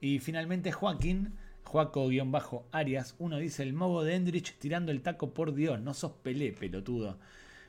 Y 0.00 0.20
finalmente 0.20 0.72
Joaquín 0.72 1.34
Juaco-Arias, 1.64 3.16
uno 3.18 3.38
dice 3.38 3.62
el 3.62 3.74
mobo 3.74 4.04
de 4.04 4.14
Endrich 4.14 4.56
tirando 4.58 4.90
el 4.90 5.02
taco 5.02 5.34
por 5.34 5.54
Dios, 5.54 5.80
no 5.80 5.92
sos 5.92 6.12
pelé, 6.12 6.52
pelotudo. 6.52 7.18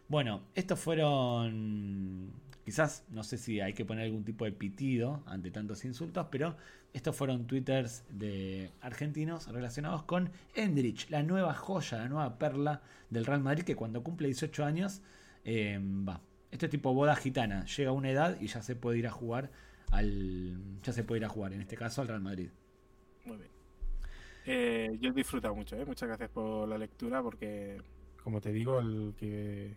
Bueno, 0.07 0.44
estos 0.53 0.80
fueron, 0.80 2.32
quizás, 2.64 3.06
no 3.10 3.23
sé 3.23 3.38
si 3.38 3.60
hay 3.60 3.73
que 3.73 3.86
poner 3.86 4.06
algún 4.06 4.23
tipo 4.23 4.45
de 4.45 4.52
pitido 4.52 5.23
ante 5.26 5.49
tantos 5.49 5.84
insultos, 5.84 6.27
pero 6.30 6.56
estos 6.94 7.15
fueron 7.15 7.48
twitters 7.48 8.03
de 8.10 8.72
argentinos 8.82 9.48
relacionados 9.48 10.03
con 10.03 10.30
Endrich, 10.53 11.10
la 11.10 11.23
nueva 11.23 11.53
joya, 11.56 11.98
la 11.98 12.07
nueva 12.07 12.38
perla 12.38 12.82
del 13.10 13.26
Real 13.26 13.41
Madrid 13.41 13.64
que 13.64 13.76
cuando 13.76 14.03
cumple 14.03 14.27
18 14.27 14.64
años 14.64 15.02
eh, 15.44 15.80
va. 15.82 16.22
Este 16.52 16.69
tipo 16.69 16.94
boda 16.94 17.15
gitana, 17.15 17.65
llega 17.65 17.90
a 17.90 17.94
una 17.94 18.11
edad 18.11 18.40
y 18.40 18.48
ya 18.48 18.61
se 18.61 18.76
puede 18.76 18.99
ir 18.99 19.07
a 19.07 19.11
jugar 19.11 19.49
al, 19.91 20.80
ya 20.84 20.94
se 20.94 21.03
puede 21.03 21.19
ir 21.19 21.26
a 21.26 21.30
jugar, 21.30 21.52
en 21.53 21.61
este 21.61 21.76
caso 21.76 22.02
al 22.02 22.07
Real 22.07 22.22
Madrid. 22.22 22.49
Muy 23.26 23.38
bien. 23.38 23.49
Eh, 24.45 24.98
yo 25.02 25.10
he 25.10 25.14
disfrutado 25.14 25.56
mucho, 25.56 25.76
¿eh? 25.76 25.84
muchas 25.86 26.07
gracias 26.07 26.30
por 26.30 26.69
la 26.69 26.77
lectura 26.77 27.23
porque, 27.23 27.82
como 28.23 28.40
te 28.40 28.53
digo, 28.53 28.80
el 28.80 29.15
que 29.18 29.76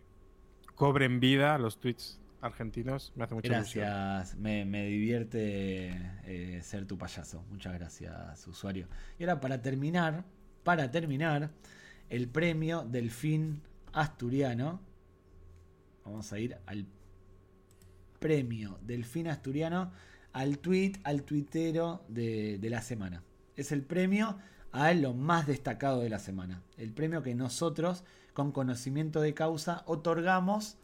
cobren 0.79 1.19
vida 1.19 1.59
los 1.59 1.81
tweets 1.81 2.21
argentinos 2.41 3.13
me 3.17 3.25
hace 3.25 3.35
mucha 3.35 3.49
gracias. 3.49 4.37
Me, 4.37 4.65
me, 4.65 4.87
divierte 4.87 5.89
eh, 6.25 6.61
ser 6.63 6.87
tu 6.87 6.97
payaso. 6.97 7.45
Muchas 7.51 7.75
gracias, 7.75 8.47
usuario. 8.47 8.87
Y 9.19 9.25
ahora 9.25 9.41
para 9.41 9.61
terminar, 9.61 10.25
para 10.63 10.89
terminar, 10.93 11.51
el 12.09 12.29
premio 12.29 12.85
Delfín 12.89 13.61
Asturiano. 13.93 14.81
Vamos 16.05 16.33
a 16.33 16.39
ir 16.39 16.57
al 16.67 16.87
premio 18.21 18.79
Delfín 18.81 19.27
Asturiano, 19.27 19.91
al 20.33 20.59
tweet, 20.59 20.93
al 21.03 21.25
tuitero 21.25 22.05
de, 22.09 22.59
de 22.59 22.71
la 22.71 22.83
semana. 22.83 23.25
Es 23.57 23.73
el 23.73 23.83
premio 23.83 24.39
a 24.71 24.93
lo 24.95 25.13
más 25.13 25.49
destacado 25.49 26.03
de 26.03 26.09
la 26.09 26.21
semana. 26.21 26.63
El 26.77 26.93
premio 26.93 27.23
que 27.23 27.35
nosotros, 27.35 28.05
con 28.39 28.53
conocimiento 28.53 29.21
de 29.21 29.35
causa, 29.35 29.83
otorgamos 29.87 30.79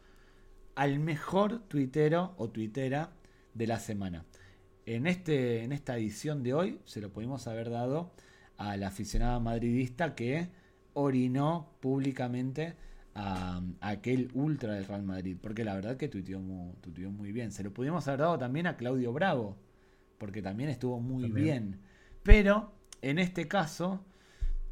al 0.74 0.98
mejor 0.98 1.60
tuitero 1.68 2.34
o 2.36 2.50
tuitera 2.50 3.12
de 3.54 3.68
la 3.68 3.78
semana. 3.78 4.24
En, 4.86 5.06
este, 5.06 5.62
en 5.62 5.70
esta 5.70 5.96
edición 5.96 6.42
de 6.42 6.52
hoy 6.52 6.80
se 6.84 7.00
lo 7.00 7.12
pudimos 7.12 7.46
haber 7.46 7.70
dado 7.70 8.10
a 8.56 8.76
la 8.76 8.88
aficionada 8.88 9.38
madridista 9.38 10.16
que 10.16 10.48
orinó 10.94 11.70
públicamente 11.78 12.74
a, 13.14 13.62
aquel 13.80 14.32
ultra 14.34 14.72
del 14.72 14.86
Real 14.86 15.04
Madrid. 15.04 15.36
Porque 15.40 15.62
la 15.62 15.76
verdad 15.76 15.96
que 15.96 16.08
tuiteó 16.08 16.40
muy, 16.40 16.74
muy 17.12 17.30
bien. 17.30 17.52
Se 17.52 17.62
lo 17.62 17.72
pudimos 17.72 18.08
haber 18.08 18.18
dado 18.18 18.36
también 18.36 18.66
a 18.66 18.76
Claudio 18.76 19.12
Bravo. 19.12 19.56
Porque 20.18 20.42
también 20.42 20.70
estuvo 20.70 20.98
muy 20.98 21.30
bien. 21.30 21.78
Pero 22.24 22.72
en 23.00 23.20
este 23.20 23.46
caso, 23.46 24.04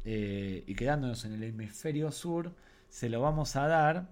eh, 0.03 0.65
y 0.67 0.75
quedándonos 0.75 1.23
en 1.23 1.31
el 1.31 1.43
hemisferio 1.43 2.11
sur, 2.11 2.53
se 2.93 3.09
lo 3.09 3.21
vamos 3.21 3.55
a 3.55 3.67
dar 3.67 4.07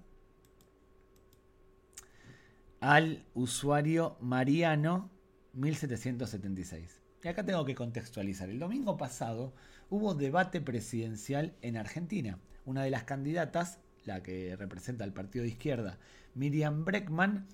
al 2.79 3.23
usuario 3.35 4.17
Mariano 4.21 5.11
1776. 5.53 6.99
Y 7.23 7.27
acá 7.27 7.45
tengo 7.45 7.63
que 7.63 7.75
contextualizar. 7.75 8.49
El 8.49 8.57
domingo 8.57 8.97
pasado 8.97 9.53
hubo 9.91 10.15
debate 10.15 10.61
presidencial 10.61 11.53
en 11.61 11.77
Argentina. 11.77 12.39
Una 12.65 12.83
de 12.83 12.89
las 12.89 13.03
candidatas, 13.03 13.77
la 14.03 14.23
que 14.23 14.55
representa 14.55 15.03
al 15.03 15.13
partido 15.13 15.43
de 15.43 15.49
izquierda, 15.49 15.99
Miriam 16.33 16.83
Breckman, 16.83 17.47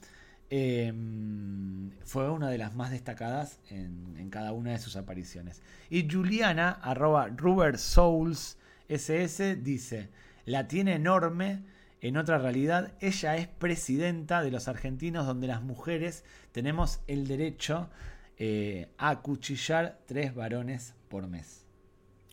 Em, 0.49 1.91
fue 2.05 2.29
una 2.29 2.49
de 2.49 2.57
las 2.57 2.73
más 2.73 2.91
destacadas 2.91 3.59
en, 3.69 4.29
cada 4.29 4.53
una 4.53 4.71
de 4.71 4.79
sus 4.79 4.95
apariciones. 4.95 5.61
Y 5.89 6.09
Juliana, 6.09 6.71
arroba 6.71 7.29
Souls 7.77 8.57
SS, 8.87 9.57
dice, 9.57 10.09
la 10.47 10.67
tiene 10.67 10.95
enorme, 10.95 11.61
en 12.01 12.17
otra 12.17 12.37
realidad, 12.39 12.93
ella 13.01 13.35
es 13.35 13.47
presidenta 13.47 14.41
de 14.41 14.49
los 14.49 14.67
argentinos 14.67 15.27
donde 15.27 15.45
las 15.45 15.61
mujeres 15.61 16.23
tenemos 16.51 17.01
el 17.05 17.27
derecho 17.27 17.89
eh, 18.37 18.89
a 18.97 19.21
cuchillar 19.21 19.99
tres 20.05 20.33
varones 20.33 20.95
por 21.09 21.27
mes. 21.27 21.65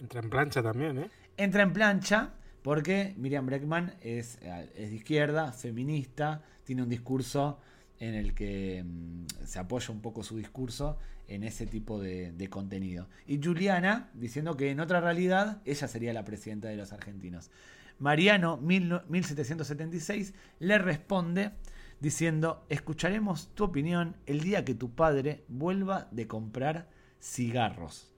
Entra 0.00 0.20
en 0.20 0.30
plancha 0.30 0.62
también, 0.62 0.98
¿eh? 0.98 1.10
Entra 1.36 1.62
en 1.64 1.72
plancha 1.72 2.30
porque 2.62 3.14
Miriam 3.16 3.46
Breckman 3.46 3.94
es, 4.00 4.38
eh, 4.42 4.70
es 4.76 4.90
de 4.90 4.96
izquierda, 4.96 5.52
feminista, 5.52 6.42
tiene 6.62 6.82
un 6.82 6.88
discurso 6.88 7.58
en 7.98 8.14
el 8.14 8.32
que 8.32 8.84
mm, 8.84 9.26
se 9.44 9.58
apoya 9.58 9.92
un 9.92 10.00
poco 10.00 10.22
su 10.22 10.36
discurso 10.36 10.98
en 11.26 11.42
ese 11.42 11.66
tipo 11.66 12.00
de, 12.00 12.48
contenido. 12.50 13.08
Y 13.26 13.40
Juliana 13.42 14.10
diciendo 14.14 14.56
que 14.56 14.70
en 14.70 14.80
otra 14.80 15.00
realidad 15.00 15.62
ella 15.64 15.88
sería 15.88 16.12
la 16.12 16.24
presidenta 16.24 16.68
de 16.68 16.76
los 16.76 16.92
argentinos. 16.92 17.50
Mariano, 17.98 18.58
1776, 18.58 20.34
le 20.58 20.78
responde 20.78 21.52
diciendo, 22.00 22.66
escucharemos 22.68 23.48
tu 23.54 23.64
opinión 23.64 24.16
el 24.26 24.40
día 24.40 24.64
que 24.64 24.74
tu 24.74 24.94
padre 24.94 25.44
vuelva 25.48 26.08
de 26.10 26.26
comprar 26.26 26.90
cigarros. 27.20 28.12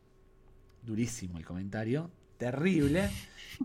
Durísimo 0.83 1.39
el 1.39 1.45
comentario, 1.45 2.11
terrible. 2.39 3.11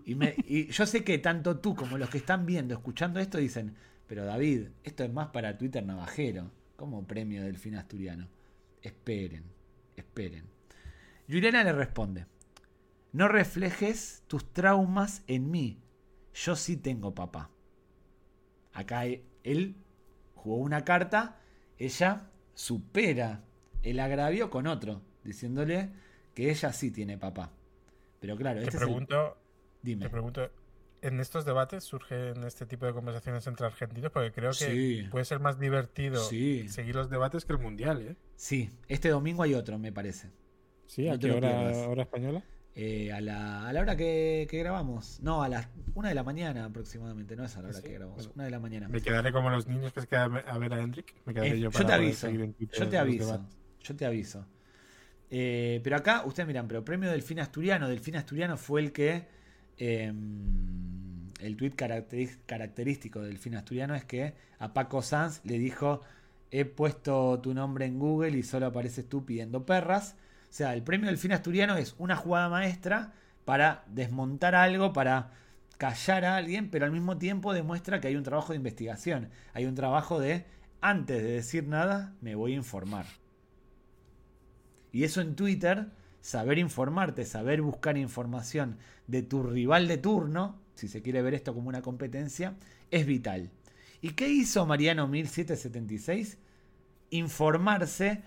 Y, 0.06 0.16
y 0.48 0.68
yo 0.68 0.86
sé 0.86 1.04
que 1.04 1.18
tanto 1.18 1.60
tú 1.60 1.76
como 1.76 1.98
los 1.98 2.10
que 2.10 2.20
están 2.20 2.46
viendo, 2.46 2.74
escuchando 2.74 3.20
esto, 3.20 3.38
dicen, 3.38 3.76
pero 4.08 4.26
David, 4.26 4.68
esto 4.84 5.04
es 5.04 5.12
más 5.12 5.30
para 5.30 5.58
Twitter 5.58 5.86
navajero, 5.86 6.52
como 6.76 7.08
premio 7.08 7.44
del 7.44 7.58
fin 7.58 7.76
asturiano. 7.76 8.28
Esperen, 8.82 9.44
esperen. 9.96 10.46
Juliana 11.30 11.64
le 11.64 11.72
responde, 11.72 12.26
no 13.14 13.28
reflejes 13.28 14.24
tus 14.28 14.52
traumas 14.52 15.24
en 15.28 15.50
mí, 15.52 15.80
yo 16.34 16.56
sí 16.56 16.78
tengo 16.78 17.14
papá. 17.14 17.50
Acá 18.74 19.04
él 19.06 19.76
jugó 20.36 20.58
una 20.58 20.84
carta, 20.84 21.40
ella 21.78 22.30
supera 22.54 23.44
el 23.84 24.00
agravio 24.00 24.50
con 24.50 24.68
otro, 24.68 25.02
diciéndole 25.24 25.90
que 26.34 26.50
ella 26.50 26.72
sí 26.74 26.92
tiene 26.92 27.18
papá. 27.18 27.52
Pero 28.20 28.38
claro, 28.38 28.60
te 28.60 28.66
este 28.66 28.78
pregunto, 28.78 29.38
Dime. 29.82 30.06
Te 30.06 30.10
pregunto, 30.10 30.52
en 31.02 31.20
estos 31.20 31.46
debates 31.46 31.84
surgen 31.84 32.44
este 32.44 32.66
tipo 32.66 32.86
de 32.86 32.94
conversaciones 32.94 33.46
entre 33.48 33.66
argentinos 33.66 34.12
porque 34.12 34.32
creo 34.32 34.52
que 34.52 35.08
puede 35.10 35.26
ser 35.26 35.40
más 35.40 35.60
divertido 35.60 36.24
seguir 36.24 36.96
los 36.96 37.10
debates 37.10 37.46
que 37.46 37.54
el 37.54 37.60
mundial, 37.60 38.02
¿eh? 38.02 38.16
Sí, 38.36 38.70
este 38.88 39.10
domingo 39.10 39.44
hay 39.44 39.56
otro, 39.56 39.80
me 39.80 39.92
parece. 39.92 40.30
¿Sí? 40.86 41.08
¿A 41.08 41.18
qué 41.18 41.32
hora, 41.32 41.72
hora, 41.88 42.04
española? 42.04 42.44
Eh, 42.74 43.12
a, 43.12 43.20
la, 43.20 43.68
a, 43.68 43.74
la, 43.74 43.82
hora 43.82 43.98
que, 43.98 44.48
grabamos. 44.52 45.20
No, 45.22 45.44
a 45.44 45.50
las 45.50 45.68
una 45.94 46.10
de 46.10 46.16
la 46.16 46.24
mañana 46.24 46.66
aproximadamente, 46.66 47.36
no 47.36 47.44
es 47.44 47.56
a 47.58 47.62
la 47.62 47.70
hora 47.70 47.82
que 47.82 47.94
grabamos. 47.94 48.32
una 48.34 48.46
de 48.46 48.52
la 48.52 48.60
mañana. 48.60 48.88
Me 48.88 49.02
quedaré 49.02 49.32
como 49.32 49.50
los 49.50 49.68
niños 49.68 49.92
que 49.92 50.02
se 50.02 50.08
quedan 50.08 50.42
a 50.48 50.58
ver 50.58 50.74
a 50.74 50.82
Hendrik. 50.82 51.14
Me 51.26 51.34
quedaré 51.34 51.52
eh, 51.52 51.60
yo, 51.60 51.72
para 51.72 51.84
yo 51.84 51.88
te 51.88 51.94
aviso. 51.94 52.30
Yo 52.30 52.88
te 52.90 52.98
aviso. 52.98 53.46
Yo 53.82 53.96
te 53.96 54.06
aviso. 54.06 54.46
pero 55.30 55.96
acá, 55.96 56.24
ustedes 56.26 56.48
miran, 56.48 56.68
pero 56.68 56.86
premio 56.86 57.10
Delfín 57.10 57.40
Asturiano. 57.40 57.90
Delfín 57.90 58.16
Asturiano 58.16 58.58
fue 58.58 58.82
el 58.82 58.92
que 58.92 59.42
Em, 59.84 61.28
el 61.40 61.58
tuit 61.58 61.74
característico 61.74 63.20
del 63.22 63.40
fin 63.40 63.56
asturiano 63.56 63.96
es 63.96 64.06
que 64.06 64.36
a 64.60 64.74
Paco 64.74 65.02
Sanz 65.02 65.42
le 65.44 65.58
dijo, 65.58 66.02
he 66.52 66.66
puesto 66.66 67.40
tu 67.42 67.56
nombre 67.56 67.86
en 67.86 67.98
Google 67.98 68.38
y 68.38 68.44
solo 68.44 68.68
apareces 68.68 69.10
tú 69.10 69.26
pidiendo 69.26 69.66
perras. 69.66 70.16
Sea, 70.52 70.74
el 70.74 70.84
premio 70.84 71.08
del 71.08 71.18
fin 71.18 71.32
asturiano 71.32 71.78
es 71.78 71.96
una 71.98 72.18
jugada 72.18 72.50
maestra 72.50 73.14
para 73.46 73.86
desmontar 73.88 74.54
algo, 74.54 74.92
para 74.92 75.32
callar 75.78 76.26
a 76.26 76.36
alguien, 76.36 76.70
pero 76.70 76.86
al 76.86 76.92
mismo 76.92 77.18
tiempo 77.18 77.54
demuestra 77.54 78.02
que 78.02 78.10
hay 78.10 78.18
un 78.18 78.24
trabajo 78.24 78.52
de 78.52 78.58
investigación, 78.58 79.30
hay 79.54 79.66
un 79.66 79.76
trabajo 79.76 80.20
de, 80.20 80.46
antes 80.82 81.24
de 81.24 81.32
decir 81.32 81.68
nada, 81.68 82.16
me 82.20 82.36
voy 82.36 82.52
a 82.52 82.58
informar. 82.58 83.06
Y 84.92 85.06
eso 85.06 85.22
en 85.22 85.38
Twitter 85.38 85.88
saber 86.20 86.60
informarte, 86.60 87.24
saber 87.24 87.62
buscar 87.62 87.98
información 87.98 88.78
de 89.08 89.24
tu 89.24 89.44
rival 89.44 89.88
de 89.88 90.00
turno, 90.00 90.60
si 90.76 90.90
se 90.90 91.02
quiere 91.02 91.22
ver 91.22 91.34
esto 91.34 91.54
como 91.54 91.70
una 91.70 91.82
competencia, 91.82 92.56
es 92.92 93.06
vital. 93.06 93.52
¿Y 94.02 94.10
qué 94.10 94.28
hizo 94.28 94.66
Mariano 94.66 95.08
1776? 95.08 96.40
Informarse 97.10 98.22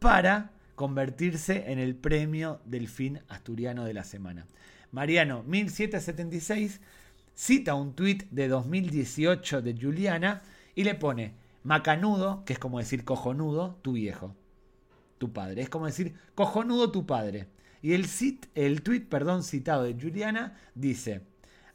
para 0.00 0.57
convertirse 0.78 1.72
en 1.72 1.80
el 1.80 1.96
premio 1.96 2.60
Delfín 2.64 3.18
Asturiano 3.26 3.84
de 3.84 3.94
la 3.94 4.04
semana. 4.04 4.46
Mariano, 4.92 5.42
1776, 5.42 6.80
cita 7.34 7.74
un 7.74 7.94
tuit 7.94 8.30
de 8.30 8.46
2018 8.46 9.60
de 9.60 9.76
Juliana 9.76 10.40
y 10.76 10.84
le 10.84 10.94
pone 10.94 11.34
macanudo, 11.64 12.44
que 12.44 12.52
es 12.52 12.60
como 12.60 12.78
decir 12.78 13.04
cojonudo, 13.04 13.76
tu 13.82 13.94
viejo, 13.94 14.36
tu 15.18 15.32
padre. 15.32 15.62
Es 15.62 15.68
como 15.68 15.86
decir 15.86 16.14
cojonudo 16.36 16.92
tu 16.92 17.06
padre. 17.06 17.48
Y 17.82 17.94
el, 17.94 18.06
sit, 18.06 18.46
el 18.54 18.82
tweet 18.82 19.00
perdón, 19.00 19.42
citado 19.42 19.82
de 19.82 20.00
Juliana 20.00 20.56
dice, 20.76 21.22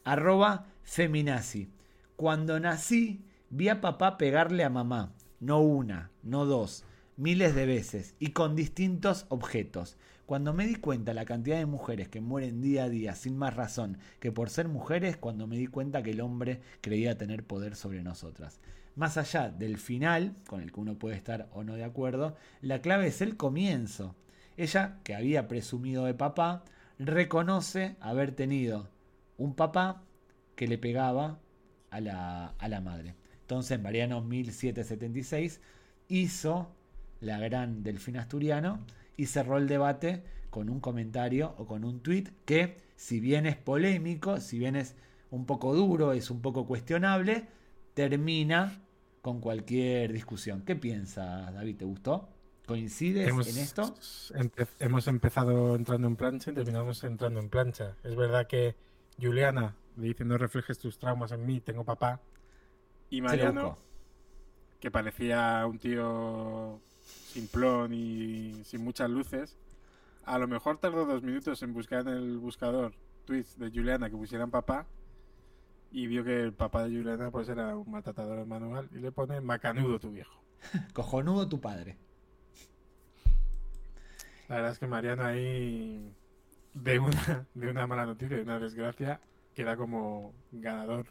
arroba 0.05 0.67
feminazi. 0.83 1.67
Cuando 2.15 2.57
nací, 2.57 3.25
vi 3.49 3.67
a 3.67 3.81
papá 3.81 4.17
pegarle 4.17 4.63
a 4.63 4.69
mamá, 4.69 5.11
no 5.41 5.59
una, 5.59 6.09
no 6.23 6.45
dos, 6.45 6.85
miles 7.17 7.55
de 7.55 7.65
veces 7.65 8.15
y 8.19 8.29
con 8.29 8.55
distintos 8.55 9.25
objetos. 9.29 9.97
Cuando 10.25 10.53
me 10.53 10.65
di 10.65 10.75
cuenta 10.75 11.13
la 11.13 11.25
cantidad 11.25 11.57
de 11.57 11.65
mujeres 11.65 12.07
que 12.07 12.21
mueren 12.21 12.61
día 12.61 12.85
a 12.85 12.89
día 12.89 13.15
sin 13.15 13.37
más 13.37 13.55
razón 13.55 13.97
que 14.19 14.31
por 14.31 14.49
ser 14.49 14.67
mujeres, 14.67 15.17
cuando 15.17 15.47
me 15.47 15.57
di 15.57 15.67
cuenta 15.67 16.01
que 16.01 16.11
el 16.11 16.21
hombre 16.21 16.61
creía 16.81 17.17
tener 17.17 17.43
poder 17.43 17.75
sobre 17.75 18.03
nosotras. 18.03 18.59
Más 18.95 19.17
allá 19.17 19.49
del 19.49 19.77
final, 19.77 20.35
con 20.47 20.61
el 20.61 20.71
que 20.71 20.79
uno 20.79 20.97
puede 20.97 21.15
estar 21.15 21.49
o 21.51 21.63
no 21.63 21.75
de 21.75 21.83
acuerdo, 21.83 22.35
la 22.61 22.81
clave 22.81 23.07
es 23.07 23.21
el 23.21 23.37
comienzo. 23.37 24.15
Ella, 24.55 24.99
que 25.03 25.15
había 25.15 25.47
presumido 25.47 26.05
de 26.05 26.13
papá, 26.13 26.63
reconoce 26.99 27.97
haber 27.99 28.35
tenido 28.35 28.89
un 29.37 29.55
papá 29.55 30.03
que 30.55 30.67
le 30.67 30.77
pegaba 30.77 31.39
a 31.89 31.99
la, 31.99 32.47
a 32.59 32.67
la 32.67 32.81
madre. 32.81 33.15
Entonces, 33.41 33.81
Mariano 33.81 34.21
1776 34.21 35.59
hizo 36.07 36.71
la 37.23 37.39
gran 37.39 37.83
Delfín 37.83 38.17
Asturiano 38.17 38.85
y 39.17 39.27
cerró 39.27 39.57
el 39.57 39.67
debate 39.67 40.23
con 40.49 40.69
un 40.69 40.79
comentario 40.79 41.55
o 41.57 41.65
con 41.65 41.83
un 41.83 42.01
tuit 42.01 42.29
que, 42.45 42.77
si 42.95 43.19
bien 43.19 43.45
es 43.45 43.55
polémico, 43.55 44.39
si 44.39 44.59
bien 44.59 44.75
es 44.75 44.95
un 45.31 45.45
poco 45.45 45.73
duro, 45.73 46.13
es 46.13 46.29
un 46.29 46.41
poco 46.41 46.67
cuestionable, 46.67 47.47
termina 47.93 48.81
con 49.21 49.39
cualquier 49.39 50.11
discusión. 50.13 50.61
¿Qué 50.61 50.75
piensas, 50.75 51.51
David? 51.53 51.77
¿Te 51.77 51.85
gustó? 51.85 52.29
¿Coincides 52.67 53.29
en 53.29 53.57
esto? 53.57 53.95
hemos 54.79 55.07
empezado 55.07 55.75
entrando 55.75 56.07
en 56.07 56.15
plancha 56.15 56.51
y 56.51 56.53
terminamos 56.53 57.03
entrando 57.03 57.39
en 57.39 57.49
plancha. 57.49 57.97
Es 58.03 58.15
verdad 58.15 58.47
que 58.47 58.75
Juliana 59.19 59.75
le 59.97 60.07
dice 60.07 60.23
no 60.23 60.37
reflejes 60.37 60.79
tus 60.79 60.97
traumas 60.97 61.31
en 61.31 61.45
mí, 61.45 61.61
tengo 61.61 61.83
papá. 61.83 62.21
Y 63.09 63.21
Mariano, 63.21 63.77
que 64.79 64.91
parecía 64.91 65.65
un 65.65 65.77
tío 65.77 66.81
simplón 67.33 67.93
y 67.93 68.63
sin 68.63 68.83
muchas 68.83 69.09
luces, 69.09 69.57
a 70.23 70.37
lo 70.37 70.47
mejor 70.47 70.77
tardó 70.77 71.05
dos 71.05 71.23
minutos 71.23 71.61
en 71.63 71.73
buscar 71.73 72.07
en 72.07 72.09
el 72.09 72.37
buscador 72.37 72.93
tweets 73.25 73.57
de 73.57 73.71
Juliana 73.71 74.09
que 74.09 74.15
pusieran 74.15 74.51
papá 74.51 74.85
y 75.91 76.07
vio 76.07 76.23
que 76.23 76.41
el 76.41 76.53
papá 76.53 76.83
de 76.83 76.95
Juliana 76.95 77.31
pues 77.31 77.49
era 77.49 77.75
un 77.75 77.89
matatador 77.89 78.45
manual 78.45 78.89
y 78.93 78.99
le 78.99 79.11
pone 79.11 79.41
macanudo 79.41 79.99
tu 79.99 80.11
viejo. 80.11 80.41
Cojonudo 80.93 81.47
tu 81.49 81.59
padre. 81.59 81.97
La 84.47 84.55
verdad 84.55 84.71
es 84.71 84.79
que 84.79 84.87
Mariano 84.87 85.23
ahí 85.23 86.13
de 86.73 86.99
una, 86.99 87.47
de 87.53 87.69
una 87.69 87.87
mala 87.87 88.05
noticia, 88.05 88.37
de 88.37 88.43
una 88.43 88.59
desgracia, 88.59 89.19
queda 89.53 89.75
como 89.75 90.33
ganador. 90.51 91.07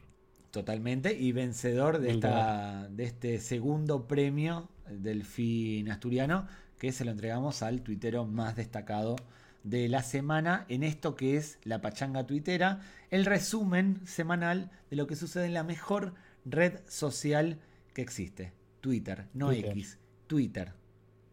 Totalmente, 0.50 1.14
y 1.14 1.32
vencedor 1.32 1.98
de, 1.98 2.10
esta, 2.10 2.88
de 2.88 3.04
este 3.04 3.38
segundo 3.38 4.06
premio 4.06 4.68
del 4.90 5.24
fin 5.24 5.90
asturiano, 5.90 6.46
que 6.78 6.92
se 6.92 7.04
lo 7.04 7.10
entregamos 7.10 7.62
al 7.62 7.82
tuitero 7.82 8.24
más 8.26 8.56
destacado 8.56 9.16
de 9.62 9.88
la 9.88 10.02
semana 10.02 10.66
en 10.68 10.82
esto 10.82 11.14
que 11.14 11.36
es 11.36 11.58
la 11.64 11.80
pachanga 11.80 12.26
tuitera, 12.26 12.80
el 13.10 13.24
resumen 13.24 14.00
semanal 14.06 14.70
de 14.90 14.96
lo 14.96 15.06
que 15.06 15.16
sucede 15.16 15.46
en 15.46 15.54
la 15.54 15.62
mejor 15.62 16.14
red 16.44 16.80
social 16.88 17.58
que 17.94 18.02
existe, 18.02 18.52
Twitter, 18.80 19.28
no 19.34 19.52
X, 19.52 19.98
Twitter, 20.26 20.72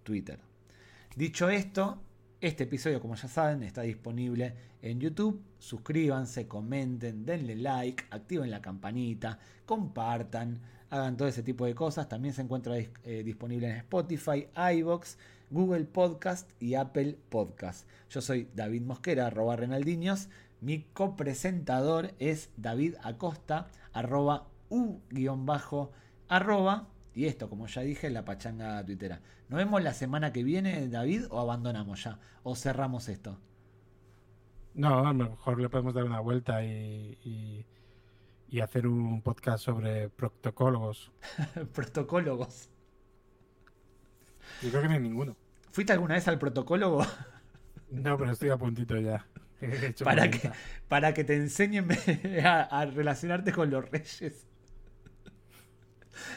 Twitter. 0.03 0.39
Dicho 1.15 1.49
esto, 1.49 2.01
este 2.41 2.63
episodio, 2.63 3.01
como 3.01 3.15
ya 3.15 3.27
saben, 3.27 3.63
está 3.63 3.81
disponible 3.81 4.53
en 4.81 4.99
YouTube. 4.99 5.41
Suscríbanse, 5.57 6.47
comenten, 6.47 7.25
denle 7.25 7.55
like, 7.55 8.05
activen 8.11 8.51
la 8.51 8.61
campanita, 8.61 9.39
compartan, 9.65 10.61
hagan 10.89 11.17
todo 11.17 11.27
ese 11.27 11.43
tipo 11.43 11.65
de 11.65 11.75
cosas. 11.75 12.09
También 12.09 12.33
se 12.33 12.41
encuentra 12.41 12.77
eh, 12.77 13.23
disponible 13.23 13.69
en 13.69 13.77
Spotify, 13.77 14.47
iBox, 14.75 15.17
Google 15.49 15.85
Podcast 15.85 16.49
y 16.61 16.75
Apple 16.75 17.17
Podcast. 17.29 17.87
Yo 18.09 18.21
soy 18.21 18.49
David 18.55 18.83
Mosquera, 18.83 19.27
arroba 19.27 19.55
Renaldiños. 19.55 20.29
Mi 20.61 20.83
copresentador 20.93 22.13
es 22.19 22.49
David 22.57 22.95
Acosta, 23.03 23.67
arroba 23.93 24.47
u-arroba 24.69 25.67
y 27.13 27.25
esto, 27.25 27.49
como 27.49 27.67
ya 27.67 27.81
dije, 27.81 28.09
la 28.09 28.23
pachanga 28.23 28.85
tuitera. 28.85 29.21
¿Nos 29.49 29.57
vemos 29.57 29.83
la 29.83 29.93
semana 29.93 30.31
que 30.31 30.43
viene, 30.43 30.87
David, 30.87 31.23
o 31.29 31.39
abandonamos 31.39 32.03
ya? 32.03 32.19
¿O 32.43 32.55
cerramos 32.55 33.09
esto? 33.09 33.39
No, 34.75 35.13
mejor 35.13 35.59
le 35.59 35.69
podemos 35.69 35.93
dar 35.93 36.03
una 36.05 36.19
vuelta 36.19 36.63
y, 36.63 37.65
hacer 38.59 38.87
un 38.87 39.21
podcast 39.21 39.63
sobre 39.63 40.09
proctocólogos. 40.09 41.11
¿Proctocólogos? 41.73 42.69
Yo 44.61 44.69
creo 44.69 44.81
que 44.81 44.87
no 44.87 44.93
hay 44.95 44.99
ninguno. 44.99 45.37
¿Fuiste 45.71 45.93
alguna 45.93 46.15
vez 46.15 46.27
al 46.27 46.39
protocólogo? 46.39 47.05
no, 47.91 48.17
pero 48.17 48.31
estoy 48.31 48.49
a 48.49 48.57
puntito 48.57 48.97
ya. 48.97 49.27
para, 50.03 50.29
que, 50.31 50.51
para 50.87 51.13
que 51.13 51.23
te 51.23 51.35
enseñen 51.35 51.87
a 52.43 52.85
relacionarte 52.85 53.51
con 53.51 53.69
los 53.69 53.89
reyes. 53.89 54.47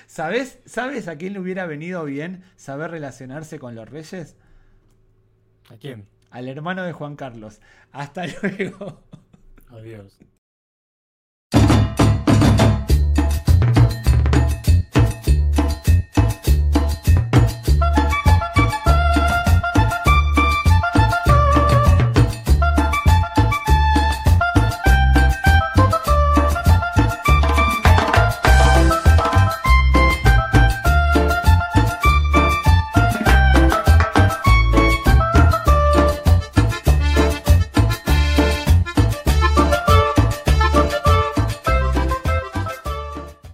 ¿Sabes, 0.07 0.61
¿Sabes 0.65 1.09
a 1.09 1.17
quién 1.17 1.33
le 1.33 1.41
hubiera 1.41 1.67
venido 1.67 2.05
bien 2.05 2.45
saber 2.57 2.91
relacionarse 2.91 3.59
con 3.59 3.75
los 3.75 3.89
reyes? 3.89 4.37
¿A 5.71 5.77
quién? 5.77 6.07
Al 6.31 6.49
hermano 6.49 6.83
de 6.85 6.93
Juan 6.93 7.17
Carlos. 7.17 7.61
Hasta 7.93 8.27
luego. 8.27 9.03
Adiós. 9.69 10.19